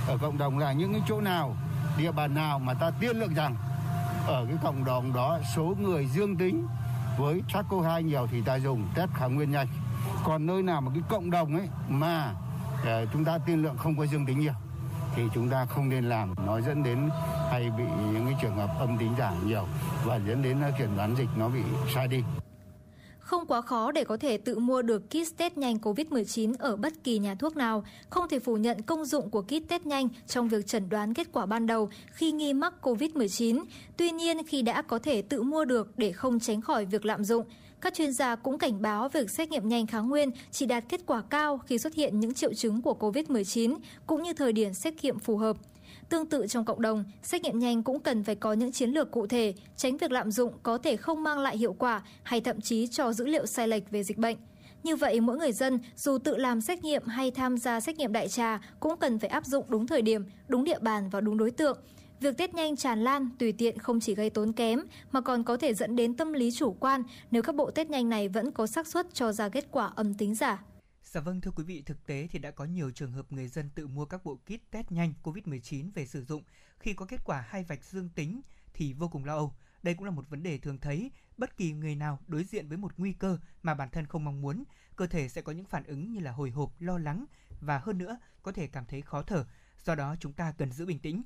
Ở 0.08 0.18
cộng 0.22 0.38
đồng 0.38 0.58
là 0.58 0.72
những 0.72 0.92
cái 0.92 1.02
chỗ 1.08 1.20
nào, 1.20 1.56
địa 1.98 2.12
bàn 2.12 2.34
nào 2.34 2.58
mà 2.58 2.74
ta 2.74 2.90
tiên 3.00 3.16
lượng 3.16 3.34
rằng 3.34 3.56
ở 4.26 4.46
cái 4.48 4.56
cộng 4.62 4.84
đồng 4.84 5.12
đó 5.14 5.38
số 5.56 5.74
người 5.80 6.06
dương 6.14 6.36
tính 6.36 6.66
với 7.18 7.40
SARS-CoV-2 7.52 8.00
nhiều 8.00 8.28
thì 8.32 8.42
ta 8.46 8.56
dùng 8.56 8.88
test 8.96 9.10
kháng 9.14 9.34
nguyên 9.34 9.50
nhanh. 9.50 9.66
Còn 10.24 10.46
nơi 10.46 10.62
nào 10.62 10.80
mà 10.80 10.90
cái 10.94 11.02
cộng 11.08 11.30
đồng 11.30 11.56
ấy 11.56 11.68
mà 11.88 12.34
uh, 12.80 13.08
chúng 13.12 13.24
ta 13.24 13.38
tiên 13.46 13.62
lượng 13.62 13.76
không 13.78 13.98
có 13.98 14.06
dương 14.06 14.26
tính 14.26 14.40
nhiều 14.40 14.52
thì 15.16 15.22
chúng 15.34 15.50
ta 15.50 15.66
không 15.66 15.88
nên 15.88 16.04
làm 16.04 16.34
nó 16.46 16.60
dẫn 16.60 16.82
đến 16.82 17.10
hay 17.50 17.70
bị 17.78 17.84
những 18.12 18.26
cái 18.26 18.34
trường 18.42 18.56
hợp 18.56 18.70
âm 18.78 18.98
tính 18.98 19.14
giả 19.18 19.32
nhiều 19.46 19.66
và 20.04 20.20
dẫn 20.28 20.42
đến 20.42 20.60
ờ, 20.62 20.70
kiểm 20.78 20.96
đoán 20.96 21.14
dịch 21.18 21.28
nó 21.38 21.48
bị 21.48 21.60
sai 21.94 22.08
đi. 22.08 22.22
Không 23.18 23.46
quá 23.46 23.60
khó 23.60 23.92
để 23.92 24.04
có 24.04 24.16
thể 24.16 24.38
tự 24.38 24.58
mua 24.58 24.82
được 24.82 25.02
kit 25.08 25.36
test 25.36 25.56
nhanh 25.56 25.76
COVID-19 25.76 26.54
ở 26.58 26.76
bất 26.76 26.92
kỳ 27.04 27.18
nhà 27.18 27.34
thuốc 27.34 27.56
nào. 27.56 27.84
Không 28.10 28.28
thể 28.28 28.38
phủ 28.38 28.56
nhận 28.56 28.82
công 28.82 29.04
dụng 29.04 29.30
của 29.30 29.42
kit 29.42 29.68
test 29.68 29.86
nhanh 29.86 30.08
trong 30.26 30.48
việc 30.48 30.66
chẩn 30.66 30.88
đoán 30.88 31.14
kết 31.14 31.28
quả 31.32 31.46
ban 31.46 31.66
đầu 31.66 31.90
khi 32.12 32.32
nghi 32.32 32.52
mắc 32.52 32.74
COVID-19. 32.82 33.64
Tuy 33.96 34.10
nhiên, 34.10 34.46
khi 34.46 34.62
đã 34.62 34.82
có 34.82 34.98
thể 34.98 35.22
tự 35.22 35.42
mua 35.42 35.64
được 35.64 35.98
để 35.98 36.12
không 36.12 36.40
tránh 36.40 36.60
khỏi 36.60 36.84
việc 36.84 37.04
lạm 37.04 37.24
dụng, 37.24 37.46
các 37.84 37.94
chuyên 37.94 38.12
gia 38.12 38.36
cũng 38.36 38.58
cảnh 38.58 38.82
báo 38.82 39.08
việc 39.08 39.30
xét 39.30 39.50
nghiệm 39.50 39.68
nhanh 39.68 39.86
kháng 39.86 40.08
nguyên 40.08 40.30
chỉ 40.50 40.66
đạt 40.66 40.84
kết 40.88 41.00
quả 41.06 41.22
cao 41.30 41.58
khi 41.58 41.78
xuất 41.78 41.94
hiện 41.94 42.20
những 42.20 42.34
triệu 42.34 42.54
chứng 42.54 42.82
của 42.82 42.96
COVID-19 43.00 43.76
cũng 44.06 44.22
như 44.22 44.32
thời 44.32 44.52
điểm 44.52 44.74
xét 44.74 44.94
nghiệm 45.02 45.18
phù 45.18 45.36
hợp. 45.36 45.56
Tương 46.08 46.26
tự 46.26 46.46
trong 46.46 46.64
cộng 46.64 46.82
đồng, 46.82 47.04
xét 47.22 47.42
nghiệm 47.42 47.58
nhanh 47.58 47.82
cũng 47.82 48.00
cần 48.00 48.24
phải 48.24 48.34
có 48.34 48.52
những 48.52 48.72
chiến 48.72 48.90
lược 48.90 49.10
cụ 49.10 49.26
thể, 49.26 49.54
tránh 49.76 49.96
việc 49.96 50.10
lạm 50.10 50.30
dụng 50.30 50.52
có 50.62 50.78
thể 50.78 50.96
không 50.96 51.22
mang 51.22 51.38
lại 51.38 51.58
hiệu 51.58 51.72
quả 51.72 52.02
hay 52.22 52.40
thậm 52.40 52.60
chí 52.60 52.86
cho 52.86 53.12
dữ 53.12 53.26
liệu 53.26 53.46
sai 53.46 53.68
lệch 53.68 53.90
về 53.90 54.02
dịch 54.02 54.18
bệnh. 54.18 54.36
Như 54.82 54.96
vậy, 54.96 55.20
mỗi 55.20 55.38
người 55.38 55.52
dân 55.52 55.78
dù 55.96 56.18
tự 56.18 56.36
làm 56.36 56.60
xét 56.60 56.84
nghiệm 56.84 57.06
hay 57.06 57.30
tham 57.30 57.58
gia 57.58 57.80
xét 57.80 57.96
nghiệm 57.96 58.12
đại 58.12 58.28
trà 58.28 58.60
cũng 58.80 58.96
cần 58.96 59.18
phải 59.18 59.30
áp 59.30 59.46
dụng 59.46 59.64
đúng 59.68 59.86
thời 59.86 60.02
điểm, 60.02 60.24
đúng 60.48 60.64
địa 60.64 60.78
bàn 60.78 61.08
và 61.10 61.20
đúng 61.20 61.38
đối 61.38 61.50
tượng. 61.50 61.78
Việc 62.24 62.38
test 62.38 62.54
nhanh 62.54 62.76
tràn 62.76 63.00
lan, 63.00 63.30
tùy 63.38 63.52
tiện 63.52 63.78
không 63.78 64.00
chỉ 64.00 64.14
gây 64.14 64.30
tốn 64.30 64.52
kém 64.52 64.80
mà 65.12 65.20
còn 65.20 65.44
có 65.44 65.56
thể 65.56 65.74
dẫn 65.74 65.96
đến 65.96 66.16
tâm 66.16 66.32
lý 66.32 66.50
chủ 66.52 66.72
quan 66.72 67.02
nếu 67.30 67.42
các 67.42 67.54
bộ 67.54 67.70
test 67.70 67.88
nhanh 67.88 68.08
này 68.08 68.28
vẫn 68.28 68.52
có 68.52 68.66
xác 68.66 68.86
suất 68.86 69.06
cho 69.14 69.32
ra 69.32 69.48
kết 69.48 69.68
quả 69.70 69.86
âm 69.86 70.14
tính 70.14 70.34
giả. 70.34 70.64
Dạ 71.02 71.20
vâng 71.20 71.40
thưa 71.40 71.50
quý 71.50 71.64
vị, 71.64 71.82
thực 71.86 72.06
tế 72.06 72.28
thì 72.30 72.38
đã 72.38 72.50
có 72.50 72.64
nhiều 72.64 72.90
trường 72.90 73.12
hợp 73.12 73.32
người 73.32 73.48
dân 73.48 73.70
tự 73.74 73.86
mua 73.86 74.04
các 74.04 74.24
bộ 74.24 74.36
kit 74.36 74.70
test 74.70 74.92
nhanh 74.92 75.12
COVID-19 75.22 75.90
về 75.94 76.06
sử 76.06 76.24
dụng 76.24 76.42
khi 76.78 76.94
có 76.94 77.06
kết 77.06 77.20
quả 77.24 77.44
hai 77.48 77.64
vạch 77.64 77.84
dương 77.84 78.08
tính 78.14 78.40
thì 78.74 78.92
vô 78.92 79.08
cùng 79.08 79.24
lo 79.24 79.36
âu. 79.36 79.54
Đây 79.82 79.94
cũng 79.94 80.04
là 80.04 80.10
một 80.10 80.30
vấn 80.30 80.42
đề 80.42 80.58
thường 80.58 80.78
thấy, 80.78 81.10
bất 81.36 81.56
kỳ 81.56 81.72
người 81.72 81.94
nào 81.94 82.18
đối 82.26 82.44
diện 82.44 82.68
với 82.68 82.78
một 82.78 82.92
nguy 82.96 83.12
cơ 83.12 83.38
mà 83.62 83.74
bản 83.74 83.88
thân 83.92 84.06
không 84.06 84.24
mong 84.24 84.42
muốn, 84.42 84.64
cơ 84.96 85.06
thể 85.06 85.28
sẽ 85.28 85.42
có 85.42 85.52
những 85.52 85.66
phản 85.66 85.84
ứng 85.84 86.12
như 86.12 86.20
là 86.20 86.30
hồi 86.32 86.50
hộp, 86.50 86.80
lo 86.80 86.98
lắng 86.98 87.24
và 87.60 87.78
hơn 87.78 87.98
nữa 87.98 88.18
có 88.42 88.52
thể 88.52 88.66
cảm 88.66 88.84
thấy 88.86 89.02
khó 89.02 89.22
thở. 89.22 89.44
Do 89.84 89.94
đó 89.94 90.16
chúng 90.20 90.32
ta 90.32 90.52
cần 90.58 90.72
giữ 90.72 90.86
bình 90.86 90.98
tĩnh. 90.98 91.22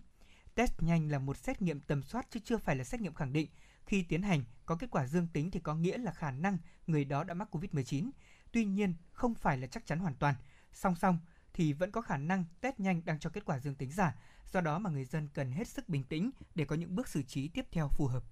Test 0.58 0.72
nhanh 0.82 1.10
là 1.10 1.18
một 1.18 1.36
xét 1.36 1.62
nghiệm 1.62 1.80
tầm 1.80 2.02
soát 2.02 2.26
chứ 2.30 2.40
chưa 2.44 2.58
phải 2.58 2.76
là 2.76 2.84
xét 2.84 3.00
nghiệm 3.00 3.14
khẳng 3.14 3.32
định. 3.32 3.48
Khi 3.86 4.02
tiến 4.02 4.22
hành 4.22 4.44
có 4.66 4.76
kết 4.76 4.90
quả 4.90 5.06
dương 5.06 5.26
tính 5.32 5.50
thì 5.50 5.60
có 5.60 5.74
nghĩa 5.74 5.98
là 5.98 6.12
khả 6.12 6.30
năng 6.30 6.58
người 6.86 7.04
đó 7.04 7.24
đã 7.24 7.34
mắc 7.34 7.48
COVID-19. 7.54 8.10
Tuy 8.52 8.64
nhiên, 8.64 8.94
không 9.12 9.34
phải 9.34 9.58
là 9.58 9.66
chắc 9.66 9.86
chắn 9.86 9.98
hoàn 9.98 10.14
toàn. 10.14 10.34
Song 10.72 10.94
song 10.94 11.18
thì 11.52 11.72
vẫn 11.72 11.92
có 11.92 12.00
khả 12.00 12.16
năng 12.16 12.44
test 12.60 12.80
nhanh 12.80 13.04
đang 13.04 13.18
cho 13.18 13.30
kết 13.30 13.44
quả 13.44 13.58
dương 13.58 13.74
tính 13.74 13.90
giả. 13.90 14.14
Do 14.52 14.60
đó 14.60 14.78
mà 14.78 14.90
người 14.90 15.04
dân 15.04 15.28
cần 15.34 15.52
hết 15.52 15.68
sức 15.68 15.88
bình 15.88 16.04
tĩnh 16.04 16.30
để 16.54 16.64
có 16.64 16.76
những 16.76 16.94
bước 16.94 17.08
xử 17.08 17.22
trí 17.22 17.48
tiếp 17.48 17.66
theo 17.72 17.88
phù 17.88 18.06
hợp. 18.06 18.24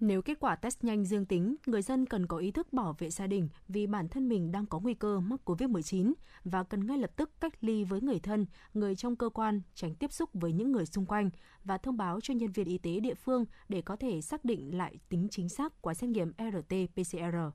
Nếu 0.00 0.22
kết 0.22 0.40
quả 0.40 0.56
test 0.56 0.84
nhanh 0.84 1.04
dương 1.04 1.26
tính, 1.26 1.56
người 1.66 1.82
dân 1.82 2.06
cần 2.06 2.26
có 2.26 2.36
ý 2.36 2.50
thức 2.50 2.72
bảo 2.72 2.96
vệ 2.98 3.10
gia 3.10 3.26
đình 3.26 3.48
vì 3.68 3.86
bản 3.86 4.08
thân 4.08 4.28
mình 4.28 4.52
đang 4.52 4.66
có 4.66 4.80
nguy 4.80 4.94
cơ 4.94 5.20
mắc 5.20 5.40
COVID-19 5.44 6.12
và 6.44 6.62
cần 6.62 6.86
ngay 6.86 6.98
lập 6.98 7.10
tức 7.16 7.30
cách 7.40 7.52
ly 7.60 7.84
với 7.84 8.00
người 8.00 8.18
thân, 8.18 8.46
người 8.74 8.96
trong 8.96 9.16
cơ 9.16 9.28
quan, 9.28 9.62
tránh 9.74 9.94
tiếp 9.94 10.12
xúc 10.12 10.30
với 10.32 10.52
những 10.52 10.72
người 10.72 10.86
xung 10.86 11.06
quanh 11.06 11.30
và 11.64 11.78
thông 11.78 11.96
báo 11.96 12.20
cho 12.20 12.34
nhân 12.34 12.52
viên 12.52 12.66
y 12.66 12.78
tế 12.78 13.00
địa 13.00 13.14
phương 13.14 13.44
để 13.68 13.82
có 13.82 13.96
thể 13.96 14.20
xác 14.20 14.44
định 14.44 14.78
lại 14.78 14.98
tính 15.08 15.28
chính 15.30 15.48
xác 15.48 15.82
của 15.82 15.94
xét 15.94 16.10
nghiệm 16.10 16.32
RT-PCR. 16.38 17.50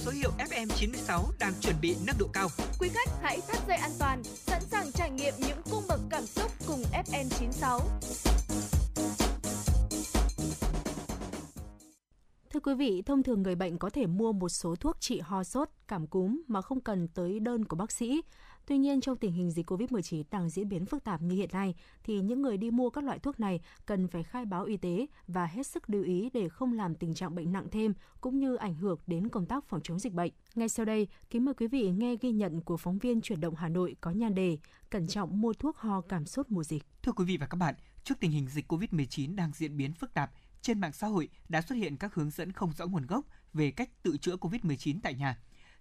Số 0.00 0.10
hiệu 0.10 0.30
FM96 0.38 1.22
đang 1.38 1.52
chuẩn 1.60 1.74
bị 1.80 1.96
nâng 2.06 2.16
độ 2.18 2.26
cao. 2.32 2.48
Quý 2.78 2.88
khách 2.88 3.08
hãy 3.22 3.40
thắt 3.48 3.58
dây 3.68 3.76
an 3.76 3.90
toàn, 3.98 4.24
sẵn 4.24 4.62
sàng 4.70 4.92
trải 4.92 5.10
nghiệm 5.10 5.34
những 5.38 5.58
cung 5.70 5.82
bậc 5.88 6.00
cảm 6.10 6.26
xúc 6.26 6.50
cùng 6.66 6.82
FM96. 6.92 7.80
Thưa 12.52 12.60
quý 12.60 12.74
vị, 12.74 13.02
thông 13.06 13.22
thường 13.22 13.42
người 13.42 13.54
bệnh 13.54 13.78
có 13.78 13.90
thể 13.90 14.06
mua 14.06 14.32
một 14.32 14.48
số 14.48 14.76
thuốc 14.76 15.00
trị 15.00 15.20
ho 15.20 15.44
sốt, 15.44 15.68
cảm 15.88 16.06
cúm 16.06 16.42
mà 16.48 16.62
không 16.62 16.80
cần 16.80 17.08
tới 17.08 17.40
đơn 17.40 17.64
của 17.64 17.76
bác 17.76 17.92
sĩ. 17.92 18.22
Tuy 18.66 18.78
nhiên, 18.78 19.00
trong 19.00 19.16
tình 19.16 19.32
hình 19.32 19.50
dịch 19.50 19.70
COVID-19 19.70 20.24
đang 20.30 20.50
diễn 20.50 20.68
biến 20.68 20.86
phức 20.86 21.04
tạp 21.04 21.22
như 21.22 21.34
hiện 21.34 21.48
nay, 21.52 21.74
thì 22.04 22.20
những 22.20 22.42
người 22.42 22.56
đi 22.56 22.70
mua 22.70 22.90
các 22.90 23.04
loại 23.04 23.18
thuốc 23.18 23.40
này 23.40 23.60
cần 23.86 24.08
phải 24.08 24.22
khai 24.22 24.44
báo 24.44 24.64
y 24.64 24.76
tế 24.76 25.06
và 25.26 25.46
hết 25.46 25.66
sức 25.66 25.90
lưu 25.90 26.02
ý 26.02 26.30
để 26.34 26.48
không 26.48 26.72
làm 26.72 26.94
tình 26.94 27.14
trạng 27.14 27.34
bệnh 27.34 27.52
nặng 27.52 27.66
thêm, 27.70 27.94
cũng 28.20 28.38
như 28.38 28.56
ảnh 28.56 28.74
hưởng 28.74 28.98
đến 29.06 29.28
công 29.28 29.46
tác 29.46 29.64
phòng 29.68 29.80
chống 29.82 29.98
dịch 29.98 30.12
bệnh. 30.12 30.32
Ngay 30.54 30.68
sau 30.68 30.86
đây, 30.86 31.08
kính 31.30 31.44
mời 31.44 31.54
quý 31.54 31.66
vị 31.66 31.90
nghe 31.90 32.16
ghi 32.20 32.32
nhận 32.32 32.60
của 32.60 32.76
phóng 32.76 32.98
viên 32.98 33.20
chuyển 33.20 33.40
động 33.40 33.54
Hà 33.54 33.68
Nội 33.68 33.96
có 34.00 34.10
nhan 34.10 34.34
đề 34.34 34.58
Cẩn 34.90 35.06
trọng 35.06 35.40
mua 35.40 35.52
thuốc 35.52 35.76
ho 35.76 36.00
cảm 36.00 36.26
sốt 36.26 36.46
mùa 36.50 36.64
dịch. 36.64 36.82
Thưa 37.02 37.12
quý 37.12 37.24
vị 37.24 37.36
và 37.36 37.46
các 37.46 37.56
bạn, 37.56 37.74
trước 38.04 38.14
tình 38.20 38.30
hình 38.30 38.48
dịch 38.48 38.72
COVID-19 38.72 39.34
đang 39.36 39.52
diễn 39.54 39.76
biến 39.76 39.92
phức 39.92 40.14
tạp, 40.14 40.30
trên 40.62 40.80
mạng 40.80 40.92
xã 40.92 41.06
hội 41.06 41.28
đã 41.48 41.62
xuất 41.62 41.74
hiện 41.76 41.96
các 41.96 42.14
hướng 42.14 42.30
dẫn 42.30 42.52
không 42.52 42.72
rõ 42.72 42.86
nguồn 42.86 43.06
gốc 43.06 43.26
về 43.52 43.70
cách 43.70 44.02
tự 44.02 44.16
chữa 44.16 44.36
COVID-19 44.36 44.98
tại 45.02 45.14
nhà. 45.14 45.38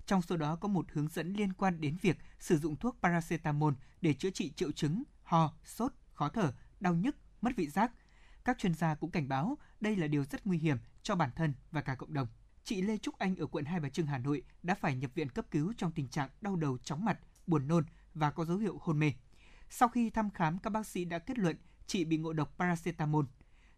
Trong 0.09 0.21
số 0.21 0.37
đó 0.37 0.55
có 0.55 0.67
một 0.67 0.85
hướng 0.91 1.07
dẫn 1.07 1.33
liên 1.33 1.53
quan 1.53 1.81
đến 1.81 1.97
việc 2.01 2.17
sử 2.39 2.57
dụng 2.57 2.75
thuốc 2.75 2.97
paracetamol 3.01 3.73
để 4.01 4.13
chữa 4.13 4.29
trị 4.29 4.51
triệu 4.55 4.71
chứng 4.71 5.03
ho, 5.23 5.53
sốt, 5.65 5.93
khó 6.13 6.29
thở, 6.29 6.53
đau 6.79 6.95
nhức, 6.95 7.15
mất 7.41 7.55
vị 7.55 7.67
giác. 7.67 7.91
Các 8.43 8.57
chuyên 8.57 8.73
gia 8.73 8.95
cũng 8.95 9.11
cảnh 9.11 9.27
báo 9.29 9.57
đây 9.79 9.95
là 9.95 10.07
điều 10.07 10.23
rất 10.23 10.45
nguy 10.45 10.57
hiểm 10.57 10.77
cho 11.03 11.15
bản 11.15 11.29
thân 11.35 11.53
và 11.71 11.81
cả 11.81 11.95
cộng 11.95 12.13
đồng. 12.13 12.27
Chị 12.63 12.81
Lê 12.81 12.97
Trúc 12.97 13.17
Anh 13.17 13.35
ở 13.35 13.45
quận 13.45 13.65
Hai 13.65 13.79
Bà 13.79 13.89
Trưng, 13.89 14.05
Hà 14.05 14.17
Nội 14.17 14.43
đã 14.63 14.75
phải 14.75 14.95
nhập 14.95 15.11
viện 15.15 15.29
cấp 15.29 15.45
cứu 15.51 15.73
trong 15.77 15.91
tình 15.91 16.07
trạng 16.07 16.29
đau 16.41 16.55
đầu 16.55 16.77
chóng 16.77 17.05
mặt, 17.05 17.19
buồn 17.47 17.67
nôn 17.67 17.85
và 18.13 18.31
có 18.31 18.45
dấu 18.45 18.57
hiệu 18.57 18.77
hôn 18.81 18.99
mê. 18.99 19.13
Sau 19.69 19.89
khi 19.89 20.09
thăm 20.09 20.29
khám, 20.29 20.59
các 20.59 20.69
bác 20.69 20.87
sĩ 20.87 21.05
đã 21.05 21.19
kết 21.19 21.37
luận 21.39 21.57
chị 21.87 22.05
bị 22.05 22.17
ngộ 22.17 22.33
độc 22.33 22.53
paracetamol. 22.57 23.25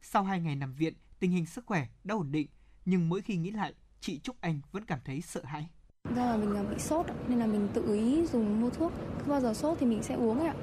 Sau 0.02 0.24
2 0.24 0.40
ngày 0.40 0.56
nằm 0.56 0.74
viện, 0.74 0.94
tình 1.20 1.32
hình 1.32 1.46
sức 1.46 1.66
khỏe 1.66 1.88
đã 2.04 2.16
ổn 2.16 2.32
định, 2.32 2.48
nhưng 2.86 3.10
mỗi 3.10 3.22
khi 3.22 3.38
nghĩ 3.38 3.52
lại, 3.52 3.74
chị 4.00 4.20
Trúc 4.20 4.42
Anh 4.42 4.62
vẫn 4.72 4.86
cảm 4.86 5.00
thấy 5.06 5.22
sợ 5.22 5.44
hãi. 5.46 5.70
Do 6.16 6.26
là 6.26 6.38
mình 6.38 6.56
à, 6.56 6.64
bị 6.64 6.80
sốt 6.80 7.06
nên 7.28 7.40
là 7.40 7.48
mình 7.48 7.68
tự 7.74 7.94
ý 7.94 8.26
dùng 8.26 8.62
mua 8.62 8.70
thuốc. 8.70 8.94
Cứ 9.20 9.32
bao 9.32 9.42
giờ 9.42 9.54
sốt 9.54 9.78
thì 9.80 9.86
mình 9.86 10.04
sẽ 10.04 10.16
uống 10.16 10.40
ấy 10.40 10.48
ạ. 10.48 10.56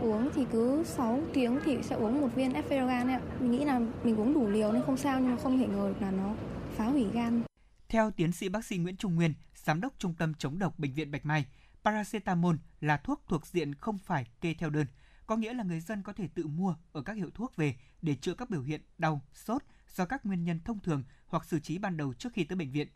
Uống 0.00 0.30
thì 0.34 0.46
cứ 0.52 0.84
6 0.84 1.22
tiếng 1.34 1.58
thì 1.64 1.82
sẽ 1.82 1.96
uống 1.96 2.20
một 2.20 2.28
viên 2.34 2.52
Effergan 2.52 3.08
ạ. 3.08 3.20
Mình 3.40 3.50
nghĩ 3.50 3.64
là 3.64 3.80
mình 4.04 4.16
uống 4.16 4.34
đủ 4.34 4.48
liều 4.48 4.72
nên 4.72 4.82
không 4.86 4.96
sao 4.96 5.20
nhưng 5.20 5.30
mà 5.30 5.36
không 5.42 5.58
thể 5.58 5.66
ngờ 5.66 5.94
là 6.00 6.10
nó 6.10 6.34
phá 6.76 6.84
hủy 6.84 7.06
gan. 7.12 7.42
Theo 7.88 8.10
tiến 8.10 8.32
sĩ 8.32 8.48
bác 8.48 8.64
sĩ 8.64 8.76
Nguyễn 8.78 8.96
Trung 8.96 9.14
Nguyên, 9.14 9.34
giám 9.54 9.80
đốc 9.80 9.92
Trung 9.98 10.14
tâm 10.14 10.34
chống 10.34 10.58
độc 10.58 10.78
bệnh 10.78 10.92
viện 10.92 11.10
Bạch 11.10 11.26
Mai, 11.26 11.44
paracetamol 11.84 12.56
là 12.80 12.96
thuốc 12.96 13.22
thuộc 13.28 13.46
diện 13.46 13.74
không 13.74 13.98
phải 13.98 14.26
kê 14.40 14.54
theo 14.54 14.70
đơn, 14.70 14.86
có 15.26 15.36
nghĩa 15.36 15.54
là 15.54 15.64
người 15.64 15.80
dân 15.80 16.02
có 16.02 16.12
thể 16.12 16.28
tự 16.34 16.46
mua 16.46 16.74
ở 16.92 17.02
các 17.02 17.16
hiệu 17.16 17.30
thuốc 17.34 17.56
về 17.56 17.74
để 18.02 18.14
chữa 18.14 18.34
các 18.34 18.50
biểu 18.50 18.62
hiện 18.62 18.80
đau, 18.98 19.20
sốt 19.34 19.62
do 19.96 20.04
các 20.04 20.26
nguyên 20.26 20.44
nhân 20.44 20.60
thông 20.64 20.80
thường 20.80 21.04
hoặc 21.26 21.44
xử 21.44 21.58
trí 21.58 21.78
ban 21.78 21.96
đầu 21.96 22.14
trước 22.14 22.32
khi 22.32 22.44
tới 22.44 22.56
bệnh 22.56 22.72
viện. 22.72 22.88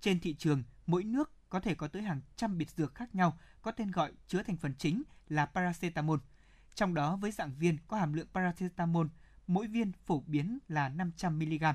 Trên 0.00 0.20
thị 0.20 0.34
trường, 0.34 0.62
mỗi 0.86 1.04
nước 1.04 1.32
có 1.48 1.60
thể 1.60 1.74
có 1.74 1.88
tới 1.88 2.02
hàng 2.02 2.20
trăm 2.36 2.58
biệt 2.58 2.70
dược 2.70 2.94
khác 2.94 3.14
nhau 3.14 3.38
có 3.62 3.70
tên 3.70 3.90
gọi 3.90 4.12
chứa 4.26 4.42
thành 4.42 4.56
phần 4.56 4.74
chính 4.78 5.02
là 5.28 5.46
paracetamol. 5.46 6.18
Trong 6.74 6.94
đó 6.94 7.16
với 7.16 7.30
dạng 7.30 7.54
viên 7.54 7.78
có 7.88 7.96
hàm 7.96 8.12
lượng 8.12 8.28
paracetamol, 8.34 9.06
mỗi 9.46 9.66
viên 9.66 9.92
phổ 10.06 10.20
biến 10.26 10.58
là 10.68 10.88
500mg. 10.88 11.74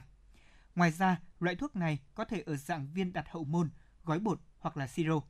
Ngoài 0.75 0.91
ra, 0.91 1.19
loại 1.39 1.55
thuốc 1.55 1.75
này 1.75 1.99
có 2.15 2.25
thể 2.25 2.41
ở 2.45 2.55
dạng 2.55 2.93
viên 2.93 3.13
đặt 3.13 3.25
hậu 3.29 3.43
môn, 3.43 3.69
gói 4.03 4.19
bột 4.19 4.41
hoặc 4.59 4.77
là 4.77 4.87
siro. 4.87 5.21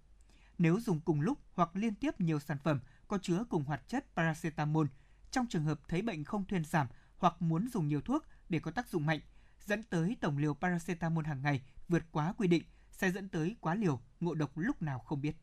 Nếu 0.58 0.80
dùng 0.80 1.00
cùng 1.00 1.22
lúc 1.22 1.40
hoặc 1.54 1.70
liên 1.74 1.96
tiếp 1.96 2.22
nhiều 2.22 2.40
sản 2.40 2.58
phẩm 2.64 2.80
có 3.08 3.18
chứa 3.22 3.44
cùng 3.50 3.64
hoạt 3.64 3.88
chất 3.88 4.06
paracetamol, 4.16 4.88
trong 5.32 5.48
trường 5.48 5.64
hợp 5.64 5.80
thấy 5.88 6.02
bệnh 6.02 6.24
không 6.24 6.46
thuyên 6.46 6.66
giảm 6.66 6.88
hoặc 7.18 7.42
muốn 7.42 7.68
dùng 7.74 7.88
nhiều 7.88 8.02
thuốc 8.02 8.26
để 8.50 8.60
có 8.60 8.72
tác 8.72 8.90
dụng 8.90 9.06
mạnh, 9.06 9.20
dẫn 9.66 9.84
tới 9.84 10.18
tổng 10.22 10.38
liều 10.38 10.54
paracetamol 10.54 11.26
hàng 11.26 11.42
ngày 11.42 11.62
vượt 11.88 12.04
quá 12.12 12.34
quy 12.38 12.48
định 12.48 12.64
sẽ 12.98 13.12
dẫn 13.12 13.30
tới 13.30 13.56
quá 13.62 13.76
liều, 13.76 14.00
ngộ 14.20 14.34
độc 14.34 14.50
lúc 14.56 14.82
nào 14.82 15.00
không 15.00 15.22
biết. 15.22 15.36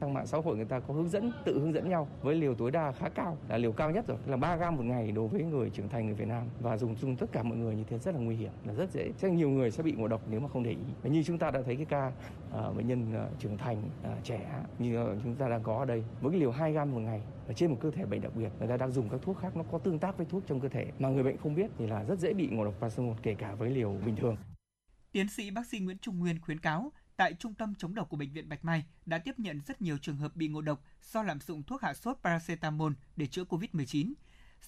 Trang 0.00 0.14
mạng 0.14 0.26
xã 0.26 0.38
hội 0.38 0.56
người 0.56 0.64
ta 0.64 0.80
có 0.80 0.94
hướng 0.94 1.08
dẫn, 1.08 1.32
tự 1.44 1.60
hướng 1.60 1.72
dẫn 1.72 1.88
nhau 1.88 2.08
với 2.22 2.34
liều 2.34 2.54
tối 2.54 2.70
đa 2.70 2.92
khá 2.92 3.08
cao, 3.08 3.36
là 3.48 3.58
liều 3.58 3.72
cao 3.72 3.90
nhất 3.90 4.06
rồi, 4.06 4.18
là 4.26 4.36
3 4.36 4.56
gram 4.56 4.76
một 4.76 4.82
ngày 4.82 5.12
đối 5.12 5.28
với 5.28 5.42
người 5.42 5.70
trưởng 5.70 5.88
thành 5.88 6.06
người 6.06 6.14
Việt 6.14 6.28
Nam 6.28 6.48
và 6.60 6.76
dùng 6.76 6.96
chung 6.96 7.16
tất 7.16 7.26
cả 7.32 7.42
mọi 7.42 7.58
người 7.58 7.76
như 7.76 7.84
thế 7.84 7.98
rất 7.98 8.14
là 8.14 8.20
nguy 8.20 8.36
hiểm, 8.36 8.52
là 8.64 8.74
rất 8.74 8.92
dễ. 8.92 9.12
Chắc 9.18 9.32
nhiều 9.32 9.50
người 9.50 9.70
sẽ 9.70 9.82
bị 9.82 9.92
ngộ 9.92 10.08
độc 10.08 10.22
nếu 10.30 10.40
mà 10.40 10.48
không 10.48 10.62
để 10.62 10.70
ý. 10.70 10.76
Và 11.02 11.10
như 11.10 11.22
chúng 11.22 11.38
ta 11.38 11.50
đã 11.50 11.62
thấy 11.62 11.76
cái 11.76 11.84
ca 11.84 12.12
uh, 12.68 12.76
bệnh 12.76 12.88
nhân 12.88 13.26
uh, 13.26 13.38
trưởng 13.38 13.58
thành 13.58 13.82
uh, 14.02 14.24
trẻ 14.24 14.62
như 14.78 15.02
uh, 15.02 15.08
chúng 15.24 15.34
ta 15.34 15.48
đang 15.48 15.62
có 15.62 15.78
ở 15.78 15.84
đây 15.84 16.04
với 16.20 16.30
cái 16.30 16.40
liều 16.40 16.50
2 16.50 16.72
gram 16.72 16.92
một 16.92 17.00
ngày 17.00 17.22
ở 17.46 17.52
trên 17.52 17.70
một 17.70 17.76
cơ 17.80 17.90
thể 17.90 18.06
bệnh 18.06 18.20
đặc 18.20 18.32
biệt 18.36 18.48
người 18.58 18.68
ta 18.68 18.76
đang 18.76 18.92
dùng 18.92 19.08
các 19.08 19.20
thuốc 19.22 19.38
khác 19.38 19.56
nó 19.56 19.62
có 19.72 19.78
tương 19.78 19.98
tác 19.98 20.16
với 20.16 20.26
thuốc 20.26 20.42
trong 20.46 20.60
cơ 20.60 20.68
thể 20.68 20.86
mà 20.98 21.08
người 21.08 21.22
bệnh 21.22 21.36
không 21.36 21.54
biết 21.54 21.70
thì 21.78 21.86
là 21.86 22.04
rất 22.04 22.18
dễ 22.18 22.32
bị 22.32 22.48
ngộ 22.48 22.64
độc 22.64 22.74
paracetamol 22.80 23.16
kể 23.22 23.34
cả 23.34 23.54
với 23.54 23.70
liều 23.70 23.96
bình 24.06 24.16
thường. 24.16 24.36
Tiến 25.12 25.28
sĩ 25.28 25.50
bác 25.50 25.66
sĩ 25.66 25.78
Nguyễn 25.78 25.98
Trung 25.98 26.18
Nguyên 26.18 26.40
khuyến 26.40 26.60
cáo 26.60 26.92
tại 27.16 27.34
trung 27.34 27.54
tâm 27.54 27.74
chống 27.74 27.94
độc 27.94 28.08
của 28.08 28.16
bệnh 28.16 28.32
viện 28.32 28.48
Bạch 28.48 28.64
Mai 28.64 28.84
đã 29.06 29.18
tiếp 29.18 29.38
nhận 29.38 29.60
rất 29.66 29.82
nhiều 29.82 29.98
trường 29.98 30.16
hợp 30.16 30.36
bị 30.36 30.48
ngộ 30.48 30.60
độc 30.60 30.84
do 31.02 31.22
lạm 31.22 31.40
dụng 31.40 31.62
thuốc 31.62 31.82
hạ 31.82 31.94
sốt 31.94 32.16
paracetamol 32.24 32.92
để 33.16 33.26
chữa 33.26 33.44
COVID-19. 33.44 34.12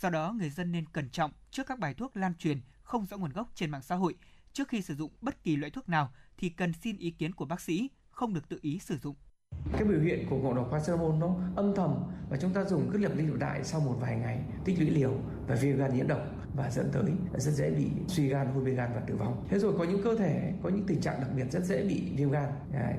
Do 0.01 0.11
đó, 0.11 0.33
người 0.33 0.51
dân 0.51 0.73
nên 0.73 0.89
cẩn 0.89 1.11
trọng 1.11 1.31
trước 1.51 1.67
các 1.67 1.79
bài 1.79 1.95
thuốc 1.95 2.17
lan 2.17 2.35
truyền 2.35 2.61
không 2.83 3.07
rõ 3.07 3.17
nguồn 3.17 3.33
gốc 3.33 3.51
trên 3.55 3.71
mạng 3.71 3.83
xã 3.83 3.95
hội. 3.95 4.15
Trước 4.53 4.69
khi 4.69 4.83
sử 4.83 4.95
dụng 4.95 5.11
bất 5.21 5.43
kỳ 5.43 5.57
loại 5.57 5.71
thuốc 5.71 5.89
nào 5.89 6.13
thì 6.37 6.49
cần 6.49 6.73
xin 6.73 6.97
ý 6.97 7.11
kiến 7.11 7.35
của 7.35 7.45
bác 7.45 7.61
sĩ, 7.61 7.91
không 8.11 8.35
được 8.35 8.49
tự 8.49 8.59
ý 8.63 8.79
sử 8.79 8.99
dụng. 8.99 9.17
Cái 9.73 9.85
biểu 9.85 10.01
hiện 10.01 10.27
của 10.31 10.39
ngộ 10.39 10.55
độc 10.55 10.69
paracetamol 10.71 11.17
nó 11.17 11.37
âm 11.57 11.75
thầm 11.77 11.95
và 12.31 12.37
chúng 12.41 12.53
ta 12.53 12.65
dùng 12.65 12.91
cứ 12.93 12.99
lập 12.99 13.13
đi 13.17 13.27
lập 13.27 13.37
lại 13.41 13.65
sau 13.65 13.81
một 13.81 13.97
vài 14.01 14.17
ngày 14.17 14.45
tích 14.65 14.79
lũy 14.79 14.91
liều 14.91 15.21
và 15.47 15.55
viêm 15.55 15.77
gan 15.77 15.95
nhiễm 15.95 16.09
độc 16.09 16.40
và 16.55 16.71
dẫn 16.71 16.91
tới 16.93 17.03
rất 17.39 17.51
dễ 17.51 17.71
bị 17.71 17.87
suy 18.07 18.29
gan, 18.29 18.47
hôn 18.55 18.65
mê 18.65 18.71
gan 18.71 18.91
và 18.95 19.01
tử 19.01 19.17
vong. 19.17 19.45
Thế 19.49 19.59
rồi 19.59 19.75
có 19.79 19.85
những 19.85 20.03
cơ 20.05 20.17
thể 20.17 20.53
có 20.63 20.69
những 20.69 20.87
tình 20.87 21.01
trạng 21.01 21.21
đặc 21.21 21.31
biệt 21.37 21.45
rất 21.51 21.65
dễ 21.65 21.85
bị 21.85 22.13
viêm 22.17 22.31
gan 22.31 22.49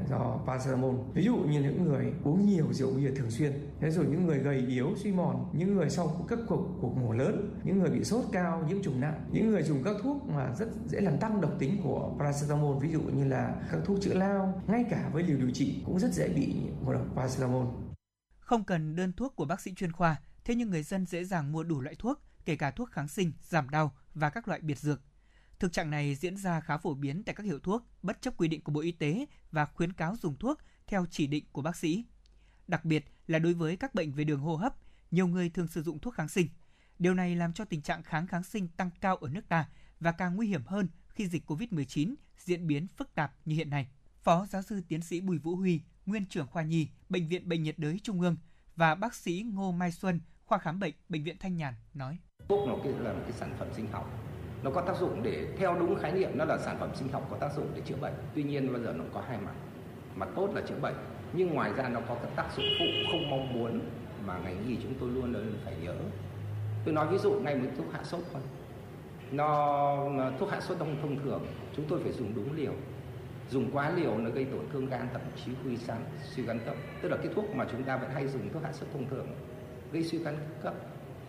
do 0.10 0.40
paracetamol. 0.46 0.96
Ví 1.14 1.24
dụ 1.24 1.36
như 1.36 1.62
những 1.62 1.84
người 1.84 2.14
uống 2.24 2.46
nhiều 2.46 2.74
rượu 2.74 2.94
bia 2.94 3.12
thường 3.16 3.32
xuyên, 3.32 3.52
thế 3.80 3.92
rồi 3.92 4.06
những 4.06 4.26
người 4.26 4.40
gầy 4.40 4.58
yếu, 4.58 4.96
suy 4.96 5.12
mòn, 5.12 5.50
những 5.54 5.76
người 5.76 5.90
sau 5.90 6.26
các 6.28 6.40
cuộc 6.48 6.78
cuộc 6.82 6.98
mổ 6.98 7.14
lớn, 7.14 7.60
những 7.64 7.80
người 7.80 7.90
bị 7.90 8.04
sốt 8.04 8.26
cao, 8.32 8.64
nhiễm 8.68 8.84
trùng 8.84 9.00
nặng, 9.00 9.26
những 9.32 9.52
người 9.52 9.64
dùng 9.64 9.84
các 9.84 9.96
thuốc 10.04 10.30
mà 10.30 10.54
rất 10.56 10.68
dễ 10.88 11.02
làm 11.02 11.18
tăng 11.18 11.42
độc 11.42 11.52
tính 11.60 11.82
của 11.84 12.16
paracetamol, 12.20 12.84
ví 12.84 12.92
dụ 12.92 13.02
như 13.02 13.24
là 13.24 13.56
các 13.72 13.80
thuốc 13.86 14.02
chữa 14.02 14.14
lao, 14.14 14.62
ngay 14.68 14.86
cả 14.90 15.10
với 15.14 15.24
liều 15.24 15.38
điều 15.38 15.52
trị 15.52 15.84
cũng 15.86 16.00
rất 16.00 16.14
dễ 16.14 16.30
bị 16.30 16.56
ngộ 16.86 16.94
độc 16.94 17.06
paracetamol. 17.16 17.68
Không 18.40 18.64
cần 18.64 18.96
đơn 18.96 19.14
thuốc 19.14 19.36
của 19.36 19.46
bác 19.46 19.62
sĩ 19.62 19.74
chuyên 19.74 19.92
khoa, 19.92 20.22
thế 20.46 20.56
nhưng 20.56 20.70
người 20.70 20.84
dân 20.84 21.06
dễ 21.06 21.24
dàng 21.24 21.52
mua 21.52 21.64
đủ 21.64 21.82
loại 21.82 21.96
thuốc 22.00 22.20
kể 22.46 22.56
cả 22.56 22.72
thuốc 22.72 22.92
kháng 22.92 23.08
sinh, 23.08 23.32
giảm 23.42 23.70
đau 23.70 23.96
và 24.14 24.30
các 24.30 24.48
loại 24.48 24.60
biệt 24.62 24.80
dược. 24.80 25.02
Thực 25.60 25.74
trạng 25.74 25.90
này 25.90 26.16
diễn 26.16 26.38
ra 26.38 26.60
khá 26.60 26.78
phổ 26.78 26.94
biến 26.94 27.24
tại 27.24 27.36
các 27.36 27.44
hiệu 27.44 27.60
thuốc, 27.60 27.88
bất 28.02 28.22
chấp 28.22 28.38
quy 28.38 28.48
định 28.48 28.62
của 28.62 28.72
Bộ 28.72 28.82
Y 28.82 28.92
tế 28.92 29.26
và 29.52 29.66
khuyến 29.66 29.94
cáo 29.94 30.16
dùng 30.16 30.38
thuốc 30.38 30.58
theo 30.88 31.06
chỉ 31.12 31.28
định 31.28 31.46
của 31.52 31.62
bác 31.62 31.76
sĩ. 31.76 32.06
Đặc 32.68 32.86
biệt 32.86 33.06
là 33.28 33.40
đối 33.40 33.54
với 33.54 33.78
các 33.78 33.96
bệnh 33.96 34.12
về 34.12 34.24
đường 34.24 34.40
hô 34.40 34.56
hấp, 34.56 34.76
nhiều 35.12 35.28
người 35.28 35.50
thường 35.50 35.68
sử 35.68 35.84
dụng 35.84 36.00
thuốc 36.00 36.14
kháng 36.14 36.30
sinh. 36.30 36.48
Điều 37.00 37.14
này 37.14 37.36
làm 37.36 37.54
cho 37.54 37.66
tình 37.66 37.82
trạng 37.82 38.04
kháng 38.04 38.28
kháng 38.28 38.44
sinh 38.44 38.68
tăng 38.68 38.90
cao 39.02 39.16
ở 39.16 39.30
nước 39.30 39.50
ta 39.50 39.70
và 40.00 40.12
càng 40.12 40.36
nguy 40.36 40.48
hiểm 40.48 40.66
hơn 40.66 40.88
khi 41.10 41.28
dịch 41.28 41.52
COVID-19 41.52 42.16
diễn 42.38 42.68
biến 42.68 42.88
phức 42.88 43.16
tạp 43.16 43.34
như 43.46 43.56
hiện 43.56 43.70
nay. 43.70 43.88
Phó 44.24 44.46
giáo 44.46 44.62
sư 44.62 44.82
tiến 44.88 45.02
sĩ 45.02 45.22
Bùi 45.22 45.38
Vũ 45.38 45.56
Huy, 45.56 45.82
nguyên 46.06 46.26
trưởng 46.26 46.48
khoa 46.48 46.64
nhi, 46.64 46.88
Bệnh 47.10 47.28
viện 47.28 47.50
Bệnh 47.50 47.64
nhiệt 47.64 47.80
đới 47.80 48.00
Trung 48.04 48.22
ương 48.22 48.38
và 48.76 48.96
bác 48.96 49.16
sĩ 49.16 49.46
Ngô 49.54 49.72
Mai 49.72 49.92
Xuân, 49.92 50.20
khoa 50.52 50.58
khám 50.58 50.80
bệnh, 50.80 50.94
Bệnh 51.10 51.24
viện 51.24 51.36
Thanh 51.40 51.56
Nhàn 51.56 51.74
nói. 51.94 52.18
Thuốc 52.50 52.68
nó 52.68 52.76
là 53.00 53.14
một 53.14 53.20
cái 53.24 53.32
sản 53.32 53.50
phẩm 53.60 53.68
sinh 53.74 53.88
học. 53.92 54.10
Nó 54.64 54.72
có 54.72 54.82
tác 54.82 54.98
dụng 54.98 55.24
để 55.24 55.48
theo 55.58 55.76
đúng 55.80 55.96
khái 55.96 56.12
niệm 56.12 56.30
nó 56.34 56.46
là 56.46 56.58
sản 56.58 56.78
phẩm 56.80 56.90
sinh 56.96 57.08
học 57.12 57.28
có 57.32 57.38
tác 57.38 57.54
dụng 57.56 57.68
để 57.76 57.82
chữa 57.86 57.96
bệnh. 58.02 58.14
Tuy 58.36 58.44
nhiên 58.44 58.74
bây 58.74 58.82
giờ 58.82 58.94
nó 58.98 59.04
có 59.14 59.24
hai 59.28 59.38
mặt. 59.38 59.54
Mặt 60.16 60.30
tốt 60.36 60.50
là 60.56 60.62
chữa 60.68 60.80
bệnh 60.82 60.96
nhưng 61.34 61.54
ngoài 61.54 61.74
ra 61.74 61.90
nó 61.90 62.00
có 62.08 62.16
các 62.16 62.30
tác 62.36 62.46
dụng 62.58 62.66
phụ 62.80 62.86
không 63.12 63.30
mong 63.30 63.54
muốn 63.54 63.80
mà 64.26 64.38
ngành 64.38 64.68
y 64.68 64.78
chúng 64.84 64.94
tôi 65.00 65.10
luôn 65.10 65.34
luôn 65.34 65.54
phải 65.66 65.74
nhớ. 65.82 65.96
Tôi 66.86 66.94
nói 66.94 67.08
ví 67.08 67.18
dụ 67.18 67.32
ngay 67.32 67.56
một 67.56 67.70
thuốc 67.78 67.94
hạ 67.94 68.04
sốt 68.04 68.22
thôi. 68.34 68.42
Nó 69.32 70.30
thuốc 70.40 70.52
hạ 70.52 70.62
sốt 70.62 70.78
thông 70.80 70.98
thông 71.02 71.24
thường 71.24 71.46
chúng 71.76 71.86
tôi 71.90 72.00
phải 72.04 72.12
dùng 72.12 72.36
đúng 72.36 72.56
liều. 72.56 72.74
Dùng 73.50 73.72
quá 73.72 73.90
liều 73.90 74.18
nó 74.18 74.30
gây 74.30 74.46
tổn 74.46 74.66
thương 74.74 74.90
gan 74.90 75.08
thậm 75.14 75.22
chí 75.46 75.52
suy 75.64 75.78
gan 75.88 75.98
suy 76.36 76.44
gan 76.44 76.60
cấp. 76.66 76.76
Tức 77.02 77.10
là 77.10 77.18
cái 77.18 77.28
thuốc 77.36 77.56
mà 77.56 77.66
chúng 77.72 77.84
ta 77.84 77.98
vẫn 77.98 78.10
hay 78.10 78.28
dùng 78.28 78.50
thuốc 78.54 78.64
hạ 78.64 78.72
sốt 78.74 78.90
thông 78.94 79.10
thường 79.10 79.28
gây 79.92 80.04
suy 80.04 80.18
gan 80.18 80.38
cấp 80.64 80.74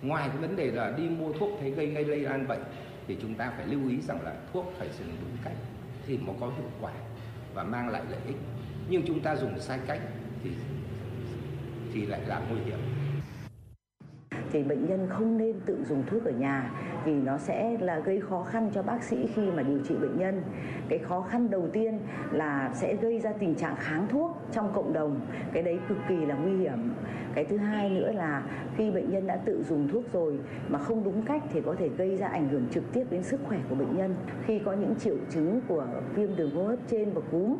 ngoài 0.02 0.28
cái 0.28 0.38
vấn 0.38 0.56
đề 0.56 0.70
là 0.70 0.94
đi 0.96 1.08
mua 1.08 1.32
thuốc 1.32 1.50
thấy 1.60 1.70
gây 1.70 1.86
gây 1.86 2.04
lây 2.04 2.20
lan 2.20 2.48
bệnh 2.48 2.62
thì 3.06 3.16
chúng 3.22 3.34
ta 3.34 3.52
phải 3.56 3.66
lưu 3.66 3.88
ý 3.88 4.00
rằng 4.00 4.22
là 4.22 4.34
thuốc 4.52 4.72
phải 4.78 4.88
dùng 4.98 5.08
đúng 5.20 5.36
cách, 5.44 5.56
thì 6.06 6.18
mới 6.18 6.36
có 6.40 6.46
hiệu 6.46 6.70
quả 6.80 6.92
và 7.54 7.62
mang 7.64 7.88
lại 7.88 8.02
lợi 8.10 8.20
ích. 8.26 8.36
Nhưng 8.88 9.02
chúng 9.06 9.20
ta 9.20 9.36
dùng 9.36 9.60
sai 9.60 9.78
cách 9.86 10.00
thì 10.44 10.50
thì 11.94 12.06
lại 12.06 12.20
là 12.26 12.42
nguy 12.50 12.60
hiểm 12.60 12.78
thì 14.52 14.62
bệnh 14.62 14.86
nhân 14.86 15.06
không 15.08 15.38
nên 15.38 15.60
tự 15.66 15.84
dùng 15.84 16.02
thuốc 16.06 16.24
ở 16.24 16.30
nhà 16.30 16.70
vì 17.04 17.12
nó 17.12 17.38
sẽ 17.38 17.76
là 17.80 17.98
gây 17.98 18.20
khó 18.20 18.42
khăn 18.42 18.70
cho 18.74 18.82
bác 18.82 19.02
sĩ 19.02 19.26
khi 19.34 19.50
mà 19.50 19.62
điều 19.62 19.78
trị 19.78 19.94
bệnh 19.94 20.18
nhân. 20.18 20.42
Cái 20.88 20.98
khó 20.98 21.20
khăn 21.20 21.50
đầu 21.50 21.68
tiên 21.72 21.98
là 22.32 22.70
sẽ 22.74 22.96
gây 22.96 23.20
ra 23.20 23.32
tình 23.32 23.54
trạng 23.54 23.76
kháng 23.76 24.06
thuốc 24.08 24.38
trong 24.52 24.72
cộng 24.74 24.92
đồng. 24.92 25.20
Cái 25.52 25.62
đấy 25.62 25.78
cực 25.88 25.98
kỳ 26.08 26.26
là 26.26 26.34
nguy 26.34 26.56
hiểm. 26.56 26.92
Cái 27.34 27.44
thứ 27.44 27.56
hai 27.56 27.90
nữa 27.90 28.12
là 28.12 28.42
khi 28.76 28.90
bệnh 28.90 29.10
nhân 29.10 29.26
đã 29.26 29.36
tự 29.36 29.62
dùng 29.62 29.88
thuốc 29.88 30.12
rồi 30.12 30.38
mà 30.68 30.78
không 30.78 31.04
đúng 31.04 31.22
cách 31.22 31.42
thì 31.52 31.60
có 31.60 31.74
thể 31.78 31.88
gây 31.88 32.16
ra 32.16 32.26
ảnh 32.26 32.48
hưởng 32.48 32.66
trực 32.70 32.92
tiếp 32.92 33.04
đến 33.10 33.22
sức 33.22 33.40
khỏe 33.44 33.58
của 33.68 33.74
bệnh 33.74 33.96
nhân. 33.96 34.14
Khi 34.44 34.58
có 34.58 34.72
những 34.72 34.94
triệu 34.94 35.16
chứng 35.30 35.60
của 35.68 35.86
viêm 36.14 36.36
đường 36.36 36.54
hô 36.54 36.64
hấp 36.64 36.78
trên 36.90 37.10
và 37.14 37.20
cúm, 37.30 37.56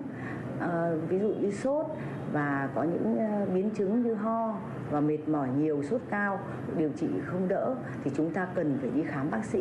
à, 0.61 0.93
ví 1.09 1.19
dụ 1.19 1.29
như 1.29 1.51
sốt 1.51 1.87
và 2.33 2.71
có 2.75 2.83
những 2.83 3.19
ờ, 3.19 3.47
biến 3.55 3.71
chứng 3.71 4.03
như 4.03 4.15
ho 4.15 4.61
và 4.91 5.01
mệt 5.01 5.29
mỏi 5.29 5.49
nhiều, 5.59 5.83
sốt 5.83 6.01
cao, 6.11 6.41
điều 6.77 6.91
trị 7.01 7.07
không 7.25 7.49
đỡ 7.49 7.77
thì 8.05 8.11
chúng 8.17 8.35
ta 8.35 8.49
cần 8.55 8.79
phải 8.81 8.91
đi 8.91 9.03
khám 9.07 9.31
bác 9.31 9.45
sĩ 9.45 9.59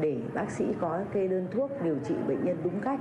để 0.00 0.20
bác 0.34 0.50
sĩ 0.50 0.64
có 0.80 1.04
kê 1.14 1.28
đơn 1.28 1.48
thuốc 1.52 1.70
điều 1.84 1.96
trị 2.08 2.14
bệnh 2.28 2.44
nhân 2.44 2.56
đúng 2.64 2.80
cách. 2.80 3.00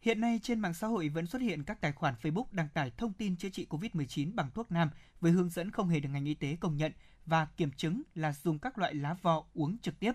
Hiện 0.00 0.20
nay 0.20 0.40
trên 0.42 0.60
mạng 0.60 0.74
xã 0.74 0.86
hội 0.86 1.08
vẫn 1.08 1.26
xuất 1.26 1.42
hiện 1.42 1.64
các 1.64 1.80
tài 1.80 1.92
khoản 1.92 2.14
Facebook 2.22 2.44
đăng 2.52 2.68
tải 2.74 2.92
thông 2.96 3.12
tin 3.12 3.36
chữa 3.36 3.48
trị 3.48 3.66
COVID-19 3.70 4.34
bằng 4.34 4.50
thuốc 4.54 4.72
nam 4.72 4.90
với 5.20 5.32
hướng 5.32 5.48
dẫn 5.48 5.70
không 5.70 5.88
hề 5.88 6.00
được 6.00 6.08
ngành 6.12 6.24
y 6.24 6.34
tế 6.34 6.56
công 6.60 6.76
nhận 6.76 6.92
và 7.26 7.46
kiểm 7.56 7.70
chứng 7.76 8.02
là 8.14 8.32
dùng 8.32 8.58
các 8.58 8.78
loại 8.78 8.94
lá 8.94 9.14
vò 9.22 9.44
uống 9.54 9.78
trực 9.78 10.00
tiếp. 10.00 10.12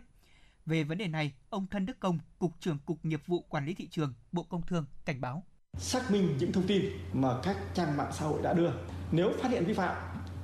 Về 0.65 0.83
vấn 0.83 0.97
đề 0.97 1.07
này, 1.07 1.33
ông 1.49 1.67
Thân 1.67 1.85
Đức 1.85 1.99
Công, 1.99 2.19
Cục 2.39 2.51
trưởng 2.59 2.77
Cục 2.85 3.05
Nghiệp 3.05 3.21
vụ 3.27 3.41
Quản 3.49 3.65
lý 3.65 3.73
Thị 3.73 3.87
trường, 3.87 4.13
Bộ 4.31 4.43
Công 4.43 4.61
Thương 4.61 4.85
cảnh 5.05 5.21
báo. 5.21 5.43
Xác 5.77 6.11
minh 6.11 6.37
những 6.39 6.51
thông 6.51 6.67
tin 6.67 6.85
mà 7.13 7.29
các 7.43 7.57
trang 7.73 7.97
mạng 7.97 8.11
xã 8.13 8.25
hội 8.25 8.41
đã 8.41 8.53
đưa. 8.53 8.71
Nếu 9.11 9.31
phát 9.41 9.51
hiện 9.51 9.65
vi 9.65 9.73
phạm 9.73 9.95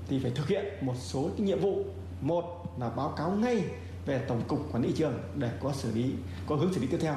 thì 0.08 0.20
phải 0.24 0.32
thực 0.36 0.48
hiện 0.48 0.66
một 0.82 0.96
số 0.98 1.30
nhiệm 1.38 1.60
vụ. 1.60 1.86
Một 2.22 2.76
là 2.80 2.90
báo 2.90 3.14
cáo 3.18 3.32
ngay 3.32 3.64
về 4.06 4.26
Tổng 4.28 4.44
cục 4.48 4.74
Quản 4.74 4.84
lý 4.84 4.94
trường 4.96 5.20
để 5.36 5.52
có 5.62 5.74
xử 5.74 5.92
lý, 5.92 6.14
có 6.48 6.56
hướng 6.56 6.74
xử 6.74 6.82
lý 6.82 6.88
tiếp 6.88 6.98
theo. 7.02 7.16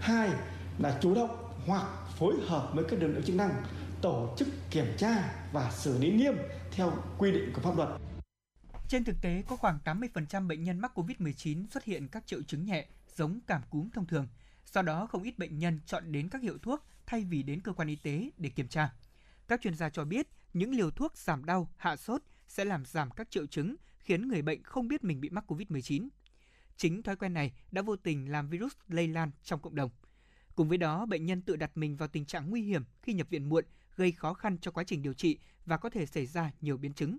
Hai 0.00 0.30
là 0.78 0.98
chủ 1.02 1.14
động 1.14 1.30
hoặc 1.66 1.86
phối 2.18 2.34
hợp 2.46 2.70
với 2.74 2.84
các 2.84 3.00
lực 3.00 3.08
lượng 3.08 3.22
chức 3.22 3.36
năng 3.36 3.62
tổ 4.02 4.34
chức 4.38 4.48
kiểm 4.70 4.86
tra 4.96 5.32
và 5.52 5.70
xử 5.70 5.98
lý 5.98 6.10
nghiêm 6.10 6.34
theo 6.70 6.92
quy 7.18 7.32
định 7.32 7.52
của 7.54 7.60
pháp 7.60 7.76
luật. 7.76 7.88
Trên 8.88 9.04
thực 9.04 9.16
tế, 9.22 9.42
có 9.48 9.56
khoảng 9.56 9.78
80% 9.84 10.48
bệnh 10.48 10.64
nhân 10.64 10.78
mắc 10.78 10.92
COVID-19 10.98 11.66
xuất 11.70 11.84
hiện 11.84 12.08
các 12.08 12.26
triệu 12.26 12.42
chứng 12.42 12.64
nhẹ 12.64 12.86
giống 13.16 13.40
cảm 13.46 13.62
cúm 13.70 13.90
thông 13.90 14.06
thường. 14.06 14.26
Do 14.72 14.82
đó, 14.82 15.06
không 15.06 15.22
ít 15.22 15.38
bệnh 15.38 15.58
nhân 15.58 15.80
chọn 15.86 16.12
đến 16.12 16.28
các 16.28 16.42
hiệu 16.42 16.58
thuốc 16.62 16.84
thay 17.10 17.24
vì 17.24 17.42
đến 17.42 17.60
cơ 17.60 17.72
quan 17.72 17.88
y 17.88 17.96
tế 17.96 18.30
để 18.36 18.48
kiểm 18.48 18.68
tra. 18.68 18.94
Các 19.48 19.60
chuyên 19.60 19.74
gia 19.74 19.90
cho 19.90 20.04
biết, 20.04 20.26
những 20.52 20.74
liều 20.74 20.90
thuốc 20.90 21.16
giảm 21.16 21.44
đau, 21.44 21.70
hạ 21.76 21.96
sốt 21.96 22.22
sẽ 22.48 22.64
làm 22.64 22.84
giảm 22.84 23.10
các 23.10 23.30
triệu 23.30 23.46
chứng, 23.46 23.76
khiến 23.98 24.28
người 24.28 24.42
bệnh 24.42 24.62
không 24.62 24.88
biết 24.88 25.04
mình 25.04 25.20
bị 25.20 25.30
mắc 25.30 25.44
COVID-19. 25.52 26.08
Chính 26.76 27.02
thói 27.02 27.16
quen 27.16 27.34
này 27.34 27.52
đã 27.72 27.82
vô 27.82 27.96
tình 27.96 28.30
làm 28.30 28.48
virus 28.48 28.72
lây 28.88 29.08
lan 29.08 29.30
trong 29.44 29.60
cộng 29.60 29.74
đồng. 29.74 29.90
Cùng 30.54 30.68
với 30.68 30.78
đó, 30.78 31.06
bệnh 31.06 31.26
nhân 31.26 31.42
tự 31.42 31.56
đặt 31.56 31.70
mình 31.74 31.96
vào 31.96 32.08
tình 32.08 32.24
trạng 32.24 32.50
nguy 32.50 32.62
hiểm 32.62 32.84
khi 33.02 33.12
nhập 33.12 33.26
viện 33.30 33.48
muộn, 33.48 33.64
gây 33.96 34.12
khó 34.12 34.34
khăn 34.34 34.58
cho 34.58 34.70
quá 34.70 34.84
trình 34.84 35.02
điều 35.02 35.14
trị 35.14 35.38
và 35.66 35.76
có 35.76 35.90
thể 35.90 36.06
xảy 36.06 36.26
ra 36.26 36.50
nhiều 36.60 36.76
biến 36.76 36.92
chứng. 36.92 37.16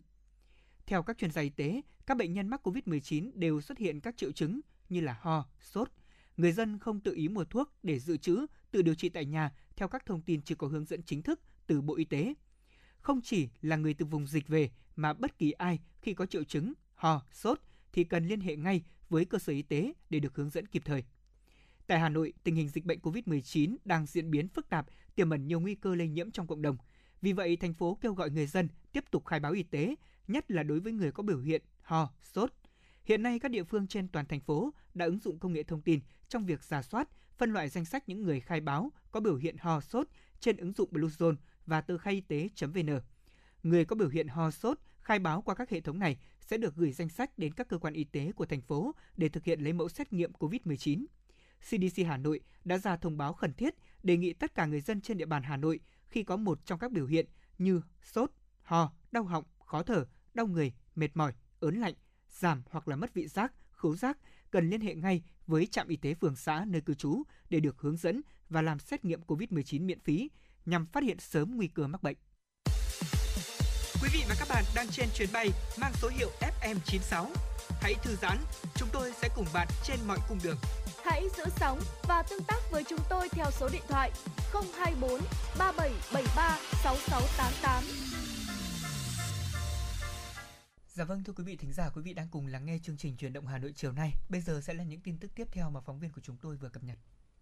Theo 0.85 1.03
các 1.03 1.17
chuyên 1.17 1.31
gia 1.31 1.41
y 1.41 1.49
tế, 1.49 1.81
các 2.05 2.17
bệnh 2.17 2.33
nhân 2.33 2.47
mắc 2.47 2.67
COVID-19 2.67 3.31
đều 3.35 3.61
xuất 3.61 3.77
hiện 3.77 3.99
các 3.99 4.17
triệu 4.17 4.31
chứng 4.31 4.61
như 4.89 5.01
là 5.01 5.17
ho, 5.21 5.49
sốt. 5.61 5.89
Người 6.37 6.51
dân 6.51 6.79
không 6.79 6.99
tự 6.99 7.13
ý 7.13 7.27
mua 7.27 7.45
thuốc 7.45 7.73
để 7.83 7.99
dự 7.99 8.17
trữ, 8.17 8.45
tự 8.71 8.81
điều 8.81 8.95
trị 8.95 9.09
tại 9.09 9.25
nhà 9.25 9.51
theo 9.81 9.87
các 9.87 10.05
thông 10.05 10.21
tin 10.21 10.41
chưa 10.41 10.55
có 10.55 10.67
hướng 10.67 10.85
dẫn 10.85 11.03
chính 11.03 11.21
thức 11.21 11.39
từ 11.67 11.81
Bộ 11.81 11.95
Y 11.95 12.05
tế. 12.05 12.33
Không 12.99 13.21
chỉ 13.21 13.49
là 13.61 13.75
người 13.75 13.93
từ 13.93 14.05
vùng 14.05 14.27
dịch 14.27 14.47
về 14.47 14.69
mà 14.95 15.13
bất 15.13 15.37
kỳ 15.37 15.51
ai 15.51 15.79
khi 16.01 16.13
có 16.13 16.25
triệu 16.25 16.43
chứng 16.43 16.73
ho, 16.95 17.25
sốt 17.31 17.59
thì 17.93 18.03
cần 18.03 18.27
liên 18.27 18.39
hệ 18.39 18.55
ngay 18.55 18.83
với 19.09 19.25
cơ 19.25 19.39
sở 19.39 19.53
y 19.53 19.61
tế 19.61 19.93
để 20.09 20.19
được 20.19 20.35
hướng 20.35 20.49
dẫn 20.49 20.67
kịp 20.67 20.81
thời. 20.85 21.03
Tại 21.87 21.99
Hà 21.99 22.09
Nội, 22.09 22.33
tình 22.43 22.55
hình 22.55 22.69
dịch 22.69 22.85
bệnh 22.85 22.99
COVID-19 22.99 23.75
đang 23.85 24.05
diễn 24.05 24.31
biến 24.31 24.47
phức 24.47 24.69
tạp, 24.69 24.87
tiềm 25.15 25.29
ẩn 25.29 25.47
nhiều 25.47 25.59
nguy 25.59 25.75
cơ 25.75 25.95
lây 25.95 26.07
nhiễm 26.07 26.31
trong 26.31 26.47
cộng 26.47 26.61
đồng. 26.61 26.77
Vì 27.21 27.33
vậy, 27.33 27.55
thành 27.55 27.73
phố 27.73 27.97
kêu 28.01 28.13
gọi 28.13 28.29
người 28.29 28.47
dân 28.47 28.67
tiếp 28.91 29.03
tục 29.11 29.25
khai 29.25 29.39
báo 29.39 29.51
y 29.51 29.63
tế, 29.63 29.95
nhất 30.27 30.51
là 30.51 30.63
đối 30.63 30.79
với 30.79 30.93
người 30.93 31.11
có 31.11 31.23
biểu 31.23 31.39
hiện 31.39 31.61
ho, 31.81 32.13
sốt. 32.21 32.53
Hiện 33.03 33.23
nay, 33.23 33.39
các 33.39 33.51
địa 33.51 33.63
phương 33.63 33.87
trên 33.87 34.07
toàn 34.07 34.25
thành 34.25 34.41
phố 34.41 34.73
đã 34.93 35.05
ứng 35.05 35.19
dụng 35.19 35.39
công 35.39 35.53
nghệ 35.53 35.63
thông 35.63 35.81
tin 35.81 35.99
trong 36.29 36.45
việc 36.45 36.63
giả 36.63 36.81
soát, 36.81 37.09
phân 37.37 37.53
loại 37.53 37.69
danh 37.69 37.85
sách 37.85 38.09
những 38.09 38.23
người 38.23 38.39
khai 38.39 38.61
báo 38.61 38.91
có 39.11 39.19
biểu 39.19 39.35
hiện 39.35 39.57
ho, 39.57 39.81
sốt 39.81 40.07
trên 40.39 40.57
ứng 40.57 40.73
dụng 40.73 40.89
Bluezone 40.91 41.35
và 41.65 41.81
tờ 41.81 41.97
khai 41.97 42.13
y 42.13 42.21
tế.vn. 42.21 42.99
Người 43.63 43.85
có 43.85 43.95
biểu 43.95 44.09
hiện 44.09 44.27
ho, 44.27 44.51
sốt 44.51 44.77
khai 45.01 45.19
báo 45.19 45.41
qua 45.41 45.55
các 45.55 45.69
hệ 45.69 45.81
thống 45.81 45.99
này 45.99 46.17
sẽ 46.41 46.57
được 46.57 46.75
gửi 46.75 46.91
danh 46.91 47.09
sách 47.09 47.37
đến 47.37 47.53
các 47.53 47.67
cơ 47.67 47.77
quan 47.77 47.93
y 47.93 48.03
tế 48.03 48.31
của 48.31 48.45
thành 48.45 48.61
phố 48.61 48.95
để 49.17 49.29
thực 49.29 49.43
hiện 49.43 49.59
lấy 49.59 49.73
mẫu 49.73 49.89
xét 49.89 50.13
nghiệm 50.13 50.31
COVID-19. 50.31 51.05
CDC 51.61 52.05
Hà 52.07 52.17
Nội 52.17 52.39
đã 52.65 52.77
ra 52.77 52.97
thông 52.97 53.17
báo 53.17 53.33
khẩn 53.33 53.53
thiết 53.53 53.75
đề 54.03 54.17
nghị 54.17 54.33
tất 54.33 54.55
cả 54.55 54.65
người 54.65 54.81
dân 54.81 55.01
trên 55.01 55.17
địa 55.17 55.25
bàn 55.25 55.43
Hà 55.43 55.57
Nội 55.57 55.79
khi 56.05 56.23
có 56.23 56.37
một 56.37 56.65
trong 56.65 56.79
các 56.79 56.91
biểu 56.91 57.05
hiện 57.05 57.25
như 57.57 57.81
sốt, 58.03 58.31
ho, 58.61 58.93
đau 59.11 59.23
họng, 59.23 59.43
khó 59.65 59.83
thở, 59.83 60.05
đau 60.33 60.47
người, 60.47 60.73
mệt 60.95 61.09
mỏi, 61.13 61.33
ớn 61.59 61.75
lạnh, 61.75 61.93
giảm 62.29 62.63
hoặc 62.69 62.87
là 62.87 62.95
mất 62.95 63.13
vị 63.13 63.27
giác, 63.27 63.53
khứu 63.71 63.95
giác 63.95 64.17
cần 64.51 64.69
liên 64.69 64.81
hệ 64.81 64.95
ngay 64.95 65.21
với 65.47 65.65
trạm 65.65 65.87
y 65.87 65.95
tế 65.95 66.13
phường 66.13 66.35
xã 66.35 66.65
nơi 66.67 66.81
cư 66.81 66.93
trú 66.93 67.23
để 67.49 67.59
được 67.59 67.79
hướng 67.79 67.97
dẫn 67.97 68.21
và 68.49 68.61
làm 68.61 68.79
xét 68.79 69.05
nghiệm 69.05 69.21
COVID-19 69.27 69.85
miễn 69.85 69.99
phí 69.99 70.29
nhằm 70.65 70.85
phát 70.85 71.03
hiện 71.03 71.19
sớm 71.19 71.57
nguy 71.57 71.67
cơ 71.67 71.87
mắc 71.87 72.03
bệnh. 72.03 72.17
Quý 74.01 74.09
vị 74.13 74.23
và 74.29 74.35
các 74.39 74.47
bạn 74.49 74.63
đang 74.75 74.87
trên 74.87 75.07
chuyến 75.15 75.29
bay 75.33 75.49
mang 75.81 75.91
số 76.01 76.09
hiệu 76.17 76.29
FM96. 76.61 77.25
Hãy 77.81 77.93
thư 78.03 78.15
giãn, 78.15 78.37
chúng 78.75 78.89
tôi 78.93 79.11
sẽ 79.21 79.29
cùng 79.35 79.45
bạn 79.53 79.67
trên 79.83 79.99
mọi 80.07 80.17
cung 80.29 80.39
đường. 80.43 80.57
Hãy 81.03 81.23
giữ 81.37 81.43
sóng 81.59 81.79
và 82.07 82.23
tương 82.29 82.43
tác 82.43 82.59
với 82.71 82.83
chúng 82.89 82.99
tôi 83.09 83.29
theo 83.29 83.45
số 83.51 83.69
điện 83.73 83.83
thoại 83.89 84.11
024 84.53 85.21
3773 85.57 86.57
6688. 86.83 88.20
Dạ 90.93 91.03
vâng 91.03 91.23
thưa 91.23 91.33
quý 91.33 91.43
vị 91.43 91.55
thính 91.55 91.73
giả, 91.73 91.89
quý 91.95 92.01
vị 92.01 92.13
đang 92.13 92.27
cùng 92.31 92.47
lắng 92.47 92.65
nghe 92.65 92.77
chương 92.83 92.97
trình 92.97 93.17
truyền 93.17 93.33
động 93.33 93.47
Hà 93.47 93.57
Nội 93.57 93.73
chiều 93.75 93.91
nay. 93.91 94.13
Bây 94.29 94.41
giờ 94.41 94.61
sẽ 94.63 94.73
là 94.73 94.83
những 94.83 95.01
tin 95.01 95.17
tức 95.17 95.31
tiếp 95.35 95.47
theo 95.51 95.69
mà 95.69 95.79
phóng 95.81 95.99
viên 95.99 96.11
của 96.11 96.21
chúng 96.21 96.37
tôi 96.41 96.55
vừa 96.55 96.69
cập 96.69 96.83
nhật. 96.83 96.97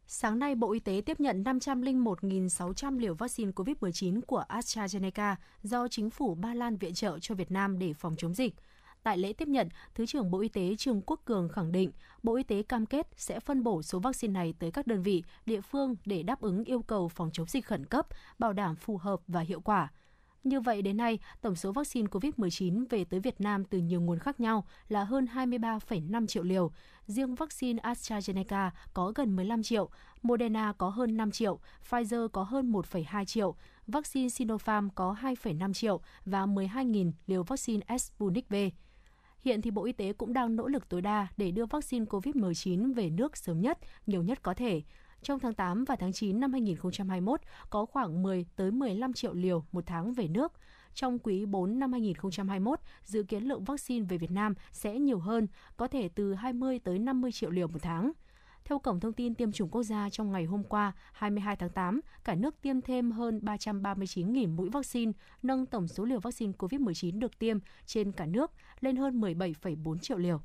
Sáng 0.07 0.39
nay, 0.39 0.55
Bộ 0.55 0.71
Y 0.71 0.79
tế 0.79 1.01
tiếp 1.05 1.19
nhận 1.19 1.43
501.600 1.43 2.99
liều 2.99 3.15
vaccine 3.15 3.51
COVID-19 3.51 4.21
của 4.21 4.43
AstraZeneca 4.49 5.35
do 5.63 5.87
chính 5.87 6.09
phủ 6.09 6.35
Ba 6.35 6.53
Lan 6.53 6.77
viện 6.77 6.93
trợ 6.93 7.19
cho 7.19 7.35
Việt 7.35 7.51
Nam 7.51 7.79
để 7.79 7.93
phòng 7.93 8.15
chống 8.17 8.33
dịch. 8.33 8.55
Tại 9.03 9.17
lễ 9.17 9.33
tiếp 9.33 9.47
nhận, 9.47 9.69
Thứ 9.95 10.05
trưởng 10.05 10.31
Bộ 10.31 10.39
Y 10.39 10.49
tế 10.49 10.75
Trương 10.75 11.01
Quốc 11.01 11.21
Cường 11.25 11.49
khẳng 11.49 11.71
định 11.71 11.91
Bộ 12.23 12.35
Y 12.35 12.43
tế 12.43 12.63
cam 12.63 12.85
kết 12.85 13.07
sẽ 13.17 13.39
phân 13.39 13.63
bổ 13.63 13.81
số 13.81 13.99
vaccine 13.99 14.33
này 14.33 14.53
tới 14.59 14.71
các 14.71 14.87
đơn 14.87 15.03
vị, 15.03 15.23
địa 15.45 15.61
phương 15.61 15.95
để 16.05 16.23
đáp 16.23 16.41
ứng 16.41 16.63
yêu 16.63 16.81
cầu 16.81 17.07
phòng 17.07 17.29
chống 17.33 17.47
dịch 17.47 17.65
khẩn 17.65 17.85
cấp, 17.85 18.07
bảo 18.39 18.53
đảm 18.53 18.75
phù 18.75 18.97
hợp 18.97 19.19
và 19.27 19.41
hiệu 19.41 19.61
quả. 19.61 19.91
Như 20.43 20.61
vậy 20.61 20.81
đến 20.81 20.97
nay, 20.97 21.19
tổng 21.41 21.55
số 21.55 21.71
vaccine 21.71 22.07
COVID-19 22.07 22.85
về 22.89 23.05
tới 23.05 23.19
Việt 23.19 23.41
Nam 23.41 23.65
từ 23.65 23.77
nhiều 23.77 24.01
nguồn 24.01 24.19
khác 24.19 24.39
nhau 24.39 24.65
là 24.89 25.03
hơn 25.03 25.27
23,5 25.33 26.27
triệu 26.27 26.43
liều. 26.43 26.71
Riêng 27.07 27.35
vaccine 27.35 27.81
AstraZeneca 27.81 28.69
có 28.93 29.11
gần 29.15 29.35
15 29.35 29.63
triệu, 29.63 29.89
Moderna 30.21 30.73
có 30.77 30.89
hơn 30.89 31.17
5 31.17 31.31
triệu, 31.31 31.59
Pfizer 31.89 32.27
có 32.27 32.43
hơn 32.43 32.71
1,2 32.71 33.25
triệu, 33.25 33.55
vaccine 33.87 34.29
Sinopharm 34.29 34.89
có 34.95 35.15
2,5 35.21 35.73
triệu 35.73 36.01
và 36.25 36.45
12.000 36.45 37.11
liều 37.27 37.43
vaccine 37.43 37.97
Sputnik 37.97 38.49
V. 38.49 38.55
Hiện 39.41 39.61
thì 39.61 39.71
Bộ 39.71 39.85
Y 39.85 39.91
tế 39.91 40.13
cũng 40.13 40.33
đang 40.33 40.55
nỗ 40.55 40.67
lực 40.67 40.89
tối 40.89 41.01
đa 41.01 41.27
để 41.37 41.51
đưa 41.51 41.65
vaccine 41.65 42.05
COVID-19 42.05 42.93
về 42.93 43.09
nước 43.09 43.37
sớm 43.37 43.61
nhất, 43.61 43.79
nhiều 44.07 44.23
nhất 44.23 44.41
có 44.41 44.53
thể. 44.53 44.81
Trong 45.21 45.39
tháng 45.39 45.53
8 45.53 45.85
và 45.85 45.95
tháng 45.95 46.13
9 46.13 46.39
năm 46.39 46.51
2021 46.51 47.41
có 47.69 47.85
khoảng 47.85 48.23
10 48.23 48.45
tới 48.55 48.71
15 48.71 49.13
triệu 49.13 49.33
liều 49.33 49.63
một 49.71 49.83
tháng 49.85 50.13
về 50.13 50.27
nước. 50.27 50.53
Trong 50.93 51.19
quý 51.19 51.45
4 51.45 51.79
năm 51.79 51.91
2021, 51.91 52.79
dự 53.03 53.23
kiến 53.23 53.43
lượng 53.43 53.63
vaccine 53.63 54.05
về 54.09 54.17
Việt 54.17 54.31
Nam 54.31 54.53
sẽ 54.71 54.99
nhiều 54.99 55.19
hơn, 55.19 55.47
có 55.77 55.87
thể 55.87 56.09
từ 56.15 56.33
20 56.33 56.79
tới 56.79 56.99
50 56.99 57.31
triệu 57.31 57.49
liều 57.49 57.67
một 57.67 57.79
tháng. 57.81 58.11
Theo 58.65 58.79
Cổng 58.79 58.99
Thông 58.99 59.13
tin 59.13 59.35
Tiêm 59.35 59.51
chủng 59.51 59.69
Quốc 59.69 59.83
gia 59.83 60.09
trong 60.09 60.31
ngày 60.31 60.45
hôm 60.45 60.63
qua, 60.63 60.93
22 61.13 61.55
tháng 61.55 61.69
8, 61.69 62.01
cả 62.23 62.35
nước 62.35 62.61
tiêm 62.61 62.81
thêm 62.81 63.11
hơn 63.11 63.39
339.000 63.43 64.55
mũi 64.55 64.69
vaccine, 64.69 65.11
nâng 65.43 65.65
tổng 65.65 65.87
số 65.87 66.05
liều 66.05 66.19
vaccine 66.19 66.53
COVID-19 66.57 67.19
được 67.19 67.39
tiêm 67.39 67.57
trên 67.85 68.11
cả 68.11 68.25
nước 68.25 68.51
lên 68.79 68.95
hơn 68.95 69.21
17,4 69.21 69.97
triệu 69.97 70.17
liều. 70.17 70.41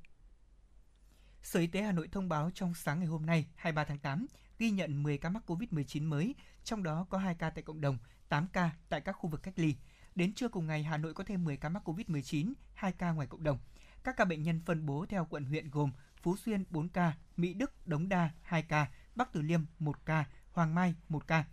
Sở 1.42 1.60
Y 1.60 1.66
tế 1.66 1.82
Hà 1.82 1.92
Nội 1.92 2.08
thông 2.12 2.28
báo 2.28 2.50
trong 2.54 2.74
sáng 2.74 2.98
ngày 2.98 3.08
hôm 3.08 3.26
nay, 3.26 3.46
23 3.54 3.84
tháng 3.84 3.98
8, 3.98 4.26
ghi 4.64 4.70
nhận 4.70 5.02
10 5.02 5.18
ca 5.18 5.28
mắc 5.28 5.42
COVID-19 5.50 6.08
mới, 6.08 6.34
trong 6.64 6.82
đó 6.82 7.06
có 7.10 7.18
2 7.18 7.34
ca 7.34 7.50
tại 7.50 7.62
cộng 7.62 7.80
đồng, 7.80 7.98
8 8.28 8.46
ca 8.52 8.70
tại 8.88 9.00
các 9.00 9.12
khu 9.12 9.30
vực 9.30 9.42
cách 9.42 9.58
ly. 9.58 9.76
Đến 10.14 10.32
trưa 10.34 10.48
cùng 10.48 10.66
ngày, 10.66 10.82
Hà 10.82 10.96
Nội 10.96 11.14
có 11.14 11.24
thêm 11.24 11.44
10 11.44 11.56
ca 11.56 11.68
mắc 11.68 11.88
COVID-19, 11.88 12.52
2 12.74 12.92
ca 12.92 13.12
ngoài 13.12 13.26
cộng 13.26 13.44
đồng. 13.44 13.58
Các 14.04 14.16
ca 14.16 14.24
bệnh 14.24 14.42
nhân 14.42 14.60
phân 14.66 14.86
bố 14.86 15.06
theo 15.08 15.26
quận 15.30 15.44
huyện 15.44 15.70
gồm 15.70 15.92
Phú 16.22 16.36
Xuyên 16.36 16.64
4 16.70 16.88
ca, 16.88 17.12
Mỹ 17.36 17.54
Đức, 17.54 17.86
Đống 17.86 18.08
Đa 18.08 18.30
2 18.42 18.62
ca, 18.62 18.86
Bắc 19.14 19.32
Từ 19.32 19.42
Liêm 19.42 19.60
1 19.78 20.06
ca, 20.06 20.24
Hoàng 20.52 20.74
Mai 20.74 20.94
1 21.08 21.26
ca. 21.26 21.44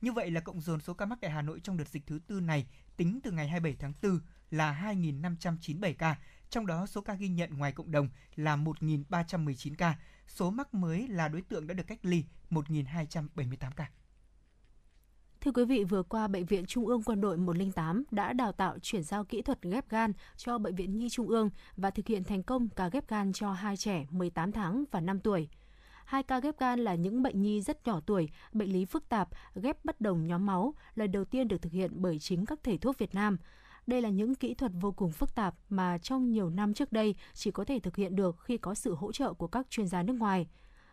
Như 0.00 0.12
vậy 0.12 0.30
là 0.30 0.40
cộng 0.40 0.60
dồn 0.60 0.80
số 0.80 0.94
ca 0.94 1.06
mắc 1.06 1.18
tại 1.20 1.30
Hà 1.30 1.42
Nội 1.42 1.60
trong 1.62 1.76
đợt 1.76 1.88
dịch 1.88 2.06
thứ 2.06 2.18
tư 2.26 2.40
này 2.40 2.66
tính 2.96 3.20
từ 3.22 3.30
ngày 3.30 3.48
27 3.48 3.76
tháng 3.80 3.92
4 4.02 4.20
là 4.50 4.82
2.597 4.82 5.94
ca, 5.94 6.16
trong 6.50 6.66
đó 6.66 6.86
số 6.86 7.00
ca 7.00 7.14
ghi 7.14 7.28
nhận 7.28 7.58
ngoài 7.58 7.72
cộng 7.72 7.90
đồng 7.90 8.08
là 8.36 8.56
1.319 8.56 9.74
ca, 9.78 9.98
số 10.26 10.50
mắc 10.50 10.74
mới 10.74 11.08
là 11.08 11.28
đối 11.28 11.42
tượng 11.42 11.66
đã 11.66 11.74
được 11.74 11.86
cách 11.86 11.98
ly 12.02 12.24
1.278 12.50 13.70
ca. 13.76 13.90
Thưa 15.40 15.52
quý 15.52 15.64
vị, 15.64 15.84
vừa 15.84 16.02
qua 16.02 16.28
Bệnh 16.28 16.46
viện 16.46 16.66
Trung 16.66 16.86
ương 16.86 17.02
Quân 17.02 17.20
đội 17.20 17.36
108 17.36 18.04
đã 18.10 18.32
đào 18.32 18.52
tạo 18.52 18.78
chuyển 18.82 19.02
giao 19.02 19.24
kỹ 19.24 19.42
thuật 19.42 19.62
ghép 19.62 19.88
gan 19.88 20.12
cho 20.36 20.58
Bệnh 20.58 20.74
viện 20.74 20.96
Nhi 20.96 21.08
Trung 21.10 21.28
ương 21.28 21.50
và 21.76 21.90
thực 21.90 22.06
hiện 22.06 22.24
thành 22.24 22.42
công 22.42 22.68
ca 22.68 22.88
ghép 22.88 23.08
gan 23.08 23.32
cho 23.32 23.52
hai 23.52 23.76
trẻ 23.76 24.06
18 24.10 24.52
tháng 24.52 24.84
và 24.90 25.00
5 25.00 25.20
tuổi. 25.20 25.48
Hai 26.04 26.22
ca 26.22 26.40
ghép 26.40 26.58
gan 26.58 26.80
là 26.80 26.94
những 26.94 27.22
bệnh 27.22 27.42
nhi 27.42 27.62
rất 27.62 27.86
nhỏ 27.86 28.00
tuổi, 28.06 28.28
bệnh 28.52 28.72
lý 28.72 28.84
phức 28.84 29.08
tạp, 29.08 29.28
ghép 29.54 29.84
bất 29.84 30.00
đồng 30.00 30.26
nhóm 30.26 30.46
máu, 30.46 30.74
lần 30.94 31.12
đầu 31.12 31.24
tiên 31.24 31.48
được 31.48 31.62
thực 31.62 31.72
hiện 31.72 31.90
bởi 31.94 32.18
chính 32.18 32.46
các 32.46 32.58
thầy 32.62 32.78
thuốc 32.78 32.98
Việt 32.98 33.14
Nam. 33.14 33.36
Đây 33.86 34.02
là 34.02 34.08
những 34.08 34.34
kỹ 34.34 34.54
thuật 34.54 34.72
vô 34.80 34.92
cùng 34.92 35.12
phức 35.12 35.34
tạp 35.34 35.54
mà 35.68 35.98
trong 35.98 36.30
nhiều 36.30 36.50
năm 36.50 36.74
trước 36.74 36.92
đây 36.92 37.14
chỉ 37.34 37.50
có 37.50 37.64
thể 37.64 37.78
thực 37.78 37.96
hiện 37.96 38.16
được 38.16 38.36
khi 38.40 38.58
có 38.58 38.74
sự 38.74 38.94
hỗ 38.94 39.12
trợ 39.12 39.32
của 39.32 39.46
các 39.46 39.66
chuyên 39.70 39.86
gia 39.86 40.02
nước 40.02 40.14
ngoài. 40.14 40.46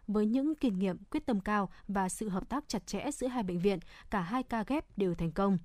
Với 0.07 0.25
những 0.25 0.55
kinh 0.55 0.79
nghiệm, 0.79 0.97
quyết 1.11 1.25
tâm 1.25 1.39
cao 1.39 1.69
và 1.87 2.09
sự 2.09 2.29
hợp 2.29 2.49
tác 2.49 2.63
chặt 2.67 2.87
chẽ 2.87 3.11
giữa 3.11 3.27
hai 3.27 3.43
bệnh 3.43 3.59
viện, 3.59 3.79
cả 4.09 4.21
hai 4.21 4.43
ca 4.43 4.63
ghép 4.67 4.97
đều 4.97 5.15
thành 5.15 5.31
công. 5.31 5.57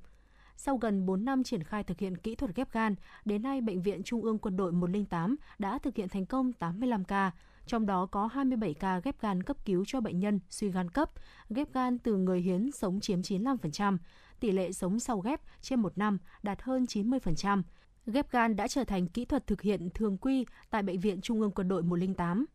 Sau 0.57 0.77
gần 0.77 1.07
4 1.07 1.25
năm 1.25 1.45
triển 1.45 1.63
khai 1.63 1.85
thực 1.85 1.99
hiện 1.99 2.17
kỹ 2.17 2.35
thuật 2.35 2.55
ghép 2.55 2.73
gan, 2.73 2.95
đến 3.25 3.43
nay 3.43 3.61
Bệnh 3.61 3.83
viện 3.83 4.03
Trung 4.03 4.23
ương 4.23 4.39
Quân 4.39 4.57
đội 4.57 4.73
108 4.73 5.37
đã 5.59 5.79
thực 5.79 5.97
hiện 5.97 6.09
thành 6.09 6.27
công 6.27 6.53
85 6.53 7.05
ca, 7.05 7.31
trong 7.67 7.87
đó 7.87 8.07
có 8.07 8.27
27 8.27 8.75
ca 8.75 9.01
ghép 9.01 9.21
gan 9.21 9.43
cấp 9.43 9.57
cứu 9.65 9.85
cho 9.87 10.01
bệnh 10.01 10.21
nhân 10.21 10.41
suy 10.51 10.71
gan 10.71 10.91
cấp, 10.91 11.11
ghép 11.51 11.73
gan 11.73 11.99
từ 11.99 12.17
người 12.17 12.41
hiến 12.41 12.73
sống 12.73 13.01
chiếm 13.01 13.21
95%, 13.21 13.99
tỷ 14.41 14.51
lệ 14.51 14.73
sống 14.73 15.01
sau 15.01 15.21
ghép 15.21 15.41
trên 15.61 15.81
một 15.81 15.99
năm 15.99 16.19
đạt 16.43 16.63
hơn 16.63 16.85
90%. 16.85 17.63
Ghép 18.07 18.31
gan 18.31 18.57
đã 18.57 18.69
trở 18.69 18.85
thành 18.85 19.09
kỹ 19.09 19.25
thuật 19.25 19.47
thực 19.47 19.63
hiện 19.63 19.89
thường 19.95 20.19
quy 20.19 20.47
tại 20.71 20.83
Bệnh 20.83 21.01
viện 21.01 21.21
Trung 21.21 21.41
ương 21.41 21.51
Quân 21.51 21.69
đội 21.69 21.83
108 21.83 22.47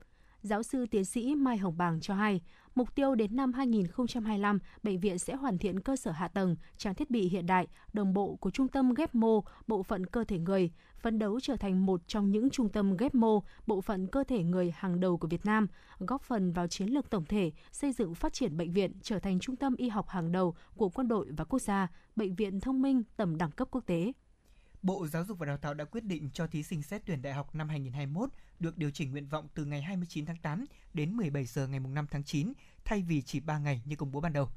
giáo 0.44 0.64
sư 0.64 0.86
tiến 0.92 1.06
sĩ 1.06 1.36
Mai 1.36 1.58
Hồng 1.58 1.78
Bàng 1.78 2.00
cho 2.02 2.14
hay, 2.14 2.42
mục 2.76 2.96
tiêu 2.96 3.16
đến 3.16 3.36
năm 3.36 3.54
2025, 3.54 4.60
bệnh 4.84 5.00
viện 5.00 5.20
sẽ 5.20 5.36
hoàn 5.36 5.58
thiện 5.58 5.80
cơ 5.80 5.96
sở 5.96 6.12
hạ 6.12 6.28
tầng, 6.28 6.56
trang 6.78 6.96
thiết 6.96 7.12
bị 7.12 7.30
hiện 7.30 7.46
đại, 7.46 7.68
đồng 7.94 8.14
bộ 8.14 8.36
của 8.36 8.52
trung 8.52 8.68
tâm 8.68 8.94
ghép 8.94 9.16
mô, 9.16 9.44
bộ 9.68 9.84
phận 9.84 10.06
cơ 10.06 10.24
thể 10.24 10.38
người, 10.38 10.72
phấn 10.98 11.20
đấu 11.20 11.40
trở 11.40 11.56
thành 11.56 11.86
một 11.86 12.02
trong 12.08 12.32
những 12.32 12.50
trung 12.50 12.70
tâm 12.70 12.98
ghép 12.98 13.16
mô, 13.16 13.44
bộ 13.68 13.82
phận 13.82 14.08
cơ 14.08 14.24
thể 14.24 14.44
người 14.44 14.74
hàng 14.76 15.00
đầu 15.00 15.18
của 15.18 15.28
Việt 15.28 15.46
Nam, 15.46 15.68
góp 16.00 16.22
phần 16.22 16.52
vào 16.52 16.68
chiến 16.68 16.88
lược 16.88 17.10
tổng 17.10 17.26
thể 17.26 17.52
xây 17.72 17.92
dựng 17.92 18.16
phát 18.16 18.34
triển 18.34 18.58
bệnh 18.58 18.74
viện 18.74 18.92
trở 19.02 19.20
thành 19.20 19.40
trung 19.40 19.56
tâm 19.56 19.76
y 19.76 19.90
học 19.90 20.10
hàng 20.10 20.32
đầu 20.32 20.56
của 20.76 20.90
quân 20.90 21.08
đội 21.08 21.28
và 21.38 21.44
quốc 21.46 21.60
gia, 21.60 21.88
bệnh 22.16 22.36
viện 22.36 22.60
thông 22.60 22.82
minh 22.82 23.04
tầm 23.18 23.38
đẳng 23.38 23.52
cấp 23.52 23.68
quốc 23.72 23.84
tế. 23.86 24.12
Bộ 24.84 25.08
Giáo 25.08 25.26
dục 25.26 25.40
và 25.40 25.46
Đào 25.46 25.58
tạo 25.58 25.74
đã 25.74 25.86
quyết 25.86 26.04
định 26.04 26.30
cho 26.34 26.48
thí 26.48 26.64
sinh 26.64 26.84
xét 26.84 27.02
tuyển 27.06 27.22
đại 27.22 27.34
học 27.34 27.56
năm 27.56 27.70
2021 27.70 28.30
được 28.60 28.78
điều 28.78 28.92
chỉnh 28.92 29.12
nguyện 29.12 29.28
vọng 29.28 29.48
từ 29.54 29.66
ngày 29.66 29.82
29 29.82 30.26
tháng 30.26 30.38
8 30.38 30.66
đến 30.94 31.14
17 31.18 31.46
giờ 31.46 31.68
ngày 31.68 31.80
5 31.80 32.08
tháng 32.12 32.24
9 32.24 32.54
thay 32.86 33.02
vì 33.02 33.22
chỉ 33.22 33.40
3 33.40 33.58
ngày 33.58 33.82
như 33.86 33.96
công 33.96 34.12
bố 34.12 34.20
ban 34.20 34.34
đầu. 34.34 34.50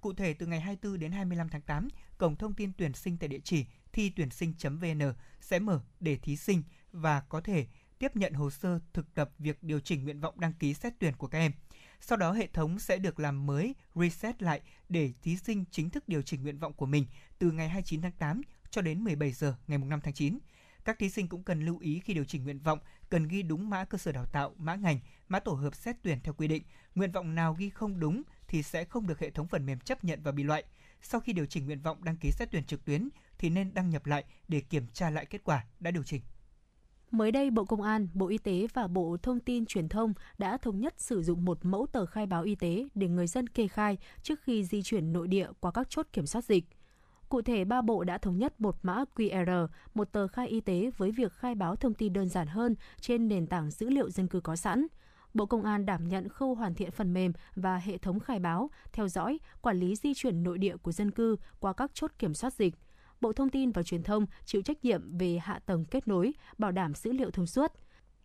Cụ 0.00 0.12
thể 0.12 0.34
từ 0.34 0.46
ngày 0.46 0.60
24 0.60 1.00
đến 1.00 1.12
25 1.12 1.48
tháng 1.48 1.60
8, 1.60 1.88
cổng 2.18 2.36
thông 2.36 2.54
tin 2.54 2.72
tuyển 2.78 2.92
sinh 2.92 3.16
tại 3.16 3.28
địa 3.28 3.40
chỉ 3.44 3.66
thi 3.92 4.12
tuyển 4.16 4.30
sinh.vn 4.30 5.12
sẽ 5.40 5.58
mở 5.58 5.80
để 6.00 6.16
thí 6.16 6.36
sinh 6.36 6.62
và 6.92 7.20
có 7.20 7.40
thể 7.40 7.66
tiếp 7.98 8.16
nhận 8.16 8.32
hồ 8.32 8.50
sơ 8.50 8.80
thực 8.92 9.14
tập 9.14 9.30
việc 9.38 9.62
điều 9.62 9.80
chỉnh 9.80 10.04
nguyện 10.04 10.20
vọng 10.20 10.40
đăng 10.40 10.52
ký 10.52 10.74
xét 10.74 10.92
tuyển 10.98 11.16
của 11.16 11.26
các 11.26 11.38
em. 11.38 11.52
Sau 12.00 12.18
đó 12.18 12.32
hệ 12.32 12.46
thống 12.46 12.78
sẽ 12.78 12.98
được 12.98 13.20
làm 13.20 13.46
mới, 13.46 13.74
reset 13.94 14.42
lại 14.42 14.60
để 14.88 15.12
thí 15.22 15.36
sinh 15.36 15.64
chính 15.70 15.90
thức 15.90 16.08
điều 16.08 16.22
chỉnh 16.22 16.42
nguyện 16.42 16.58
vọng 16.58 16.72
của 16.72 16.86
mình 16.86 17.06
từ 17.38 17.50
ngày 17.50 17.68
29 17.68 18.02
tháng 18.02 18.12
8 18.12 18.42
cho 18.70 18.82
đến 18.82 19.04
17 19.04 19.32
giờ 19.32 19.54
ngày 19.66 19.78
5 19.78 20.00
tháng 20.00 20.14
9. 20.14 20.38
Các 20.84 20.98
thí 20.98 21.10
sinh 21.10 21.28
cũng 21.28 21.42
cần 21.42 21.64
lưu 21.64 21.78
ý 21.78 22.00
khi 22.04 22.14
điều 22.14 22.24
chỉnh 22.24 22.44
nguyện 22.44 22.58
vọng 22.58 22.78
cần 23.08 23.28
ghi 23.28 23.42
đúng 23.42 23.70
mã 23.70 23.84
cơ 23.84 23.98
sở 23.98 24.12
đào 24.12 24.26
tạo, 24.26 24.54
mã 24.58 24.74
ngành, 24.74 24.98
mã 25.28 25.40
tổ 25.40 25.52
hợp 25.52 25.74
xét 25.74 25.96
tuyển 26.02 26.18
theo 26.24 26.34
quy 26.34 26.48
định. 26.48 26.62
Nguyện 26.94 27.12
vọng 27.12 27.34
nào 27.34 27.54
ghi 27.58 27.70
không 27.70 28.00
đúng 28.00 28.22
thì 28.48 28.62
sẽ 28.62 28.84
không 28.84 29.06
được 29.06 29.18
hệ 29.18 29.30
thống 29.30 29.48
phần 29.48 29.66
mềm 29.66 29.78
chấp 29.80 30.04
nhận 30.04 30.22
và 30.22 30.32
bị 30.32 30.42
loại. 30.42 30.64
Sau 31.02 31.20
khi 31.20 31.32
điều 31.32 31.46
chỉnh 31.46 31.66
nguyện 31.66 31.82
vọng 31.82 32.04
đăng 32.04 32.16
ký 32.16 32.30
xét 32.30 32.48
tuyển 32.50 32.64
trực 32.64 32.84
tuyến 32.84 33.08
thì 33.38 33.50
nên 33.50 33.74
đăng 33.74 33.90
nhập 33.90 34.06
lại 34.06 34.24
để 34.48 34.60
kiểm 34.60 34.86
tra 34.92 35.10
lại 35.10 35.26
kết 35.26 35.44
quả 35.44 35.64
đã 35.80 35.90
điều 35.90 36.02
chỉnh. 36.02 36.22
Mới 37.10 37.32
đây, 37.32 37.50
Bộ 37.50 37.64
Công 37.64 37.82
an, 37.82 38.08
Bộ 38.14 38.28
Y 38.28 38.38
tế 38.38 38.66
và 38.74 38.86
Bộ 38.86 39.16
Thông 39.22 39.40
tin 39.40 39.66
Truyền 39.66 39.88
thông 39.88 40.14
đã 40.38 40.56
thống 40.56 40.80
nhất 40.80 40.94
sử 40.96 41.22
dụng 41.22 41.44
một 41.44 41.58
mẫu 41.62 41.86
tờ 41.92 42.06
khai 42.06 42.26
báo 42.26 42.42
y 42.42 42.54
tế 42.54 42.88
để 42.94 43.08
người 43.08 43.26
dân 43.26 43.46
kê 43.46 43.68
khai 43.68 43.98
trước 44.22 44.40
khi 44.42 44.64
di 44.64 44.82
chuyển 44.82 45.12
nội 45.12 45.28
địa 45.28 45.48
qua 45.60 45.70
các 45.70 45.90
chốt 45.90 46.06
kiểm 46.12 46.26
soát 46.26 46.44
dịch. 46.44 46.64
Cụ 47.30 47.42
thể, 47.42 47.64
ba 47.64 47.82
bộ 47.82 48.04
đã 48.04 48.18
thống 48.18 48.38
nhất 48.38 48.60
một 48.60 48.76
mã 48.82 49.04
QR, 49.14 49.66
một 49.94 50.12
tờ 50.12 50.28
khai 50.28 50.48
y 50.48 50.60
tế 50.60 50.90
với 50.96 51.10
việc 51.10 51.32
khai 51.32 51.54
báo 51.54 51.76
thông 51.76 51.94
tin 51.94 52.12
đơn 52.12 52.28
giản 52.28 52.46
hơn 52.46 52.74
trên 53.00 53.28
nền 53.28 53.46
tảng 53.46 53.70
dữ 53.70 53.90
liệu 53.90 54.10
dân 54.10 54.28
cư 54.28 54.40
có 54.40 54.56
sẵn. 54.56 54.86
Bộ 55.34 55.46
Công 55.46 55.64
an 55.64 55.86
đảm 55.86 56.08
nhận 56.08 56.28
khâu 56.28 56.54
hoàn 56.54 56.74
thiện 56.74 56.90
phần 56.90 57.14
mềm 57.14 57.32
và 57.54 57.76
hệ 57.76 57.98
thống 57.98 58.20
khai 58.20 58.38
báo, 58.38 58.70
theo 58.92 59.08
dõi, 59.08 59.38
quản 59.62 59.80
lý 59.80 59.96
di 59.96 60.14
chuyển 60.14 60.42
nội 60.42 60.58
địa 60.58 60.76
của 60.76 60.92
dân 60.92 61.10
cư 61.10 61.36
qua 61.60 61.72
các 61.72 61.90
chốt 61.94 62.10
kiểm 62.18 62.34
soát 62.34 62.52
dịch. 62.54 62.74
Bộ 63.20 63.32
Thông 63.32 63.48
tin 63.50 63.70
và 63.70 63.82
Truyền 63.82 64.02
thông 64.02 64.26
chịu 64.44 64.62
trách 64.62 64.84
nhiệm 64.84 65.18
về 65.18 65.38
hạ 65.42 65.60
tầng 65.66 65.84
kết 65.84 66.08
nối, 66.08 66.32
bảo 66.58 66.72
đảm 66.72 66.94
dữ 66.94 67.12
liệu 67.12 67.30
thông 67.30 67.46
suốt. 67.46 67.72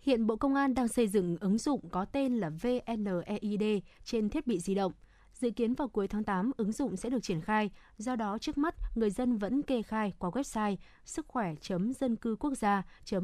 Hiện 0.02 0.27
Bộ 0.27 0.36
Công 0.36 0.56
an 0.56 0.73
đang 0.73 0.88
xây 0.88 1.07
dựng 1.07 1.38
ứng 1.40 1.57
dụng 1.57 1.90
có 1.90 2.06
tên 2.06 2.36
là 2.38 2.49
VNEID 2.49 3.64
trên 4.03 4.30
thiết 4.30 4.48
bị 4.48 4.60
di 4.60 4.76
động– 4.76 4.91
Dự 5.36 5.52
kiến 5.52 5.74
vào 5.74 5.88
cuối 5.88 6.07
tháng 6.07 6.24
8, 6.24 6.52
ứng 6.57 6.72
dụng 6.72 6.95
sẽ 6.95 7.10
được 7.10 7.24
triển 7.24 7.41
khai. 7.41 7.70
Do 7.98 8.16
đó, 8.16 8.38
trước 8.38 8.57
mắt, 8.57 8.76
người 8.95 9.10
dân 9.10 9.38
vẫn 9.38 9.62
kê 9.62 9.82
khai 9.82 10.14
qua 10.20 10.30
website 10.30 10.76
sức 11.06 11.28
khỏe.dân 11.28 12.16
cư 12.16 12.36
quốc 12.40 12.53
gia.gov.vn 12.53 13.18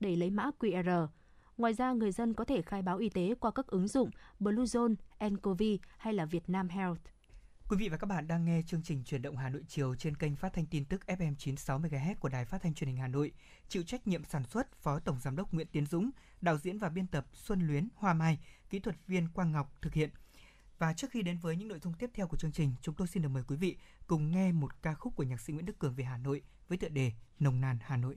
để 0.00 0.16
lấy 0.16 0.30
mã 0.30 0.50
QR. 0.58 1.06
Ngoài 1.58 1.74
ra, 1.74 1.92
người 1.92 2.12
dân 2.12 2.34
có 2.34 2.44
thể 2.44 2.62
khai 2.62 2.82
báo 2.82 2.98
y 2.98 3.08
tế 3.08 3.34
qua 3.40 3.50
các 3.50 3.66
ứng 3.66 3.88
dụng 3.88 4.10
Bluezone, 4.40 4.94
nCoV 5.20 5.62
hay 5.98 6.12
là 6.14 6.24
Vietnam 6.24 6.68
Health. 6.68 7.00
Quý 7.68 7.76
vị 7.76 7.88
và 7.88 7.96
các 7.96 8.06
bạn 8.06 8.28
đang 8.28 8.44
nghe 8.44 8.62
chương 8.66 8.82
trình 8.82 9.04
Truyền 9.04 9.22
động 9.22 9.36
Hà 9.36 9.48
Nội 9.48 9.62
chiều 9.68 9.94
trên 9.94 10.16
kênh 10.16 10.36
phát 10.36 10.52
thanh 10.52 10.66
tin 10.66 10.84
tức 10.84 11.00
FM 11.06 11.34
96 11.38 11.80
MHz 11.80 12.14
của 12.14 12.28
Đài 12.28 12.44
Phát 12.44 12.62
thanh 12.62 12.74
Truyền 12.74 12.88
hình 12.88 12.96
Hà 12.96 13.08
Nội. 13.08 13.32
Chịu 13.68 13.82
trách 13.82 14.06
nhiệm 14.06 14.24
sản 14.24 14.44
xuất 14.44 14.82
Phó 14.82 14.98
Tổng 14.98 15.20
giám 15.20 15.36
đốc 15.36 15.54
Nguyễn 15.54 15.66
Tiến 15.72 15.86
Dũng, 15.86 16.10
đạo 16.40 16.58
diễn 16.58 16.78
và 16.78 16.88
biên 16.88 17.06
tập 17.06 17.26
Xuân 17.32 17.66
Luyến, 17.66 17.88
Hoa 17.94 18.14
Mai, 18.14 18.38
kỹ 18.70 18.78
thuật 18.78 18.96
viên 19.06 19.28
Quang 19.28 19.52
Ngọc 19.52 19.72
thực 19.82 19.94
hiện. 19.94 20.10
Và 20.78 20.92
trước 20.92 21.10
khi 21.10 21.22
đến 21.22 21.38
với 21.38 21.56
những 21.56 21.68
nội 21.68 21.78
dung 21.78 21.92
tiếp 21.92 22.10
theo 22.14 22.26
của 22.26 22.36
chương 22.36 22.52
trình, 22.52 22.72
chúng 22.82 22.94
tôi 22.94 23.08
xin 23.08 23.22
được 23.22 23.28
mời 23.28 23.42
quý 23.48 23.56
vị 23.56 23.76
cùng 24.06 24.30
nghe 24.30 24.52
một 24.52 24.82
ca 24.82 24.94
khúc 24.94 25.16
của 25.16 25.22
nhạc 25.22 25.40
sĩ 25.40 25.52
Nguyễn 25.52 25.66
Đức 25.66 25.78
Cường 25.78 25.94
về 25.94 26.04
Hà 26.04 26.16
Nội 26.16 26.42
với 26.68 26.78
tựa 26.78 26.88
đề 26.88 27.12
Nồng 27.40 27.60
nàn 27.60 27.78
Hà 27.80 27.96
Nội. 27.96 28.16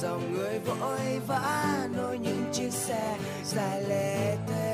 dòng 0.00 0.32
người 0.32 0.58
vội 0.58 1.20
vã 1.26 1.88
nối 1.96 2.18
những 2.18 2.44
chiếc 2.52 2.72
xe 2.72 3.16
dài 3.44 3.82
lê 3.82 4.36
thê 4.48 4.69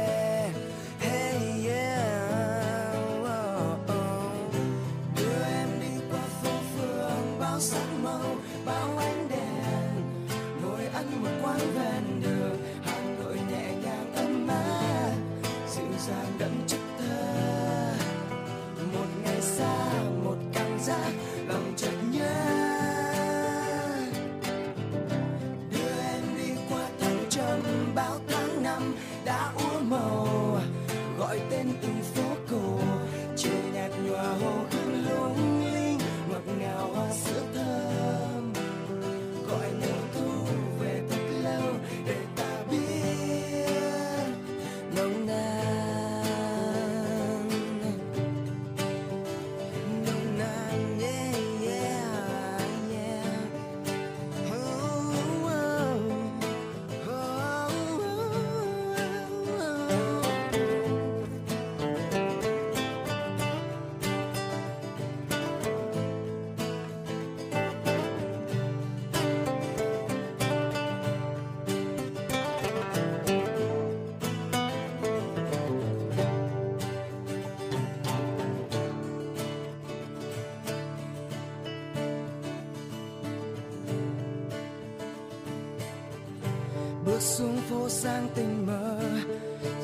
phố 87.86 87.90
sang 87.90 88.28
tình 88.34 88.66
mơ, 88.66 89.00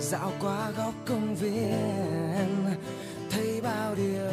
dạo 0.01 0.33
qua 0.41 0.71
góc 0.77 0.95
công 1.07 1.35
viên. 1.35 2.67
Thấy 3.31 3.61
bao 3.63 3.95
điều 3.95 4.31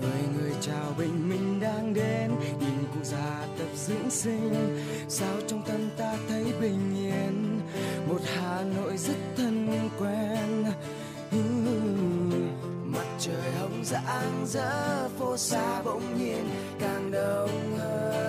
người 0.00 0.22
người 0.36 0.52
chào 0.60 0.94
bình 0.98 1.28
minh 1.28 1.60
đang 1.60 1.94
đến, 1.94 2.30
nhìn 2.60 2.84
cụ 2.94 3.00
già 3.02 3.46
tập 3.58 3.68
dưỡng 3.76 4.10
sinh. 4.10 4.78
Sao 5.08 5.34
trong 5.46 5.62
tâm 5.66 5.90
ta 5.98 6.16
thấy 6.28 6.44
bình 6.60 6.96
yên? 6.96 7.60
Một 8.08 8.20
hà 8.36 8.62
nội 8.76 8.96
rất 8.96 9.16
thân 9.36 9.90
quen. 9.98 10.64
Mặt 12.84 13.06
trời 13.18 13.52
hồng 13.60 13.84
rạng 13.84 14.46
rỡ, 14.46 15.08
phố 15.18 15.36
xa 15.36 15.82
bỗng 15.82 16.18
nhiên 16.18 16.48
càng 16.80 17.10
đông 17.10 17.78
hơn. 17.78 18.20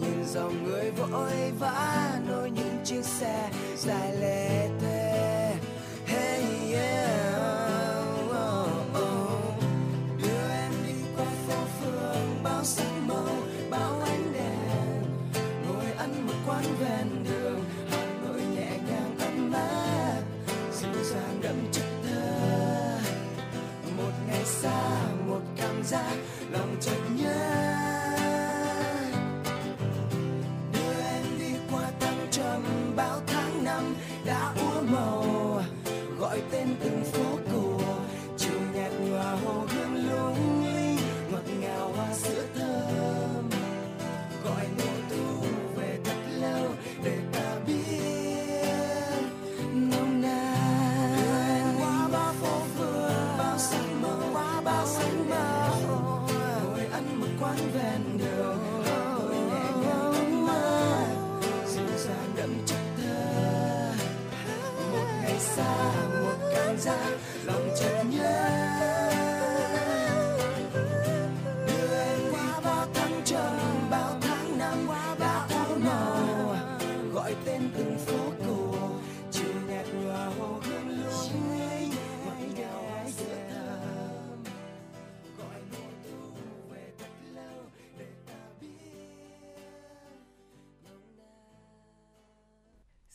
Nhìn 0.00 0.24
dòng 0.26 0.64
người 0.64 0.90
vội 0.90 1.52
vã 1.58 1.89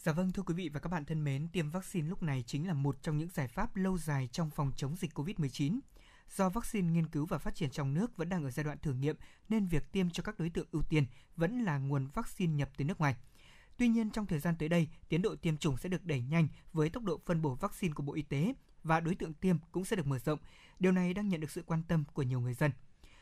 Dạ 0.05 0.11
vâng 0.11 0.31
thưa 0.31 0.43
quý 0.43 0.53
vị 0.53 0.69
và 0.69 0.79
các 0.79 0.89
bạn 0.89 1.05
thân 1.05 1.23
mến, 1.23 1.47
tiêm 1.47 1.69
vaccine 1.69 2.07
lúc 2.07 2.23
này 2.23 2.43
chính 2.47 2.67
là 2.67 2.73
một 2.73 3.01
trong 3.01 3.17
những 3.17 3.29
giải 3.29 3.47
pháp 3.47 3.75
lâu 3.75 3.97
dài 3.97 4.29
trong 4.31 4.49
phòng 4.49 4.71
chống 4.75 4.95
dịch 4.95 5.17
COVID-19. 5.17 5.79
Do 6.29 6.49
vaccine 6.49 6.91
nghiên 6.91 7.07
cứu 7.07 7.25
và 7.25 7.37
phát 7.37 7.55
triển 7.55 7.69
trong 7.69 7.93
nước 7.93 8.17
vẫn 8.17 8.29
đang 8.29 8.43
ở 8.43 8.51
giai 8.51 8.63
đoạn 8.63 8.77
thử 8.77 8.93
nghiệm 8.93 9.15
nên 9.49 9.67
việc 9.67 9.91
tiêm 9.91 10.09
cho 10.09 10.23
các 10.23 10.39
đối 10.39 10.49
tượng 10.49 10.67
ưu 10.71 10.81
tiên 10.81 11.05
vẫn 11.35 11.61
là 11.61 11.77
nguồn 11.77 12.07
vaccine 12.07 12.53
nhập 12.53 12.69
từ 12.77 12.85
nước 12.85 12.99
ngoài. 12.99 13.15
Tuy 13.77 13.87
nhiên, 13.87 14.09
trong 14.09 14.25
thời 14.25 14.39
gian 14.39 14.55
tới 14.59 14.69
đây, 14.69 14.87
tiến 15.09 15.21
độ 15.21 15.35
tiêm 15.35 15.57
chủng 15.57 15.77
sẽ 15.77 15.89
được 15.89 16.05
đẩy 16.05 16.21
nhanh 16.21 16.47
với 16.73 16.89
tốc 16.89 17.03
độ 17.03 17.21
phân 17.25 17.41
bổ 17.41 17.55
vaccine 17.55 17.93
của 17.93 18.03
Bộ 18.03 18.13
Y 18.13 18.21
tế 18.21 18.53
và 18.83 18.99
đối 18.99 19.15
tượng 19.15 19.33
tiêm 19.33 19.57
cũng 19.71 19.85
sẽ 19.85 19.95
được 19.95 20.07
mở 20.07 20.19
rộng. 20.19 20.39
Điều 20.79 20.91
này 20.91 21.13
đang 21.13 21.29
nhận 21.29 21.41
được 21.41 21.51
sự 21.51 21.63
quan 21.65 21.83
tâm 21.83 22.03
của 22.13 22.23
nhiều 22.23 22.39
người 22.39 22.53
dân. 22.53 22.71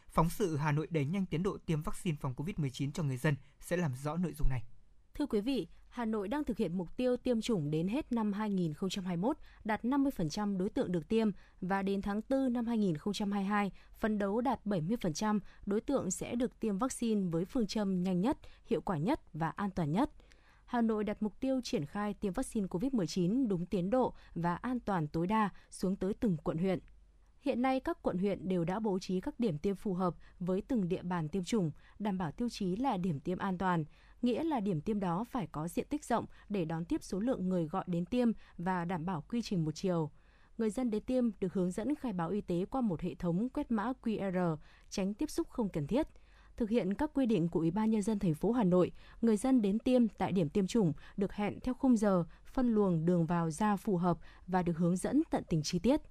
Phóng 0.10 0.30
sự 0.30 0.57
Hà 0.57 0.72
Nội 0.72 0.88
đẩy 0.89 1.05
nhanh 1.05 1.26
tiến 1.26 1.43
độ 1.43 1.57
tiêm 1.65 1.81
vaccine 1.81 2.18
phòng 2.22 2.34
COVID-19 2.34 2.91
cho 2.91 3.03
người 3.03 3.18
dân 3.18 3.35
sẽ 3.60 3.77
làm 3.77 3.95
rõ 3.95 4.18
nội 4.18 4.34
dung 4.34 4.49
này. 4.49 4.64
Thưa 5.14 5.26
quý 5.26 5.41
vị, 5.41 5.68
Hà 5.94 6.06
Nội 6.06 6.28
đang 6.28 6.44
thực 6.44 6.57
hiện 6.57 6.78
mục 6.78 6.98
tiêu 6.98 7.18
tiêm 7.18 7.41
chủng 7.41 7.72
đến 7.72 7.88
hết 7.88 8.11
năm 8.11 8.34
2021 8.34 9.38
đạt 9.64 9.84
50% 9.86 10.57
đối 10.57 10.70
tượng 10.70 10.91
được 10.91 11.07
tiêm 11.07 11.30
và 11.61 11.82
đến 11.82 12.02
tháng 12.02 12.22
4 12.30 12.53
năm 12.53 12.65
2022 12.65 13.72
phấn 13.99 14.18
đấu 14.18 14.41
đạt 14.41 14.65
70% 14.65 15.40
đối 15.65 15.82
tượng 15.82 16.11
sẽ 16.11 16.36
được 16.36 16.60
tiêm 16.60 16.78
vaccine 16.78 17.30
với 17.32 17.45
phương 17.45 17.68
châm 17.68 18.03
nhanh 18.03 18.22
nhất, 18.22 18.38
hiệu 18.65 18.82
quả 18.82 18.98
nhất 18.98 19.20
và 19.34 19.49
an 19.49 19.70
toàn 19.72 19.91
nhất. 19.91 20.10
Hà 20.65 20.82
Nội 20.82 21.03
đặt 21.03 21.24
mục 21.24 21.40
tiêu 21.40 21.61
triển 21.64 21.86
khai 21.86 22.14
tiêm 22.14 22.34
vaccine 22.34 22.68
COVID-19 22.68 23.48
đúng 23.48 23.65
tiến 23.65 23.90
độ 23.90 24.14
và 24.36 24.56
an 24.56 24.80
toàn 24.80 25.07
tối 25.07 25.28
đa 25.28 25.49
xuống 25.72 25.95
tới 25.95 26.14
từng 26.14 26.38
quận 26.38 26.57
huyện. 26.57 26.80
Hiện 27.41 27.61
nay 27.61 27.80
các 27.80 27.98
quận 28.02 28.18
huyện 28.18 28.48
đều 28.48 28.64
đã 28.65 28.80
bố 28.80 28.99
trí 28.99 29.22
các 29.22 29.40
điểm 29.40 29.57
tiêm 29.57 29.76
phù 29.76 29.94
hợp 29.94 30.15
với 30.40 30.61
từng 30.61 30.90
địa 30.90 31.02
bàn 31.02 31.30
tiêm 31.30 31.44
chủng, 31.44 31.72
đảm 31.99 32.18
bảo 32.18 32.32
tiêu 32.32 32.49
chí 32.49 32.76
là 32.76 32.98
điểm 32.98 33.20
tiêm 33.20 33.38
an 33.38 33.57
toàn, 33.57 33.86
nghĩa 34.23 34.43
là 34.43 34.59
điểm 34.59 34.81
tiêm 34.81 34.99
đó 34.99 35.23
phải 35.23 35.47
có 35.47 35.67
diện 35.67 35.87
tích 35.89 36.05
rộng 36.05 36.25
để 36.49 36.65
đón 36.65 36.85
tiếp 36.85 37.03
số 37.03 37.19
lượng 37.19 37.49
người 37.49 37.67
gọi 37.67 37.83
đến 37.87 38.05
tiêm 38.05 38.31
và 38.57 38.85
đảm 38.85 39.05
bảo 39.05 39.23
quy 39.29 39.41
trình 39.41 39.65
một 39.65 39.71
chiều. 39.75 40.11
Người 40.57 40.69
dân 40.69 40.89
đến 40.89 41.03
tiêm 41.03 41.29
được 41.39 41.53
hướng 41.53 41.71
dẫn 41.71 41.95
khai 41.95 42.13
báo 42.13 42.29
y 42.29 42.41
tế 42.41 42.65
qua 42.69 42.81
một 42.81 43.01
hệ 43.01 43.15
thống 43.15 43.49
quét 43.49 43.71
mã 43.71 43.91
QR, 44.01 44.57
tránh 44.89 45.13
tiếp 45.13 45.29
xúc 45.29 45.49
không 45.49 45.69
cần 45.69 45.87
thiết. 45.87 46.07
Thực 46.57 46.69
hiện 46.69 46.93
các 46.93 47.11
quy 47.13 47.25
định 47.25 47.49
của 47.49 47.59
Ủy 47.59 47.71
ban 47.71 47.91
nhân 47.91 48.01
dân 48.01 48.19
thành 48.19 48.33
phố 48.33 48.51
Hà 48.51 48.63
Nội, 48.63 48.91
người 49.21 49.37
dân 49.37 49.61
đến 49.61 49.79
tiêm 49.79 50.07
tại 50.07 50.31
điểm 50.31 50.49
tiêm 50.49 50.67
chủng 50.67 50.93
được 51.17 51.33
hẹn 51.33 51.59
theo 51.59 51.73
khung 51.73 51.97
giờ, 51.97 52.23
phân 52.45 52.73
luồng 52.73 53.05
đường 53.05 53.25
vào 53.25 53.49
ra 53.49 53.75
phù 53.75 53.97
hợp 53.97 54.17
và 54.47 54.63
được 54.63 54.77
hướng 54.77 54.97
dẫn 54.97 55.21
tận 55.31 55.43
tình 55.49 55.61
chi 55.63 55.79
tiết. 55.79 56.01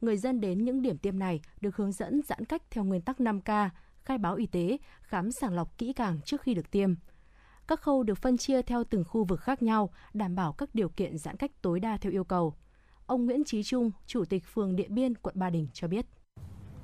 Người 0.00 0.16
dân 0.16 0.40
đến 0.40 0.64
những 0.64 0.82
điểm 0.82 0.98
tiêm 0.98 1.18
này 1.18 1.40
được 1.60 1.76
hướng 1.76 1.92
dẫn 1.92 2.22
giãn 2.22 2.44
cách 2.44 2.62
theo 2.70 2.84
nguyên 2.84 3.02
tắc 3.02 3.18
5K, 3.18 3.68
khai 4.00 4.18
báo 4.18 4.34
y 4.34 4.46
tế, 4.46 4.78
khám 5.02 5.32
sàng 5.32 5.54
lọc 5.54 5.78
kỹ 5.78 5.92
càng 5.92 6.20
trước 6.24 6.42
khi 6.42 6.54
được 6.54 6.70
tiêm. 6.70 6.94
Các 7.68 7.80
khâu 7.80 8.02
được 8.02 8.18
phân 8.18 8.36
chia 8.36 8.62
theo 8.62 8.84
từng 8.84 9.04
khu 9.04 9.24
vực 9.24 9.40
khác 9.40 9.62
nhau, 9.62 9.90
đảm 10.14 10.34
bảo 10.34 10.52
các 10.52 10.68
điều 10.74 10.88
kiện 10.88 11.18
giãn 11.18 11.36
cách 11.36 11.50
tối 11.62 11.80
đa 11.80 11.96
theo 11.96 12.12
yêu 12.12 12.24
cầu. 12.24 12.54
Ông 13.06 13.26
Nguyễn 13.26 13.44
Trí 13.44 13.62
Trung, 13.62 13.90
Chủ 14.06 14.24
tịch 14.24 14.44
phường 14.54 14.76
Điện 14.76 14.94
Biên, 14.94 15.14
quận 15.14 15.34
Ba 15.38 15.50
Đình 15.50 15.68
cho 15.72 15.88
biết. 15.88 16.06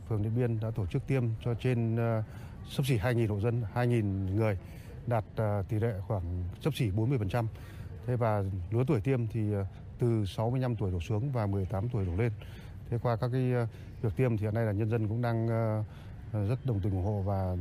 Phường 0.09 0.23
Điện 0.23 0.32
Biên 0.36 0.61
đã 0.61 0.70
tổ 0.70 0.86
chức 0.86 1.07
tiêm 1.07 1.24
cho 1.44 1.55
trên 1.55 1.94
uh, 1.94 2.24
sấp 2.69 2.86
xỉ 2.86 2.97
2.000 2.98 3.28
hộ 3.28 3.40
dân, 3.40 3.62
2.000 3.74 4.35
người, 4.35 4.59
đạt 5.07 5.24
uh, 5.32 5.69
tỷ 5.69 5.77
lệ 5.78 5.94
khoảng 6.09 6.44
sấp 6.61 6.74
xỉ 6.74 6.90
40%. 6.90 7.47
Thế 8.07 8.16
và 8.16 8.44
lứa 8.70 8.85
tuổi 8.86 9.01
tiêm 9.01 9.27
thì 9.27 9.57
uh, 9.57 9.66
từ 9.98 10.24
65 10.27 10.77
tuổi 10.77 10.90
đổ 10.90 11.01
xuống 11.01 11.32
và 11.32 11.47
18 11.47 11.89
tuổi 11.89 12.07
đổ 12.07 12.16
lên. 12.16 12.32
Thế 12.90 12.98
qua 13.02 13.16
các 13.16 13.28
cái 13.32 13.52
việc 14.02 14.16
tiêm 14.16 14.36
thì 14.36 14.44
hiện 14.44 14.55
nay 14.55 14.65
là 14.65 14.73
nhân 14.73 14.90
dân 14.90 15.09
cũng 15.09 15.23
đang 15.23 15.47
rất 16.32 16.66
đồng 16.66 16.81
tình 16.81 16.93
ủng 16.93 17.05
hộ 17.05 17.23
và 17.23 17.57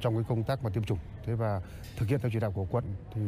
trong 0.00 0.14
cái 0.14 0.24
công 0.28 0.44
tác 0.44 0.64
mà 0.64 0.70
tiêm 0.70 0.84
chủng. 0.84 0.98
Thế 1.26 1.34
và 1.34 1.62
thực 1.96 2.08
hiện 2.08 2.20
theo 2.20 2.30
chỉ 2.32 2.40
đạo 2.40 2.52
của 2.52 2.66
quận 2.70 2.84
thì 3.14 3.20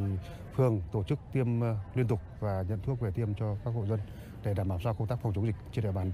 phường 0.57 0.83
tổ 0.93 1.05
chức 1.05 1.19
tiêm 1.33 1.61
ờ, 1.61 1.77
liên 1.95 2.09
tục 2.09 2.21
và 2.41 2.65
nhận 2.69 2.81
thuốc 2.83 3.01
về 3.01 3.11
tiêm 3.11 3.35
cho 3.35 3.57
các 3.65 3.71
hộ 3.71 3.87
dân 3.87 4.01
để 4.45 4.55
đảm 4.55 4.69
bảo 4.69 4.79
cho 4.83 4.93
công 4.93 5.09
tác 5.09 5.19
phòng 5.23 5.33
chống 5.35 5.47
dịch 5.47 5.57
trên 5.73 5.85
địa 5.85 5.93
bàn. 5.93 6.13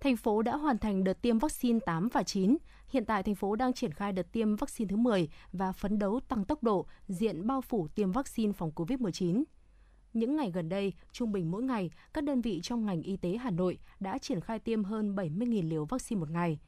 Thành 0.00 0.16
phố 0.16 0.42
đã 0.42 0.56
hoàn 0.56 0.78
thành 0.78 1.04
đợt 1.04 1.22
tiêm 1.22 1.38
vaccine 1.38 1.78
8 1.86 2.08
và 2.12 2.22
9. 2.22 2.56
Hiện 2.88 3.04
tại 3.04 3.22
thành 3.22 3.34
phố 3.34 3.56
đang 3.56 3.72
triển 3.72 3.92
khai 3.92 4.12
đợt 4.12 4.32
tiêm 4.32 4.56
vaccine 4.56 4.88
thứ 4.88 4.96
10 4.96 5.28
và 5.52 5.72
phấn 5.72 5.98
đấu 5.98 6.20
tăng 6.28 6.44
tốc 6.44 6.62
độ, 6.62 6.86
diện 7.08 7.46
bao 7.46 7.60
phủ 7.60 7.88
tiêm 7.88 8.12
vaccine 8.12 8.52
phòng 8.52 8.70
COVID-19. 8.74 9.42
Những 10.12 10.36
ngày 10.36 10.50
gần 10.50 10.68
đây, 10.68 10.92
trung 11.12 11.32
bình 11.32 11.50
mỗi 11.50 11.62
ngày, 11.62 11.90
các 12.12 12.24
đơn 12.24 12.40
vị 12.40 12.60
trong 12.62 12.86
ngành 12.86 13.02
y 13.02 13.16
tế 13.16 13.36
Hà 13.36 13.50
Nội 13.50 13.78
đã 14.00 14.18
triển 14.18 14.40
khai 14.40 14.58
tiêm 14.58 14.84
hơn 14.84 15.14
70.000 15.14 15.68
liều 15.68 15.84
vaccine 15.84 16.20
một 16.20 16.30
ngày. 16.30 16.58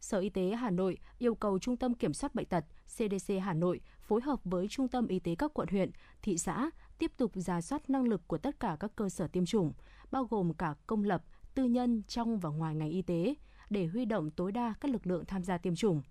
Sở 0.00 0.18
Y 0.18 0.30
tế 0.30 0.50
Hà 0.50 0.70
Nội 0.70 0.98
yêu 1.18 1.34
cầu 1.34 1.58
Trung 1.58 1.76
tâm 1.76 1.94
Kiểm 1.94 2.12
soát 2.12 2.34
Bệnh 2.34 2.46
tật 2.46 2.64
CDC 2.86 3.34
Hà 3.42 3.54
Nội 3.54 3.80
phối 4.00 4.20
hợp 4.20 4.40
với 4.44 4.68
Trung 4.68 4.88
tâm 4.88 5.08
Y 5.08 5.18
tế 5.18 5.34
các 5.34 5.54
quận 5.54 5.68
huyện, 5.68 5.90
thị 6.22 6.38
xã 6.38 6.70
tiếp 6.98 7.12
tục 7.16 7.30
giả 7.34 7.60
soát 7.60 7.90
năng 7.90 8.08
lực 8.08 8.28
của 8.28 8.38
tất 8.38 8.60
cả 8.60 8.76
các 8.80 8.92
cơ 8.96 9.08
sở 9.08 9.26
tiêm 9.28 9.46
chủng, 9.46 9.72
bao 10.10 10.24
gồm 10.24 10.54
cả 10.54 10.74
công 10.86 11.04
lập, 11.04 11.24
tư 11.54 11.64
nhân 11.64 12.02
trong 12.08 12.38
và 12.38 12.50
ngoài 12.50 12.74
ngành 12.74 12.90
y 12.90 13.02
tế, 13.02 13.34
để 13.70 13.86
huy 13.86 14.04
động 14.04 14.30
tối 14.30 14.52
đa 14.52 14.74
các 14.80 14.90
lực 14.90 15.06
lượng 15.06 15.24
tham 15.24 15.44
gia 15.44 15.58
tiêm 15.58 15.74
chủng. 15.74 16.02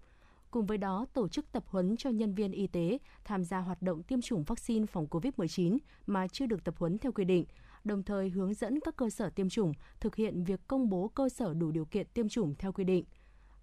Cùng 0.51 0.65
với 0.65 0.77
đó, 0.77 1.05
tổ 1.13 1.27
chức 1.27 1.51
tập 1.51 1.63
huấn 1.67 1.97
cho 1.97 2.09
nhân 2.09 2.33
viên 2.33 2.51
y 2.51 2.67
tế 2.67 2.97
tham 3.23 3.43
gia 3.43 3.59
hoạt 3.59 3.81
động 3.81 4.03
tiêm 4.03 4.21
chủng 4.21 4.43
vaccine 4.43 4.85
phòng 4.85 5.07
COVID-19 5.07 5.77
mà 6.07 6.27
chưa 6.27 6.45
được 6.45 6.63
tập 6.63 6.75
huấn 6.77 6.97
theo 6.97 7.11
quy 7.11 7.25
định, 7.25 7.45
đồng 7.83 8.03
thời 8.03 8.29
hướng 8.29 8.53
dẫn 8.53 8.79
các 8.79 8.95
cơ 8.95 9.09
sở 9.09 9.29
tiêm 9.29 9.49
chủng 9.49 9.73
thực 9.99 10.15
hiện 10.15 10.43
việc 10.43 10.67
công 10.67 10.89
bố 10.89 11.07
cơ 11.07 11.29
sở 11.29 11.53
đủ 11.53 11.71
điều 11.71 11.85
kiện 11.85 12.07
tiêm 12.13 12.29
chủng 12.29 12.55
theo 12.55 12.71
quy 12.71 12.83
định. 12.83 13.05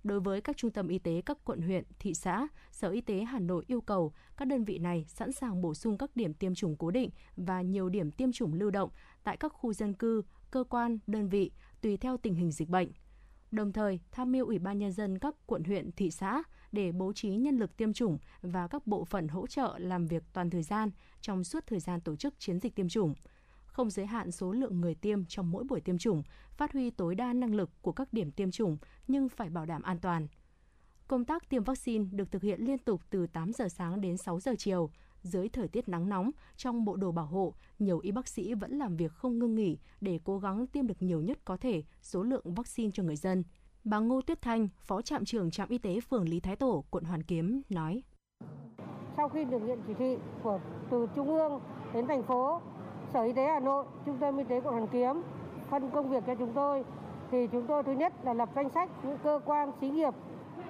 Đối 0.05 0.21
với 0.21 0.41
các 0.41 0.57
trung 0.57 0.71
tâm 0.71 0.89
y 0.89 0.99
tế 0.99 1.23
các 1.27 1.39
quận 1.45 1.63
huyện, 1.63 1.85
thị 1.99 2.15
xã, 2.15 2.49
Sở 2.73 2.91
Y 2.91 3.01
tế 3.01 3.25
Hà 3.25 3.39
Nội 3.39 3.65
yêu 3.67 3.81
cầu 3.81 4.13
các 4.37 4.49
đơn 4.49 4.65
vị 4.65 4.79
này 4.79 5.05
sẵn 5.09 5.33
sàng 5.33 5.63
bổ 5.63 5.75
sung 5.75 5.99
các 5.99 6.17
điểm 6.17 6.35
tiêm 6.35 6.55
chủng 6.55 6.77
cố 6.77 6.91
định 6.91 7.11
và 7.37 7.63
nhiều 7.63 7.89
điểm 7.89 8.11
tiêm 8.11 8.33
chủng 8.33 8.55
lưu 8.55 8.71
động 8.71 8.91
tại 9.25 9.37
các 9.37 9.49
khu 9.49 9.73
dân 9.73 9.95
cư, 9.95 10.23
cơ 10.51 10.65
quan, 10.65 10.99
đơn 11.07 11.29
vị 11.29 11.51
tùy 11.81 11.97
theo 11.97 12.17
tình 12.17 12.35
hình 12.35 12.53
dịch 12.53 12.69
bệnh. 12.69 12.89
Đồng 13.51 13.73
thời, 13.73 14.01
tham 14.13 14.33
mưu 14.33 14.47
Ủy 14.47 14.59
ban 14.59 14.79
nhân 14.79 14.93
dân 14.93 15.19
các 15.19 15.35
quận 15.47 15.65
huyện, 15.65 15.93
thị 15.93 16.11
xã 16.11 16.43
để 16.73 16.93
bố 16.93 17.13
trí 17.13 17.31
nhân 17.31 17.57
lực 17.57 17.77
tiêm 17.77 17.93
chủng 17.93 18.19
và 18.43 18.69
các 18.69 18.87
bộ 18.87 19.05
phận 19.05 19.29
hỗ 19.29 19.47
trợ 19.47 19.75
làm 19.79 20.07
việc 20.07 20.23
toàn 20.33 20.51
thời 20.51 20.63
gian 20.63 20.91
trong 21.21 21.45
suốt 21.45 21.67
thời 21.67 21.81
gian 21.81 22.01
tổ 22.01 22.17
chức 22.17 22.35
chiến 22.39 22.61
dịch 22.61 22.75
tiêm 22.75 22.89
chủng 22.89 23.15
không 23.75 23.91
giới 23.91 24.07
hạn 24.07 24.31
số 24.31 24.53
lượng 24.53 24.81
người 24.81 24.95
tiêm 24.95 25.25
trong 25.25 25.51
mỗi 25.51 25.65
buổi 25.65 25.81
tiêm 25.81 25.99
chủng, 25.99 26.23
phát 26.51 26.73
huy 26.73 26.91
tối 26.91 27.15
đa 27.15 27.33
năng 27.33 27.55
lực 27.55 27.71
của 27.83 27.93
các 27.93 28.13
điểm 28.13 28.31
tiêm 28.31 28.51
chủng 28.51 28.77
nhưng 29.09 29.29
phải 29.29 29.51
bảo 29.51 29.67
đảm 29.67 29.83
an 29.83 29.99
toàn. 29.99 30.27
Công 31.09 31.25
tác 31.25 31.49
tiêm 31.49 31.65
vaccine 31.65 32.05
được 32.13 32.31
thực 32.31 32.43
hiện 32.43 32.61
liên 32.61 32.79
tục 32.79 33.01
từ 33.11 33.27
8 33.27 33.53
giờ 33.53 33.69
sáng 33.69 34.01
đến 34.01 34.17
6 34.17 34.41
giờ 34.41 34.55
chiều. 34.59 34.91
Dưới 35.23 35.49
thời 35.49 35.69
tiết 35.69 35.89
nắng 35.89 36.09
nóng, 36.09 36.31
trong 36.57 36.85
bộ 36.85 36.97
đồ 36.97 37.13
bảo 37.13 37.27
hộ, 37.27 37.55
nhiều 37.79 37.99
y 37.99 38.13
bác 38.13 38.29
sĩ 38.29 38.55
vẫn 38.55 38.79
làm 38.79 38.97
việc 38.97 39.13
không 39.13 39.39
ngưng 39.39 39.55
nghỉ 39.55 39.79
để 40.01 40.21
cố 40.25 40.39
gắng 40.39 40.67
tiêm 40.67 40.87
được 40.87 41.03
nhiều 41.03 41.21
nhất 41.21 41.39
có 41.45 41.57
thể 41.57 41.83
số 42.03 42.23
lượng 42.23 42.55
vaccine 42.55 42.91
cho 42.95 43.03
người 43.03 43.17
dân. 43.17 43.45
Bà 43.85 43.99
Ngô 43.99 44.21
Tuyết 44.21 44.43
Thanh, 44.43 44.69
Phó 44.81 45.03
trạm 45.03 45.25
trưởng 45.25 45.51
trạm 45.51 45.69
y 45.69 45.79
tế 45.79 46.01
phường 46.01 46.29
Lý 46.29 46.41
Thái 46.41 46.57
Tổ, 46.57 46.85
quận 46.91 47.05
Hoàn 47.05 47.23
Kiếm 47.23 47.63
nói: 47.69 48.03
Sau 49.17 49.29
khi 49.29 49.45
được 49.45 49.63
nhận 49.63 49.83
chỉ 49.87 49.95
thị 49.99 50.17
của 50.43 50.61
từ 50.91 51.07
trung 51.15 51.29
ương 51.29 51.61
đến 51.95 52.07
thành 52.07 52.23
phố 52.23 52.61
Sở 53.15 53.23
Y 53.23 53.33
tế 53.33 53.47
Hà 53.47 53.61
Nội, 53.61 53.85
Trung 54.07 54.17
tâm 54.21 54.39
Y 54.39 54.45
tế 54.45 54.61
quận 54.61 54.75
Hoàn 54.75 54.87
Kiếm 54.87 55.23
phân 55.71 55.91
công 55.91 56.09
việc 56.09 56.25
cho 56.27 56.35
chúng 56.35 56.53
tôi. 56.55 56.85
Thì 57.31 57.47
chúng 57.47 57.67
tôi 57.67 57.83
thứ 57.83 57.93
nhất 57.93 58.13
là 58.23 58.35
lập 58.35 58.49
danh 58.55 58.69
sách 58.69 58.91
những 59.03 59.19
cơ 59.23 59.41
quan 59.45 59.73
xí 59.81 59.89
nghiệp. 59.91 60.15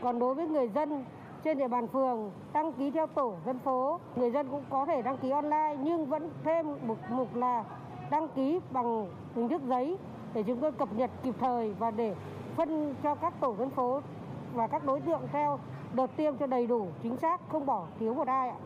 Còn 0.01 0.19
đối 0.19 0.35
với 0.35 0.49
người 0.49 0.69
dân 0.69 1.05
trên 1.45 1.59
địa 1.59 1.69
bàn 1.69 1.89
phường 1.89 2.31
đăng 2.53 2.73
ký 2.73 2.91
theo 2.91 3.07
tổ 3.07 3.35
dân 3.47 3.59
phố. 3.59 3.99
Người 4.17 4.31
dân 4.31 4.49
cũng 4.51 4.63
có 4.71 4.87
thể 4.87 5.03
đăng 5.03 5.19
ký 5.19 5.31
online 5.31 5.77
nhưng 5.83 6.07
vẫn 6.07 6.31
thêm 6.45 6.67
một 6.87 6.97
mục 7.11 7.37
là 7.37 7.65
đăng 8.11 8.29
ký 8.29 8.61
bằng 8.71 9.07
hình 9.35 9.49
thức 9.49 9.63
giấy 9.69 9.99
để 10.35 10.43
chúng 10.43 10.61
tôi 10.61 10.73
cập 10.73 10.89
nhật 10.93 11.11
kịp 11.23 11.35
thời 11.41 11.75
và 11.79 11.91
để 11.91 12.15
phân 12.57 12.95
cho 13.03 13.15
các 13.15 13.35
tổ 13.41 13.55
dân 13.59 13.71
phố 13.71 14.01
và 14.55 14.67
các 14.67 14.85
đối 14.85 15.01
tượng 15.01 15.21
theo 15.33 15.59
đợt 15.93 16.17
tiêm 16.17 16.37
cho 16.37 16.47
đầy 16.47 16.67
đủ 16.67 16.87
chính 17.03 17.17
xác 17.17 17.41
không 17.49 17.67
bỏ 17.67 17.85
thiếu 17.99 18.15
một 18.15 18.27
ai 18.27 18.49
ạ. 18.49 18.57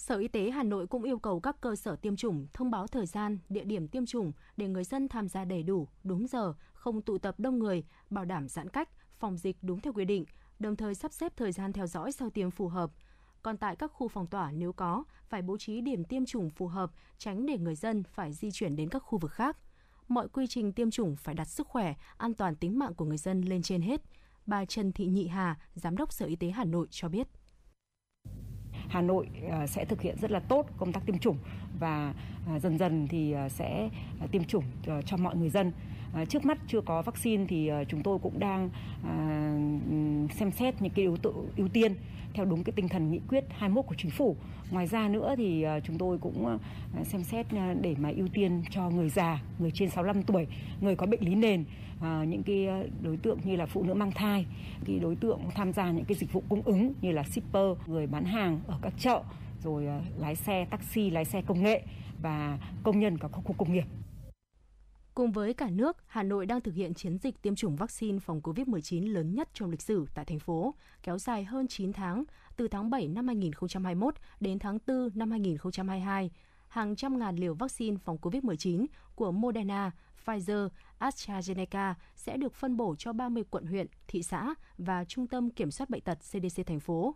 Sở 0.00 0.16
Y 0.18 0.28
tế 0.28 0.50
Hà 0.50 0.62
Nội 0.62 0.86
cũng 0.86 1.02
yêu 1.02 1.18
cầu 1.18 1.40
các 1.40 1.60
cơ 1.60 1.76
sở 1.76 1.96
tiêm 1.96 2.16
chủng 2.16 2.46
thông 2.52 2.70
báo 2.70 2.86
thời 2.86 3.06
gian, 3.06 3.38
địa 3.48 3.64
điểm 3.64 3.88
tiêm 3.88 4.06
chủng 4.06 4.32
để 4.56 4.68
người 4.68 4.84
dân 4.84 5.08
tham 5.08 5.28
gia 5.28 5.44
đầy 5.44 5.62
đủ, 5.62 5.88
đúng 6.04 6.26
giờ, 6.26 6.54
không 6.72 7.02
tụ 7.02 7.18
tập 7.18 7.34
đông 7.38 7.58
người, 7.58 7.84
bảo 8.10 8.24
đảm 8.24 8.48
giãn 8.48 8.68
cách, 8.68 8.88
phòng 9.18 9.36
dịch 9.36 9.56
đúng 9.62 9.80
theo 9.80 9.92
quy 9.92 10.04
định, 10.04 10.24
đồng 10.58 10.76
thời 10.76 10.94
sắp 10.94 11.12
xếp 11.12 11.32
thời 11.36 11.52
gian 11.52 11.72
theo 11.72 11.86
dõi 11.86 12.12
sau 12.12 12.30
tiêm 12.30 12.50
phù 12.50 12.68
hợp. 12.68 12.90
Còn 13.42 13.56
tại 13.56 13.76
các 13.76 13.92
khu 13.92 14.08
phòng 14.08 14.26
tỏa 14.26 14.52
nếu 14.52 14.72
có, 14.72 15.04
phải 15.28 15.42
bố 15.42 15.56
trí 15.56 15.80
điểm 15.80 16.04
tiêm 16.04 16.26
chủng 16.26 16.50
phù 16.50 16.66
hợp, 16.66 16.90
tránh 17.18 17.46
để 17.46 17.58
người 17.58 17.74
dân 17.74 18.02
phải 18.02 18.32
di 18.32 18.50
chuyển 18.50 18.76
đến 18.76 18.88
các 18.88 18.98
khu 18.98 19.18
vực 19.18 19.32
khác. 19.32 19.56
Mọi 20.08 20.28
quy 20.28 20.46
trình 20.46 20.72
tiêm 20.72 20.90
chủng 20.90 21.16
phải 21.16 21.34
đặt 21.34 21.48
sức 21.48 21.66
khỏe, 21.66 21.94
an 22.16 22.34
toàn 22.34 22.56
tính 22.56 22.78
mạng 22.78 22.94
của 22.94 23.04
người 23.04 23.18
dân 23.18 23.40
lên 23.40 23.62
trên 23.62 23.82
hết. 23.82 24.00
Bà 24.46 24.64
Trần 24.64 24.92
Thị 24.92 25.06
Nhị 25.06 25.26
Hà, 25.26 25.58
Giám 25.74 25.96
đốc 25.96 26.12
Sở 26.12 26.26
Y 26.26 26.36
tế 26.36 26.50
Hà 26.50 26.64
Nội 26.64 26.86
cho 26.90 27.08
biết. 27.08 27.28
Hà 28.90 29.00
Nội 29.00 29.28
ờ, 29.50 29.66
sẽ 29.66 29.84
thực 29.84 30.00
hiện 30.00 30.16
rất 30.20 30.30
là 30.30 30.40
tốt 30.40 30.66
công 30.78 30.92
tác 30.92 31.06
tiêm 31.06 31.18
chủng 31.18 31.36
và 31.78 32.14
ờ, 32.46 32.58
dần 32.58 32.78
dần 32.78 33.08
thì 33.08 33.32
ờ, 33.32 33.48
sẽ 33.48 33.88
tiêm 34.30 34.44
chủng 34.44 34.64
cho 35.06 35.16
mọi 35.16 35.36
người 35.36 35.50
dân. 35.50 35.72
À, 36.14 36.24
trước 36.24 36.44
mắt 36.44 36.58
chưa 36.66 36.80
có 36.80 37.02
vaccine 37.02 37.44
thì 37.48 37.68
à, 37.68 37.84
chúng 37.84 38.02
tôi 38.02 38.18
cũng 38.18 38.38
đang 38.38 38.70
à, 39.04 39.54
xem 40.34 40.50
xét 40.52 40.82
những 40.82 40.92
cái 40.92 41.02
yếu 41.02 41.16
tố 41.16 41.32
ưu 41.56 41.68
tiên 41.68 41.94
theo 42.34 42.44
đúng 42.44 42.64
cái 42.64 42.72
tinh 42.72 42.88
thần 42.88 43.10
nghị 43.10 43.20
quyết 43.28 43.44
21 43.50 43.84
của 43.86 43.94
chính 43.98 44.10
phủ. 44.10 44.36
Ngoài 44.70 44.86
ra 44.86 45.08
nữa 45.08 45.34
thì 45.36 45.66
chúng 45.84 45.98
tôi 45.98 46.18
cũng 46.18 46.58
xem 47.04 47.22
xét 47.22 47.46
để 47.80 47.94
mà 47.98 48.10
ưu 48.16 48.28
tiên 48.28 48.62
cho 48.70 48.90
người 48.90 49.08
già, 49.08 49.42
người 49.58 49.70
trên 49.70 49.90
65 49.90 50.22
tuổi, 50.22 50.46
người 50.80 50.96
có 50.96 51.06
bệnh 51.06 51.24
lý 51.24 51.34
nền, 51.34 51.64
những 52.02 52.42
cái 52.42 52.68
đối 53.02 53.16
tượng 53.16 53.38
như 53.44 53.56
là 53.56 53.66
phụ 53.66 53.82
nữ 53.82 53.94
mang 53.94 54.12
thai, 54.12 54.46
cái 54.86 54.98
đối 54.98 55.16
tượng 55.16 55.40
tham 55.54 55.72
gia 55.72 55.90
những 55.90 56.04
cái 56.04 56.16
dịch 56.16 56.32
vụ 56.32 56.42
cung 56.48 56.62
ứng 56.62 56.92
như 57.00 57.12
là 57.12 57.22
shipper, 57.22 57.76
người 57.86 58.06
bán 58.06 58.24
hàng 58.24 58.60
ở 58.66 58.78
các 58.82 58.92
chợ, 58.98 59.22
rồi 59.64 59.86
lái 60.18 60.36
xe 60.36 60.66
taxi, 60.70 61.10
lái 61.10 61.24
xe 61.24 61.42
công 61.42 61.62
nghệ 61.62 61.82
và 62.22 62.58
công 62.82 63.00
nhân 63.00 63.18
các 63.18 63.28
khu 63.32 63.54
công 63.58 63.72
nghiệp. 63.72 63.84
Cùng 65.14 65.32
với 65.32 65.54
cả 65.54 65.70
nước, 65.70 65.96
Hà 66.06 66.22
Nội 66.22 66.46
đang 66.46 66.60
thực 66.60 66.74
hiện 66.74 66.94
chiến 66.94 67.18
dịch 67.18 67.42
tiêm 67.42 67.54
chủng 67.54 67.76
vaccine 67.76 68.18
phòng 68.18 68.40
COVID-19 68.40 69.12
lớn 69.12 69.34
nhất 69.34 69.48
trong 69.54 69.70
lịch 69.70 69.82
sử 69.82 70.06
tại 70.14 70.24
thành 70.24 70.38
phố, 70.38 70.74
kéo 71.02 71.18
dài 71.18 71.44
hơn 71.44 71.68
9 71.68 71.92
tháng, 71.92 72.24
từ 72.56 72.68
tháng 72.68 72.90
7 72.90 73.08
năm 73.08 73.26
2021 73.26 74.14
đến 74.40 74.58
tháng 74.58 74.78
4 74.86 75.10
năm 75.14 75.30
2022. 75.30 76.30
Hàng 76.68 76.96
trăm 76.96 77.18
ngàn 77.18 77.36
liều 77.36 77.54
vaccine 77.54 77.96
phòng 78.04 78.18
COVID-19 78.22 78.86
của 79.14 79.32
Moderna, 79.32 79.90
Pfizer, 80.24 80.68
AstraZeneca 80.98 81.94
sẽ 82.16 82.36
được 82.36 82.54
phân 82.54 82.76
bổ 82.76 82.94
cho 82.98 83.12
30 83.12 83.44
quận 83.50 83.66
huyện, 83.66 83.86
thị 84.08 84.22
xã 84.22 84.54
và 84.78 85.04
Trung 85.04 85.26
tâm 85.26 85.50
Kiểm 85.50 85.70
soát 85.70 85.90
Bệnh 85.90 86.02
tật 86.02 86.18
CDC 86.18 86.66
thành 86.66 86.80
phố. 86.80 87.14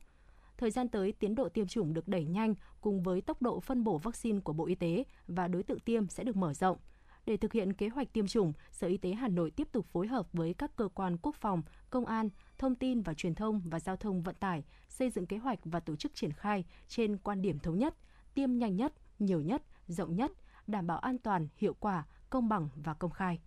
Thời 0.56 0.70
gian 0.70 0.88
tới, 0.88 1.12
tiến 1.12 1.34
độ 1.34 1.48
tiêm 1.48 1.66
chủng 1.66 1.94
được 1.94 2.08
đẩy 2.08 2.24
nhanh 2.24 2.54
cùng 2.80 3.02
với 3.02 3.20
tốc 3.20 3.42
độ 3.42 3.60
phân 3.60 3.84
bổ 3.84 3.98
vaccine 3.98 4.40
của 4.40 4.52
Bộ 4.52 4.66
Y 4.66 4.74
tế 4.74 5.04
và 5.26 5.48
đối 5.48 5.62
tượng 5.62 5.80
tiêm 5.80 6.08
sẽ 6.08 6.24
được 6.24 6.36
mở 6.36 6.54
rộng– 6.54 6.78
để 7.26 7.36
thực 7.36 7.52
hiện 7.52 7.72
kế 7.72 7.88
hoạch 7.88 8.12
tiêm 8.12 8.26
chủng, 8.26 8.52
Sở 8.72 8.86
Y 8.86 8.96
tế 8.96 9.12
Hà 9.12 9.28
Nội 9.28 9.50
tiếp 9.50 9.68
tục 9.72 9.86
phối 9.86 10.06
hợp 10.06 10.26
với 10.32 10.54
các 10.54 10.76
cơ 10.76 10.88
quan 10.88 11.16
quốc 11.22 11.34
phòng, 11.34 11.62
công 11.90 12.06
an, 12.06 12.28
thông 12.58 12.74
tin 12.74 13.02
và 13.02 13.14
truyền 13.14 13.34
thông 13.34 13.60
và 13.64 13.80
giao 13.80 13.96
thông 13.96 14.22
vận 14.22 14.34
tải 14.34 14.64
xây 14.88 15.10
dựng 15.10 15.26
kế 15.26 15.38
hoạch 15.38 15.58
và 15.64 15.80
tổ 15.80 15.96
chức 15.96 16.14
triển 16.14 16.32
khai 16.32 16.64
trên 16.88 17.16
quan 17.16 17.42
điểm 17.42 17.58
thống 17.58 17.78
nhất, 17.78 17.94
tiêm 18.34 18.58
nhanh 18.58 18.76
nhất, 18.76 18.92
nhiều 19.18 19.40
nhất, 19.40 19.62
rộng 19.86 20.16
nhất, 20.16 20.32
đảm 20.66 20.86
bảo 20.86 20.98
an 20.98 21.18
toàn, 21.18 21.48
hiệu 21.56 21.74
quả, 21.80 22.06
công 22.30 22.48
bằng 22.48 22.68
và 22.76 22.94
công 22.94 23.10
khai. 23.10 23.40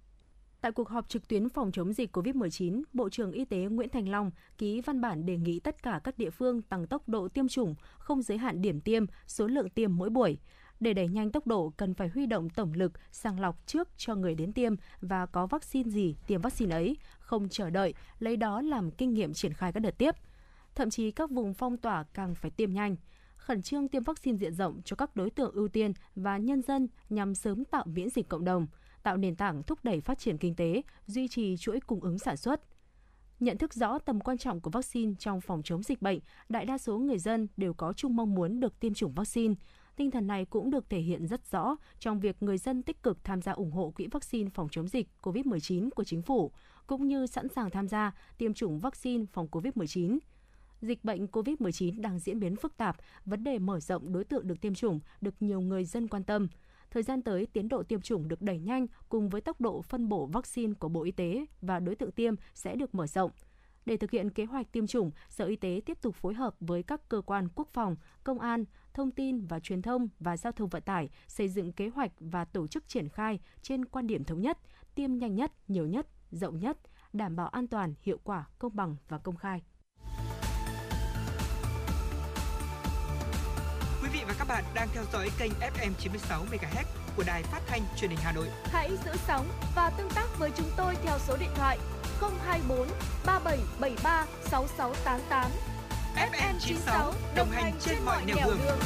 Tại 0.61 0.71
cuộc 0.71 0.89
họp 0.89 1.09
trực 1.09 1.27
tuyến 1.27 1.49
phòng 1.49 1.71
chống 1.71 1.93
dịch 1.93 2.17
COVID-19, 2.17 2.83
Bộ 2.93 3.09
trưởng 3.09 3.31
Y 3.31 3.45
tế 3.45 3.57
Nguyễn 3.57 3.89
Thành 3.89 4.09
Long 4.09 4.31
ký 4.57 4.81
văn 4.81 5.01
bản 5.01 5.25
đề 5.25 5.37
nghị 5.37 5.59
tất 5.59 5.83
cả 5.83 6.01
các 6.03 6.17
địa 6.17 6.29
phương 6.29 6.61
tăng 6.61 6.87
tốc 6.87 7.09
độ 7.09 7.27
tiêm 7.27 7.47
chủng, 7.47 7.75
không 7.97 8.21
giới 8.21 8.37
hạn 8.37 8.61
điểm 8.61 8.81
tiêm, 8.81 9.05
số 9.27 9.47
lượng 9.47 9.69
tiêm 9.69 9.97
mỗi 9.97 10.09
buổi. 10.09 10.39
Để 10.79 10.93
đẩy 10.93 11.07
nhanh 11.07 11.31
tốc 11.31 11.47
độ, 11.47 11.73
cần 11.77 11.93
phải 11.93 12.07
huy 12.07 12.25
động 12.25 12.49
tổng 12.49 12.73
lực 12.73 12.91
sàng 13.11 13.39
lọc 13.39 13.67
trước 13.67 13.89
cho 13.97 14.15
người 14.15 14.35
đến 14.35 14.53
tiêm 14.53 14.75
và 15.01 15.25
có 15.25 15.47
vaccine 15.47 15.89
gì 15.89 16.15
tiêm 16.27 16.41
vaccine 16.41 16.75
ấy, 16.75 16.97
không 17.19 17.49
chờ 17.49 17.69
đợi, 17.69 17.93
lấy 18.19 18.37
đó 18.37 18.61
làm 18.61 18.91
kinh 18.91 19.13
nghiệm 19.13 19.33
triển 19.33 19.53
khai 19.53 19.73
các 19.73 19.79
đợt 19.79 19.97
tiếp. 19.97 20.15
Thậm 20.75 20.89
chí 20.89 21.11
các 21.11 21.31
vùng 21.31 21.53
phong 21.53 21.77
tỏa 21.77 22.03
càng 22.03 22.35
phải 22.35 22.51
tiêm 22.51 22.73
nhanh 22.73 22.95
khẩn 23.47 23.61
trương 23.61 23.87
tiêm 23.87 24.03
vaccine 24.03 24.37
diện 24.37 24.53
rộng 24.53 24.81
cho 24.85 24.95
các 24.95 25.15
đối 25.15 25.29
tượng 25.29 25.51
ưu 25.53 25.67
tiên 25.67 25.93
và 26.15 26.37
nhân 26.37 26.61
dân 26.61 26.87
nhằm 27.09 27.35
sớm 27.35 27.65
tạo 27.65 27.83
miễn 27.85 28.09
dịch 28.09 28.29
cộng 28.29 28.45
đồng, 28.45 28.67
tạo 29.03 29.17
nền 29.17 29.35
tảng 29.35 29.63
thúc 29.63 29.79
đẩy 29.83 30.01
phát 30.01 30.19
triển 30.19 30.37
kinh 30.37 30.55
tế, 30.55 30.81
duy 31.05 31.27
trì 31.27 31.57
chuỗi 31.57 31.79
cung 31.79 31.99
ứng 32.01 32.19
sản 32.19 32.37
xuất. 32.37 32.61
Nhận 33.39 33.57
thức 33.57 33.73
rõ 33.73 33.99
tầm 33.99 34.19
quan 34.19 34.37
trọng 34.37 34.61
của 34.61 34.69
vaccine 34.69 35.13
trong 35.19 35.41
phòng 35.41 35.61
chống 35.63 35.83
dịch 35.83 36.01
bệnh, 36.01 36.19
đại 36.49 36.65
đa 36.65 36.77
số 36.77 36.97
người 36.97 37.19
dân 37.19 37.47
đều 37.57 37.73
có 37.73 37.93
chung 37.93 38.15
mong 38.15 38.35
muốn 38.35 38.59
được 38.59 38.79
tiêm 38.79 38.93
chủng 38.93 39.13
vaccine. 39.13 39.53
Tinh 39.97 40.11
thần 40.11 40.27
này 40.27 40.45
cũng 40.45 40.69
được 40.69 40.89
thể 40.89 40.99
hiện 40.99 41.27
rất 41.27 41.51
rõ 41.51 41.75
trong 41.99 42.19
việc 42.19 42.43
người 42.43 42.57
dân 42.57 42.83
tích 42.83 43.03
cực 43.03 43.23
tham 43.23 43.41
gia 43.41 43.51
ủng 43.51 43.71
hộ 43.71 43.93
quỹ 43.95 44.07
vaccine 44.11 44.49
phòng 44.53 44.67
chống 44.71 44.87
dịch 44.87 45.07
COVID-19 45.21 45.89
của 45.89 46.03
chính 46.03 46.21
phủ, 46.21 46.51
cũng 46.87 47.07
như 47.07 47.27
sẵn 47.27 47.49
sàng 47.49 47.69
tham 47.69 47.87
gia 47.87 48.11
tiêm 48.37 48.53
chủng 48.53 48.79
vaccine 48.79 49.25
phòng 49.33 49.47
COVID-19. 49.51 50.17
Dịch 50.81 51.03
bệnh 51.03 51.25
COVID-19 51.25 52.01
đang 52.01 52.19
diễn 52.19 52.39
biến 52.39 52.55
phức 52.55 52.77
tạp, 52.77 52.97
vấn 53.25 53.43
đề 53.43 53.59
mở 53.59 53.79
rộng 53.79 54.13
đối 54.13 54.23
tượng 54.23 54.47
được 54.47 54.61
tiêm 54.61 54.73
chủng 54.73 54.99
được 55.21 55.35
nhiều 55.39 55.61
người 55.61 55.85
dân 55.85 56.07
quan 56.07 56.23
tâm. 56.23 56.47
Thời 56.91 57.03
gian 57.03 57.21
tới, 57.21 57.45
tiến 57.53 57.69
độ 57.69 57.83
tiêm 57.83 58.01
chủng 58.01 58.27
được 58.27 58.41
đẩy 58.41 58.59
nhanh 58.59 58.87
cùng 59.09 59.29
với 59.29 59.41
tốc 59.41 59.61
độ 59.61 59.81
phân 59.81 60.09
bổ 60.09 60.25
vaccine 60.25 60.73
của 60.73 60.89
Bộ 60.89 61.03
Y 61.03 61.11
tế 61.11 61.45
và 61.61 61.79
đối 61.79 61.95
tượng 61.95 62.11
tiêm 62.11 62.35
sẽ 62.53 62.75
được 62.75 62.95
mở 62.95 63.07
rộng. 63.07 63.31
Để 63.85 63.97
thực 63.97 64.11
hiện 64.11 64.29
kế 64.29 64.45
hoạch 64.45 64.71
tiêm 64.71 64.87
chủng, 64.87 65.11
Sở 65.29 65.45
Y 65.45 65.55
tế 65.55 65.81
tiếp 65.85 66.01
tục 66.01 66.15
phối 66.15 66.33
hợp 66.33 66.55
với 66.59 66.83
các 66.83 67.09
cơ 67.09 67.21
quan 67.21 67.47
quốc 67.55 67.67
phòng, 67.73 67.95
công 68.23 68.39
an, 68.39 68.65
thông 68.97 69.11
tin 69.11 69.45
và 69.45 69.59
truyền 69.59 69.81
thông 69.81 70.07
và 70.19 70.37
giao 70.37 70.53
thông 70.53 70.69
vận 70.69 70.81
tải 70.81 71.09
xây 71.27 71.49
dựng 71.49 71.71
kế 71.71 71.89
hoạch 71.89 72.11
và 72.19 72.45
tổ 72.45 72.67
chức 72.67 72.87
triển 72.87 73.09
khai 73.09 73.39
trên 73.61 73.85
quan 73.85 74.07
điểm 74.07 74.23
thống 74.23 74.41
nhất, 74.41 74.57
tiêm 74.95 75.17
nhanh 75.17 75.35
nhất, 75.35 75.51
nhiều 75.67 75.87
nhất, 75.87 76.07
rộng 76.31 76.59
nhất, 76.59 76.77
đảm 77.13 77.35
bảo 77.35 77.47
an 77.47 77.67
toàn, 77.67 77.93
hiệu 78.01 78.17
quả, 78.23 78.45
công 78.59 78.75
bằng 78.75 78.95
và 79.09 79.17
công 79.17 79.35
khai. 79.35 79.61
Quý 84.01 84.09
vị 84.13 84.19
và 84.27 84.35
các 84.39 84.47
bạn 84.47 84.63
đang 84.75 84.87
theo 84.93 85.03
dõi 85.13 85.29
kênh 85.39 85.51
FM 85.51 85.91
96 85.99 86.45
MHz 86.51 86.85
của 87.17 87.23
đài 87.27 87.43
phát 87.43 87.61
thanh 87.67 87.81
truyền 87.97 88.09
hình 88.09 88.19
Hà 88.23 88.31
Nội. 88.31 88.47
Hãy 88.63 88.89
giữ 89.05 89.11
sóng 89.27 89.47
và 89.75 89.91
tương 89.97 90.09
tác 90.15 90.27
với 90.39 90.51
chúng 90.57 90.69
tôi 90.77 90.95
theo 91.03 91.19
số 91.19 91.37
điện 91.39 91.51
thoại 91.55 91.77
024 92.21 92.87
3773 93.25 94.25
6688. 94.41 95.76
FM 96.17 96.59
96 96.59 97.13
đồng 97.35 97.49
hành 97.49 97.73
trên 97.79 98.03
mọi 98.05 98.25
nẻo 98.25 98.35
đường. 98.45 98.57
đường. 98.65 98.77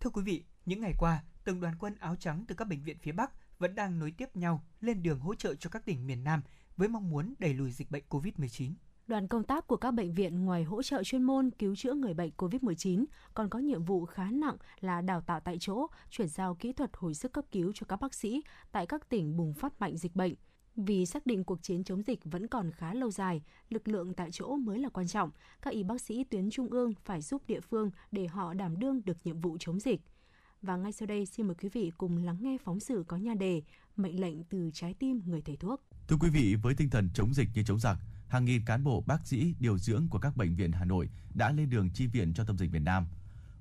Thưa 0.00 0.10
quý 0.10 0.22
vị, 0.22 0.44
những 0.66 0.80
ngày 0.80 0.92
qua, 0.98 1.22
từng 1.44 1.60
đoàn 1.60 1.74
quân 1.78 1.94
áo 2.00 2.16
trắng 2.16 2.44
từ 2.48 2.54
các 2.54 2.68
bệnh 2.68 2.82
viện 2.82 2.98
phía 3.02 3.12
Bắc 3.12 3.32
vẫn 3.58 3.74
đang 3.74 3.98
nối 3.98 4.10
tiếp 4.10 4.36
nhau 4.36 4.64
lên 4.80 5.02
đường 5.02 5.20
hỗ 5.20 5.34
trợ 5.34 5.54
cho 5.54 5.70
các 5.70 5.84
tỉnh 5.84 6.06
miền 6.06 6.24
Nam 6.24 6.42
với 6.76 6.88
mong 6.88 7.10
muốn 7.10 7.34
đẩy 7.38 7.54
lùi 7.54 7.70
dịch 7.70 7.90
bệnh 7.90 8.04
COVID-19. 8.08 8.72
Đoàn 9.06 9.28
công 9.28 9.44
tác 9.44 9.66
của 9.66 9.76
các 9.76 9.90
bệnh 9.90 10.14
viện 10.14 10.44
ngoài 10.44 10.64
hỗ 10.64 10.82
trợ 10.82 11.02
chuyên 11.04 11.22
môn 11.22 11.50
cứu 11.50 11.76
chữa 11.76 11.94
người 11.94 12.14
bệnh 12.14 12.30
COVID-19 12.36 13.04
còn 13.34 13.48
có 13.48 13.58
nhiệm 13.58 13.84
vụ 13.84 14.04
khá 14.04 14.30
nặng 14.30 14.56
là 14.80 15.00
đào 15.00 15.20
tạo 15.20 15.40
tại 15.40 15.56
chỗ, 15.60 15.86
chuyển 16.10 16.28
giao 16.28 16.54
kỹ 16.54 16.72
thuật 16.72 16.90
hồi 16.94 17.14
sức 17.14 17.32
cấp 17.32 17.44
cứu 17.52 17.72
cho 17.74 17.86
các 17.88 18.00
bác 18.00 18.14
sĩ 18.14 18.42
tại 18.72 18.86
các 18.86 19.08
tỉnh 19.08 19.36
bùng 19.36 19.54
phát 19.54 19.80
mạnh 19.80 19.96
dịch 19.96 20.16
bệnh. 20.16 20.34
Vì 20.76 21.06
xác 21.06 21.26
định 21.26 21.44
cuộc 21.44 21.62
chiến 21.62 21.84
chống 21.84 22.02
dịch 22.02 22.20
vẫn 22.24 22.46
còn 22.46 22.70
khá 22.70 22.94
lâu 22.94 23.10
dài, 23.10 23.42
lực 23.70 23.88
lượng 23.88 24.14
tại 24.14 24.30
chỗ 24.32 24.56
mới 24.56 24.78
là 24.78 24.88
quan 24.88 25.06
trọng. 25.06 25.30
Các 25.62 25.74
y 25.74 25.82
bác 25.82 26.00
sĩ 26.00 26.24
tuyến 26.24 26.50
trung 26.50 26.68
ương 26.70 26.92
phải 27.04 27.22
giúp 27.22 27.42
địa 27.46 27.60
phương 27.60 27.90
để 28.12 28.26
họ 28.26 28.54
đảm 28.54 28.78
đương 28.78 29.00
được 29.04 29.16
nhiệm 29.24 29.40
vụ 29.40 29.56
chống 29.60 29.80
dịch. 29.80 30.00
Và 30.62 30.76
ngay 30.76 30.92
sau 30.92 31.06
đây 31.06 31.26
xin 31.26 31.46
mời 31.46 31.54
quý 31.62 31.68
vị 31.68 31.92
cùng 31.98 32.16
lắng 32.16 32.36
nghe 32.40 32.56
phóng 32.64 32.80
sự 32.80 33.04
có 33.08 33.16
nha 33.16 33.34
đề 33.34 33.62
Mệnh 33.96 34.20
lệnh 34.20 34.44
từ 34.44 34.70
trái 34.74 34.94
tim 34.94 35.22
người 35.26 35.40
thầy 35.42 35.56
thuốc. 35.56 35.82
Thưa 36.08 36.16
quý 36.20 36.30
vị, 36.30 36.54
với 36.54 36.74
tinh 36.74 36.90
thần 36.90 37.08
chống 37.14 37.34
dịch 37.34 37.48
như 37.54 37.62
chống 37.62 37.80
giặc, 37.80 37.98
hàng 38.28 38.44
nghìn 38.44 38.64
cán 38.64 38.84
bộ 38.84 39.04
bác 39.06 39.26
sĩ 39.26 39.54
điều 39.60 39.78
dưỡng 39.78 40.08
của 40.10 40.18
các 40.18 40.36
bệnh 40.36 40.56
viện 40.56 40.72
Hà 40.72 40.84
Nội 40.84 41.08
đã 41.34 41.52
lên 41.52 41.70
đường 41.70 41.90
chi 41.94 42.06
viện 42.06 42.34
cho 42.34 42.44
tâm 42.44 42.58
dịch 42.58 42.72
miền 42.72 42.84
Nam. 42.84 43.06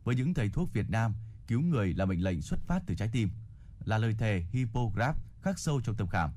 Với 0.03 0.15
những 0.15 0.33
thầy 0.33 0.49
thuốc 0.49 0.73
Việt 0.73 0.89
Nam, 0.89 1.13
cứu 1.47 1.61
người 1.61 1.93
là 1.93 2.05
mệnh 2.05 2.23
lệnh 2.23 2.41
xuất 2.41 2.59
phát 2.67 2.83
từ 2.87 2.95
trái 2.95 3.09
tim, 3.11 3.29
là 3.85 3.97
lời 3.97 4.15
thề 4.19 4.43
Hippocrates 4.51 5.21
khắc 5.41 5.59
sâu 5.59 5.81
trong 5.81 5.95
tâm 5.95 6.07
khảm. 6.07 6.29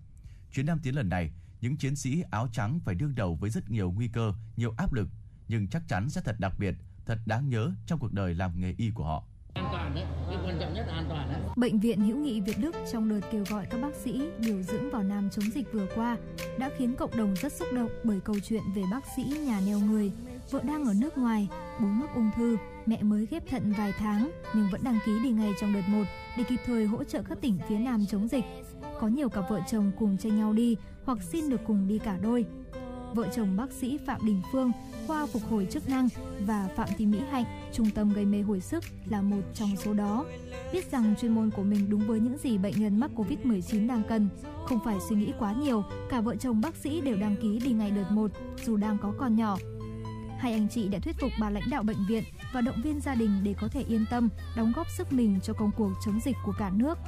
Chuyến 0.53 0.67
Nam 0.67 0.79
tiến 0.83 0.95
lần 0.95 1.09
này, 1.09 1.31
những 1.61 1.77
chiến 1.77 1.97
sĩ 1.97 2.23
áo 2.31 2.49
trắng 2.53 2.81
phải 2.85 2.95
đương 2.95 3.15
đầu 3.15 3.35
với 3.35 3.51
rất 3.51 3.71
nhiều 3.71 3.93
nguy 3.97 4.09
cơ, 4.09 4.33
nhiều 4.57 4.75
áp 4.77 4.93
lực, 4.93 5.09
nhưng 5.49 5.69
chắc 5.69 5.89
chắn 5.89 6.11
sẽ 6.11 6.21
thật 6.25 6.37
đặc 6.39 6.53
biệt, 6.59 6.75
thật 7.07 7.19
đáng 7.27 7.49
nhớ 7.49 7.73
trong 7.87 7.99
cuộc 7.99 8.13
đời 8.13 8.35
làm 8.35 8.61
nghề 8.61 8.75
y 8.79 8.91
của 8.91 9.05
họ 9.05 9.25
an 9.59 9.69
toàn 9.73 9.95
đấy, 9.95 10.05
cái 10.29 10.37
quan 10.45 10.59
trọng 10.61 10.75
nhất 10.75 10.87
là 10.89 10.95
an 10.95 11.05
toàn 11.09 11.33
đấy. 11.33 11.43
Bệnh 11.57 11.79
viện 11.79 12.01
Hữu 12.01 12.17
nghị 12.17 12.41
Việt 12.41 12.59
Đức 12.59 12.75
trong 12.93 13.09
đợt 13.09 13.21
kêu 13.33 13.45
gọi 13.51 13.67
các 13.71 13.81
bác 13.83 13.95
sĩ 13.95 14.23
điều 14.39 14.63
dưỡng 14.63 14.91
vào 14.91 15.03
Nam 15.03 15.31
chống 15.31 15.51
dịch 15.55 15.73
vừa 15.73 15.87
qua 15.95 16.17
đã 16.59 16.71
khiến 16.79 16.95
cộng 16.97 17.17
đồng 17.17 17.35
rất 17.35 17.53
xúc 17.53 17.69
động 17.75 17.91
bởi 18.05 18.21
câu 18.21 18.37
chuyện 18.49 18.63
về 18.75 18.83
bác 18.91 19.05
sĩ 19.17 19.23
nhà 19.23 19.61
neo 19.67 19.79
người. 19.79 20.13
Vợ 20.51 20.63
đang 20.63 20.85
ở 20.85 20.95
nước 20.95 21.19
ngoài, 21.19 21.49
bố 21.81 21.87
mắc 21.87 22.11
ung 22.15 22.31
thư, 22.37 22.57
mẹ 22.87 23.03
mới 23.03 23.27
ghép 23.27 23.43
thận 23.51 23.73
vài 23.79 23.93
tháng 23.99 24.31
nhưng 24.55 24.69
vẫn 24.71 24.81
đăng 24.85 24.99
ký 25.07 25.13
đi 25.23 25.31
ngay 25.31 25.53
trong 25.61 25.73
đợt 25.73 25.89
1 25.89 26.05
để 26.37 26.45
kịp 26.49 26.61
thời 26.67 26.87
hỗ 26.87 27.05
trợ 27.05 27.23
các 27.23 27.39
tỉnh 27.41 27.59
phía 27.69 27.79
Nam 27.79 28.07
chống 28.07 28.29
dịch. 28.29 28.45
Có 29.01 29.09
nhiều 29.09 29.29
cặp 29.29 29.51
vợ 29.51 29.61
chồng 29.71 29.91
cùng 29.99 30.17
tranh 30.17 30.37
nhau 30.37 30.53
đi 30.53 30.77
hoặc 31.05 31.19
xin 31.23 31.49
được 31.49 31.61
cùng 31.67 31.89
đi 31.89 31.99
cả 31.99 32.19
đôi. 32.23 32.47
Vợ 33.15 33.29
chồng 33.37 33.57
bác 33.57 33.73
sĩ 33.73 33.99
Phạm 34.07 34.27
Đình 34.27 34.43
Phương 34.53 34.73
khoa 35.07 35.27
phục 35.27 35.43
hồi 35.51 35.67
chức 35.71 35.89
năng 35.89 36.09
và 36.41 36.69
Phạm 36.77 36.89
Thị 36.97 37.07
Mỹ 37.07 37.19
Hạnh, 37.31 37.45
trung 37.73 37.91
tâm 37.91 38.13
gây 38.13 38.25
mê 38.25 38.43
hồi 38.43 38.61
sức 38.61 38.85
là 39.05 39.23
một 39.23 39.41
trong 39.55 39.77
số 39.77 39.95
đó. 39.95 40.25
Biết 40.73 40.91
rằng 40.91 41.15
chuyên 41.21 41.35
môn 41.35 41.51
của 41.51 41.63
mình 41.63 41.91
đúng 41.91 42.01
với 42.07 42.21
những 42.21 42.39
gì 42.39 42.59
bệnh 42.59 42.75
nhân 42.81 43.01
mắc 43.01 43.11
Covid-19 43.17 43.89
đang 43.89 44.03
cần, 44.09 44.29
không 44.65 44.79
phải 44.85 44.97
suy 45.09 45.17
nghĩ 45.17 45.33
quá 45.39 45.53
nhiều, 45.53 45.85
cả 46.09 46.21
vợ 46.21 46.37
chồng 46.37 46.61
bác 46.61 46.77
sĩ 46.77 47.01
đều 47.01 47.17
đăng 47.17 47.37
ký 47.43 47.59
đi 47.59 47.73
ngày 47.73 47.91
đợt 47.91 48.11
một, 48.11 48.31
dù 48.65 48.77
đang 48.77 48.99
có 48.99 49.13
con 49.19 49.37
nhỏ. 49.37 49.57
Hai 50.39 50.53
anh 50.53 50.69
chị 50.69 50.89
đã 50.89 50.99
thuyết 50.99 51.17
phục 51.21 51.31
bà 51.41 51.51
lãnh 51.51 51.71
đạo 51.71 51.83
bệnh 51.83 52.07
viện 52.09 52.25
và 52.53 52.61
động 52.61 52.83
viên 52.85 53.01
gia 53.01 53.15
đình 53.15 53.31
để 53.43 53.55
có 53.61 53.69
thể 53.69 53.85
yên 53.89 54.05
tâm 54.11 54.29
đóng 54.57 54.73
góp 54.77 54.87
sức 54.97 55.13
mình 55.13 55.39
cho 55.43 55.53
công 55.53 55.71
cuộc 55.77 55.91
chống 56.05 56.21
dịch 56.25 56.37
của 56.45 56.55
cả 56.59 56.71
nước. 56.71 56.99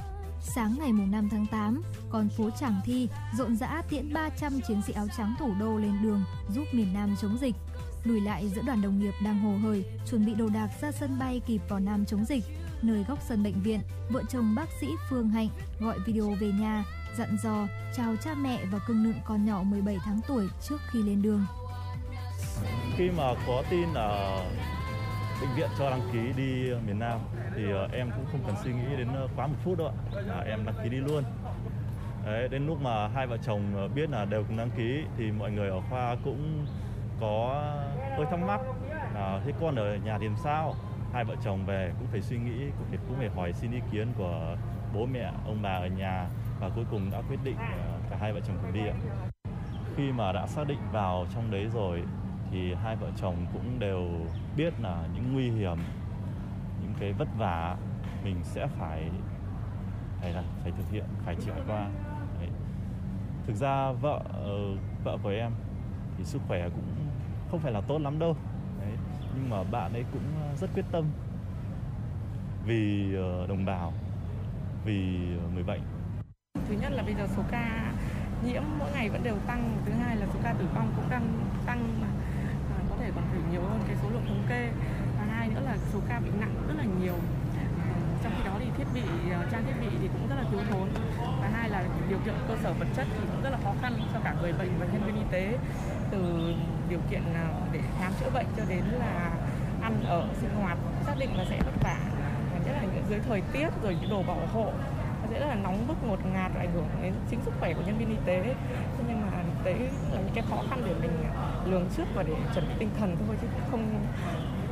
Sáng 0.41 0.75
ngày 0.79 0.91
5 0.91 1.29
tháng 1.31 1.45
8, 1.51 1.83
con 2.09 2.29
phố 2.29 2.49
Tràng 2.59 2.81
Thi 2.85 3.07
rộn 3.37 3.55
rã 3.55 3.81
tiễn 3.89 4.13
300 4.13 4.59
chiến 4.67 4.81
sĩ 4.87 4.93
áo 4.93 5.07
trắng 5.17 5.35
thủ 5.39 5.53
đô 5.59 5.77
lên 5.77 6.01
đường 6.01 6.23
giúp 6.49 6.63
miền 6.73 6.93
Nam 6.93 7.15
chống 7.21 7.37
dịch 7.41 7.55
lùi 8.03 8.21
lại 8.21 8.49
giữa 8.55 8.61
đoàn 8.65 8.81
đồng 8.81 8.99
nghiệp 8.99 9.13
đang 9.23 9.39
hồ 9.39 9.57
hởi 9.57 9.85
chuẩn 10.09 10.25
bị 10.25 10.33
đồ 10.33 10.49
đạc 10.49 10.69
ra 10.81 10.91
sân 10.91 11.19
bay 11.19 11.41
kịp 11.47 11.61
vào 11.69 11.79
Nam 11.79 12.05
chống 12.05 12.25
dịch. 12.25 12.43
nơi 12.81 13.05
góc 13.07 13.19
sân 13.27 13.43
bệnh 13.43 13.61
viện, 13.61 13.81
vợ 14.09 14.23
chồng 14.29 14.55
bác 14.55 14.69
sĩ 14.81 14.87
Phương 15.09 15.29
Hạnh 15.29 15.47
gọi 15.79 15.99
video 16.05 16.35
về 16.39 16.47
nhà, 16.47 16.83
dặn 17.17 17.37
dò 17.43 17.67
chào 17.97 18.15
cha 18.23 18.33
mẹ 18.33 18.65
và 18.71 18.79
cưng 18.87 19.03
nựng 19.03 19.19
con 19.25 19.45
nhỏ 19.45 19.63
17 19.63 19.97
tháng 20.05 20.19
tuổi 20.27 20.47
trước 20.69 20.77
khi 20.91 21.03
lên 21.03 21.21
đường. 21.21 21.45
Khi 22.97 23.09
mà 23.09 23.33
có 23.47 23.63
tin 23.69 23.93
ở 23.93 24.45
bệnh 25.41 25.55
viện 25.55 25.69
cho 25.77 25.89
đăng 25.89 26.01
ký 26.13 26.33
đi 26.37 26.69
ờ, 26.69 26.79
miền 26.87 26.99
Nam 26.99 27.19
thì 27.55 27.71
ờ, 27.71 27.87
em 27.93 28.11
cũng 28.15 28.25
không 28.31 28.41
cần 28.47 28.55
suy 28.63 28.73
nghĩ 28.73 28.95
đến 28.97 29.07
ờ, 29.15 29.27
quá 29.35 29.47
một 29.47 29.55
phút 29.63 29.77
đâu 29.77 29.87
ạ. 29.87 29.93
Là 30.27 30.39
em 30.39 30.65
đăng 30.65 30.75
ký 30.83 30.89
đi 30.89 30.97
luôn. 30.97 31.23
Đấy, 32.25 32.47
đến 32.49 32.67
lúc 32.67 32.81
mà 32.81 33.07
hai 33.07 33.27
vợ 33.27 33.37
chồng 33.37 33.89
biết 33.95 34.09
là 34.09 34.25
đều 34.25 34.43
cùng 34.43 34.57
đăng 34.57 34.69
ký 34.77 35.03
thì 35.17 35.31
mọi 35.31 35.51
người 35.51 35.69
ở 35.69 35.81
khoa 35.89 36.15
cũng 36.23 36.65
có 37.21 37.65
hơi 38.17 38.25
thắc 38.29 38.39
mắc 38.39 38.61
là 39.13 39.41
thế 39.45 39.53
con 39.61 39.75
ở 39.75 39.95
nhà 39.95 40.17
thì 40.19 40.25
làm 40.25 40.35
sao? 40.43 40.75
Hai 41.13 41.23
vợ 41.23 41.35
chồng 41.43 41.65
về 41.65 41.91
cũng 41.99 42.07
phải 42.11 42.21
suy 42.21 42.37
nghĩ, 42.37 42.59
cũng 42.77 42.87
phải 42.89 42.99
cũng 43.07 43.17
phải 43.17 43.29
hỏi 43.29 43.53
xin 43.53 43.71
ý 43.71 43.79
kiến 43.91 44.07
của 44.17 44.55
bố 44.93 45.05
mẹ, 45.05 45.31
ông 45.45 45.59
bà 45.61 45.73
ở 45.75 45.87
nhà 45.87 46.27
và 46.59 46.69
cuối 46.75 46.85
cùng 46.91 47.11
đã 47.11 47.21
quyết 47.29 47.39
định 47.43 47.55
cả 48.09 48.17
hai 48.19 48.33
vợ 48.33 48.39
chồng 48.47 48.57
cùng 48.61 48.73
đi 48.73 48.87
ạ. 48.87 48.95
Khi 49.97 50.11
mà 50.11 50.31
đã 50.31 50.47
xác 50.47 50.67
định 50.67 50.79
vào 50.91 51.25
trong 51.33 51.51
đấy 51.51 51.67
rồi 51.73 52.03
thì 52.51 52.73
hai 52.73 52.95
vợ 52.95 53.11
chồng 53.15 53.45
cũng 53.53 53.79
đều 53.79 54.09
biết 54.57 54.73
là 54.79 55.07
những 55.13 55.33
nguy 55.33 55.49
hiểm, 55.51 55.77
những 56.81 56.93
cái 56.99 57.13
vất 57.13 57.27
vả 57.37 57.77
mình 58.23 58.35
sẽ 58.43 58.67
phải 58.67 59.09
phải 60.21 60.33
là 60.33 60.43
phải 60.63 60.71
thực 60.71 60.91
hiện, 60.91 61.05
phải 61.25 61.35
trải 61.45 61.61
qua. 61.67 61.89
Đấy. 62.39 62.49
Thực 63.47 63.55
ra 63.55 63.91
vợ 63.91 64.21
ờ, 64.33 64.75
vợ 65.03 65.17
của 65.23 65.29
em 65.29 65.51
thì 66.17 66.23
sức 66.23 66.41
khỏe 66.47 66.69
cũng 66.69 66.95
không 67.51 67.59
phải 67.59 67.71
là 67.71 67.81
tốt 67.81 68.01
lắm 68.01 68.19
đâu. 68.19 68.35
Đấy. 68.79 68.93
Nhưng 69.35 69.49
mà 69.49 69.63
bạn 69.63 69.93
ấy 69.93 70.05
cũng 70.13 70.23
ờ, 70.41 70.55
rất 70.55 70.69
quyết 70.73 70.85
tâm 70.91 71.05
vì 72.65 73.15
ờ, 73.15 73.47
đồng 73.47 73.65
bào, 73.65 73.93
vì 74.85 75.17
người 75.53 75.63
bệnh. 75.63 75.81
Thứ 76.67 76.75
nhất 76.81 76.91
là 76.91 77.03
bây 77.03 77.13
giờ 77.13 77.27
số 77.27 77.43
ca 77.51 77.93
nhiễm 78.45 78.63
mỗi 78.79 78.91
ngày 78.91 79.09
vẫn 79.09 79.23
đều 79.23 79.35
tăng, 79.47 79.77
thứ 79.85 79.91
hai 79.91 80.15
là 80.15 80.27
số 80.33 80.39
ca 80.43 80.53
tử 80.53 80.65
vong 80.75 80.93
cũng 80.95 81.09
đang 81.09 81.23
tăng 81.65 82.01
mà 82.01 82.07
à, 83.11 83.15
còn 83.15 83.23
phải 83.31 83.41
nhiều 83.51 83.61
hơn 83.61 83.79
cái 83.87 83.95
số 84.01 84.09
lượng 84.09 84.25
thống 84.27 84.43
kê. 84.49 84.69
Và 85.17 85.25
hai 85.35 85.47
nữa 85.47 85.61
là 85.65 85.75
số 85.93 85.99
ca 86.09 86.19
bệnh 86.19 86.39
nặng 86.39 86.55
rất 86.67 86.73
là 86.77 86.85
nhiều. 87.01 87.15
Trong 88.23 88.33
khi 88.37 88.43
đó 88.45 88.55
thì 88.59 88.65
thiết 88.77 88.87
bị 88.93 89.31
ờ, 89.31 89.45
trang 89.51 89.63
thiết 89.65 89.77
bị 89.81 89.87
thì 90.01 90.07
cũng 90.13 90.27
rất 90.29 90.35
là 90.35 90.43
thiếu 90.51 90.59
thốn. 90.69 90.87
Và 91.41 91.49
hai 91.53 91.69
là 91.69 91.83
điều 92.09 92.19
kiện 92.25 92.33
cơ 92.47 92.55
sở 92.63 92.73
vật 92.73 92.87
chất 92.95 93.07
thì 93.13 93.19
cũng 93.31 93.43
rất 93.43 93.49
là 93.49 93.57
khó 93.63 93.73
khăn 93.81 93.93
cho 94.13 94.19
cả 94.23 94.35
người 94.41 94.53
bệnh 94.53 94.71
và 94.79 94.85
nhân 94.85 95.03
viên 95.05 95.15
y 95.15 95.25
tế 95.31 95.57
từ 96.11 96.53
điều 96.89 96.99
kiện 97.11 97.21
ờ, 97.33 97.47
để 97.71 97.79
khám 97.99 98.11
chữa 98.19 98.29
bệnh 98.29 98.45
cho 98.57 98.63
đến 98.69 98.83
là 98.99 99.31
ăn 99.81 100.03
ở 100.03 100.27
sinh 100.41 100.49
hoạt 100.61 100.77
xác 101.05 101.15
định 101.19 101.37
là 101.37 101.45
sẽ 101.49 101.59
vất 101.65 101.83
vả 101.83 101.97
Và 102.53 102.59
nhất 102.65 102.73
là 102.73 102.81
những 102.81 103.05
dưới 103.09 103.19
thời 103.19 103.41
tiết 103.41 103.69
rồi 103.83 103.97
những 104.01 104.09
đồ 104.09 104.23
bảo 104.23 104.47
hộ 104.53 104.71
nó 105.21 105.27
sẽ 105.31 105.39
rất 105.39 105.45
là 105.45 105.55
nóng 105.55 105.87
bức 105.87 106.03
ngột 106.03 106.25
ngạt 106.33 106.51
và 106.55 106.59
ảnh 106.59 106.71
hưởng 106.73 106.87
đến 107.01 107.13
chính 107.29 107.39
sức 107.45 107.53
khỏe 107.59 107.73
của 107.73 107.81
nhân 107.85 107.97
viên 107.97 108.09
y 108.09 108.17
tế 108.25 108.41
thế 108.97 109.03
nhưng 109.07 109.21
mà 109.21 109.30
đấy 109.63 109.79
là 110.13 110.21
những 110.21 110.33
cái 110.33 110.43
khó 110.49 110.63
khăn 110.69 110.81
để 110.85 110.95
mình 111.01 111.11
lường 111.71 111.85
trước 111.97 112.03
và 112.15 112.23
để 112.23 112.33
chuẩn 112.55 112.67
bị 112.67 112.73
tinh 112.79 112.89
thần 112.99 113.15
thôi 113.27 113.35
chứ 113.41 113.47
không 113.71 114.05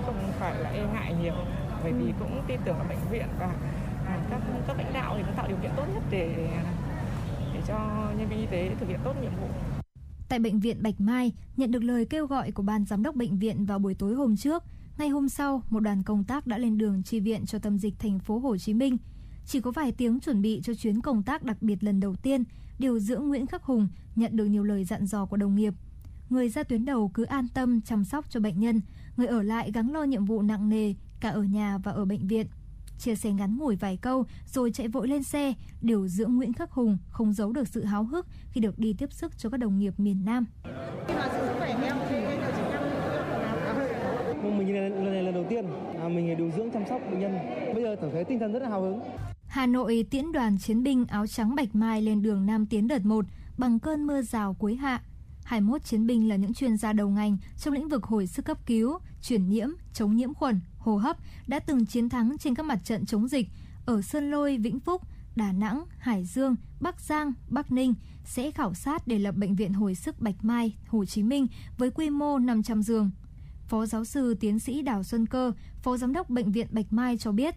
không 0.05 0.15
phải 0.39 0.59
là 0.59 0.69
e 0.69 0.87
ngại 0.93 1.15
nhiều. 1.21 1.35
Bởi 1.83 1.91
vì 1.91 2.13
cũng 2.19 2.41
tin 2.47 2.59
tưởng 2.65 2.75
vào 2.75 2.85
bệnh 2.89 3.11
viện 3.11 3.27
và 3.39 3.55
à, 4.05 4.19
các 4.29 4.41
các 4.67 4.77
lãnh 4.77 4.93
đạo 4.93 5.15
thì 5.17 5.23
cũng 5.23 5.35
tạo 5.35 5.47
điều 5.47 5.57
kiện 5.61 5.71
tốt 5.77 5.85
nhất 5.93 6.03
để 6.11 6.49
để 7.53 7.61
cho 7.67 7.77
nhân 8.17 8.29
viên 8.29 8.39
y 8.39 8.45
tế 8.45 8.75
thực 8.79 8.89
hiện 8.89 8.99
tốt 9.03 9.15
nhiệm 9.21 9.31
vụ. 9.41 9.47
Tại 10.29 10.39
bệnh 10.39 10.59
viện 10.59 10.83
Bạch 10.83 11.01
Mai, 11.01 11.33
nhận 11.57 11.71
được 11.71 11.83
lời 11.83 12.05
kêu 12.05 12.27
gọi 12.27 12.51
của 12.51 12.63
ban 12.63 12.85
giám 12.85 13.03
đốc 13.03 13.15
bệnh 13.15 13.39
viện 13.39 13.65
vào 13.65 13.79
buổi 13.79 13.93
tối 13.93 14.13
hôm 14.13 14.37
trước, 14.37 14.63
ngay 14.97 15.09
hôm 15.09 15.29
sau, 15.29 15.61
một 15.69 15.79
đoàn 15.79 16.03
công 16.03 16.23
tác 16.23 16.47
đã 16.47 16.57
lên 16.57 16.77
đường 16.77 17.03
chi 17.03 17.19
viện 17.19 17.45
cho 17.45 17.59
tâm 17.59 17.77
dịch 17.77 17.93
thành 17.99 18.19
phố 18.19 18.39
Hồ 18.39 18.57
Chí 18.57 18.73
Minh. 18.73 18.97
Chỉ 19.45 19.61
có 19.61 19.71
vài 19.71 19.91
tiếng 19.91 20.19
chuẩn 20.19 20.41
bị 20.41 20.61
cho 20.63 20.73
chuyến 20.73 21.01
công 21.01 21.23
tác 21.23 21.43
đặc 21.43 21.57
biệt 21.61 21.83
lần 21.83 21.99
đầu 21.99 22.15
tiên, 22.15 22.43
điều 22.79 22.99
dưỡng 22.99 23.27
Nguyễn 23.27 23.47
Khắc 23.47 23.63
Hùng 23.63 23.87
nhận 24.15 24.35
được 24.35 24.45
nhiều 24.45 24.63
lời 24.63 24.83
dặn 24.83 25.05
dò 25.05 25.25
của 25.25 25.37
đồng 25.37 25.55
nghiệp. 25.55 25.73
Người 26.29 26.49
ra 26.49 26.63
tuyến 26.63 26.85
đầu 26.85 27.11
cứ 27.13 27.23
an 27.23 27.47
tâm 27.53 27.81
chăm 27.81 28.03
sóc 28.03 28.25
cho 28.29 28.39
bệnh 28.39 28.59
nhân, 28.59 28.81
người 29.17 29.27
ở 29.27 29.41
lại 29.41 29.71
gắng 29.71 29.93
lo 29.93 30.03
nhiệm 30.03 30.25
vụ 30.25 30.41
nặng 30.41 30.69
nề 30.69 30.93
cả 31.19 31.29
ở 31.29 31.43
nhà 31.43 31.77
và 31.77 31.91
ở 31.91 32.05
bệnh 32.05 32.27
viện. 32.27 32.47
Chia 32.99 33.15
sẻ 33.15 33.31
ngắn 33.31 33.57
ngủi 33.57 33.75
vài 33.75 33.97
câu 33.97 34.25
rồi 34.45 34.71
chạy 34.71 34.87
vội 34.87 35.07
lên 35.07 35.23
xe, 35.23 35.53
điều 35.81 36.07
dưỡng 36.07 36.35
Nguyễn 36.35 36.53
Khắc 36.53 36.71
Hùng 36.71 36.97
không 37.09 37.33
giấu 37.33 37.51
được 37.51 37.67
sự 37.67 37.83
háo 37.83 38.03
hức 38.03 38.27
khi 38.51 38.61
được 38.61 38.79
đi 38.79 38.95
tiếp 38.97 39.13
sức 39.13 39.37
cho 39.37 39.49
các 39.49 39.57
đồng 39.57 39.79
nghiệp 39.79 39.93
miền 39.97 40.25
Nam. 40.25 40.45
Vâng, 44.43 44.57
mình 44.57 44.75
lần, 44.75 44.93
lần 44.93 45.13
này 45.13 45.23
lần 45.23 45.33
đầu 45.33 45.45
tiên 45.49 45.65
à, 46.01 46.07
mình 46.07 46.37
điều 46.37 46.51
dưỡng 46.51 46.71
chăm 46.71 46.83
sóc 46.89 47.01
bệnh 47.11 47.19
nhân 47.19 47.37
bây 47.73 47.83
giờ 47.83 47.95
cảm 48.01 48.11
thấy 48.11 48.23
tinh 48.23 48.39
thần 48.39 48.53
rất 48.53 48.61
là 48.61 48.69
hào 48.69 48.81
hứng 48.81 48.99
Hà 49.49 49.65
Nội 49.65 50.05
tiễn 50.09 50.31
đoàn 50.31 50.57
chiến 50.57 50.83
binh 50.83 51.05
áo 51.05 51.27
trắng 51.27 51.55
bạch 51.55 51.75
mai 51.75 52.01
lên 52.01 52.21
đường 52.21 52.45
Nam 52.45 52.65
tiến 52.65 52.87
đợt 52.87 53.05
1 53.05 53.25
bằng 53.57 53.79
cơn 53.79 54.07
mưa 54.07 54.21
rào 54.21 54.53
cuối 54.53 54.75
hạ. 54.75 55.01
21 55.43 55.83
chiến 55.83 56.07
binh 56.07 56.29
là 56.29 56.35
những 56.35 56.53
chuyên 56.53 56.77
gia 56.77 56.93
đầu 56.93 57.09
ngành 57.09 57.37
trong 57.57 57.73
lĩnh 57.73 57.89
vực 57.89 58.03
hồi 58.03 58.27
sức 58.27 58.45
cấp 58.45 58.57
cứu, 58.65 58.99
truyền 59.21 59.49
nhiễm, 59.49 59.69
chống 59.93 60.15
nhiễm 60.15 60.33
khuẩn, 60.33 60.59
hô 60.77 60.97
hấp 60.97 61.17
đã 61.47 61.59
từng 61.59 61.85
chiến 61.85 62.09
thắng 62.09 62.37
trên 62.37 62.55
các 62.55 62.65
mặt 62.65 62.79
trận 62.83 63.05
chống 63.05 63.27
dịch 63.27 63.47
ở 63.85 64.01
Sơn 64.01 64.31
Lôi, 64.31 64.57
Vĩnh 64.57 64.79
Phúc, 64.79 65.01
Đà 65.35 65.51
Nẵng, 65.51 65.83
Hải 65.97 66.25
Dương, 66.25 66.55
Bắc 66.79 67.01
Giang, 67.01 67.33
Bắc 67.49 67.71
Ninh 67.71 67.93
sẽ 68.25 68.51
khảo 68.51 68.73
sát 68.73 69.07
để 69.07 69.19
lập 69.19 69.35
bệnh 69.35 69.55
viện 69.55 69.73
hồi 69.73 69.95
sức 69.95 70.21
Bạch 70.21 70.45
Mai, 70.45 70.75
Hồ 70.87 71.05
Chí 71.05 71.23
Minh 71.23 71.47
với 71.77 71.91
quy 71.91 72.09
mô 72.09 72.39
500 72.39 72.83
giường. 72.83 73.11
Phó 73.67 73.85
giáo 73.85 74.05
sư 74.05 74.33
tiến 74.39 74.59
sĩ 74.59 74.81
Đào 74.81 75.03
Xuân 75.03 75.25
Cơ, 75.25 75.51
Phó 75.81 75.97
Giám 75.97 76.13
đốc 76.13 76.29
Bệnh 76.29 76.51
viện 76.51 76.67
Bạch 76.71 76.93
Mai 76.93 77.17
cho 77.17 77.31
biết, 77.31 77.55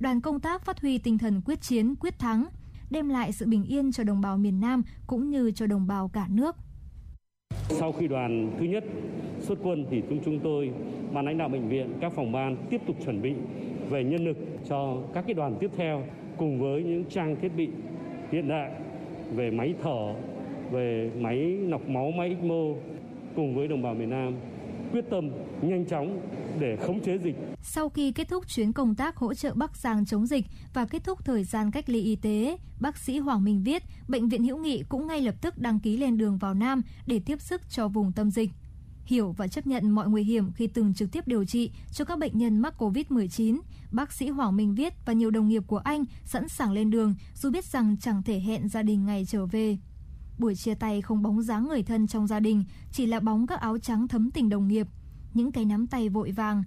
đoàn 0.00 0.20
công 0.20 0.40
tác 0.40 0.64
phát 0.64 0.80
huy 0.80 0.98
tinh 0.98 1.18
thần 1.18 1.40
quyết 1.44 1.60
chiến, 1.60 1.94
quyết 2.00 2.18
thắng, 2.18 2.46
đem 2.90 3.08
lại 3.08 3.32
sự 3.32 3.46
bình 3.46 3.64
yên 3.64 3.92
cho 3.92 4.04
đồng 4.04 4.20
bào 4.20 4.36
miền 4.36 4.60
Nam 4.60 4.82
cũng 5.06 5.30
như 5.30 5.50
cho 5.50 5.66
đồng 5.66 5.86
bào 5.86 6.08
cả 6.08 6.26
nước. 6.30 6.56
Sau 7.68 7.92
khi 7.92 8.08
đoàn 8.08 8.52
thứ 8.58 8.64
nhất 8.64 8.84
xuất 9.40 9.58
quân 9.62 9.86
thì 9.90 10.02
chúng 10.08 10.20
chúng 10.24 10.40
tôi, 10.40 10.70
ban 11.12 11.24
lãnh 11.24 11.38
đạo 11.38 11.48
bệnh 11.48 11.68
viện, 11.68 11.92
các 12.00 12.12
phòng 12.12 12.32
ban 12.32 12.56
tiếp 12.70 12.80
tục 12.86 12.96
chuẩn 13.04 13.22
bị 13.22 13.32
về 13.90 14.04
nhân 14.04 14.24
lực 14.24 14.36
cho 14.68 15.02
các 15.14 15.24
cái 15.26 15.34
đoàn 15.34 15.56
tiếp 15.60 15.70
theo 15.76 16.04
cùng 16.36 16.60
với 16.60 16.82
những 16.82 17.04
trang 17.04 17.36
thiết 17.40 17.56
bị 17.56 17.68
hiện 18.32 18.48
đại 18.48 18.70
về 19.34 19.50
máy 19.50 19.74
thở, 19.82 20.14
về 20.70 21.10
máy 21.20 21.36
lọc 21.68 21.88
máu, 21.88 22.10
máy 22.10 22.28
ECMO 22.28 22.64
cùng 23.36 23.54
với 23.54 23.68
đồng 23.68 23.82
bào 23.82 23.94
miền 23.94 24.10
Nam 24.10 24.34
quyết 24.92 25.04
tâm 25.10 25.30
nhanh 25.62 25.86
chóng 25.86 26.20
để 26.60 26.76
khống 26.86 27.00
chế 27.00 27.18
dịch. 27.18 27.34
Sau 27.62 27.88
khi 27.88 28.12
kết 28.12 28.28
thúc 28.28 28.48
chuyến 28.48 28.72
công 28.72 28.94
tác 28.94 29.16
hỗ 29.16 29.34
trợ 29.34 29.54
Bắc 29.54 29.76
Giang 29.76 30.06
chống 30.06 30.26
dịch 30.26 30.44
và 30.74 30.86
kết 30.86 31.04
thúc 31.04 31.24
thời 31.24 31.44
gian 31.44 31.70
cách 31.70 31.88
ly 31.88 32.02
y 32.02 32.16
tế, 32.16 32.56
bác 32.80 32.98
sĩ 32.98 33.18
Hoàng 33.18 33.44
Minh 33.44 33.62
Viết, 33.62 33.82
Bệnh 34.08 34.28
viện 34.28 34.44
Hữu 34.44 34.58
Nghị 34.58 34.82
cũng 34.88 35.06
ngay 35.06 35.20
lập 35.20 35.34
tức 35.40 35.58
đăng 35.58 35.80
ký 35.80 35.96
lên 35.96 36.18
đường 36.18 36.38
vào 36.38 36.54
Nam 36.54 36.82
để 37.06 37.20
tiếp 37.26 37.40
sức 37.40 37.70
cho 37.70 37.88
vùng 37.88 38.12
tâm 38.12 38.30
dịch. 38.30 38.50
Hiểu 39.04 39.32
và 39.32 39.48
chấp 39.48 39.66
nhận 39.66 39.90
mọi 39.90 40.08
nguy 40.08 40.24
hiểm 40.24 40.52
khi 40.52 40.66
từng 40.66 40.94
trực 40.94 41.12
tiếp 41.12 41.28
điều 41.28 41.44
trị 41.44 41.70
cho 41.92 42.04
các 42.04 42.18
bệnh 42.18 42.38
nhân 42.38 42.58
mắc 42.58 42.74
COVID-19, 42.78 43.60
bác 43.90 44.12
sĩ 44.12 44.28
Hoàng 44.28 44.56
Minh 44.56 44.74
Viết 44.74 44.94
và 45.06 45.12
nhiều 45.12 45.30
đồng 45.30 45.48
nghiệp 45.48 45.62
của 45.66 45.78
anh 45.78 46.04
sẵn 46.24 46.48
sàng 46.48 46.72
lên 46.72 46.90
đường 46.90 47.14
dù 47.34 47.50
biết 47.50 47.64
rằng 47.64 47.96
chẳng 48.00 48.22
thể 48.22 48.40
hẹn 48.40 48.68
gia 48.68 48.82
đình 48.82 49.06
ngày 49.06 49.24
trở 49.28 49.46
về. 49.46 49.76
Buổi 50.38 50.54
chia 50.54 50.74
tay 50.74 51.02
không 51.02 51.22
bóng 51.22 51.42
dáng 51.42 51.68
người 51.68 51.82
thân 51.82 52.06
trong 52.06 52.26
gia 52.26 52.40
đình, 52.40 52.64
chỉ 52.92 53.06
là 53.06 53.20
bóng 53.20 53.46
các 53.46 53.60
áo 53.60 53.78
trắng 53.78 54.08
thấm 54.08 54.30
tình 54.30 54.48
đồng 54.48 54.68
nghiệp, 54.68 54.86
những 55.34 55.52
cái 55.52 55.64
nắm 55.64 55.86
tay 55.86 56.08
vội 56.08 56.30
vàng. 56.30 56.64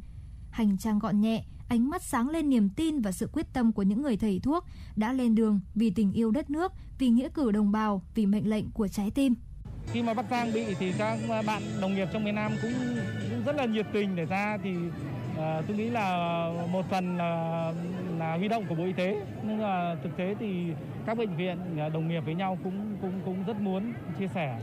Hành 0.49 0.77
trang 0.77 0.99
gọn 0.99 1.21
nhẹ, 1.21 1.45
ánh 1.67 1.89
mắt 1.89 2.03
sáng 2.03 2.29
lên 2.29 2.49
niềm 2.49 2.69
tin 2.69 3.01
và 3.01 3.11
sự 3.11 3.29
quyết 3.33 3.53
tâm 3.53 3.71
của 3.71 3.83
những 3.83 4.01
người 4.01 4.17
thầy 4.17 4.39
thuốc 4.39 4.65
đã 4.95 5.13
lên 5.13 5.35
đường 5.35 5.59
vì 5.75 5.89
tình 5.89 6.11
yêu 6.11 6.31
đất 6.31 6.49
nước, 6.49 6.71
vì 6.99 7.09
nghĩa 7.09 7.29
cử 7.29 7.51
đồng 7.51 7.71
bào, 7.71 8.01
vì 8.15 8.25
mệnh 8.25 8.49
lệnh 8.49 8.71
của 8.71 8.87
trái 8.87 9.11
tim 9.11 9.35
khi 9.87 10.01
mà 10.01 10.13
Bắc 10.13 10.25
Giang 10.31 10.53
bị 10.53 10.75
thì 10.79 10.93
các 10.97 11.17
bạn 11.45 11.61
đồng 11.81 11.95
nghiệp 11.95 12.07
trong 12.13 12.23
miền 12.23 12.35
Nam 12.35 12.51
cũng, 12.61 12.73
cũng 13.29 13.45
rất 13.45 13.55
là 13.55 13.65
nhiệt 13.65 13.85
tình 13.93 14.15
để 14.15 14.25
ra 14.25 14.57
thì 14.63 14.75
à, 15.37 15.61
tôi 15.67 15.77
nghĩ 15.77 15.89
là 15.89 16.47
một 16.71 16.85
phần 16.89 17.17
là, 17.17 17.73
là 18.19 18.35
huy 18.35 18.47
động 18.47 18.65
của 18.69 18.75
Bộ 18.75 18.83
Y 18.83 18.93
tế 18.93 19.21
nhưng 19.43 19.61
mà 19.61 19.95
thực 20.03 20.17
tế 20.17 20.35
thì 20.39 20.65
các 21.05 21.17
bệnh 21.17 21.35
viện 21.35 21.57
ờ, 21.79 21.89
đồng 21.89 22.07
nghiệp 22.07 22.25
với 22.25 22.35
nhau 22.35 22.57
cũng 22.63 22.97
cũng 23.01 23.21
cũng 23.25 23.43
rất 23.47 23.61
muốn 23.61 23.93
chia 24.19 24.27
sẻ 24.27 24.59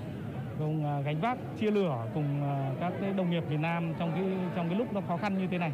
cùng 0.59 0.85
ờ, 0.85 1.03
gánh 1.03 1.21
vác 1.21 1.39
chia 1.61 1.71
lửa 1.71 2.07
cùng 2.15 2.43
các 2.81 2.93
đồng 3.17 3.31
nghiệp 3.31 3.43
miền 3.51 3.63
Nam 3.63 3.95
trong 3.99 4.13
cái 4.15 4.25
trong 4.57 4.69
cái 4.69 4.79
lúc 4.79 4.93
nó 4.93 5.01
khó 5.09 5.17
khăn 5.17 5.39
như 5.39 5.47
thế 5.51 5.59
này. 5.59 5.73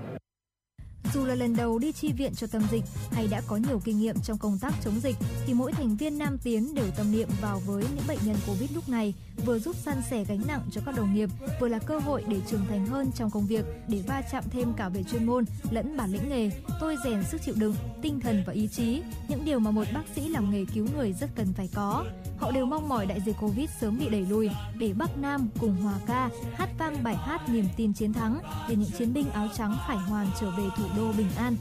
Dù 1.14 1.24
là 1.24 1.34
lần 1.34 1.56
đầu 1.56 1.78
đi 1.78 1.92
chi 1.92 2.12
viện 2.12 2.34
cho 2.34 2.46
tâm 2.46 2.62
dịch 2.70 2.84
hay 3.10 3.28
đã 3.28 3.42
có 3.46 3.56
nhiều 3.56 3.80
kinh 3.84 3.98
nghiệm 3.98 4.20
trong 4.20 4.38
công 4.38 4.58
tác 4.58 4.74
chống 4.84 5.00
dịch 5.00 5.16
thì 5.46 5.54
mỗi 5.54 5.72
thành 5.72 5.96
viên 5.96 6.18
Nam 6.18 6.38
Tiến 6.42 6.74
đều 6.74 6.86
tâm 6.96 7.12
niệm 7.12 7.28
vào 7.40 7.60
với 7.66 7.84
những 7.94 8.06
bệnh 8.08 8.18
nhân 8.24 8.36
Covid 8.46 8.70
lúc 8.74 8.88
này, 8.88 9.14
vừa 9.44 9.58
giúp 9.58 9.76
san 9.76 10.02
sẻ 10.10 10.24
gánh 10.24 10.40
nặng 10.46 10.60
cho 10.70 10.80
các 10.86 10.96
đồng 10.96 11.14
nghiệp, 11.14 11.30
vừa 11.60 11.68
là 11.68 11.78
cơ 11.78 11.98
hội 11.98 12.24
để 12.28 12.40
trưởng 12.50 12.66
thành 12.68 12.86
hơn 12.86 13.10
trong 13.14 13.30
công 13.30 13.46
việc, 13.46 13.64
để 13.88 14.02
va 14.06 14.22
chạm 14.32 14.44
thêm 14.50 14.72
cả 14.76 14.88
về 14.88 15.02
chuyên 15.02 15.24
môn 15.24 15.44
lẫn 15.70 15.96
bản 15.96 16.12
lĩnh 16.12 16.28
nghề, 16.28 16.50
tôi 16.80 16.96
rèn 17.04 17.24
sức 17.24 17.40
chịu 17.44 17.54
đựng, 17.58 17.74
tinh 18.02 18.20
thần 18.20 18.42
và 18.46 18.52
ý 18.52 18.68
chí, 18.68 19.02
những 19.28 19.44
điều 19.44 19.58
mà 19.58 19.70
một 19.70 19.84
bác 19.94 20.04
sĩ 20.14 20.28
làm 20.28 20.50
nghề 20.50 20.64
cứu 20.74 20.86
người 20.96 21.12
rất 21.12 21.30
cần 21.34 21.52
phải 21.52 21.68
có. 21.74 22.04
Họ 22.38 22.50
đều 22.50 22.66
mong 22.66 22.88
mỏi 22.88 23.06
đại 23.06 23.20
dịch 23.26 23.36
Covid 23.40 23.70
sớm 23.80 23.98
bị 23.98 24.08
đẩy 24.08 24.26
lùi 24.26 24.50
để 24.78 24.92
Bắc 24.92 25.18
Nam 25.18 25.48
cùng 25.60 25.76
hòa 25.76 25.94
ca 26.06 26.30
hát 26.54 26.68
vang 26.78 27.04
bài 27.04 27.16
hát 27.16 27.48
niềm 27.48 27.64
tin 27.76 27.92
chiến 27.92 28.12
thắng 28.12 28.38
để 28.68 28.76
những 28.76 28.90
chiến 28.98 29.14
binh 29.14 29.30
áo 29.30 29.48
trắng 29.56 29.76
khải 29.86 29.96
hoàn 29.96 30.26
trở 30.40 30.50
về 30.50 30.64
thủ 30.76 30.84
đô 30.96 31.03
bình 31.12 31.28
an. 31.36 31.56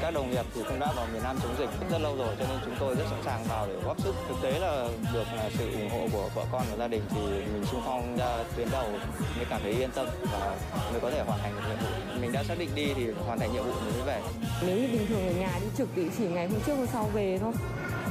Các 0.00 0.14
đồng 0.14 0.30
nghiệp 0.30 0.44
thì 0.54 0.62
cũng 0.68 0.80
đã 0.80 0.92
vào 0.96 1.06
miền 1.12 1.22
Nam 1.22 1.36
chống 1.42 1.54
dịch 1.58 1.70
rất 1.90 1.98
lâu 1.98 2.16
rồi 2.16 2.36
cho 2.38 2.44
nên 2.48 2.58
chúng 2.64 2.74
tôi 2.80 2.94
rất 2.94 3.04
sẵn 3.10 3.22
sàng 3.24 3.44
vào 3.44 3.66
để 3.66 3.74
góp 3.84 4.00
sức. 4.00 4.14
Thực 4.28 4.34
tế 4.42 4.58
là 4.58 4.88
được 5.12 5.24
là 5.36 5.50
sự 5.58 5.72
ủng 5.72 5.90
hộ 5.90 6.08
của 6.12 6.28
vợ 6.34 6.44
con 6.52 6.62
và 6.70 6.76
gia 6.76 6.88
đình 6.88 7.02
thì 7.10 7.20
mình 7.52 7.64
xung 7.72 7.82
phong 7.86 8.16
ra 8.16 8.44
tuyến 8.56 8.68
đầu 8.70 8.88
mới 9.36 9.44
cảm 9.50 9.60
thấy 9.62 9.72
yên 9.72 9.90
tâm 9.90 10.06
và 10.32 10.56
mới 10.90 11.00
có 11.00 11.10
thể 11.10 11.22
hoàn 11.26 11.40
thành 11.40 11.54
được 11.54 11.62
nhiệm 11.68 11.78
vụ. 11.78 12.20
Mình 12.20 12.32
đã 12.32 12.44
xác 12.44 12.58
định 12.58 12.70
đi 12.74 12.94
thì 12.94 13.10
hoàn 13.26 13.38
thành 13.38 13.52
nhiệm 13.52 13.64
vụ 13.64 13.72
mình 13.84 13.94
mới 13.94 14.02
về. 14.06 14.20
Nếu 14.66 14.76
như 14.76 14.86
bình 14.86 15.06
thường 15.08 15.26
ở 15.26 15.32
nhà 15.32 15.58
đi 15.60 15.66
trực 15.78 15.88
thì 15.96 16.02
chỉ 16.18 16.24
ngày 16.24 16.48
hôm 16.48 16.60
trước 16.66 16.74
hôm 16.74 16.86
sau 16.92 17.04
về 17.04 17.38
thôi. 17.40 17.52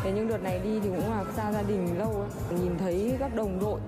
Thế 0.04 0.12
nhưng 0.16 0.30
đợt 0.30 0.44
này 0.44 0.60
đi 0.60 0.80
thì 0.84 0.90
cũng 0.90 1.12
là 1.12 1.24
xa 1.36 1.52
gia 1.52 1.62
đình 1.62 2.00
lâu 2.00 2.12
ấy. 2.12 2.60
Nhìn 2.60 2.78
thấy 2.78 3.16
các 3.20 3.36
đồng 3.36 3.60
đội 3.60 3.80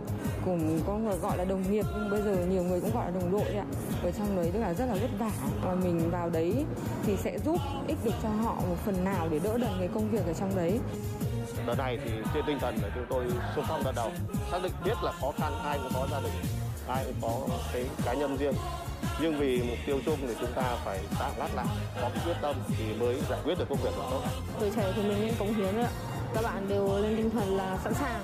cùng 0.46 0.82
có 0.88 0.98
người 0.98 1.18
gọi 1.18 1.38
là 1.38 1.46
đồng 1.46 1.72
nghiệp 1.72 1.86
nhưng 1.96 2.10
bây 2.12 2.22
giờ 2.22 2.46
nhiều 2.50 2.64
người 2.64 2.82
cũng 2.82 2.92
gọi 2.94 3.06
là 3.06 3.20
đồng 3.20 3.32
đội 3.32 3.54
ạ. 3.56 3.66
Ở 4.04 4.12
trong 4.12 4.36
đấy 4.36 4.52
tức 4.54 4.60
là 4.60 4.74
rất 4.74 4.86
là 4.86 4.94
vất 4.94 5.10
vả 5.20 5.32
và 5.64 5.76
mình 5.76 6.12
vào 6.12 6.30
đấy 6.30 6.66
thì 7.06 7.18
sẽ 7.18 7.40
giúp 7.46 7.58
ích 7.88 7.98
được 8.04 8.14
cho 8.24 8.30
họ 8.30 8.56
một 8.56 8.76
phần 8.86 9.04
nào 9.04 9.28
để 9.32 9.40
đỡ 9.44 9.58
đần 9.58 9.72
cái 9.80 9.90
công 9.94 10.10
việc 10.10 10.26
ở 10.28 10.34
trong 10.34 10.56
đấy. 10.56 10.80
Đợt 11.68 11.78
này 11.78 12.00
thì 12.06 12.12
trên 12.34 12.44
tinh 12.48 12.58
thần 12.60 12.76
là 12.82 12.90
chúng 12.96 13.06
tôi 13.10 13.26
xung 13.56 13.66
phong 13.68 13.84
đợt 13.84 13.92
đầu, 13.96 14.12
xác 14.52 14.60
định 14.64 14.72
biết 14.86 15.04
là 15.04 15.12
khó 15.22 15.32
khăn 15.38 15.54
ai 15.64 15.80
cũng 15.84 15.92
có 15.94 16.08
gia 16.12 16.20
đình, 16.20 16.34
ai 16.88 17.06
cũng 17.06 17.16
có 17.22 17.56
cái 17.74 17.86
cá 18.06 18.14
nhân 18.14 18.38
riêng. 18.38 18.54
Nhưng 19.22 19.38
vì 19.38 19.62
mục 19.62 19.78
tiêu 19.86 20.00
chung 20.06 20.18
thì 20.28 20.34
chúng 20.40 20.52
ta 20.56 20.78
phải 20.86 21.00
tạm 21.20 21.32
lát 21.38 21.56
lại, 21.56 21.66
có 22.02 22.10
cái 22.14 22.24
quyết 22.26 22.36
tâm 22.42 22.56
thì 22.78 22.94
mới 22.94 23.22
giải 23.30 23.40
quyết 23.44 23.58
được 23.60 23.66
công 23.70 23.78
việc 23.84 23.92
được 23.96 24.04
tốt. 24.12 24.22
Tuổi 24.60 24.72
trẻ 24.76 24.94
của 24.96 25.02
mình 25.02 25.18
nên 25.22 25.34
cống 25.40 25.54
hiến 25.54 25.78
ạ. 25.78 25.90
Các 26.36 26.44
bạn 26.44 26.68
đều 26.70 26.98
lên 26.98 27.18
tinh 27.18 27.30
thần 27.30 27.58
là 27.58 27.78
sẵn 27.84 27.94
sàng 27.94 28.22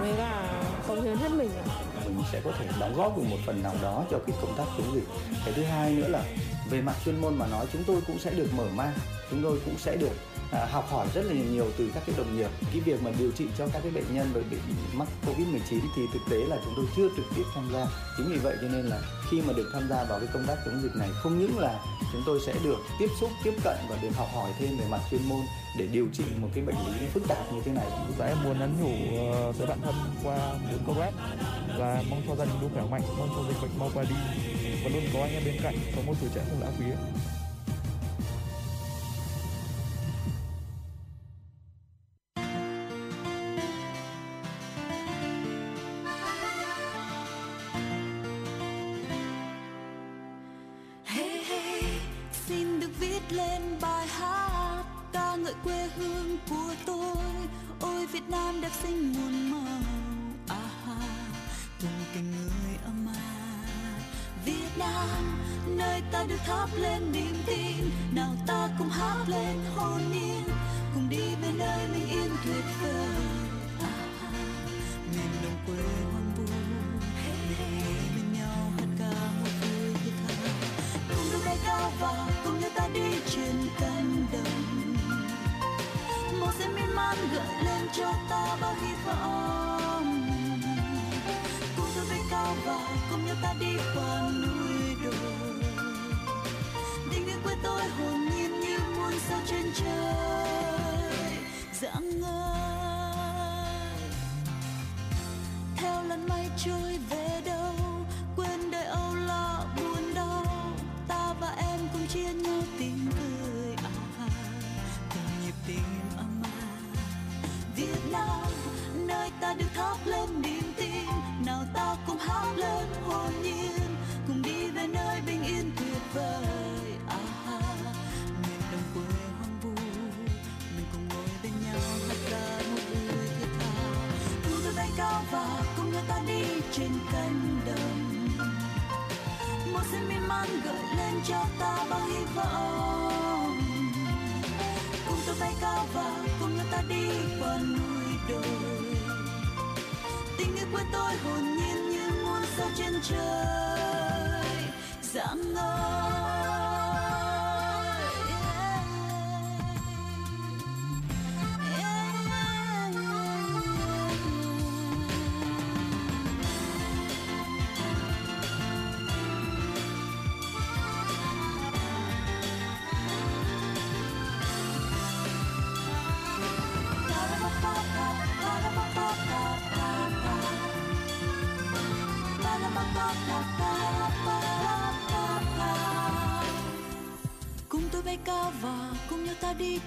với 0.00 0.12
cả 0.16 0.62
cống 0.88 1.02
hiến 1.02 1.16
hết 1.16 1.30
mình 1.32 1.50
ạ. 1.56 1.64
mình 2.04 2.22
sẽ 2.32 2.40
có 2.44 2.50
thể 2.58 2.66
đóng 2.80 2.94
góp 2.96 3.16
được 3.16 3.22
một 3.30 3.36
phần 3.46 3.62
nào 3.62 3.74
đó 3.82 4.04
cho 4.10 4.18
cái 4.26 4.36
công 4.40 4.54
tác 4.56 4.64
chống 4.78 4.94
dịch. 4.94 5.04
Cái 5.44 5.54
thứ 5.54 5.62
hai 5.62 5.92
nữa 5.92 6.08
là 6.08 6.22
về 6.70 6.80
mặt 6.80 6.94
chuyên 7.04 7.20
môn 7.20 7.34
mà 7.34 7.46
nói 7.46 7.66
chúng 7.72 7.84
tôi 7.84 8.00
cũng 8.06 8.18
sẽ 8.18 8.30
được 8.30 8.48
mở 8.56 8.64
mang, 8.74 8.92
chúng 9.30 9.42
tôi 9.42 9.58
cũng 9.64 9.78
sẽ 9.78 9.96
được 9.96 10.12
à, 10.52 10.66
học 10.70 10.88
hỏi 10.90 11.06
rất 11.14 11.22
là 11.22 11.32
nhiều 11.32 11.66
từ 11.78 11.90
các 11.94 12.02
cái 12.06 12.14
đồng 12.18 12.36
nghiệp. 12.36 12.50
Cái 12.72 12.80
việc 12.80 13.02
mà 13.02 13.10
điều 13.18 13.30
trị 13.30 13.46
cho 13.58 13.68
các 13.72 13.82
cái 13.82 13.92
bệnh 13.92 14.14
nhân 14.14 14.44
bị 14.50 14.56
mắc 14.92 15.08
Covid-19 15.26 15.80
thì 15.96 16.02
thực 16.12 16.22
tế 16.30 16.36
là 16.36 16.56
chúng 16.64 16.72
tôi 16.76 16.86
chưa 16.96 17.08
trực 17.16 17.26
tiếp 17.36 17.42
tham 17.54 17.68
gia. 17.72 17.86
Chính 18.16 18.30
vì 18.30 18.38
vậy 18.38 18.56
cho 18.62 18.68
nên 18.68 18.84
là 18.86 19.00
khi 19.30 19.42
mà 19.46 19.52
được 19.52 19.70
tham 19.72 19.88
gia 19.88 20.04
vào 20.04 20.18
cái 20.18 20.28
công 20.32 20.46
tác 20.46 20.58
chống 20.64 20.80
dịch 20.82 20.96
này 20.96 21.08
không 21.22 21.38
những 21.38 21.58
là 21.58 21.80
chúng 22.12 22.22
tôi 22.26 22.40
sẽ 22.46 22.54
được 22.64 22.78
tiếp 22.98 23.08
xúc, 23.20 23.30
tiếp 23.44 23.54
cận 23.64 23.76
và 23.88 23.96
được 24.02 24.08
học 24.16 24.28
hỏi 24.34 24.50
thêm 24.58 24.76
về 24.78 24.84
mặt 24.90 25.00
chuyên 25.10 25.20
môn 25.28 25.40
để 25.78 25.86
điều 25.86 26.06
trị 26.12 26.24
một 26.40 26.48
cái 26.54 26.64
bệnh 26.64 26.76
lý 26.76 27.06
phức 27.06 27.28
tạp 27.28 27.52
như 27.52 27.60
thế 27.64 27.72
này. 27.72 27.86
Và 28.18 28.26
em 28.26 28.36
muốn 28.44 28.58
nhắn 28.58 28.76
nhủ 28.80 29.18
ờ, 29.32 29.52
tới 29.58 29.66
bạn 29.66 29.78
thân 29.82 29.94
qua 30.24 30.36
những 30.70 30.82
câu 30.86 30.94
web 30.94 31.12
và 31.78 32.02
mong 32.10 32.22
cho 32.28 32.36
gia 32.36 32.44
đình 32.44 32.54
luôn 32.60 32.70
khỏe 32.74 32.82
mạnh, 32.90 33.02
mong 33.18 33.28
cho 33.36 33.48
dịch 33.48 33.62
bệnh 33.62 33.78
mau 33.78 33.90
qua 33.94 34.02
đi 34.02 34.16
và 34.84 34.90
luôn 34.94 35.02
có 35.14 35.20
anh 35.20 35.32
em 35.32 35.42
bên 35.44 35.54
cạnh, 35.62 35.74
có 35.96 36.02
một 36.06 36.14
tuổi 36.20 36.30
trẻ 36.34 36.40
không 36.50 36.60
lãng 36.60 36.72
phí. 36.78 36.84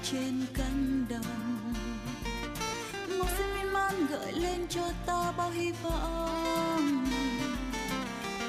Trên 0.04 0.46
cánh 0.54 1.06
đồng. 1.10 1.74
Màu 3.20 3.28
xanh 3.38 3.54
miên 3.56 3.74
man 3.74 4.06
gợi 4.10 4.34
lên 4.34 4.68
cho 4.70 4.82
ta 5.06 5.32
bao 5.38 5.50
hy 5.50 5.72
vọng. 5.84 7.06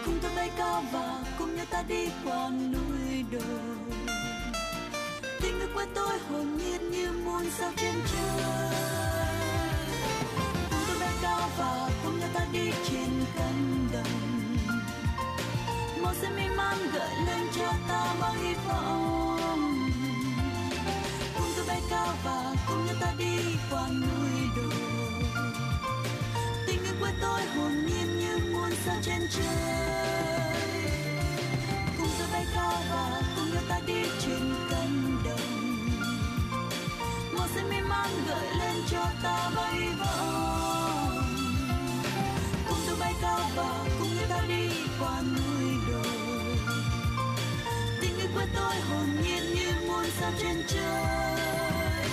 Cùng 0.04 0.18
tôi 0.22 0.30
bay 0.36 0.50
cao 0.56 0.84
và 0.92 1.24
cùng 1.38 1.56
nhau 1.56 1.66
ta 1.70 1.82
đi 1.88 2.08
qua 2.24 2.50
núi 2.50 3.24
đồi. 3.32 4.02
Tình 5.40 5.58
yêu 5.60 5.68
của 5.74 5.84
tôi 5.94 6.18
hồn 6.18 6.56
nhiên 6.56 6.90
như 6.90 7.12
muôn 7.24 7.50
sao 7.58 7.72
trên 7.76 7.94
trời. 8.12 8.31
Trời 29.34 30.90
cùng 31.98 32.08
tôi 32.18 32.28
bay 32.32 32.46
cao 32.54 32.72
và 32.90 33.22
cùng 33.36 33.52
nhau 33.54 33.62
ta 33.68 33.80
đi 33.86 34.02
trên 34.20 34.54
cánh 34.70 35.22
đồng 35.24 35.78
màu 37.38 37.48
xanh 37.54 37.70
mê 37.70 37.80
man 37.80 38.10
gợi 38.28 38.46
lên 38.58 38.76
cho 38.90 39.04
ta 39.22 39.50
bay 39.56 39.88
vòng 40.00 41.24
cùng 42.68 42.78
tôi 42.86 42.96
bay 43.00 43.14
cao 43.22 43.40
và 43.56 43.84
cùng 43.98 44.16
nhau 44.16 44.24
ta 44.28 44.40
đi 44.48 44.68
qua 45.00 45.22
núi 45.22 45.74
đồi 45.88 46.56
tình 48.00 48.18
yêu 48.18 48.28
của 48.34 48.46
tôi 48.54 48.74
hồn 48.74 49.06
nhiên 49.22 49.54
như 49.54 49.86
muôn 49.86 50.04
sao 50.20 50.30
trên 50.42 50.62
trời 50.68 52.08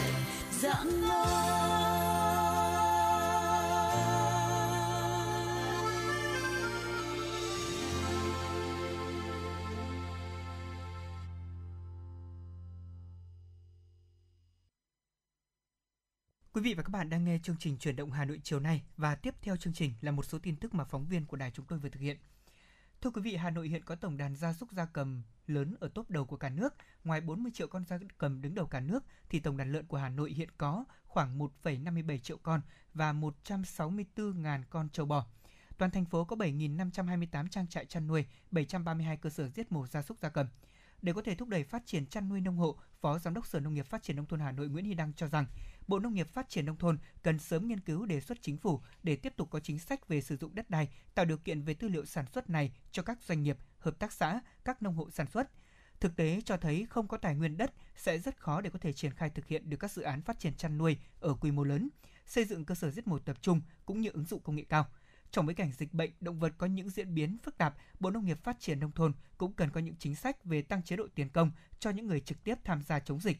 dạng 0.61 1.01
ngời 1.01 1.78
Quý 16.59 16.63
vị 16.63 16.73
và 16.73 16.83
các 16.83 16.89
bạn 16.89 17.09
đang 17.09 17.25
nghe 17.25 17.39
chương 17.43 17.55
trình 17.59 17.77
Chuyển 17.77 17.95
động 17.95 18.11
Hà 18.11 18.25
Nội 18.25 18.39
chiều 18.43 18.59
nay 18.59 18.81
và 18.97 19.15
tiếp 19.15 19.35
theo 19.41 19.57
chương 19.57 19.73
trình 19.73 19.93
là 20.01 20.11
một 20.11 20.25
số 20.25 20.39
tin 20.39 20.55
tức 20.55 20.73
mà 20.73 20.83
phóng 20.83 21.05
viên 21.05 21.25
của 21.25 21.37
đài 21.37 21.51
chúng 21.51 21.65
tôi 21.65 21.79
vừa 21.79 21.89
thực 21.89 21.99
hiện. 21.99 22.17
Thưa 23.01 23.09
quý 23.09 23.21
vị, 23.21 23.35
Hà 23.35 23.49
Nội 23.49 23.67
hiện 23.67 23.83
có 23.83 23.95
tổng 23.95 24.17
đàn 24.17 24.35
gia 24.35 24.53
súc 24.53 24.71
gia 24.71 24.85
cầm 24.85 25.23
lớn 25.47 25.75
ở 25.79 25.89
top 25.93 26.09
đầu 26.09 26.25
của 26.25 26.37
cả 26.37 26.49
nước. 26.49 26.75
Ngoài 27.03 27.21
40 27.21 27.51
triệu 27.55 27.67
con 27.67 27.85
gia 27.85 27.99
cầm 28.17 28.41
đứng 28.41 28.55
đầu 28.55 28.65
cả 28.67 28.79
nước, 28.79 29.03
thì 29.29 29.39
tổng 29.39 29.57
đàn 29.57 29.71
lợn 29.71 29.85
của 29.85 29.97
Hà 29.97 30.09
Nội 30.09 30.31
hiện 30.31 30.49
có 30.57 30.85
khoảng 31.03 31.39
1,57 31.39 32.17
triệu 32.17 32.37
con 32.37 32.61
và 32.93 33.13
164.000 33.13 34.63
con 34.69 34.89
trâu 34.89 35.05
bò. 35.05 35.25
Toàn 35.77 35.91
thành 35.91 36.05
phố 36.05 36.25
có 36.25 36.35
7.528 36.35 37.47
trang 37.47 37.67
trại 37.67 37.85
chăn 37.85 38.07
nuôi, 38.07 38.25
732 38.51 39.17
cơ 39.17 39.29
sở 39.29 39.49
giết 39.49 39.71
mổ 39.71 39.87
gia 39.87 40.01
súc 40.01 40.19
gia 40.19 40.29
cầm. 40.29 40.47
Để 41.01 41.13
có 41.13 41.21
thể 41.21 41.35
thúc 41.35 41.47
đẩy 41.47 41.63
phát 41.63 41.85
triển 41.85 42.05
chăn 42.05 42.29
nuôi 42.29 42.41
nông 42.41 42.57
hộ, 42.57 42.79
Phó 43.01 43.19
Giám 43.19 43.33
đốc 43.33 43.47
Sở 43.47 43.59
Nông 43.59 43.73
nghiệp 43.73 43.85
Phát 43.85 44.03
triển 44.03 44.15
Nông 44.15 44.25
thôn 44.25 44.39
Hà 44.39 44.51
Nội 44.51 44.67
Nguyễn 44.67 44.85
Hy 44.85 44.93
Đăng 44.93 45.13
cho 45.13 45.27
rằng, 45.27 45.45
Bộ 45.89 45.99
Nông 45.99 46.13
nghiệp 46.13 46.27
Phát 46.27 46.49
triển 46.49 46.65
Nông 46.65 46.77
thôn 46.77 46.97
cần 47.23 47.39
sớm 47.39 47.67
nghiên 47.67 47.79
cứu 47.79 48.05
đề 48.05 48.21
xuất 48.21 48.37
chính 48.41 48.57
phủ 48.57 48.81
để 49.03 49.15
tiếp 49.15 49.33
tục 49.37 49.49
có 49.51 49.59
chính 49.59 49.79
sách 49.79 50.07
về 50.07 50.21
sử 50.21 50.37
dụng 50.37 50.55
đất 50.55 50.69
đai, 50.69 50.89
tạo 51.15 51.25
điều 51.25 51.37
kiện 51.37 51.61
về 51.61 51.73
tư 51.73 51.87
liệu 51.87 52.05
sản 52.05 52.25
xuất 52.33 52.49
này 52.49 52.71
cho 52.91 53.03
các 53.03 53.21
doanh 53.21 53.43
nghiệp, 53.43 53.57
hợp 53.79 53.99
tác 53.99 54.13
xã, 54.13 54.39
các 54.65 54.81
nông 54.81 54.95
hộ 54.95 55.09
sản 55.09 55.27
xuất. 55.27 55.49
Thực 55.99 56.15
tế 56.15 56.41
cho 56.45 56.57
thấy 56.57 56.87
không 56.89 57.07
có 57.07 57.17
tài 57.17 57.35
nguyên 57.35 57.57
đất 57.57 57.73
sẽ 57.95 58.17
rất 58.17 58.37
khó 58.37 58.61
để 58.61 58.69
có 58.69 58.79
thể 58.79 58.93
triển 58.93 59.13
khai 59.13 59.29
thực 59.29 59.47
hiện 59.47 59.69
được 59.69 59.77
các 59.77 59.91
dự 59.91 60.01
án 60.01 60.21
phát 60.21 60.39
triển 60.39 60.53
chăn 60.53 60.77
nuôi 60.77 60.97
ở 61.19 61.33
quy 61.33 61.51
mô 61.51 61.63
lớn, 61.63 61.89
xây 62.25 62.45
dựng 62.45 62.65
cơ 62.65 62.75
sở 62.75 62.91
giết 62.91 63.07
mổ 63.07 63.19
tập 63.19 63.37
trung 63.41 63.61
cũng 63.85 64.01
như 64.01 64.09
ứng 64.09 64.25
dụng 64.25 64.41
công 64.41 64.55
nghệ 64.55 64.65
cao. 64.69 64.87
Trong 65.31 65.45
bối 65.45 65.55
cảnh 65.55 65.71
dịch 65.71 65.93
bệnh, 65.93 66.11
động 66.21 66.39
vật 66.39 66.53
có 66.57 66.67
những 66.67 66.89
diễn 66.89 67.13
biến 67.15 67.37
phức 67.43 67.57
tạp, 67.57 67.75
Bộ 67.99 68.11
Nông 68.11 68.25
nghiệp 68.25 68.43
Phát 68.43 68.59
triển 68.59 68.79
Nông 68.79 68.91
thôn 68.91 69.13
cũng 69.37 69.53
cần 69.53 69.69
có 69.69 69.79
những 69.79 69.95
chính 69.99 70.15
sách 70.15 70.45
về 70.45 70.61
tăng 70.61 70.83
chế 70.83 70.95
độ 70.95 71.07
tiền 71.15 71.29
công 71.29 71.51
cho 71.79 71.89
những 71.89 72.07
người 72.07 72.19
trực 72.19 72.43
tiếp 72.43 72.55
tham 72.63 72.81
gia 72.83 72.99
chống 72.99 73.19
dịch, 73.19 73.37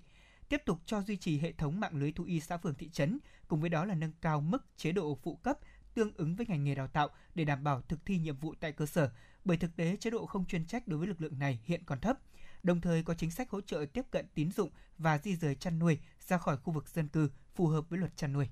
tiếp 0.50 0.62
tục 0.66 0.80
cho 0.86 1.02
duy 1.02 1.18
trì 1.18 1.40
hệ 1.40 1.52
thống 1.52 1.80
mạng 1.80 1.96
lưới 1.96 2.12
thú 2.12 2.24
y 2.24 2.40
xã 2.40 2.58
phường 2.58 2.76
thị 2.76 2.90
trấn, 2.90 3.20
cùng 3.48 3.62
với 3.62 3.70
đó 3.70 3.86
là 3.86 3.96
nâng 3.96 4.12
cao 4.22 4.42
mức 4.42 4.66
chế 4.78 4.92
độ 4.92 5.18
phụ 5.24 5.36
cấp 5.36 5.60
tương 5.94 6.14
ứng 6.16 6.36
với 6.36 6.46
ngành 6.50 6.64
nghề 6.64 6.76
đào 6.76 6.88
tạo 6.88 7.10
để 7.36 7.44
đảm 7.46 7.64
bảo 7.64 7.82
thực 7.82 8.06
thi 8.06 8.18
nhiệm 8.18 8.38
vụ 8.38 8.56
tại 8.60 8.72
cơ 8.72 8.86
sở, 8.86 9.12
bởi 9.46 9.58
thực 9.58 9.76
tế 9.76 9.98
chế 10.00 10.10
độ 10.10 10.26
không 10.26 10.46
chuyên 10.46 10.66
trách 10.66 10.88
đối 10.88 11.00
với 11.00 11.08
lực 11.08 11.22
lượng 11.22 11.40
này 11.40 11.60
hiện 11.64 11.84
còn 11.86 12.00
thấp. 12.00 12.20
Đồng 12.64 12.82
thời 12.82 13.04
có 13.04 13.14
chính 13.14 13.32
sách 13.32 13.50
hỗ 13.50 13.62
trợ 13.62 13.86
tiếp 13.94 14.06
cận 14.12 14.26
tín 14.36 14.52
dụng 14.52 14.70
và 14.98 15.18
di 15.18 15.36
rời 15.36 15.56
chăn 15.56 15.80
nuôi 15.80 16.00
ra 16.28 16.38
khỏi 16.38 16.58
khu 16.58 16.74
vực 16.74 16.90
dân 16.90 17.08
cư 17.08 17.30
phù 17.56 17.68
hợp 17.68 17.90
với 17.90 18.00
luật 18.00 18.18
chăn 18.18 18.34
nuôi. 18.34 18.50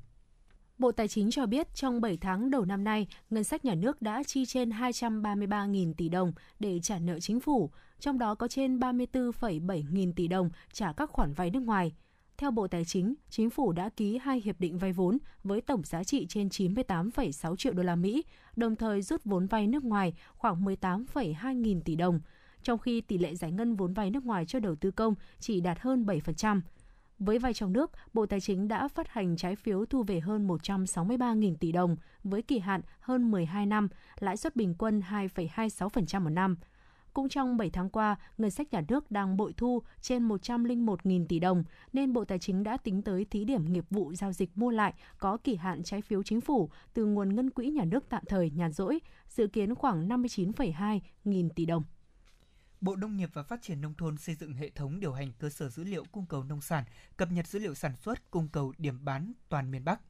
Bộ 0.78 0.92
Tài 0.92 1.08
chính 1.08 1.32
cho 1.32 1.46
biết 1.46 1.76
trong 1.76 2.02
7 2.02 2.18
tháng 2.18 2.50
đầu 2.50 2.66
năm 2.66 2.84
nay, 2.84 3.08
ngân 3.30 3.44
sách 3.44 3.66
nhà 3.66 3.76
nước 3.76 4.02
đã 4.02 4.24
chi 4.24 4.46
trên 4.46 4.70
233.000 4.70 5.94
tỷ 5.94 6.10
đồng 6.10 6.34
để 6.60 6.80
trả 6.80 7.00
nợ 7.00 7.20
chính 7.20 7.40
phủ, 7.40 7.72
trong 8.00 8.20
đó 8.20 8.36
có 8.36 8.48
trên 8.48 8.80
34,7 8.80 9.84
nghìn 9.92 10.14
tỷ 10.14 10.28
đồng 10.28 10.50
trả 10.74 10.94
các 10.94 11.10
khoản 11.10 11.34
vay 11.34 11.50
nước 11.50 11.60
ngoài. 11.60 11.94
Theo 12.38 12.52
Bộ 12.52 12.68
Tài 12.68 12.86
chính, 12.86 13.14
chính 13.30 13.50
phủ 13.50 13.72
đã 13.72 13.90
ký 13.90 14.18
hai 14.18 14.42
hiệp 14.42 14.60
định 14.60 14.78
vay 14.78 14.94
vốn 14.94 15.18
với 15.44 15.62
tổng 15.62 15.84
giá 15.84 16.04
trị 16.04 16.26
trên 16.30 16.48
98,6 16.48 17.56
triệu 17.56 17.74
đô 17.74 17.84
la 17.84 17.96
Mỹ, 17.96 18.24
đồng 18.56 18.76
thời 18.76 19.02
rút 19.02 19.22
vốn 19.24 19.48
vay 19.48 19.68
nước 19.68 19.84
ngoài 19.84 20.14
khoảng 20.36 20.66
18,2 20.66 21.54
nghìn 21.54 21.82
tỷ 21.82 21.96
đồng, 21.96 22.20
trong 22.64 22.80
khi 22.80 23.02
tỷ 23.02 23.18
lệ 23.18 23.36
giải 23.36 23.52
ngân 23.52 23.76
vốn 23.76 23.94
vay 23.94 24.12
nước 24.12 24.26
ngoài 24.26 24.46
cho 24.46 24.60
đầu 24.60 24.76
tư 24.76 24.92
công 24.92 25.16
chỉ 25.40 25.62
đạt 25.62 25.80
hơn 25.80 26.06
7%. 26.06 26.62
Với 27.20 27.40
vay 27.40 27.54
trong 27.54 27.74
nước, 27.74 27.92
Bộ 28.14 28.26
Tài 28.26 28.42
chính 28.42 28.68
đã 28.68 28.88
phát 28.88 29.10
hành 29.10 29.38
trái 29.38 29.56
phiếu 29.56 29.86
thu 29.86 30.04
về 30.04 30.20
hơn 30.20 30.48
163.000 30.48 31.56
tỷ 31.56 31.72
đồng 31.72 31.96
với 32.24 32.42
kỳ 32.42 32.60
hạn 32.60 32.82
hơn 33.00 33.32
12 33.32 33.66
năm, 33.66 33.88
lãi 34.20 34.38
suất 34.38 34.56
bình 34.56 34.76
quân 34.78 35.02
2,26% 35.10 36.22
một 36.22 36.30
năm. 36.30 36.56
Cũng 37.18 37.30
trong 37.30 37.58
7 37.58 37.70
tháng 37.70 37.90
qua, 37.90 38.16
ngân 38.38 38.52
sách 38.52 38.74
nhà 38.74 38.82
nước 38.88 39.12
đang 39.12 39.38
bội 39.38 39.54
thu 39.58 39.84
trên 40.02 40.28
101.000 40.28 41.26
tỷ 41.28 41.40
đồng, 41.40 41.64
nên 41.94 42.14
Bộ 42.14 42.26
Tài 42.26 42.40
chính 42.40 42.64
đã 42.64 42.78
tính 42.78 43.02
tới 43.02 43.26
thí 43.26 43.46
điểm 43.46 43.74
nghiệp 43.74 43.86
vụ 43.90 44.14
giao 44.14 44.34
dịch 44.34 44.58
mua 44.58 44.70
lại 44.70 44.94
có 45.18 45.38
kỳ 45.38 45.56
hạn 45.56 45.84
trái 45.84 46.02
phiếu 46.02 46.24
chính 46.24 46.42
phủ 46.42 46.70
từ 46.94 47.06
nguồn 47.06 47.36
ngân 47.36 47.50
quỹ 47.50 47.70
nhà 47.70 47.86
nước 47.86 48.10
tạm 48.10 48.24
thời 48.28 48.50
nhàn 48.50 48.72
rỗi, 48.72 49.00
dự 49.30 49.48
kiến 49.48 49.76
khoảng 49.76 50.08
59,2 50.08 51.00
nghìn 51.24 51.50
tỷ 51.50 51.66
đồng. 51.66 51.84
Bộ 52.82 52.96
Nông 52.96 53.18
nghiệp 53.18 53.30
và 53.34 53.44
Phát 53.44 53.62
triển 53.62 53.82
Nông 53.82 53.94
thôn 53.94 54.18
xây 54.18 54.36
dựng 54.36 54.54
hệ 54.54 54.70
thống 54.70 55.00
điều 55.00 55.14
hành 55.14 55.32
cơ 55.40 55.50
sở 55.50 55.70
dữ 55.70 55.84
liệu 55.84 56.04
cung 56.12 56.26
cầu 56.26 56.44
nông 56.44 56.62
sản, 56.62 56.84
cập 57.18 57.32
nhật 57.32 57.48
dữ 57.48 57.60
liệu 57.60 57.74
sản 57.74 57.96
xuất, 57.96 58.32
cung 58.32 58.48
cầu 58.48 58.74
điểm 58.78 59.06
bán 59.06 59.34
toàn 59.50 59.72
miền 59.72 59.86
Bắc. 59.86 60.02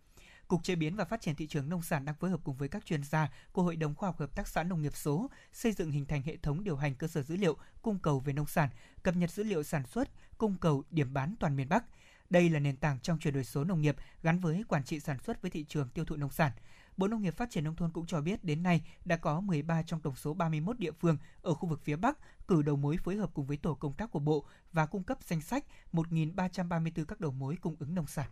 Cục 0.48 0.64
Chế 0.64 0.76
biến 0.76 0.96
và 0.96 1.06
Phát 1.06 1.22
triển 1.22 1.36
thị 1.36 1.48
trường 1.48 1.70
nông 1.70 1.82
sản 1.82 2.06
đang 2.06 2.16
phối 2.16 2.30
hợp 2.30 2.40
cùng 2.44 2.56
với 2.56 2.70
các 2.70 2.86
chuyên 2.86 3.04
gia 3.04 3.32
của 3.52 3.64
Hội 3.64 3.76
đồng 3.76 3.96
khoa 3.96 4.10
học 4.10 4.20
hợp 4.20 4.36
tác 4.36 4.48
xã 4.48 4.64
nông 4.64 4.82
nghiệp 4.82 4.96
số 4.96 5.30
xây 5.54 5.72
dựng 5.72 5.92
hình 5.92 6.06
thành 6.06 6.22
hệ 6.22 6.38
thống 6.38 6.64
điều 6.64 6.76
hành 6.76 6.96
cơ 6.96 7.08
sở 7.08 7.22
dữ 7.22 7.36
liệu 7.36 7.58
cung 7.82 8.00
cầu 8.00 8.20
về 8.20 8.34
nông 8.34 8.48
sản, 8.48 8.70
cập 9.04 9.16
nhật 9.16 9.32
dữ 9.32 9.44
liệu 9.44 9.64
sản 9.64 9.86
xuất, 9.86 10.10
cung 10.38 10.56
cầu 10.58 10.84
điểm 10.92 11.14
bán 11.14 11.36
toàn 11.40 11.56
miền 11.56 11.70
Bắc. 11.70 11.86
Đây 12.30 12.50
là 12.50 12.60
nền 12.60 12.78
tảng 12.78 13.00
trong 13.00 13.20
chuyển 13.20 13.34
đổi 13.34 13.44
số 13.44 13.64
nông 13.64 13.82
nghiệp 13.82 13.96
gắn 14.24 14.40
với 14.40 14.64
quản 14.68 14.84
trị 14.84 15.00
sản 15.00 15.20
xuất 15.20 15.42
với 15.42 15.52
thị 15.52 15.66
trường 15.68 15.90
tiêu 15.90 16.06
thụ 16.06 16.16
nông 16.16 16.32
sản. 16.32 16.52
Bộ 16.98 17.08
Nông 17.08 17.22
nghiệp 17.22 17.38
Phát 17.38 17.50
triển 17.52 17.64
Nông 17.64 17.76
thôn 17.76 17.92
cũng 17.92 18.06
cho 18.06 18.22
biết 18.22 18.44
đến 18.44 18.64
nay 18.64 18.82
đã 19.06 19.18
có 19.18 19.40
13 19.40 19.82
trong 19.82 20.02
tổng 20.02 20.16
số 20.16 20.34
31 20.34 20.80
địa 20.80 20.92
phương 20.92 21.18
ở 21.42 21.54
khu 21.54 21.70
vực 21.70 21.82
phía 21.84 21.96
Bắc 21.96 22.18
cử 22.48 22.62
đầu 22.62 22.76
mối 22.76 22.98
phối 23.04 23.16
hợp 23.16 23.32
cùng 23.34 23.46
với 23.46 23.58
tổ 23.58 23.76
công 23.76 23.94
tác 23.94 24.12
của 24.12 24.20
Bộ 24.20 24.46
và 24.74 24.86
cung 24.86 25.04
cấp 25.04 25.18
danh 25.24 25.42
sách 25.42 25.66
1.334 25.94 27.06
các 27.06 27.20
đầu 27.20 27.32
mối 27.32 27.56
cung 27.62 27.76
ứng 27.80 27.96
nông 27.96 28.08
sản. 28.08 28.30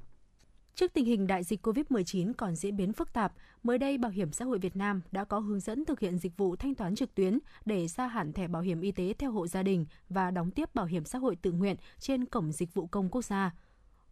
Trước 0.76 0.94
tình 0.94 1.06
hình 1.06 1.28
đại 1.28 1.44
dịch 1.44 1.68
COVID-19 1.68 2.34
còn 2.38 2.56
diễn 2.56 2.78
biến 2.78 2.94
phức 2.94 3.14
tạp, 3.14 3.34
mới 3.64 3.78
đây 3.78 3.98
Bảo 3.98 4.12
hiểm 4.12 4.32
xã 4.32 4.46
hội 4.46 4.60
Việt 4.60 4.76
Nam 4.76 5.02
đã 5.12 5.24
có 5.24 5.40
hướng 5.40 5.60
dẫn 5.60 5.86
thực 5.86 6.00
hiện 6.00 6.18
dịch 6.18 6.38
vụ 6.38 6.56
thanh 6.56 6.76
toán 6.76 6.96
trực 6.96 7.16
tuyến 7.16 7.40
để 7.66 7.88
gia 7.88 8.08
hạn 8.08 8.34
thẻ 8.34 8.48
bảo 8.48 8.62
hiểm 8.62 8.82
y 8.82 8.92
tế 8.92 9.14
theo 9.20 9.32
hộ 9.32 9.48
gia 9.48 9.64
đình 9.64 9.86
và 10.10 10.32
đóng 10.32 10.52
tiếp 10.52 10.76
bảo 10.76 10.86
hiểm 10.86 11.06
xã 11.06 11.20
hội 11.20 11.36
tự 11.36 11.52
nguyện 11.52 11.76
trên 12.00 12.26
cổng 12.26 12.52
dịch 12.52 12.74
vụ 12.74 12.88
công 12.88 13.10
quốc 13.10 13.26
gia. 13.26 13.54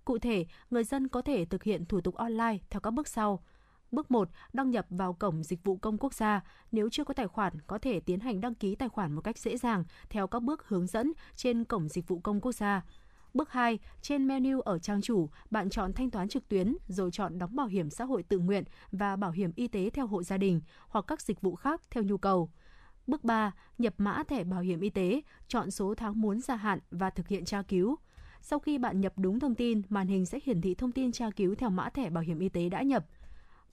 Cụ 0.06 0.18
thể, 0.18 0.46
người 0.70 0.84
dân 0.84 1.08
có 1.08 1.22
thể 1.22 1.46
thực 1.46 1.64
hiện 1.64 1.86
thủ 1.86 2.02
tục 2.02 2.16
online 2.16 2.58
theo 2.70 2.80
các 2.80 2.92
bước 2.92 3.08
sau. 3.08 3.44
Bước 3.92 4.12
1, 4.12 4.30
đăng 4.54 4.72
nhập 4.72 4.86
vào 4.90 5.14
cổng 5.14 5.44
dịch 5.44 5.64
vụ 5.64 5.78
công 5.78 5.98
quốc 5.98 6.14
gia. 6.14 6.42
Nếu 6.72 6.90
chưa 6.90 7.04
có 7.04 7.14
tài 7.14 7.28
khoản, 7.28 7.54
có 7.68 7.78
thể 7.78 8.00
tiến 8.00 8.20
hành 8.20 8.42
đăng 8.42 8.56
ký 8.56 8.76
tài 8.76 8.90
khoản 8.90 9.12
một 9.12 9.22
cách 9.22 9.38
dễ 9.38 9.58
dàng 9.58 9.84
theo 10.10 10.28
các 10.28 10.44
bước 10.44 10.68
hướng 10.68 10.88
dẫn 10.88 11.12
trên 11.36 11.64
cổng 11.64 11.90
dịch 11.90 12.08
vụ 12.08 12.20
công 12.20 12.42
quốc 12.42 12.52
gia. 12.52 12.82
Bước 13.34 13.52
2, 13.52 13.80
trên 14.02 14.28
menu 14.28 14.62
ở 14.62 14.80
trang 14.80 15.02
chủ, 15.02 15.30
bạn 15.52 15.70
chọn 15.70 15.94
thanh 15.94 16.12
toán 16.12 16.28
trực 16.28 16.50
tuyến 16.50 16.78
rồi 16.88 17.12
chọn 17.12 17.40
đóng 17.40 17.56
bảo 17.56 17.68
hiểm 17.68 17.90
xã 17.90 18.06
hội 18.06 18.24
tự 18.24 18.40
nguyện 18.40 18.64
và 18.92 19.16
bảo 19.16 19.32
hiểm 19.32 19.52
y 19.56 19.68
tế 19.68 19.90
theo 19.90 20.08
hộ 20.08 20.24
gia 20.24 20.38
đình 20.38 20.62
hoặc 20.88 21.06
các 21.08 21.22
dịch 21.22 21.42
vụ 21.42 21.56
khác 21.56 21.82
theo 21.92 22.04
nhu 22.04 22.18
cầu. 22.18 22.50
Bước 23.08 23.24
3, 23.24 23.52
nhập 23.78 23.94
mã 23.98 24.24
thẻ 24.28 24.44
bảo 24.44 24.62
hiểm 24.62 24.80
y 24.80 24.90
tế, 24.90 25.22
chọn 25.48 25.72
số 25.72 25.96
tháng 25.96 26.22
muốn 26.22 26.42
gia 26.42 26.56
hạn 26.56 26.80
và 26.92 27.10
thực 27.10 27.28
hiện 27.28 27.46
tra 27.46 27.62
cứu. 27.62 27.96
Sau 28.42 28.60
khi 28.60 28.78
bạn 28.78 29.02
nhập 29.02 29.14
đúng 29.18 29.40
thông 29.40 29.56
tin, 29.56 29.82
màn 29.90 30.08
hình 30.08 30.26
sẽ 30.26 30.40
hiển 30.44 30.62
thị 30.62 30.76
thông 30.76 30.92
tin 30.92 31.12
tra 31.12 31.30
cứu 31.36 31.56
theo 31.56 31.70
mã 31.70 31.90
thẻ 31.90 32.10
bảo 32.10 32.24
hiểm 32.24 32.40
y 32.40 32.50
tế 32.50 32.70
đã 32.70 32.82
nhập. 32.82 33.06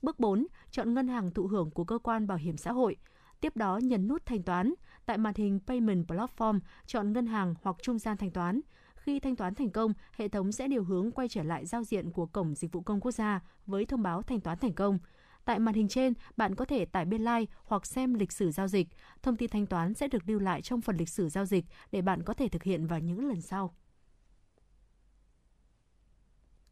Bước 0.01 0.19
4, 0.19 0.47
chọn 0.71 0.93
ngân 0.93 1.07
hàng 1.07 1.31
thụ 1.31 1.47
hưởng 1.47 1.71
của 1.71 1.83
cơ 1.83 1.97
quan 1.97 2.27
bảo 2.27 2.37
hiểm 2.37 2.57
xã 2.57 2.71
hội. 2.71 2.95
Tiếp 3.41 3.55
đó 3.55 3.77
nhấn 3.77 4.07
nút 4.07 4.25
thanh 4.25 4.43
toán. 4.43 4.73
Tại 5.05 5.17
màn 5.17 5.33
hình 5.37 5.59
Payment 5.67 6.07
Platform, 6.07 6.59
chọn 6.85 7.13
ngân 7.13 7.25
hàng 7.25 7.55
hoặc 7.61 7.75
trung 7.81 7.99
gian 7.99 8.17
thanh 8.17 8.31
toán. 8.31 8.61
Khi 9.01 9.19
thanh 9.19 9.35
toán 9.35 9.55
thành 9.55 9.69
công, 9.69 9.93
hệ 10.17 10.27
thống 10.27 10.51
sẽ 10.51 10.67
điều 10.67 10.83
hướng 10.83 11.11
quay 11.11 11.27
trở 11.27 11.43
lại 11.43 11.65
giao 11.65 11.83
diện 11.83 12.11
của 12.11 12.25
Cổng 12.25 12.55
Dịch 12.55 12.71
vụ 12.71 12.81
Công 12.81 12.99
Quốc 13.01 13.11
gia 13.11 13.39
với 13.65 13.85
thông 13.85 14.03
báo 14.03 14.21
thanh 14.21 14.41
toán 14.41 14.57
thành 14.57 14.73
công. 14.73 14.99
Tại 15.45 15.59
màn 15.59 15.75
hình 15.75 15.87
trên, 15.87 16.13
bạn 16.37 16.55
có 16.55 16.65
thể 16.65 16.85
tải 16.85 17.05
biên 17.05 17.21
lai 17.21 17.41
like 17.41 17.53
hoặc 17.63 17.85
xem 17.85 18.13
lịch 18.13 18.31
sử 18.31 18.51
giao 18.51 18.67
dịch. 18.67 18.87
Thông 19.23 19.37
tin 19.37 19.49
thanh 19.49 19.65
toán 19.65 19.93
sẽ 19.93 20.07
được 20.07 20.29
lưu 20.29 20.39
lại 20.39 20.61
trong 20.61 20.81
phần 20.81 20.97
lịch 20.97 21.09
sử 21.09 21.29
giao 21.29 21.45
dịch 21.45 21.65
để 21.91 22.01
bạn 22.01 22.23
có 22.23 22.33
thể 22.33 22.47
thực 22.47 22.63
hiện 22.63 22.87
vào 22.87 22.99
những 22.99 23.27
lần 23.27 23.41
sau. 23.41 23.75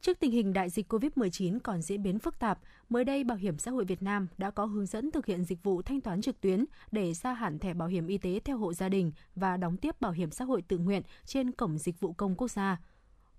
Trước 0.01 0.19
tình 0.19 0.31
hình 0.31 0.53
đại 0.53 0.69
dịch 0.69 0.93
COVID-19 0.93 1.59
còn 1.63 1.81
diễn 1.81 2.03
biến 2.03 2.19
phức 2.19 2.39
tạp, 2.39 2.59
mới 2.89 3.03
đây 3.03 3.23
Bảo 3.23 3.37
hiểm 3.37 3.57
xã 3.57 3.71
hội 3.71 3.85
Việt 3.85 4.01
Nam 4.01 4.27
đã 4.37 4.51
có 4.51 4.65
hướng 4.65 4.85
dẫn 4.85 5.11
thực 5.11 5.25
hiện 5.25 5.43
dịch 5.43 5.63
vụ 5.63 5.81
thanh 5.81 6.01
toán 6.01 6.21
trực 6.21 6.41
tuyến 6.41 6.65
để 6.91 7.13
gia 7.13 7.33
hạn 7.33 7.59
thẻ 7.59 7.73
bảo 7.73 7.87
hiểm 7.87 8.07
y 8.07 8.17
tế 8.17 8.39
theo 8.45 8.57
hộ 8.57 8.73
gia 8.73 8.89
đình 8.89 9.11
và 9.35 9.57
đóng 9.57 9.77
tiếp 9.77 10.01
bảo 10.01 10.11
hiểm 10.11 10.31
xã 10.31 10.45
hội 10.45 10.61
tự 10.61 10.77
nguyện 10.77 11.01
trên 11.25 11.51
cổng 11.51 11.77
dịch 11.77 11.99
vụ 11.99 12.13
công 12.13 12.35
quốc 12.35 12.51
gia. 12.51 12.77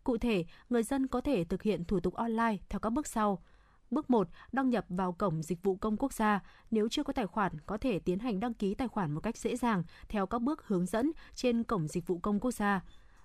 Cụ 0.05 0.19
thể, 0.19 0.45
người 0.71 0.83
dân 0.83 1.07
có 1.07 1.21
thể 1.21 1.45
thực 1.45 1.63
hiện 1.63 1.85
thủ 1.85 2.01
tục 2.01 2.15
online 2.15 2.57
theo 2.69 2.81
các 2.81 2.91
bước 2.91 3.07
sau. 3.07 3.43
Bước 3.91 4.11
1, 4.11 4.29
đăng 4.53 4.71
nhập 4.71 4.85
vào 4.89 5.13
cổng 5.13 5.43
dịch 5.43 5.63
vụ 5.63 5.77
công 5.77 5.97
quốc 5.97 6.13
gia. 6.13 6.41
Nếu 6.71 6.89
chưa 6.89 7.05
có 7.05 7.13
tài 7.13 7.27
khoản, 7.27 7.53
có 7.67 7.79
thể 7.79 7.99
tiến 7.99 8.19
hành 8.19 8.41
đăng 8.41 8.55
ký 8.55 8.75
tài 8.75 8.89
khoản 8.89 9.13
một 9.13 9.21
cách 9.21 9.37
dễ 9.37 9.57
dàng 9.57 9.83
theo 10.09 10.27
các 10.27 10.43
bước 10.43 10.67
hướng 10.67 10.87
dẫn 10.87 11.13
trên 11.35 11.65
cổng 11.65 11.89
dịch 11.89 12.07
vụ 12.07 12.19
công 12.19 12.41
quốc 12.41 12.51
gia. 12.51 12.81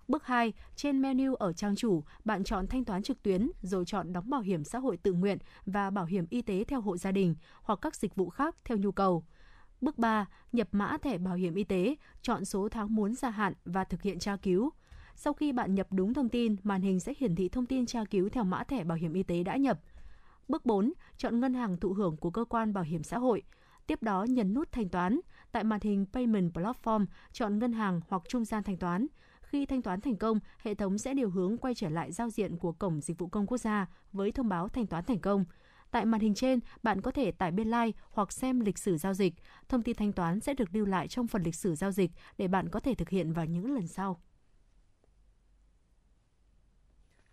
Bước 0.07 0.25
2, 0.25 0.53
trên 0.75 1.01
menu 1.01 1.35
ở 1.35 1.53
trang 1.53 1.75
chủ, 1.75 2.03
bạn 2.25 2.43
chọn 2.43 2.67
thanh 2.67 2.85
toán 2.85 3.03
trực 3.03 3.23
tuyến 3.23 3.51
rồi 3.61 3.85
chọn 3.85 4.13
đóng 4.13 4.29
bảo 4.29 4.41
hiểm 4.41 4.63
xã 4.63 4.79
hội 4.79 4.97
tự 4.97 5.13
nguyện 5.13 5.37
và 5.65 5.89
bảo 5.89 6.05
hiểm 6.05 6.25
y 6.29 6.41
tế 6.41 6.63
theo 6.63 6.81
hộ 6.81 6.97
gia 6.97 7.11
đình 7.11 7.35
hoặc 7.61 7.79
các 7.81 7.95
dịch 7.95 8.15
vụ 8.15 8.29
khác 8.29 8.55
theo 8.65 8.77
nhu 8.77 8.91
cầu. 8.91 9.23
Bước 9.81 9.97
3. 9.97 10.25
Nhập 10.51 10.67
mã 10.71 10.97
thẻ 10.97 11.17
bảo 11.17 11.35
hiểm 11.35 11.55
y 11.55 11.63
tế, 11.63 11.95
chọn 12.21 12.45
số 12.45 12.69
tháng 12.69 12.95
muốn 12.95 13.15
gia 13.15 13.29
hạn 13.29 13.53
và 13.65 13.83
thực 13.83 14.01
hiện 14.01 14.19
tra 14.19 14.35
cứu. 14.35 14.69
Sau 15.15 15.33
khi 15.33 15.51
bạn 15.51 15.75
nhập 15.75 15.87
đúng 15.91 16.13
thông 16.13 16.29
tin, 16.29 16.55
màn 16.63 16.81
hình 16.81 16.99
sẽ 16.99 17.13
hiển 17.17 17.35
thị 17.35 17.49
thông 17.49 17.65
tin 17.65 17.85
tra 17.85 18.03
cứu 18.09 18.29
theo 18.29 18.43
mã 18.43 18.63
thẻ 18.63 18.83
bảo 18.83 18.97
hiểm 18.97 19.13
y 19.13 19.23
tế 19.23 19.43
đã 19.43 19.57
nhập. 19.57 19.79
Bước 20.47 20.65
4. 20.65 20.93
Chọn 21.17 21.39
ngân 21.39 21.53
hàng 21.53 21.77
thụ 21.77 21.93
hưởng 21.93 22.17
của 22.17 22.31
cơ 22.31 22.45
quan 22.45 22.73
bảo 22.73 22.83
hiểm 22.83 23.03
xã 23.03 23.17
hội. 23.17 23.43
Tiếp 23.87 24.03
đó 24.03 24.23
nhấn 24.23 24.53
nút 24.53 24.71
thanh 24.71 24.89
toán. 24.89 25.19
Tại 25.51 25.63
màn 25.63 25.79
hình 25.83 26.05
Payment 26.13 26.53
Platform, 26.53 27.05
chọn 27.31 27.59
ngân 27.59 27.73
hàng 27.73 28.01
hoặc 28.07 28.21
trung 28.27 28.45
gian 28.45 28.63
thanh 28.63 28.77
toán. 28.77 29.07
Khi 29.55 29.65
thanh 29.65 29.81
toán 29.81 30.01
thành 30.01 30.15
công, 30.15 30.39
hệ 30.57 30.75
thống 30.75 30.97
sẽ 30.97 31.13
điều 31.13 31.29
hướng 31.29 31.57
quay 31.57 31.75
trở 31.75 31.89
lại 31.89 32.11
giao 32.11 32.29
diện 32.29 32.57
của 32.57 32.71
Cổng 32.71 33.01
Dịch 33.01 33.19
vụ 33.19 33.27
Công 33.27 33.47
Quốc 33.47 33.57
gia 33.57 33.87
với 34.13 34.31
thông 34.31 34.49
báo 34.49 34.69
thanh 34.69 34.87
toán 34.87 35.03
thành 35.03 35.19
công. 35.19 35.45
Tại 35.91 36.05
màn 36.05 36.21
hình 36.21 36.33
trên, 36.33 36.59
bạn 36.83 37.01
có 37.01 37.11
thể 37.11 37.31
tải 37.31 37.51
biên 37.51 37.67
lai 37.67 37.87
like 37.87 37.99
hoặc 38.11 38.31
xem 38.31 38.59
lịch 38.59 38.77
sử 38.77 38.97
giao 38.97 39.13
dịch. 39.13 39.33
Thông 39.69 39.83
tin 39.83 39.95
thanh 39.95 40.13
toán 40.13 40.39
sẽ 40.39 40.53
được 40.53 40.75
lưu 40.75 40.85
lại 40.85 41.07
trong 41.07 41.27
phần 41.27 41.43
lịch 41.43 41.55
sử 41.55 41.75
giao 41.75 41.91
dịch 41.91 42.11
để 42.37 42.47
bạn 42.47 42.69
có 42.69 42.79
thể 42.79 42.95
thực 42.95 43.09
hiện 43.09 43.33
vào 43.33 43.45
những 43.45 43.73
lần 43.73 43.87
sau. 43.87 44.21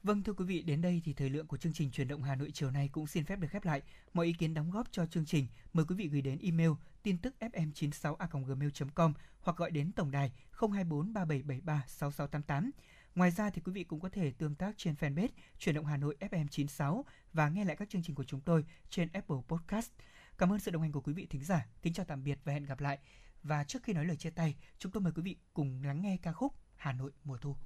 Vâng 0.02 0.22
thưa 0.22 0.32
quý 0.32 0.44
vị, 0.44 0.62
đến 0.62 0.80
đây 0.80 1.02
thì 1.04 1.12
thời 1.12 1.30
lượng 1.30 1.46
của 1.46 1.56
chương 1.56 1.72
trình 1.72 1.90
truyền 1.90 2.08
động 2.08 2.22
Hà 2.22 2.36
Nội 2.36 2.50
chiều 2.54 2.70
nay 2.70 2.88
cũng 2.92 3.06
xin 3.06 3.24
phép 3.24 3.38
được 3.38 3.48
khép 3.50 3.64
lại. 3.64 3.82
Mọi 4.14 4.26
ý 4.26 4.32
kiến 4.32 4.54
đóng 4.54 4.70
góp 4.70 4.92
cho 4.92 5.06
chương 5.06 5.26
trình 5.26 5.46
mời 5.72 5.84
quý 5.88 5.94
vị 5.94 6.08
gửi 6.08 6.22
đến 6.22 6.38
email 6.42 6.70
tin 7.02 7.18
tức 7.18 7.34
fm96a.gmail.com 7.40 9.12
hoặc 9.40 9.56
gọi 9.56 9.70
đến 9.70 9.92
tổng 9.92 10.10
đài 10.10 10.32
024 10.52 11.12
3773 11.12 11.84
6688. 11.88 12.70
Ngoài 13.14 13.30
ra 13.30 13.50
thì 13.50 13.62
quý 13.64 13.72
vị 13.72 13.84
cũng 13.84 14.00
có 14.00 14.08
thể 14.08 14.32
tương 14.38 14.54
tác 14.54 14.74
trên 14.76 14.94
fanpage 14.94 15.28
Truyền 15.58 15.74
động 15.74 15.86
Hà 15.86 15.96
Nội 15.96 16.16
FM96 16.20 17.02
và 17.32 17.48
nghe 17.48 17.64
lại 17.64 17.76
các 17.76 17.90
chương 17.90 18.02
trình 18.02 18.14
của 18.14 18.24
chúng 18.24 18.40
tôi 18.40 18.64
trên 18.90 19.08
Apple 19.12 19.36
Podcast. 19.48 19.90
Cảm 20.38 20.52
ơn 20.52 20.60
sự 20.60 20.70
đồng 20.70 20.82
hành 20.82 20.92
của 20.92 21.00
quý 21.00 21.12
vị 21.12 21.26
thính 21.30 21.44
giả. 21.44 21.66
Kính 21.82 21.92
chào 21.92 22.06
tạm 22.06 22.24
biệt 22.24 22.38
và 22.44 22.52
hẹn 22.52 22.64
gặp 22.64 22.80
lại. 22.80 22.98
Và 23.42 23.64
trước 23.64 23.82
khi 23.82 23.92
nói 23.92 24.04
lời 24.04 24.16
chia 24.16 24.30
tay, 24.30 24.56
chúng 24.78 24.92
tôi 24.92 25.02
mời 25.02 25.12
quý 25.12 25.22
vị 25.22 25.36
cùng 25.54 25.82
lắng 25.84 26.02
nghe 26.02 26.16
ca 26.22 26.32
khúc 26.32 26.54
Hà 26.76 26.92
Nội 26.92 27.12
mùa 27.24 27.36
thu. 27.36 27.56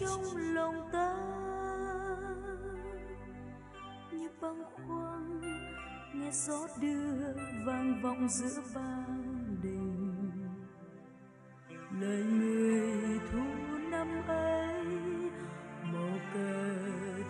Trong 0.00 0.36
lòng 0.36 0.88
ta. 0.92 1.16
Như 4.12 4.28
băng 4.40 4.64
khoăn, 4.74 5.40
nghe 6.14 6.30
gió 6.32 6.66
đưa 6.80 7.34
vang 7.66 8.00
vọng 8.02 8.28
giữa 8.28 8.62
ban 8.74 9.56
đình 9.62 10.30
lời 12.00 12.24
người 12.24 13.20
thu 13.32 13.42
năm 13.90 14.22
ấy, 14.28 14.84
màu 15.82 16.18
cờ 16.34 16.64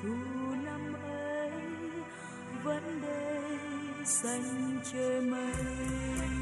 thu 0.02 0.14
năm 0.64 0.92
ấy, 1.02 1.50
vẫn 2.64 3.00
đây 3.02 3.58
xanh 4.04 4.80
trời 4.92 5.20
mây. 5.20 6.39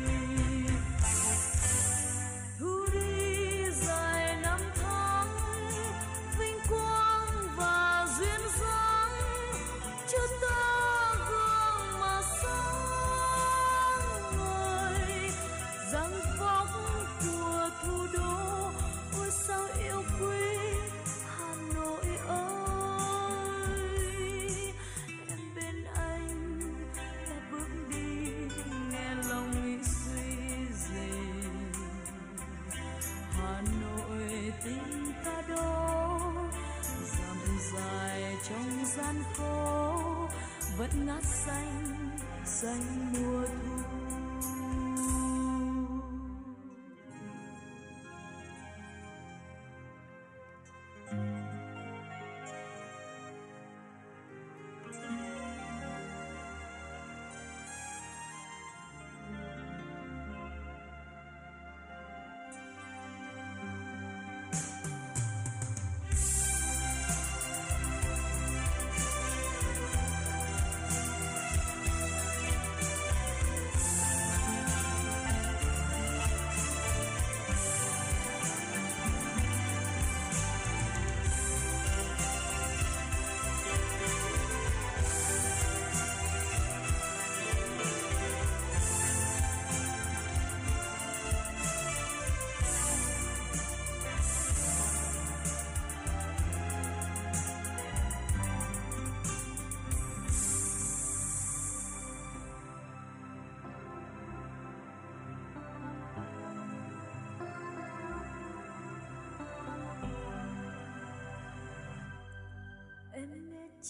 Ngát 40.94 41.24
xanh 41.24 42.10
xanh 42.44 43.12
mùa 43.12 43.46
thu 43.46 43.77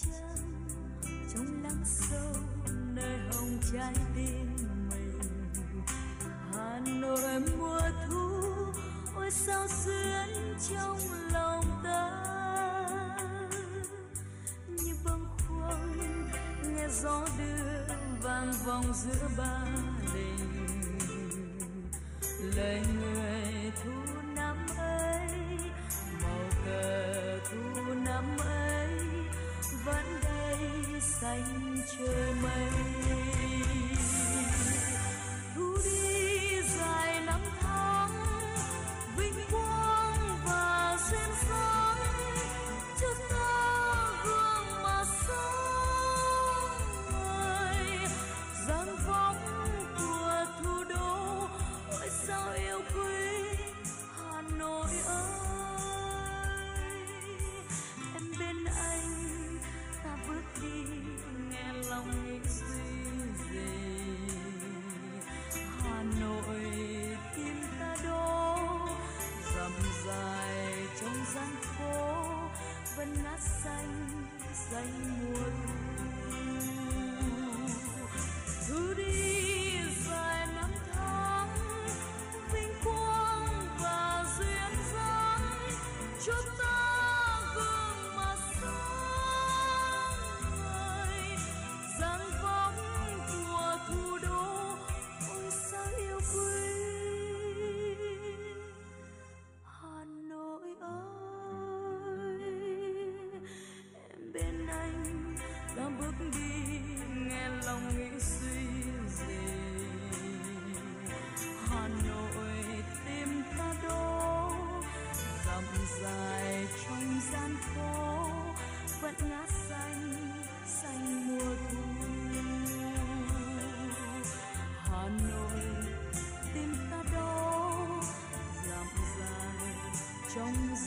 nghe 0.06 0.36
trong 1.34 1.62
lắng 1.62 1.82
sâu 1.84 2.34
nơi 2.94 3.18
hồng 3.32 3.58
trái 3.72 3.94
tim 4.14 4.56
mình. 4.90 5.20
Hà 6.52 6.80
nội 6.86 7.40
mùa 7.58 7.80
thu, 8.08 8.42
ôi 9.16 9.30
sao 9.30 9.66
xuyến 9.68 10.56
trong 10.70 10.98
lòng 11.32 11.80
ta. 11.84 12.10
Như 14.68 14.94
bâng 15.04 15.26
khuâng, 15.48 16.28
nghe 16.62 16.88
gió 17.02 17.26
đưa 17.38 17.94
vang 18.22 18.52
vọng 18.66 18.92
giữa 18.94 19.28
ba 19.38 19.64
đình. 20.14 20.82
Lời 22.56 22.82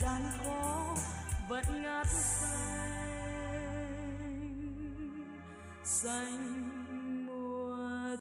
gian 0.02 0.22
khó 0.38 0.51